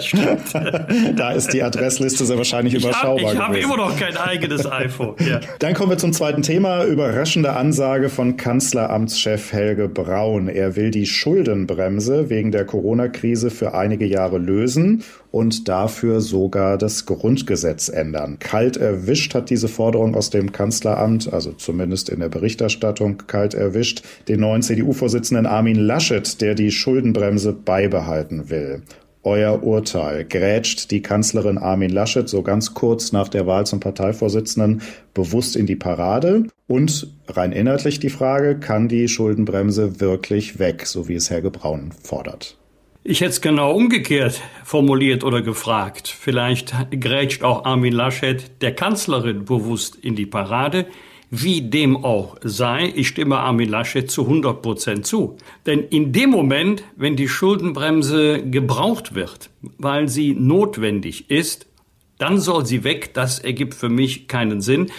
Stimmt. 0.00 0.54
da 1.16 1.32
ist 1.32 1.52
die 1.52 1.62
Adressliste 1.62 2.24
sehr 2.24 2.36
wahrscheinlich 2.36 2.74
ich 2.74 2.82
überschaubar. 2.82 3.26
Hab, 3.26 3.34
ich 3.34 3.38
habe 3.38 3.58
immer 3.58 3.76
noch 3.76 3.96
kein 3.96 4.16
eigenes 4.16 4.70
iPhone. 4.70 5.14
Ja. 5.20 5.40
Dann 5.58 5.74
kommen 5.74 5.90
wir 5.90 5.98
zum 5.98 6.12
zweiten 6.12 6.42
Thema. 6.42 6.84
Überraschende 6.84 7.54
Ansage 7.54 8.08
von 8.08 8.36
Kanzleramtschef 8.36 9.52
Helge 9.52 9.88
Braun. 9.88 10.48
Er 10.48 10.76
will 10.76 10.90
die 10.90 11.06
Schuldenbremse 11.06 12.30
wegen 12.30 12.52
der 12.52 12.64
Corona-Krise 12.64 13.50
für 13.50 13.74
einige 13.74 14.06
Jahre 14.06 14.38
lösen 14.38 15.04
und 15.30 15.68
dafür 15.68 16.20
sogar 16.20 16.78
das 16.78 17.06
Grundgesetz 17.06 17.88
ändern. 17.88 18.38
Kalt 18.38 18.76
erwischt 18.76 19.34
hat 19.34 19.50
diese 19.50 19.68
Forderung 19.68 20.14
aus 20.14 20.30
dem 20.30 20.52
Kanzleramt, 20.52 21.32
also 21.32 21.52
zumindest 21.52 22.08
in 22.08 22.20
der 22.20 22.28
Berichterstattung 22.28 23.22
kalt 23.26 23.54
erwischt, 23.54 24.02
den 24.28 24.40
neuen 24.40 24.62
CDU-Vorsitzenden 24.62 25.46
Armin 25.46 25.76
Laschet, 25.76 26.40
der 26.40 26.54
die 26.54 26.70
Schuldenbremse 26.70 27.52
beibehalten 27.52 28.50
will. 28.50 28.82
Euer 29.28 29.62
Urteil. 29.62 30.24
Grätscht 30.24 30.90
die 30.90 31.02
Kanzlerin 31.02 31.58
Armin 31.58 31.90
Laschet 31.90 32.26
so 32.26 32.42
ganz 32.42 32.72
kurz 32.72 33.12
nach 33.12 33.28
der 33.28 33.46
Wahl 33.46 33.66
zum 33.66 33.78
Parteivorsitzenden 33.78 34.80
bewusst 35.12 35.54
in 35.54 35.66
die 35.66 35.76
Parade? 35.76 36.44
Und 36.66 37.12
rein 37.28 37.52
inhaltlich 37.52 38.00
die 38.00 38.08
Frage, 38.08 38.58
kann 38.58 38.88
die 38.88 39.06
Schuldenbremse 39.06 40.00
wirklich 40.00 40.58
weg, 40.58 40.86
so 40.86 41.08
wie 41.08 41.14
es 41.14 41.28
Herr 41.28 41.42
Gebraun 41.42 41.92
fordert? 42.02 42.56
Ich 43.04 43.20
hätte 43.20 43.32
es 43.32 43.42
genau 43.42 43.74
umgekehrt 43.74 44.40
formuliert 44.64 45.24
oder 45.24 45.42
gefragt. 45.42 46.08
Vielleicht 46.08 46.74
grätscht 46.90 47.42
auch 47.42 47.66
Armin 47.66 47.92
Laschet 47.92 48.62
der 48.62 48.74
Kanzlerin 48.74 49.44
bewusst 49.44 49.96
in 49.96 50.16
die 50.16 50.24
Parade. 50.24 50.86
Wie 51.30 51.60
dem 51.60 52.04
auch 52.04 52.36
sei, 52.42 52.90
ich 52.94 53.08
stimme 53.08 53.38
Armin 53.38 53.68
Laschet 53.68 54.10
zu 54.10 54.22
100 54.22 54.62
Prozent 54.62 55.06
zu. 55.06 55.36
Denn 55.66 55.80
in 55.80 56.12
dem 56.12 56.30
Moment, 56.30 56.82
wenn 56.96 57.16
die 57.16 57.28
Schuldenbremse 57.28 58.42
gebraucht 58.42 59.14
wird, 59.14 59.50
weil 59.76 60.08
sie 60.08 60.32
notwendig 60.32 61.30
ist, 61.30 61.66
dann 62.16 62.38
soll 62.38 62.64
sie 62.64 62.82
weg. 62.82 63.12
Das 63.12 63.38
ergibt 63.38 63.74
für 63.74 63.90
mich 63.90 64.26
keinen 64.26 64.62
Sinn. 64.62 64.90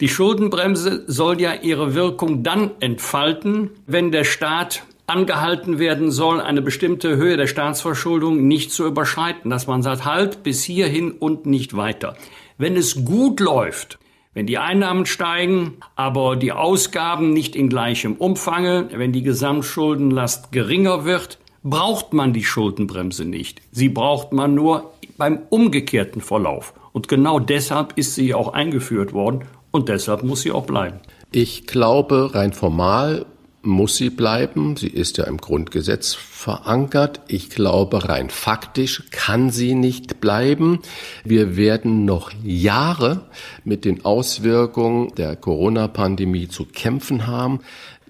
Die 0.00 0.08
Schuldenbremse 0.08 1.04
soll 1.06 1.40
ja 1.40 1.54
ihre 1.54 1.94
Wirkung 1.94 2.42
dann 2.42 2.72
entfalten, 2.80 3.70
wenn 3.86 4.10
der 4.10 4.24
Staat 4.24 4.82
angehalten 5.06 5.78
werden 5.78 6.10
soll, 6.10 6.40
eine 6.40 6.62
bestimmte 6.62 7.16
Höhe 7.16 7.36
der 7.36 7.46
Staatsverschuldung 7.46 8.48
nicht 8.48 8.72
zu 8.72 8.84
überschreiten, 8.84 9.50
dass 9.50 9.68
man 9.68 9.82
sagt, 9.82 10.04
halt 10.04 10.42
bis 10.42 10.64
hierhin 10.64 11.12
und 11.12 11.46
nicht 11.46 11.76
weiter. 11.76 12.16
Wenn 12.58 12.76
es 12.76 13.04
gut 13.04 13.38
läuft, 13.38 13.98
wenn 14.36 14.46
die 14.46 14.58
Einnahmen 14.58 15.06
steigen, 15.06 15.78
aber 15.94 16.36
die 16.36 16.52
Ausgaben 16.52 17.30
nicht 17.30 17.56
in 17.56 17.70
gleichem 17.70 18.12
Umfange, 18.16 18.90
wenn 18.92 19.10
die 19.10 19.22
Gesamtschuldenlast 19.22 20.52
geringer 20.52 21.06
wird, 21.06 21.38
braucht 21.62 22.12
man 22.12 22.34
die 22.34 22.44
Schuldenbremse 22.44 23.24
nicht. 23.24 23.62
Sie 23.72 23.88
braucht 23.88 24.34
man 24.34 24.54
nur 24.54 24.92
beim 25.16 25.38
umgekehrten 25.48 26.20
Verlauf. 26.20 26.74
Und 26.92 27.08
genau 27.08 27.38
deshalb 27.40 27.96
ist 27.96 28.14
sie 28.14 28.34
auch 28.34 28.52
eingeführt 28.52 29.14
worden 29.14 29.46
und 29.70 29.88
deshalb 29.88 30.22
muss 30.22 30.42
sie 30.42 30.52
auch 30.52 30.66
bleiben. 30.66 31.00
Ich 31.32 31.66
glaube, 31.66 32.34
rein 32.34 32.52
formal 32.52 33.24
muss 33.66 33.96
sie 33.96 34.10
bleiben. 34.10 34.76
Sie 34.76 34.88
ist 34.88 35.18
ja 35.18 35.24
im 35.24 35.38
Grundgesetz 35.38 36.14
verankert. 36.14 37.20
Ich 37.28 37.50
glaube, 37.50 38.08
rein 38.08 38.30
faktisch 38.30 39.04
kann 39.10 39.50
sie 39.50 39.74
nicht 39.74 40.20
bleiben. 40.20 40.80
Wir 41.24 41.56
werden 41.56 42.04
noch 42.04 42.30
Jahre 42.42 43.26
mit 43.64 43.84
den 43.84 44.04
Auswirkungen 44.04 45.14
der 45.16 45.36
Corona-Pandemie 45.36 46.48
zu 46.48 46.64
kämpfen 46.64 47.26
haben. 47.26 47.60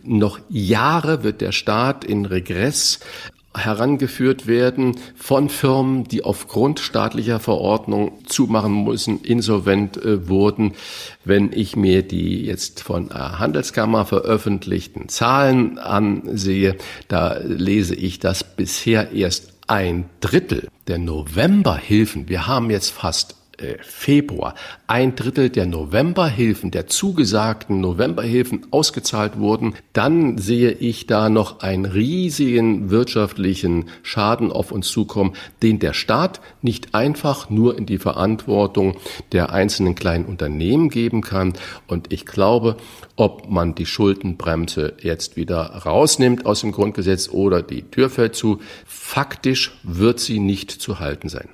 Noch 0.02 0.38
Jahre 0.48 1.24
wird 1.24 1.40
der 1.40 1.52
Staat 1.52 2.04
in 2.04 2.26
Regress 2.26 3.00
herangeführt 3.56 4.46
werden 4.46 4.96
von 5.14 5.48
Firmen, 5.48 6.04
die 6.04 6.24
aufgrund 6.24 6.80
staatlicher 6.80 7.40
Verordnung 7.40 8.12
zumachen 8.26 8.84
müssen, 8.84 9.20
insolvent 9.22 9.96
äh, 9.96 10.28
wurden. 10.28 10.72
Wenn 11.24 11.52
ich 11.52 11.76
mir 11.76 12.02
die 12.02 12.44
jetzt 12.44 12.82
von 12.82 13.10
Handelskammer 13.10 14.04
veröffentlichten 14.04 15.08
Zahlen 15.08 15.78
ansehe, 15.78 16.76
da 17.08 17.38
lese 17.38 17.94
ich, 17.94 18.20
dass 18.20 18.44
bisher 18.44 19.12
erst 19.12 19.52
ein 19.66 20.04
Drittel 20.20 20.68
der 20.86 20.98
Novemberhilfen, 20.98 22.28
wir 22.28 22.46
haben 22.46 22.70
jetzt 22.70 22.90
fast 22.90 23.34
Februar 23.82 24.54
ein 24.86 25.14
Drittel 25.14 25.50
der 25.50 25.66
Novemberhilfen, 25.66 26.70
der 26.70 26.86
zugesagten 26.86 27.80
Novemberhilfen 27.80 28.66
ausgezahlt 28.70 29.38
wurden, 29.38 29.74
dann 29.92 30.38
sehe 30.38 30.72
ich 30.72 31.06
da 31.06 31.28
noch 31.28 31.60
einen 31.60 31.84
riesigen 31.84 32.90
wirtschaftlichen 32.90 33.86
Schaden 34.02 34.52
auf 34.52 34.72
uns 34.72 34.88
zukommen, 34.88 35.32
den 35.62 35.78
der 35.78 35.92
Staat 35.92 36.40
nicht 36.62 36.94
einfach 36.94 37.50
nur 37.50 37.76
in 37.78 37.86
die 37.86 37.98
Verantwortung 37.98 38.96
der 39.32 39.52
einzelnen 39.52 39.94
kleinen 39.94 40.24
Unternehmen 40.24 40.90
geben 40.90 41.22
kann. 41.22 41.54
Und 41.86 42.12
ich 42.12 42.26
glaube, 42.26 42.76
ob 43.16 43.50
man 43.50 43.74
die 43.74 43.86
Schuldenbremse 43.86 44.94
jetzt 45.00 45.36
wieder 45.36 45.62
rausnimmt 45.62 46.46
aus 46.46 46.60
dem 46.60 46.72
Grundgesetz 46.72 47.28
oder 47.28 47.62
die 47.62 47.82
Tür 47.82 48.10
fällt 48.10 48.36
zu, 48.36 48.60
faktisch 48.84 49.72
wird 49.82 50.20
sie 50.20 50.38
nicht 50.38 50.70
zu 50.70 51.00
halten 51.00 51.28
sein. 51.28 51.48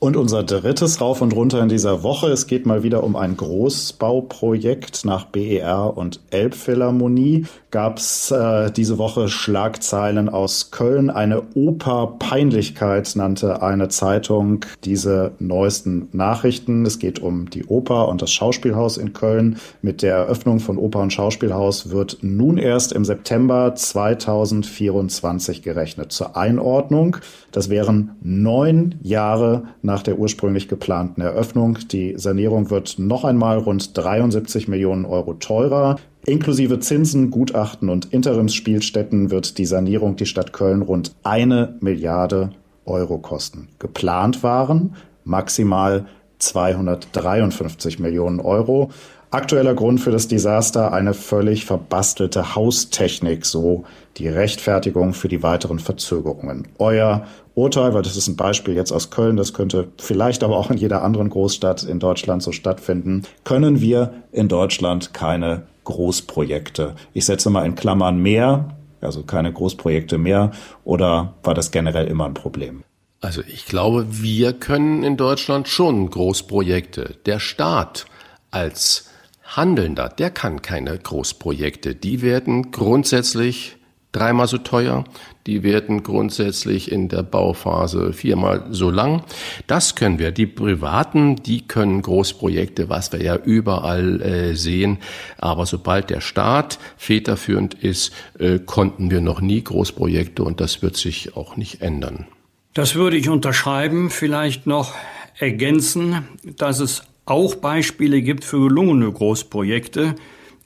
Und 0.00 0.16
unser 0.16 0.44
drittes 0.44 1.00
Rauf 1.00 1.22
und 1.22 1.34
Runter 1.34 1.60
in 1.60 1.68
dieser 1.68 2.04
Woche. 2.04 2.28
Es 2.28 2.46
geht 2.46 2.66
mal 2.66 2.84
wieder 2.84 3.02
um 3.02 3.16
ein 3.16 3.36
Großbauprojekt 3.36 5.04
nach 5.04 5.24
BER 5.24 5.96
und 5.96 6.20
Elbphilharmonie. 6.30 7.46
Gab 7.72 7.98
es 7.98 8.30
äh, 8.30 8.70
diese 8.70 8.96
Woche 8.96 9.28
Schlagzeilen 9.28 10.28
aus 10.28 10.70
Köln. 10.70 11.10
Eine 11.10 11.42
Oper-Peinlichkeit 11.54 13.10
nannte 13.16 13.60
eine 13.60 13.88
Zeitung 13.88 14.60
diese 14.84 15.32
neuesten 15.40 16.08
Nachrichten. 16.12 16.86
Es 16.86 17.00
geht 17.00 17.18
um 17.18 17.50
die 17.50 17.64
Oper 17.64 18.06
und 18.06 18.22
das 18.22 18.30
Schauspielhaus 18.30 18.98
in 18.98 19.12
Köln. 19.14 19.58
Mit 19.82 20.02
der 20.02 20.14
Eröffnung 20.14 20.60
von 20.60 20.78
Oper 20.78 21.00
und 21.00 21.12
Schauspielhaus 21.12 21.90
wird 21.90 22.18
nun 22.22 22.56
erst 22.56 22.92
im 22.92 23.04
September 23.04 23.74
2024 23.74 25.62
gerechnet. 25.62 26.12
Zur 26.12 26.36
Einordnung. 26.36 27.16
Das 27.50 27.68
wären 27.68 28.12
neun 28.22 28.94
Jahre 29.02 29.64
nach 29.88 30.02
der 30.02 30.18
ursprünglich 30.18 30.68
geplanten 30.68 31.22
Eröffnung. 31.22 31.78
Die 31.90 32.14
Sanierung 32.16 32.70
wird 32.70 32.98
noch 32.98 33.24
einmal 33.24 33.58
rund 33.58 33.96
73 33.96 34.68
Millionen 34.68 35.06
Euro 35.06 35.34
teurer. 35.34 35.96
Inklusive 36.26 36.78
Zinsen, 36.78 37.30
Gutachten 37.30 37.88
und 37.88 38.12
Interimsspielstätten 38.12 39.30
wird 39.30 39.56
die 39.56 39.64
Sanierung 39.64 40.16
die 40.16 40.26
Stadt 40.26 40.52
Köln 40.52 40.82
rund 40.82 41.14
eine 41.24 41.76
Milliarde 41.80 42.50
Euro 42.84 43.18
kosten. 43.18 43.68
Geplant 43.78 44.42
waren 44.42 44.94
maximal 45.24 46.04
253 46.38 47.98
Millionen 47.98 48.40
Euro. 48.40 48.90
Aktueller 49.30 49.74
Grund 49.74 50.00
für 50.00 50.10
das 50.10 50.26
Desaster 50.26 50.92
eine 50.92 51.12
völlig 51.12 51.66
verbastelte 51.66 52.54
Haustechnik, 52.54 53.44
so 53.44 53.84
die 54.16 54.28
Rechtfertigung 54.28 55.12
für 55.12 55.28
die 55.28 55.42
weiteren 55.42 55.78
Verzögerungen. 55.78 56.68
Euer 56.78 57.26
Urteil, 57.58 57.92
weil 57.92 58.02
das 58.02 58.16
ist 58.16 58.28
ein 58.28 58.36
Beispiel 58.36 58.74
jetzt 58.74 58.92
aus 58.92 59.10
Köln, 59.10 59.36
das 59.36 59.52
könnte 59.52 59.88
vielleicht 59.98 60.44
aber 60.44 60.56
auch 60.56 60.70
in 60.70 60.76
jeder 60.76 61.02
anderen 61.02 61.28
Großstadt 61.28 61.82
in 61.82 61.98
Deutschland 61.98 62.42
so 62.42 62.52
stattfinden, 62.52 63.24
können 63.44 63.80
wir 63.80 64.14
in 64.32 64.48
Deutschland 64.48 65.12
keine 65.12 65.66
Großprojekte. 65.84 66.94
Ich 67.14 67.26
setze 67.26 67.50
mal 67.50 67.66
in 67.66 67.74
Klammern 67.74 68.18
mehr, 68.18 68.76
also 69.00 69.22
keine 69.22 69.52
Großprojekte 69.52 70.18
mehr, 70.18 70.52
oder 70.84 71.34
war 71.42 71.54
das 71.54 71.70
generell 71.70 72.06
immer 72.06 72.26
ein 72.26 72.34
Problem? 72.34 72.84
Also 73.20 73.42
ich 73.42 73.66
glaube, 73.66 74.06
wir 74.08 74.52
können 74.52 75.02
in 75.02 75.16
Deutschland 75.16 75.66
schon 75.66 76.08
Großprojekte. 76.08 77.16
Der 77.26 77.40
Staat 77.40 78.06
als 78.52 79.10
Handelnder, 79.42 80.08
der 80.08 80.30
kann 80.30 80.62
keine 80.62 80.96
Großprojekte. 80.96 81.94
Die 81.94 82.22
werden 82.22 82.70
grundsätzlich 82.70 83.77
dreimal 84.12 84.46
so 84.48 84.58
teuer. 84.58 85.04
Die 85.46 85.62
werden 85.62 86.02
grundsätzlich 86.02 86.92
in 86.92 87.08
der 87.08 87.22
Bauphase 87.22 88.12
viermal 88.12 88.66
so 88.70 88.90
lang. 88.90 89.22
Das 89.66 89.94
können 89.94 90.18
wir. 90.18 90.30
Die 90.30 90.46
Privaten, 90.46 91.36
die 91.36 91.66
können 91.66 92.02
Großprojekte, 92.02 92.88
was 92.88 93.12
wir 93.12 93.22
ja 93.22 93.36
überall 93.36 94.20
äh, 94.20 94.54
sehen. 94.54 94.98
Aber 95.38 95.66
sobald 95.66 96.10
der 96.10 96.20
Staat 96.20 96.78
federführend 96.96 97.74
ist, 97.74 98.12
äh, 98.38 98.58
konnten 98.58 99.10
wir 99.10 99.20
noch 99.20 99.40
nie 99.40 99.62
Großprojekte 99.62 100.42
und 100.42 100.60
das 100.60 100.82
wird 100.82 100.96
sich 100.96 101.36
auch 101.36 101.56
nicht 101.56 101.80
ändern. 101.82 102.26
Das 102.74 102.94
würde 102.94 103.16
ich 103.16 103.28
unterschreiben. 103.28 104.10
Vielleicht 104.10 104.66
noch 104.66 104.94
ergänzen, 105.38 106.28
dass 106.56 106.80
es 106.80 107.02
auch 107.24 107.54
Beispiele 107.56 108.22
gibt 108.22 108.44
für 108.44 108.68
gelungene 108.68 109.10
Großprojekte. 109.10 110.14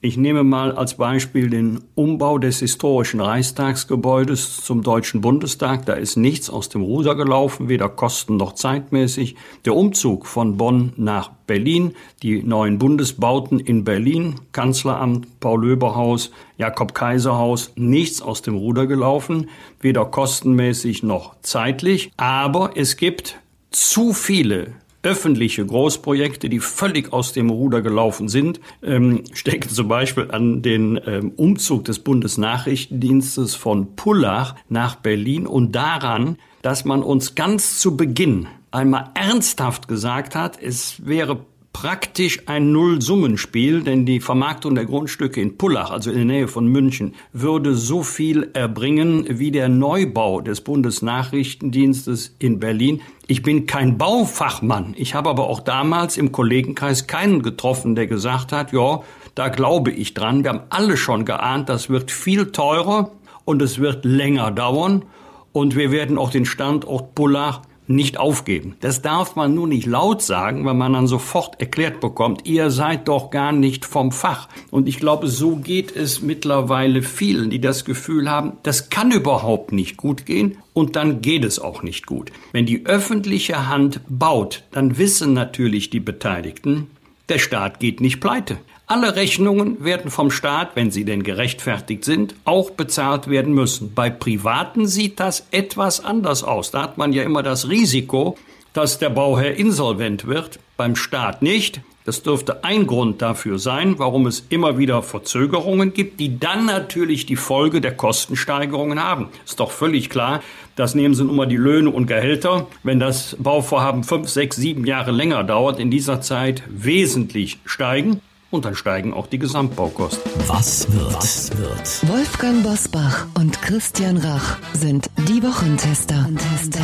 Ich 0.05 0.17
nehme 0.17 0.43
mal 0.43 0.73
als 0.73 0.95
Beispiel 0.95 1.49
den 1.49 1.79
Umbau 1.95 2.37
des 2.37 2.59
historischen 2.59 3.21
Reichstagsgebäudes 3.21 4.57
zum 4.57 4.83
Deutschen 4.83 5.21
Bundestag. 5.21 5.85
Da 5.85 5.93
ist 5.93 6.17
nichts 6.17 6.49
aus 6.49 6.67
dem 6.67 6.81
Ruder 6.81 7.15
gelaufen, 7.15 7.69
weder 7.69 7.87
kosten 7.87 8.35
noch 8.35 8.51
zeitmäßig. 8.51 9.37
Der 9.63 9.77
Umzug 9.77 10.25
von 10.25 10.57
Bonn 10.57 10.91
nach 10.97 11.29
Berlin, 11.47 11.93
die 12.21 12.43
neuen 12.43 12.79
Bundesbauten 12.79 13.61
in 13.61 13.85
Berlin, 13.85 14.35
Kanzleramt, 14.51 15.39
Paul-Löber-Haus, 15.39 16.31
Jakob-Kaiser-Haus, 16.57 17.71
nichts 17.77 18.21
aus 18.21 18.41
dem 18.41 18.55
Ruder 18.55 18.87
gelaufen, 18.87 19.49
weder 19.79 20.03
kostenmäßig 20.03 21.03
noch 21.03 21.35
zeitlich. 21.43 22.11
Aber 22.17 22.71
es 22.75 22.97
gibt 22.97 23.39
zu 23.71 24.11
viele 24.11 24.73
öffentliche 25.03 25.65
Großprojekte, 25.65 26.49
die 26.49 26.59
völlig 26.59 27.13
aus 27.13 27.33
dem 27.33 27.49
Ruder 27.49 27.81
gelaufen 27.81 28.29
sind. 28.29 28.59
Ähm, 28.81 29.23
denke 29.45 29.67
zum 29.67 29.87
Beispiel 29.87 30.31
an 30.31 30.61
den 30.61 30.99
ähm, 31.05 31.33
Umzug 31.35 31.85
des 31.85 31.99
Bundesnachrichtendienstes 31.99 33.55
von 33.55 33.95
Pullach 33.95 34.55
nach 34.69 34.95
Berlin 34.95 35.45
und 35.45 35.73
daran, 35.73 36.37
dass 36.61 36.85
man 36.85 37.03
uns 37.03 37.35
ganz 37.35 37.79
zu 37.79 37.97
Beginn 37.97 38.47
einmal 38.71 39.11
ernsthaft 39.13 39.87
gesagt 39.87 40.35
hat, 40.35 40.57
es 40.61 41.05
wäre 41.05 41.45
praktisch 41.73 42.43
ein 42.45 42.71
Nullsummenspiel, 42.71 43.81
denn 43.81 44.05
die 44.05 44.19
Vermarktung 44.19 44.75
der 44.75 44.85
Grundstücke 44.85 45.41
in 45.41 45.57
Pullach, 45.57 45.91
also 45.91 46.11
in 46.11 46.17
der 46.17 46.25
Nähe 46.25 46.47
von 46.47 46.67
München, 46.67 47.15
würde 47.33 47.73
so 47.73 48.03
viel 48.03 48.51
erbringen 48.53 49.25
wie 49.27 49.51
der 49.51 49.67
Neubau 49.67 50.39
des 50.39 50.61
Bundesnachrichtendienstes 50.61 52.35
in 52.39 52.59
Berlin. 52.59 53.01
Ich 53.27 53.41
bin 53.41 53.65
kein 53.65 53.97
Baufachmann. 53.97 54.93
Ich 54.97 55.15
habe 55.15 55.29
aber 55.29 55.49
auch 55.49 55.59
damals 55.59 56.17
im 56.17 56.31
Kollegenkreis 56.31 57.07
keinen 57.07 57.41
getroffen, 57.41 57.95
der 57.95 58.07
gesagt 58.07 58.51
hat, 58.51 58.71
ja, 58.71 59.01
da 59.35 59.49
glaube 59.49 59.91
ich 59.91 60.13
dran. 60.13 60.43
Wir 60.43 60.51
haben 60.51 60.63
alle 60.69 60.95
schon 60.95 61.25
geahnt, 61.25 61.67
das 61.67 61.89
wird 61.89 62.11
viel 62.11 62.51
teurer 62.51 63.11
und 63.45 63.61
es 63.61 63.79
wird 63.79 64.05
länger 64.05 64.51
dauern 64.51 65.03
und 65.51 65.75
wir 65.75 65.91
werden 65.91 66.17
auch 66.17 66.29
den 66.29 66.45
Standort 66.45 67.15
Pullach 67.15 67.61
nicht 67.87 68.17
aufgeben. 68.17 68.75
Das 68.79 69.01
darf 69.01 69.35
man 69.35 69.53
nur 69.53 69.67
nicht 69.67 69.85
laut 69.85 70.21
sagen, 70.21 70.65
weil 70.65 70.73
man 70.73 70.93
dann 70.93 71.07
sofort 71.07 71.59
erklärt 71.59 71.99
bekommt, 71.99 72.45
ihr 72.45 72.69
seid 72.69 73.07
doch 73.07 73.29
gar 73.29 73.51
nicht 73.51 73.85
vom 73.85 74.11
Fach. 74.11 74.47
Und 74.71 74.87
ich 74.87 74.97
glaube, 74.97 75.27
so 75.27 75.57
geht 75.57 75.95
es 75.95 76.21
mittlerweile 76.21 77.01
vielen, 77.01 77.49
die 77.49 77.61
das 77.61 77.85
Gefühl 77.85 78.29
haben, 78.29 78.53
das 78.63 78.89
kann 78.89 79.11
überhaupt 79.11 79.71
nicht 79.71 79.97
gut 79.97 80.25
gehen 80.25 80.57
und 80.73 80.95
dann 80.95 81.21
geht 81.21 81.45
es 81.45 81.59
auch 81.59 81.83
nicht 81.83 82.05
gut. 82.05 82.31
Wenn 82.51 82.65
die 82.65 82.85
öffentliche 82.85 83.67
Hand 83.67 84.01
baut, 84.07 84.63
dann 84.71 84.97
wissen 84.97 85.33
natürlich 85.33 85.89
die 85.89 85.99
Beteiligten, 85.99 86.87
der 87.29 87.39
Staat 87.39 87.79
geht 87.79 88.01
nicht 88.01 88.19
pleite. 88.19 88.57
Alle 88.93 89.15
Rechnungen 89.15 89.83
werden 89.83 90.11
vom 90.11 90.29
Staat, 90.29 90.75
wenn 90.75 90.91
sie 90.91 91.03
denn 91.03 91.23
gerechtfertigt 91.23 92.05
sind, 92.05 92.35
auch 92.45 92.69
bezahlt 92.69 93.27
werden 93.27 93.51
müssen. 93.51 93.95
Bei 93.95 94.11
Privaten 94.11 94.85
sieht 94.85 95.19
das 95.19 95.47
etwas 95.49 96.05
anders 96.05 96.43
aus. 96.43 96.69
Da 96.69 96.83
hat 96.83 96.99
man 96.99 97.11
ja 97.11 97.23
immer 97.23 97.41
das 97.41 97.69
Risiko, 97.69 98.37
dass 98.71 98.99
der 98.99 99.09
Bauherr 99.09 99.55
insolvent 99.55 100.27
wird, 100.27 100.59
beim 100.77 100.95
Staat 100.95 101.41
nicht. 101.41 101.81
Das 102.05 102.21
dürfte 102.21 102.63
ein 102.63 102.85
Grund 102.85 103.23
dafür 103.23 103.57
sein, 103.57 103.97
warum 103.97 104.27
es 104.27 104.45
immer 104.49 104.77
wieder 104.77 105.01
Verzögerungen 105.01 105.95
gibt, 105.95 106.19
die 106.19 106.37
dann 106.37 106.67
natürlich 106.67 107.25
die 107.25 107.35
Folge 107.35 107.81
der 107.81 107.97
Kostensteigerungen 107.97 109.03
haben. 109.03 109.29
Ist 109.43 109.59
doch 109.59 109.71
völlig 109.71 110.11
klar, 110.11 110.43
das 110.75 110.93
nehmen 110.93 111.15
Sie 111.15 111.23
nun 111.23 111.35
mal 111.35 111.47
die 111.47 111.57
Löhne 111.57 111.89
und 111.89 112.05
Gehälter. 112.05 112.67
Wenn 112.83 112.99
das 112.99 113.37
Bauvorhaben 113.39 114.03
fünf, 114.03 114.29
sechs, 114.29 114.57
sieben 114.57 114.85
Jahre 114.85 115.09
länger 115.09 115.43
dauert, 115.43 115.79
in 115.79 115.89
dieser 115.89 116.21
Zeit 116.21 116.61
wesentlich 116.69 117.57
steigen 117.65 118.21
und 118.53 118.65
dann 118.65 118.75
steigen 118.75 119.13
auch 119.13 119.25
die 119.27 119.39
Gesamtbaukosten. 119.39 120.31
Was 120.47 120.91
wird? 120.93 121.13
Was 121.15 121.57
wird? 121.57 122.07
Wolfgang 122.07 122.63
Bosbach 122.63 123.25
und 123.33 123.59
Christian 123.63 124.17
Rach 124.17 124.57
sind 124.73 125.09
die 125.27 125.41
Wochentester. 125.41 126.27
Wochentester. 126.29 126.83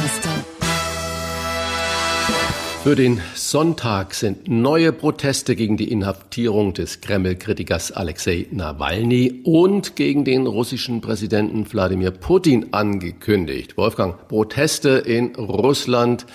Für 2.82 2.96
den 2.96 3.22
Sonntag 3.36 4.16
sind 4.16 4.48
neue 4.48 4.92
Proteste 4.92 5.56
gegen 5.56 5.78
die 5.78 5.92
Inhaftierung 5.92 6.74
des 6.74 7.02
Kreml-Kritikers 7.02 7.92
Alexei 7.92 8.48
Nawalny 8.52 9.42
und 9.44 9.96
gegen 9.96 10.26
den 10.26 10.48
russischen 10.48 11.02
Präsidenten 11.02 11.72
Wladimir 11.72 12.12
Putin 12.12 12.68
angekündigt. 12.72 13.78
Wolfgang, 13.78 14.28
Proteste 14.28 14.90
in 14.90 15.36
Russland 15.36 16.26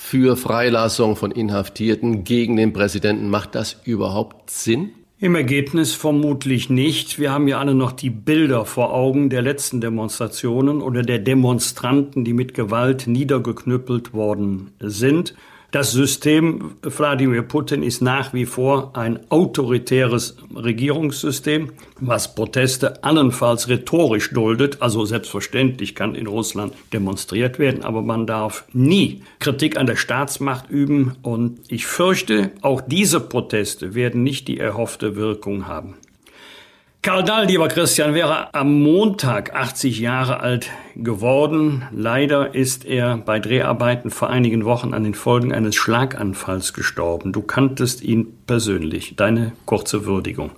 für 0.00 0.36
Freilassung 0.36 1.16
von 1.16 1.32
Inhaftierten 1.32 2.24
gegen 2.24 2.56
den 2.56 2.72
Präsidenten. 2.72 3.28
Macht 3.28 3.54
das 3.54 3.76
überhaupt 3.84 4.48
Sinn? 4.48 4.90
Im 5.18 5.34
Ergebnis 5.34 5.92
vermutlich 5.92 6.70
nicht. 6.70 7.18
Wir 7.18 7.32
haben 7.32 7.48
ja 7.48 7.58
alle 7.58 7.74
noch 7.74 7.90
die 7.90 8.08
Bilder 8.08 8.64
vor 8.64 8.94
Augen 8.94 9.28
der 9.28 9.42
letzten 9.42 9.80
Demonstrationen 9.80 10.80
oder 10.80 11.02
der 11.02 11.18
Demonstranten, 11.18 12.24
die 12.24 12.32
mit 12.32 12.54
Gewalt 12.54 13.08
niedergeknüppelt 13.08 14.14
worden 14.14 14.70
sind. 14.80 15.34
Das 15.70 15.92
System 15.92 16.76
Wladimir 16.80 17.42
Putin 17.42 17.82
ist 17.82 18.00
nach 18.00 18.32
wie 18.32 18.46
vor 18.46 18.96
ein 18.96 19.20
autoritäres 19.28 20.38
Regierungssystem, 20.56 21.72
was 22.00 22.34
Proteste 22.34 23.04
allenfalls 23.04 23.68
rhetorisch 23.68 24.30
duldet. 24.32 24.80
Also 24.80 25.04
selbstverständlich 25.04 25.94
kann 25.94 26.14
in 26.14 26.26
Russland 26.26 26.72
demonstriert 26.94 27.58
werden, 27.58 27.84
aber 27.84 28.00
man 28.00 28.26
darf 28.26 28.64
nie 28.72 29.22
Kritik 29.40 29.76
an 29.76 29.86
der 29.86 29.96
Staatsmacht 29.96 30.70
üben. 30.70 31.16
Und 31.20 31.60
ich 31.68 31.84
fürchte, 31.84 32.50
auch 32.62 32.80
diese 32.80 33.20
Proteste 33.20 33.94
werden 33.94 34.22
nicht 34.22 34.48
die 34.48 34.58
erhoffte 34.58 35.16
Wirkung 35.16 35.66
haben. 35.66 35.96
Karl 37.00 37.22
Dahl, 37.22 37.46
lieber 37.46 37.68
Christian, 37.68 38.12
wäre 38.12 38.52
am 38.54 38.82
Montag 38.82 39.54
80 39.54 40.00
Jahre 40.00 40.40
alt 40.40 40.68
geworden. 40.96 41.84
Leider 41.92 42.56
ist 42.56 42.84
er 42.84 43.18
bei 43.18 43.38
Dreharbeiten 43.38 44.10
vor 44.10 44.30
einigen 44.30 44.64
Wochen 44.64 44.92
an 44.92 45.04
den 45.04 45.14
Folgen 45.14 45.52
eines 45.52 45.76
Schlaganfalls 45.76 46.72
gestorben. 46.74 47.32
Du 47.32 47.42
kanntest 47.42 48.02
ihn 48.02 48.36
persönlich. 48.46 49.14
Deine 49.14 49.52
kurze 49.64 50.06
Würdigung. 50.06 50.50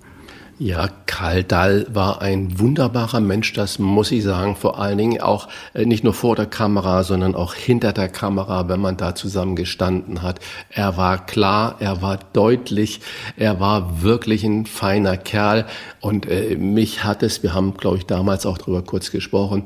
Ja, 0.63 0.89
Karl 1.07 1.43
Dall 1.43 1.87
war 1.91 2.21
ein 2.21 2.59
wunderbarer 2.59 3.19
Mensch, 3.19 3.51
das 3.53 3.79
muss 3.79 4.11
ich 4.11 4.23
sagen. 4.23 4.55
Vor 4.55 4.77
allen 4.77 4.99
Dingen 4.99 5.19
auch 5.19 5.47
äh, 5.73 5.87
nicht 5.87 6.03
nur 6.03 6.13
vor 6.13 6.35
der 6.35 6.45
Kamera, 6.45 7.01
sondern 7.01 7.33
auch 7.33 7.55
hinter 7.55 7.93
der 7.93 8.09
Kamera, 8.09 8.69
wenn 8.69 8.79
man 8.79 8.95
da 8.95 9.15
zusammen 9.15 9.55
gestanden 9.55 10.21
hat. 10.21 10.39
Er 10.69 10.97
war 10.97 11.25
klar, 11.25 11.77
er 11.79 12.03
war 12.03 12.19
deutlich, 12.33 13.01
er 13.37 13.59
war 13.59 14.03
wirklich 14.03 14.43
ein 14.43 14.67
feiner 14.67 15.17
Kerl. 15.17 15.65
Und 15.99 16.29
äh, 16.29 16.55
mich 16.57 17.03
hat 17.03 17.23
es, 17.23 17.41
wir 17.41 17.55
haben, 17.55 17.73
glaube 17.75 17.97
ich, 17.97 18.05
damals 18.05 18.45
auch 18.45 18.59
darüber 18.59 18.83
kurz 18.83 19.09
gesprochen, 19.09 19.63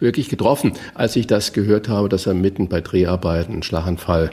wirklich 0.00 0.30
getroffen, 0.30 0.72
als 0.94 1.14
ich 1.16 1.26
das 1.26 1.52
gehört 1.52 1.90
habe, 1.90 2.08
dass 2.08 2.24
er 2.24 2.32
mitten 2.32 2.68
bei 2.68 2.80
Dreharbeiten 2.80 3.52
einen 3.52 3.62
Schlaganfall 3.62 4.30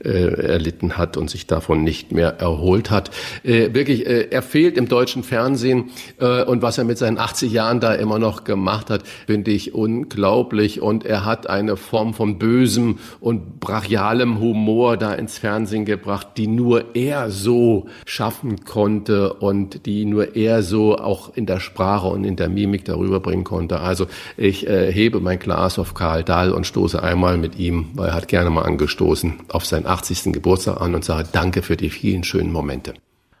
erlitten 0.00 0.96
hat 0.96 1.16
und 1.16 1.30
sich 1.30 1.46
davon 1.46 1.82
nicht 1.82 2.12
mehr 2.12 2.38
erholt 2.38 2.90
hat. 2.90 3.10
Äh, 3.42 3.72
wirklich, 3.74 4.06
äh, 4.06 4.28
er 4.30 4.42
fehlt 4.42 4.76
im 4.76 4.88
deutschen 4.88 5.22
Fernsehen 5.22 5.90
äh, 6.20 6.44
und 6.44 6.62
was 6.62 6.78
er 6.78 6.84
mit 6.84 6.98
seinen 6.98 7.18
80 7.18 7.52
Jahren 7.52 7.80
da 7.80 7.94
immer 7.94 8.18
noch 8.18 8.44
gemacht 8.44 8.90
hat, 8.90 9.02
finde 9.26 9.50
ich 9.50 9.74
unglaublich 9.74 10.80
und 10.80 11.04
er 11.04 11.24
hat 11.24 11.48
eine 11.48 11.76
Form 11.76 12.14
von 12.14 12.38
bösem 12.38 12.98
und 13.20 13.60
brachialem 13.60 14.38
Humor 14.38 14.96
da 14.96 15.14
ins 15.14 15.38
Fernsehen 15.38 15.84
gebracht, 15.84 16.28
die 16.36 16.46
nur 16.46 16.94
er 16.94 17.30
so 17.30 17.86
schaffen 18.04 18.64
konnte 18.64 19.32
und 19.34 19.86
die 19.86 20.04
nur 20.04 20.36
er 20.36 20.62
so 20.62 20.96
auch 20.96 21.34
in 21.34 21.46
der 21.46 21.60
Sprache 21.60 22.08
und 22.08 22.24
in 22.24 22.36
der 22.36 22.48
Mimik 22.48 22.84
darüber 22.84 23.20
bringen 23.20 23.44
konnte. 23.44 23.80
Also 23.80 24.06
ich 24.36 24.66
äh, 24.66 24.92
hebe 24.92 25.20
mein 25.20 25.38
Glas 25.38 25.78
auf 25.78 25.94
Karl 25.94 26.22
Dahl 26.22 26.52
und 26.52 26.66
stoße 26.66 27.02
einmal 27.02 27.38
mit 27.38 27.58
ihm, 27.58 27.86
weil 27.94 28.08
er 28.08 28.14
hat 28.14 28.28
gerne 28.28 28.50
mal 28.50 28.62
angestoßen, 28.62 29.34
auf 29.48 29.64
sein 29.64 29.85
80. 29.86 30.32
Geburtstag 30.32 30.80
an 30.80 30.94
und 30.94 31.04
sage 31.04 31.28
Danke 31.32 31.62
für 31.62 31.76
die 31.76 31.90
vielen 31.90 32.24
schönen 32.24 32.52
Momente. 32.52 32.94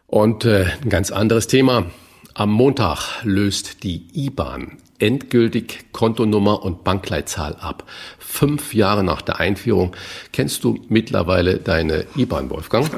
Und 0.06 0.44
äh, 0.44 0.66
ein 0.82 0.88
ganz 0.88 1.10
anderes 1.10 1.46
Thema. 1.46 1.86
Am 2.34 2.50
Montag 2.50 3.24
löst 3.24 3.82
die 3.82 4.06
IBAN 4.12 4.78
endgültig 4.98 5.92
Kontonummer 5.92 6.62
und 6.62 6.84
Bankleitzahl 6.84 7.56
ab. 7.56 7.84
Fünf 8.18 8.74
Jahre 8.74 9.04
nach 9.04 9.22
der 9.22 9.40
Einführung. 9.40 9.96
Kennst 10.32 10.64
du 10.64 10.78
mittlerweile 10.88 11.58
deine 11.58 12.06
IBAN, 12.16 12.50
Wolfgang? 12.50 12.88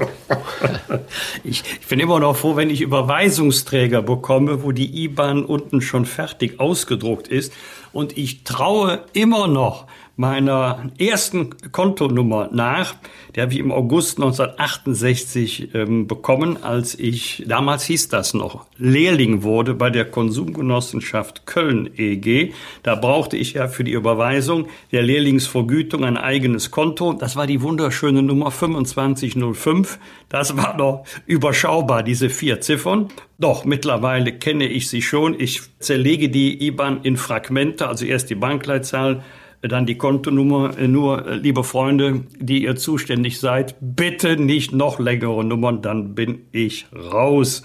ich, 1.44 1.62
ich 1.80 1.86
bin 1.86 2.00
immer 2.00 2.20
noch 2.20 2.36
froh, 2.36 2.56
wenn 2.56 2.70
ich 2.70 2.80
Überweisungsträger 2.80 4.02
bekomme, 4.02 4.62
wo 4.62 4.72
die 4.72 5.04
IBAN 5.04 5.44
unten 5.44 5.80
schon 5.80 6.06
fertig 6.06 6.60
ausgedruckt 6.60 7.28
ist. 7.28 7.52
Und 7.92 8.16
ich 8.16 8.44
traue 8.44 9.04
immer 9.12 9.48
noch 9.48 9.86
meiner 10.18 10.90
ersten 10.98 11.50
Kontonummer 11.70 12.50
nach. 12.52 12.96
Die 13.36 13.40
habe 13.40 13.52
ich 13.52 13.60
im 13.60 13.70
August 13.70 14.18
1968 14.18 15.74
ähm, 15.74 16.08
bekommen, 16.08 16.60
als 16.60 16.98
ich, 16.98 17.44
damals 17.46 17.84
hieß 17.84 18.08
das 18.08 18.34
noch, 18.34 18.66
Lehrling 18.78 19.44
wurde 19.44 19.74
bei 19.74 19.90
der 19.90 20.04
Konsumgenossenschaft 20.04 21.46
Köln 21.46 21.88
EG. 21.96 22.52
Da 22.82 22.96
brauchte 22.96 23.36
ich 23.36 23.52
ja 23.52 23.68
für 23.68 23.84
die 23.84 23.92
Überweisung 23.92 24.66
der 24.90 25.04
Lehrlingsvergütung 25.04 26.04
ein 26.04 26.16
eigenes 26.16 26.72
Konto. 26.72 27.12
Das 27.12 27.36
war 27.36 27.46
die 27.46 27.62
wunderschöne 27.62 28.20
Nummer 28.20 28.50
2505. 28.50 30.00
Das 30.28 30.56
war 30.56 30.76
noch 30.76 31.04
überschaubar, 31.26 32.02
diese 32.02 32.28
vier 32.28 32.60
Ziffern. 32.60 33.06
Doch, 33.38 33.64
mittlerweile 33.64 34.32
kenne 34.32 34.66
ich 34.66 34.88
sie 34.88 35.00
schon. 35.00 35.38
Ich 35.38 35.60
zerlege 35.78 36.28
die 36.28 36.66
IBAN 36.66 37.02
in 37.04 37.16
Fragmente, 37.16 37.86
also 37.86 38.04
erst 38.04 38.30
die 38.30 38.34
Bankleitzahl, 38.34 39.22
dann 39.62 39.86
die 39.86 39.96
Kontonummer. 39.96 40.78
Äh, 40.78 40.88
nur, 40.88 41.26
äh, 41.26 41.34
liebe 41.36 41.64
Freunde, 41.64 42.24
die 42.38 42.64
ihr 42.64 42.76
zuständig 42.76 43.40
seid, 43.40 43.76
bitte 43.80 44.36
nicht 44.36 44.72
noch 44.72 44.98
längere 44.98 45.44
Nummern, 45.44 45.82
dann 45.82 46.14
bin 46.14 46.46
ich 46.52 46.86
raus. 46.92 47.62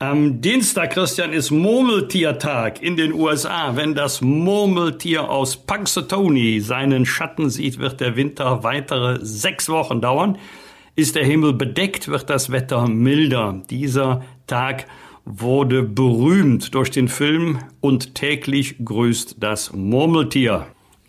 Am 0.00 0.40
Dienstag, 0.40 0.90
Christian, 0.90 1.32
ist 1.32 1.52
Murmeltiertag 1.52 2.82
in 2.82 2.96
den 2.96 3.12
USA. 3.12 3.76
Wenn 3.76 3.94
das 3.94 4.20
Murmeltier 4.20 5.30
aus 5.30 5.56
Punxsutawney 5.56 6.60
seinen 6.60 7.06
Schatten 7.06 7.48
sieht, 7.48 7.78
wird 7.78 8.00
der 8.00 8.16
Winter 8.16 8.64
weitere 8.64 9.24
sechs 9.24 9.68
Wochen 9.68 10.00
dauern. 10.00 10.36
Ist 10.96 11.14
der 11.14 11.24
Himmel 11.24 11.52
bedeckt, 11.52 12.08
wird 12.08 12.28
das 12.28 12.50
Wetter 12.50 12.88
milder. 12.88 13.62
Dieser 13.70 14.22
Tag 14.46 14.86
wurde 15.24 15.82
berühmt 15.82 16.74
durch 16.74 16.90
den 16.90 17.08
Film 17.08 17.60
und 17.80 18.14
täglich 18.14 18.84
grüßt 18.84 19.36
das 19.38 19.72
Murmeltier. 19.72 20.66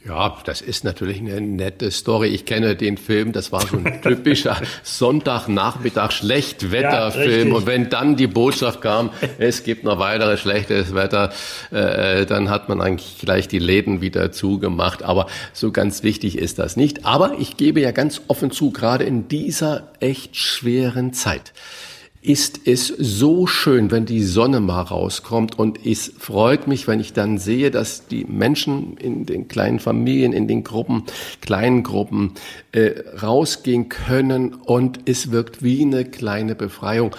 Ja, 0.08 0.38
das 0.46 0.62
ist 0.62 0.84
natürlich 0.84 1.18
eine 1.18 1.42
nette 1.42 1.90
Story. 1.90 2.28
Ich 2.28 2.46
kenne 2.46 2.76
den 2.76 2.98
Film, 2.98 3.32
das 3.32 3.52
war 3.52 3.66
so 3.66 3.78
ein 3.78 4.02
typischer 4.04 4.62
Sonntagnachmittag 4.84 6.12
Schlechtwetterfilm. 6.12 7.48
Ja, 7.50 7.56
und 7.56 7.66
wenn 7.66 7.90
dann 7.90 8.16
die 8.16 8.28
Botschaft 8.28 8.82
kam, 8.82 9.10
es 9.40 9.64
gibt 9.64 9.84
noch 9.84 9.98
weiteres 9.98 10.42
schlechtes 10.42 10.94
Wetter, 10.94 11.34
äh, 11.72 12.28
dann 12.28 12.52
hat 12.52 12.70
man 12.70 12.82
eigentlich 12.82 13.18
gleich 13.18 13.48
die 13.48 13.58
Läden 13.58 14.02
wieder 14.02 14.32
zugemacht. 14.32 15.02
Aber 15.02 15.26
so 15.54 15.72
ganz 15.72 16.04
wichtig 16.04 16.38
ist 16.38 16.60
das 16.60 16.78
nicht. 16.78 17.04
Aber 17.04 17.40
ich 17.40 17.58
gebe 17.58 17.82
ja 17.82 17.90
ganz 17.92 18.22
offen 18.28 18.52
zu, 18.52 18.70
gerade 18.70 19.06
in 19.06 19.28
dieser 19.28 19.90
echt 20.00 20.36
schweren 20.36 21.14
Zeit 21.14 21.52
ist 22.28 22.62
es 22.66 22.88
so 22.88 23.48
schön, 23.48 23.92
wenn 23.92 24.06
die 24.06 24.24
Sonne 24.24 24.60
mal 24.60 24.82
rauskommt 24.82 25.58
und 25.60 25.86
es 25.86 26.12
freut 26.18 26.68
mich, 26.68 26.88
wenn 26.88 27.00
ich 27.00 27.14
dann 27.14 27.38
sehe, 27.38 27.72
dass 27.72 28.08
die 28.08 28.26
Menschen 28.26 28.98
in 28.98 29.26
den 29.26 29.48
kleinen 29.48 29.80
Familien, 29.80 30.34
in 30.34 30.48
den 30.48 30.64
Gruppen, 30.64 31.04
kleinen 31.42 31.84
Gruppen 31.84 32.34
äh, 32.72 32.94
rausgehen 33.22 33.90
können 33.90 34.54
und 34.54 35.02
es 35.06 35.32
wirkt 35.32 35.64
wie 35.64 35.82
eine 35.84 36.06
kleine 36.06 36.56
Befreiung. 36.56 37.16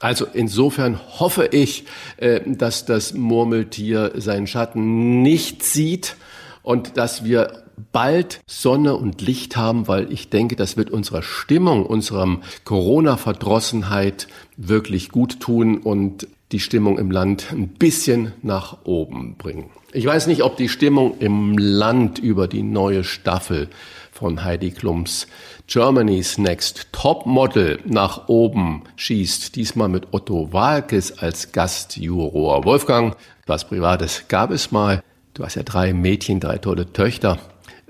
Also 0.00 0.26
insofern 0.32 0.98
hoffe 1.18 1.48
ich, 1.50 1.84
äh, 2.16 2.40
dass 2.46 2.84
das 2.84 3.14
Murmeltier 3.14 4.12
seinen 4.16 4.46
Schatten 4.46 5.22
nicht 5.22 5.62
sieht 5.62 6.16
und 6.62 6.96
dass 6.96 7.24
wir 7.24 7.64
bald 7.92 8.40
Sonne 8.46 8.96
und 8.96 9.20
Licht 9.22 9.56
haben, 9.56 9.88
weil 9.88 10.12
ich 10.12 10.30
denke, 10.30 10.56
das 10.56 10.76
wird 10.76 10.90
unserer 10.90 11.22
Stimmung, 11.22 11.86
unserem 11.86 12.42
Corona-Verdrossenheit 12.64 14.28
wirklich 14.56 15.10
gut 15.10 15.40
tun 15.40 15.78
und 15.78 16.26
die 16.52 16.60
Stimmung 16.60 16.98
im 16.98 17.10
Land 17.10 17.52
ein 17.52 17.68
bisschen 17.68 18.32
nach 18.42 18.78
oben 18.84 19.36
bringen. 19.36 19.70
Ich 19.92 20.06
weiß 20.06 20.26
nicht, 20.26 20.42
ob 20.42 20.56
die 20.56 20.68
Stimmung 20.68 21.18
im 21.18 21.56
Land 21.58 22.18
über 22.18 22.48
die 22.48 22.62
neue 22.62 23.04
Staffel 23.04 23.68
von 24.12 24.44
Heidi 24.44 24.70
Klums 24.70 25.26
Germany's 25.66 26.38
Next 26.38 26.88
Top 26.92 27.26
Model 27.26 27.78
nach 27.84 28.28
oben 28.28 28.84
schießt. 28.96 29.54
Diesmal 29.54 29.88
mit 29.88 30.08
Otto 30.12 30.52
Walkes 30.52 31.18
als 31.18 31.52
Gastjuror. 31.52 32.64
Wolfgang, 32.64 33.16
was 33.46 33.66
Privates 33.66 34.24
gab 34.28 34.50
es 34.50 34.72
mal. 34.72 35.02
Du 35.34 35.44
hast 35.44 35.56
ja 35.56 35.62
drei 35.62 35.92
Mädchen, 35.92 36.40
drei 36.40 36.58
tolle 36.58 36.92
Töchter 36.92 37.38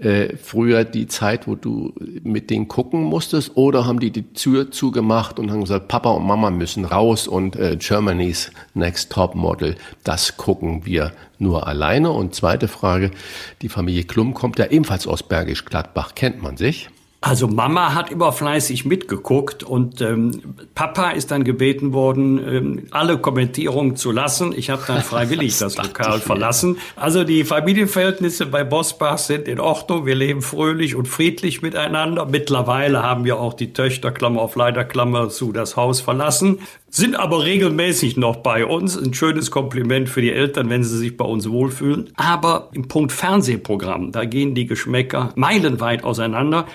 äh, 0.01 0.37
früher 0.37 0.85
die 0.85 1.07
Zeit, 1.07 1.47
wo 1.47 1.55
du 1.55 1.93
mit 2.23 2.51
denen 2.51 2.69
gucken 2.69 3.03
musstest, 3.03 3.57
oder 3.57 3.87
haben 3.87 4.01
die 4.01 4.11
die 4.11 4.33
Tür 4.33 4.71
zugemacht 4.71 5.39
und 5.39 5.51
haben 5.51 5.63
gesagt, 5.63 5.89
Papa 5.89 6.11
und 6.11 6.27
Mama 6.27 6.51
müssen 6.51 6.85
raus 6.85 7.27
und 7.27 7.57
äh, 7.57 7.77
Germany's 7.77 8.51
Next 8.75 9.13
Top 9.13 9.35
Model, 9.35 9.77
das 10.05 10.37
gucken 10.37 10.87
wir 10.87 11.13
nur 11.39 11.67
alleine. 11.67 12.11
Und 12.11 12.35
zweite 12.35 12.69
Frage, 12.69 13.11
die 13.63 13.69
Familie 13.69 14.05
Klum 14.05 14.35
kommt 14.35 14.59
ja 14.59 14.67
ebenfalls 14.67 15.07
aus 15.07 15.23
Bergisch 15.23 15.65
Gladbach, 15.65 16.15
kennt 16.15 16.43
man 16.43 16.57
sich? 16.57 16.91
Also 17.21 17.49
Mama 17.49 17.95
hat 17.95 18.13
immer 18.13 18.31
fleißig 18.31 18.85
mitgeguckt 18.85 19.65
und 19.65 20.01
ähm, 20.01 20.41
Papa 20.77 21.11
ist 21.11 21.33
dann 21.33 21.43
gebeten 21.43 21.93
worden, 21.93 22.39
ähm, 22.39 22.87
alle 22.93 23.19
Kommentierungen 23.19 23.97
zu 23.97 24.13
lassen. 24.13 24.55
Ich 24.57 24.71
habe 24.71 24.83
dann 24.87 25.03
freiwillig 25.03 25.59
das, 25.59 25.75
das 25.75 25.85
Lokal 25.85 26.21
verlassen. 26.21 26.79
Also 26.95 27.25
die 27.25 27.43
Familienverhältnisse 27.43 28.47
bei 28.47 28.63
Bosbach 28.63 29.19
sind 29.19 29.49
in 29.49 29.59
Ordnung. 29.59 30.07
Wir 30.07 30.15
leben 30.15 30.43
fröhlich 30.43 30.95
und 30.95 31.09
friedlich 31.09 31.61
miteinander. 31.61 32.25
Mittlerweile 32.25 33.03
haben 33.03 33.25
wir 33.25 33.41
auch 33.41 33.55
die 33.55 33.73
Töchter, 33.73 34.13
Klammer 34.13 34.41
auf 34.41 34.55
Leider, 34.55 34.85
Klammer 34.85 35.29
zu, 35.29 35.51
das 35.51 35.77
Haus 35.77 36.01
verlassen 36.01 36.61
sind 36.91 37.17
aber 37.17 37.45
regelmäßig 37.45 38.17
noch 38.17 38.37
bei 38.37 38.65
uns. 38.65 38.97
Ein 38.97 39.13
schönes 39.13 39.51
Kompliment 39.51 40.09
für 40.09 40.23
die 40.23 40.33
Eltern, 40.33 40.71
wenn 40.71 40.83
sie 40.85 40.97
sich 40.97 41.17
bei 41.17 41.25
uns 41.25 41.49
wohlfühlen. 41.51 42.11
Aber 42.17 42.69
im 42.73 42.89
Punkt 42.89 43.13
Fernsehprogramm, 43.13 44.13
da 44.13 44.25
gehen 44.25 44.55
die 44.55 44.67
Geschmäcker 44.67 45.33
meilenweit 45.35 46.05
auseinander. 46.05 46.67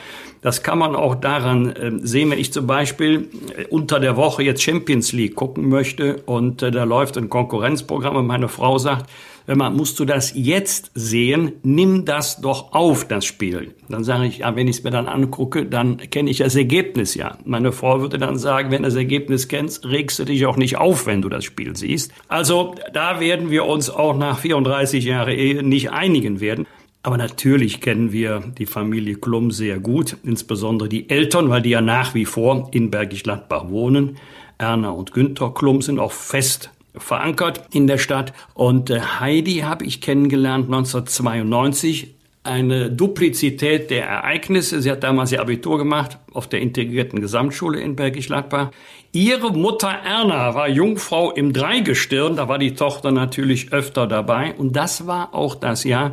Das 0.42 0.62
kann 0.62 0.78
man 0.78 0.96
auch 0.96 1.16
daran 1.16 1.72
äh, 1.72 1.92
sehen, 2.06 2.30
wenn 2.30 2.38
ich 2.38 2.52
zum 2.52 2.68
Beispiel 2.68 3.30
äh, 3.58 3.66
unter 3.70 4.00
der 4.00 4.18
Woche 4.18 4.44
jetzt 4.44 4.62
Champions 4.62 5.14
League 5.14 5.36
gucken 5.36 5.70
möchte 5.70 6.18
und 6.26 6.62
äh, 6.62 6.70
da 6.70 6.84
läuft 6.84 7.18
ein 7.18 7.30
Konkurrenzprogramm 7.30 8.18
und 8.18 8.28
meine 8.28 8.50
Frau 8.50 8.78
sagt, 8.78 9.10
man 9.48 9.76
musst 9.76 10.00
du 10.00 10.06
das 10.06 10.34
jetzt 10.36 10.92
sehen, 10.96 11.54
nimm 11.64 12.06
das 12.06 12.42
doch 12.42 12.74
auf, 12.74 13.08
das 13.08 13.26
Spiel. 13.26 13.76
Dann 13.90 14.04
sage 14.04 14.26
ich, 14.26 14.40
ja, 14.40 14.56
wenn 14.56 14.68
ich 14.68 14.78
es 14.78 14.84
mir 14.84 14.92
dann 14.92 15.08
angucke, 15.08 15.66
dann 15.66 15.98
kenne 15.98 16.30
ich 16.30 16.38
das 16.38 16.56
Ergebnis 16.56 17.16
ja. 17.16 17.38
Meine 17.46 17.72
Frau 17.72 18.02
würde 18.02 18.18
dann 18.18 18.38
sagen, 18.38 18.72
wenn 18.72 18.84
du 18.84 18.88
das 18.88 18.96
Ergebnis 18.96 19.48
kennst, 19.48 19.86
regst 19.86 20.20
du 20.20 20.26
dich 20.26 20.46
auch 20.46 20.58
nicht 20.58 20.78
auf, 20.78 21.06
wenn 21.06 21.22
du 21.22 21.30
das 21.30 21.44
Spiel 21.44 21.76
siehst. 21.76 22.12
Also 22.28 22.76
da 22.94 23.20
werden 23.20 23.50
wir 23.50 23.66
uns 23.66 23.90
auch 23.90 24.16
nach 24.16 24.40
34 24.40 25.04
Jahren 25.04 25.34
Ehe 25.34 25.64
nicht 25.64 25.92
einigen 25.92 26.40
werden. 26.40 26.66
Aber 27.06 27.18
natürlich 27.18 27.82
kennen 27.82 28.14
wir 28.14 28.42
die 28.58 28.66
Familie 28.66 29.16
Klum 29.16 29.52
sehr 29.52 29.78
gut, 29.80 30.16
insbesondere 30.24 30.88
die 30.88 31.10
Eltern, 31.10 31.50
weil 31.50 31.62
die 31.62 31.72
ja 31.72 31.82
nach 31.82 32.16
wie 32.16 32.24
vor 32.24 32.70
in 32.72 32.92
Bergisch 32.92 33.24
Gladbach 33.24 33.68
wohnen. 33.68 34.18
Erna 34.58 34.92
und 34.92 35.12
Günther 35.12 35.54
Klum 35.54 35.82
sind 35.82 36.00
auch 36.00 36.14
fest 36.14 36.72
verankert 36.96 37.64
in 37.72 37.88
der 37.88 37.98
Stadt. 37.98 38.34
Und 38.54 38.90
äh, 38.90 39.00
Heidi 39.00 39.60
habe 39.60 39.86
ich 39.86 40.02
kennengelernt 40.02 40.66
1992. 40.66 42.16
Eine 42.46 42.92
Duplizität 42.92 43.90
der 43.90 44.06
Ereignisse. 44.06 44.82
Sie 44.82 44.92
hat 44.92 45.04
damals 45.04 45.32
ihr 45.32 45.40
Abitur 45.40 45.78
gemacht 45.78 46.18
auf 46.34 46.48
der 46.48 46.60
integrierten 46.60 47.22
Gesamtschule 47.22 47.80
in 47.80 47.96
Bergisch 47.96 48.28
Gladbach. 48.28 48.72
Ihre 49.14 49.54
Mutter 49.54 49.88
Erna 49.88 50.54
war 50.54 50.68
Jungfrau 50.68 51.32
im 51.32 51.54
Dreigestirn. 51.54 52.36
Da 52.36 52.50
war 52.50 52.58
die 52.58 52.74
Tochter 52.74 53.12
natürlich 53.12 53.72
öfter 53.72 54.08
dabei. 54.08 54.56
Und 54.56 54.76
das 54.76 55.08
war 55.08 55.34
auch 55.34 55.56
das 55.56 55.86
Jahr, 55.86 56.12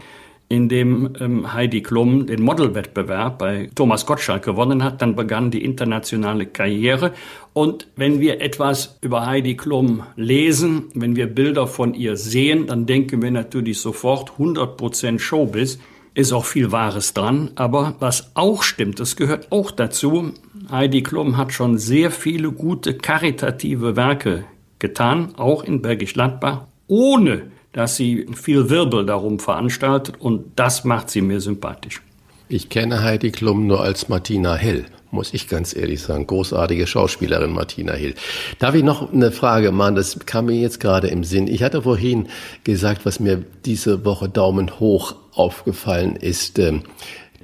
in 0.51 0.69
dem 0.69 1.13
ähm, 1.21 1.53
Heidi 1.55 1.81
Klum 1.81 2.27
den 2.27 2.43
Modelwettbewerb 2.43 3.39
bei 3.39 3.71
Thomas 3.77 4.05
Gottschalk 4.05 4.45
gewonnen 4.45 4.83
hat. 4.83 5.01
Dann 5.01 5.15
begann 5.15 5.53
die 5.53 5.65
internationale 5.65 6.45
Karriere. 6.45 7.13
Und 7.53 7.87
wenn 7.95 8.21
wir 8.21 8.41
etwas 8.41 8.99
über 9.01 9.27
Heidi 9.27 9.57
Klum 9.57 10.03
lesen, 10.17 10.91
wenn 10.95 11.15
wir 11.15 11.29
Bilder 11.29 11.69
von 11.69 11.95
ihr 11.95 12.17
sehen, 12.17 12.67
dann 12.67 12.85
denken 12.85 13.23
wir 13.23 13.31
natürlich 13.31 13.81
sofort 13.81 14.33
100% 14.39 15.21
Showbiz. 15.21 15.79
Ist 16.15 16.33
auch 16.33 16.45
viel 16.45 16.73
Wahres 16.73 17.15
dran. 17.15 17.53
Aber 17.55 17.95
was 18.01 18.33
auch 18.35 18.65
stimmt, 18.65 18.99
das 18.99 19.15
gehört 19.15 19.53
auch 19.53 19.71
dazu. 19.71 20.33
Heidi 20.69 21.05
Klum 21.05 21.37
hat 21.37 21.53
schon 21.53 21.79
sehr 21.79 22.11
viele 22.11 22.51
gute 22.51 22.95
karitative 22.95 23.95
Werke 23.95 24.47
getan, 24.81 25.33
auch 25.37 25.63
in 25.63 25.81
Bergisch 25.81 26.15
Gladbach, 26.15 26.67
ohne 26.89 27.53
dass 27.73 27.97
sie 27.97 28.27
viel 28.35 28.69
Wirbel 28.71 29.07
darum 29.07 29.39
veranstaltet 29.39 30.17
und 30.21 30.53
das 30.57 30.85
macht 30.85 31.11
sie 31.11 31.21
mir 31.23 31.41
sympathisch. 31.41 32.03
Ich 32.49 32.69
kenne 32.69 33.03
Heidi 33.03 33.31
Klum 33.31 33.69
nur 33.69 33.81
als 33.81 34.09
Martina 34.09 34.57
Hill, 34.57 34.87
muss 35.13 35.33
ich 35.33 35.47
ganz 35.47 35.75
ehrlich 35.77 36.03
sagen. 36.03 36.27
Großartige 36.27 36.89
Schauspielerin 36.89 37.53
Martina 37.53 37.93
Hill. 37.93 38.17
Darf 38.59 38.75
ich 38.75 38.83
noch 38.83 39.13
eine 39.13 39.31
Frage 39.31 39.71
machen? 39.71 39.95
Das 39.95 40.19
kam 40.27 40.47
mir 40.47 40.57
jetzt 40.57 40.81
gerade 40.81 41.07
im 41.07 41.23
Sinn. 41.23 41.47
Ich 41.47 41.63
hatte 41.63 41.83
vorhin 41.83 42.27
gesagt, 42.65 43.07
was 43.07 43.21
mir 43.21 43.45
diese 43.65 44.05
Woche 44.05 44.29
Daumen 44.29 44.81
hoch 44.81 45.15
aufgefallen 45.33 46.17
ist. 46.17 46.59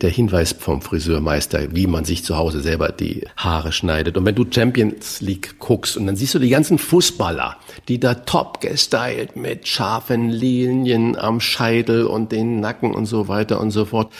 Der 0.02 0.10
Hinweis 0.10 0.52
vom 0.52 0.82
Friseurmeister, 0.82 1.74
wie 1.74 1.86
man 1.86 2.04
sich 2.04 2.22
zu 2.22 2.36
Hause 2.36 2.60
selber 2.60 2.90
die 2.90 3.26
Haare 3.34 3.72
schneidet. 3.72 4.18
Und 4.18 4.26
wenn 4.26 4.34
du 4.34 4.44
Champions 4.48 5.22
League 5.22 5.58
guckst 5.58 5.96
und 5.96 6.06
dann 6.06 6.16
siehst 6.16 6.34
du 6.34 6.38
die 6.38 6.50
ganzen 6.50 6.76
Fußballer, 6.76 7.56
die 7.88 7.98
da 7.98 8.12
top 8.12 8.60
gestylt 8.60 9.36
mit 9.36 9.66
scharfen 9.66 10.28
Linien 10.28 11.16
am 11.16 11.40
Scheitel 11.40 12.04
und 12.04 12.30
den 12.30 12.60
Nacken 12.60 12.94
und 12.94 13.06
so 13.06 13.28
weiter 13.28 13.58
und 13.58 13.70
so 13.70 13.86
fort. 13.86 14.12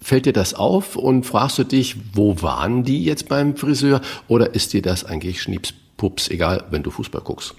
Fällt 0.00 0.26
dir 0.26 0.32
das 0.32 0.54
auf 0.54 0.96
und 0.96 1.24
fragst 1.24 1.58
du 1.58 1.64
dich, 1.64 1.96
wo 2.14 2.42
waren 2.42 2.82
die 2.82 3.04
jetzt 3.04 3.28
beim 3.28 3.54
Friseur? 3.54 4.00
Oder 4.26 4.54
ist 4.56 4.72
dir 4.72 4.82
das 4.82 5.04
eigentlich 5.04 5.42
Schniepspups 5.42 6.28
egal, 6.28 6.64
wenn 6.70 6.82
du 6.82 6.90
Fußball 6.90 7.20
guckst? 7.20 7.54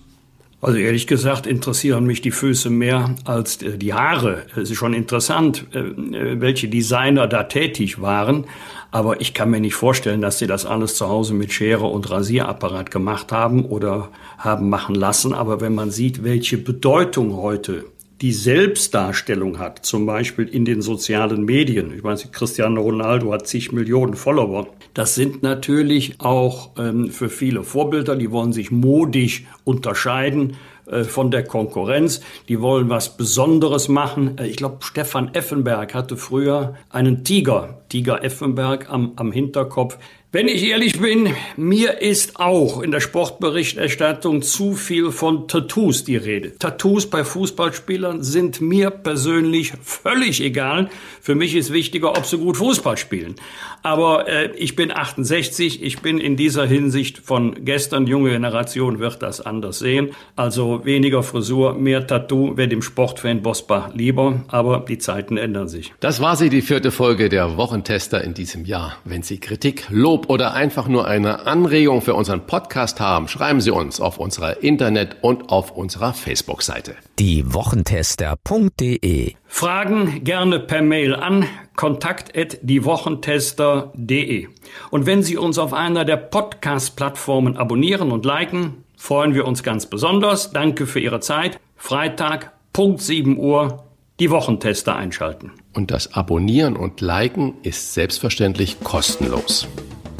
Also 0.61 0.77
ehrlich 0.77 1.07
gesagt 1.07 1.47
interessieren 1.47 2.05
mich 2.05 2.21
die 2.21 2.29
Füße 2.29 2.69
mehr 2.69 3.15
als 3.25 3.61
äh, 3.63 3.79
die 3.79 3.93
Haare. 3.93 4.43
Es 4.55 4.69
ist 4.69 4.77
schon 4.77 4.93
interessant, 4.93 5.65
äh, 5.73 5.79
äh, 5.79 6.39
welche 6.39 6.67
Designer 6.67 7.27
da 7.27 7.43
tätig 7.43 7.99
waren. 7.99 8.45
Aber 8.91 9.21
ich 9.21 9.33
kann 9.33 9.49
mir 9.49 9.59
nicht 9.59 9.73
vorstellen, 9.73 10.21
dass 10.21 10.37
sie 10.37 10.47
das 10.47 10.65
alles 10.65 10.95
zu 10.95 11.09
Hause 11.09 11.33
mit 11.33 11.51
Schere 11.51 11.85
und 11.85 12.11
Rasierapparat 12.11 12.91
gemacht 12.91 13.31
haben 13.31 13.65
oder 13.65 14.09
haben 14.37 14.69
machen 14.69 14.93
lassen. 14.93 15.33
Aber 15.33 15.61
wenn 15.61 15.73
man 15.73 15.89
sieht, 15.89 16.23
welche 16.23 16.57
Bedeutung 16.57 17.37
heute 17.37 17.85
die 18.21 18.33
Selbstdarstellung 18.33 19.57
hat, 19.57 19.83
zum 19.83 20.05
Beispiel 20.05 20.47
in 20.47 20.63
den 20.63 20.83
sozialen 20.83 21.43
Medien. 21.43 21.91
Ich 21.95 22.03
weiß, 22.03 22.31
Cristiano 22.31 22.81
Ronaldo 22.81 23.33
hat 23.33 23.47
zig 23.47 23.71
Millionen 23.71 24.13
Follower. 24.13 24.67
Das 24.93 25.15
sind 25.15 25.41
natürlich 25.41 26.19
auch 26.19 26.71
ähm, 26.77 27.09
für 27.09 27.29
viele 27.29 27.63
Vorbilder, 27.63 28.15
die 28.15 28.29
wollen 28.29 28.53
sich 28.53 28.69
modisch 28.69 29.45
unterscheiden 29.63 30.55
äh, 30.85 31.03
von 31.03 31.31
der 31.31 31.43
Konkurrenz. 31.43 32.21
Die 32.47 32.61
wollen 32.61 32.89
was 32.89 33.17
Besonderes 33.17 33.87
machen. 33.87 34.37
Äh, 34.37 34.47
ich 34.47 34.57
glaube, 34.57 34.77
Stefan 34.81 35.33
Effenberg 35.33 35.95
hatte 35.95 36.15
früher 36.15 36.75
einen 36.89 37.23
Tiger, 37.23 37.81
Tiger 37.89 38.23
Effenberg 38.23 38.89
am, 38.89 39.13
am 39.15 39.31
Hinterkopf. 39.31 39.97
Wenn 40.33 40.47
ich 40.47 40.63
ehrlich 40.63 40.97
bin, 40.97 41.35
mir 41.57 41.99
ist 41.99 42.39
auch 42.39 42.81
in 42.81 42.91
der 42.91 43.01
Sportberichterstattung 43.01 44.41
zu 44.43 44.75
viel 44.75 45.11
von 45.11 45.49
Tattoos 45.49 46.05
die 46.05 46.15
Rede. 46.15 46.57
Tattoos 46.57 47.09
bei 47.09 47.25
Fußballspielern 47.25 48.23
sind 48.23 48.61
mir 48.61 48.91
persönlich 48.91 49.73
völlig 49.83 50.39
egal. 50.39 50.89
Für 51.19 51.35
mich 51.35 51.53
ist 51.53 51.73
wichtiger, 51.73 52.17
ob 52.17 52.25
sie 52.25 52.37
gut 52.37 52.55
Fußball 52.55 52.95
spielen. 52.95 53.35
Aber 53.83 54.29
äh, 54.29 54.51
ich 54.55 54.77
bin 54.77 54.91
68, 54.91 55.83
ich 55.83 55.99
bin 55.99 56.17
in 56.17 56.37
dieser 56.37 56.65
Hinsicht 56.65 57.17
von 57.17 57.65
gestern, 57.65 58.07
junge 58.07 58.29
Generation 58.29 58.99
wird 58.99 59.21
das 59.21 59.41
anders 59.41 59.79
sehen. 59.79 60.11
Also 60.37 60.85
weniger 60.85 61.23
Frisur, 61.23 61.73
mehr 61.73 62.07
Tattoo 62.07 62.55
wäre 62.55 62.69
dem 62.69 62.81
Sportfan 62.81 63.41
Bosbach 63.41 63.93
lieber, 63.95 64.45
aber 64.47 64.85
die 64.87 64.97
Zeiten 64.97 65.35
ändern 65.35 65.67
sich. 65.67 65.93
Das 65.99 66.21
war 66.21 66.37
sie, 66.37 66.49
die 66.49 66.61
vierte 66.61 66.91
Folge 66.91 67.27
der 67.27 67.57
Wochentester 67.57 68.23
in 68.23 68.33
diesem 68.33 68.63
Jahr. 68.63 68.95
Wenn 69.03 69.23
Sie 69.23 69.37
Kritik, 69.39 69.87
Lob, 69.89 70.20
Lob 70.21 70.29
oder 70.29 70.53
einfach 70.53 70.87
nur 70.87 71.07
eine 71.07 71.47
Anregung 71.47 72.01
für 72.01 72.13
unseren 72.13 72.45
Podcast 72.45 72.99
haben, 72.99 73.27
schreiben 73.27 73.59
Sie 73.61 73.71
uns 73.71 74.01
auf 74.01 74.19
unserer 74.19 74.61
Internet- 74.63 75.17
und 75.21 75.49
auf 75.49 75.71
unserer 75.71 76.13
Facebook-Seite. 76.13 76.93
Die 77.17 77.51
Wochentester.de 77.53 79.33
Fragen 79.47 80.23
gerne 80.23 80.59
per 80.59 80.83
Mail 80.83 81.15
an 81.15 81.45
kontakt@diewochentester.de. 81.75 84.47
Und 84.91 85.05
wenn 85.05 85.23
Sie 85.23 85.37
uns 85.37 85.57
auf 85.57 85.73
einer 85.73 86.05
der 86.05 86.17
Podcast-Plattformen 86.17 87.57
abonnieren 87.57 88.11
und 88.11 88.23
liken, 88.25 88.83
freuen 88.95 89.33
wir 89.33 89.47
uns 89.47 89.63
ganz 89.63 89.87
besonders. 89.87 90.51
Danke 90.51 90.85
für 90.85 90.99
Ihre 90.99 91.19
Zeit. 91.19 91.59
Freitag, 91.77 92.51
Punkt 92.73 93.01
7 93.01 93.37
Uhr, 93.37 93.85
die 94.19 94.29
Wochentester 94.29 94.95
einschalten. 94.95 95.51
Und 95.73 95.89
das 95.89 96.13
Abonnieren 96.13 96.75
und 96.75 97.01
Liken 97.01 97.55
ist 97.63 97.93
selbstverständlich 97.93 98.81
kostenlos. 98.83 99.67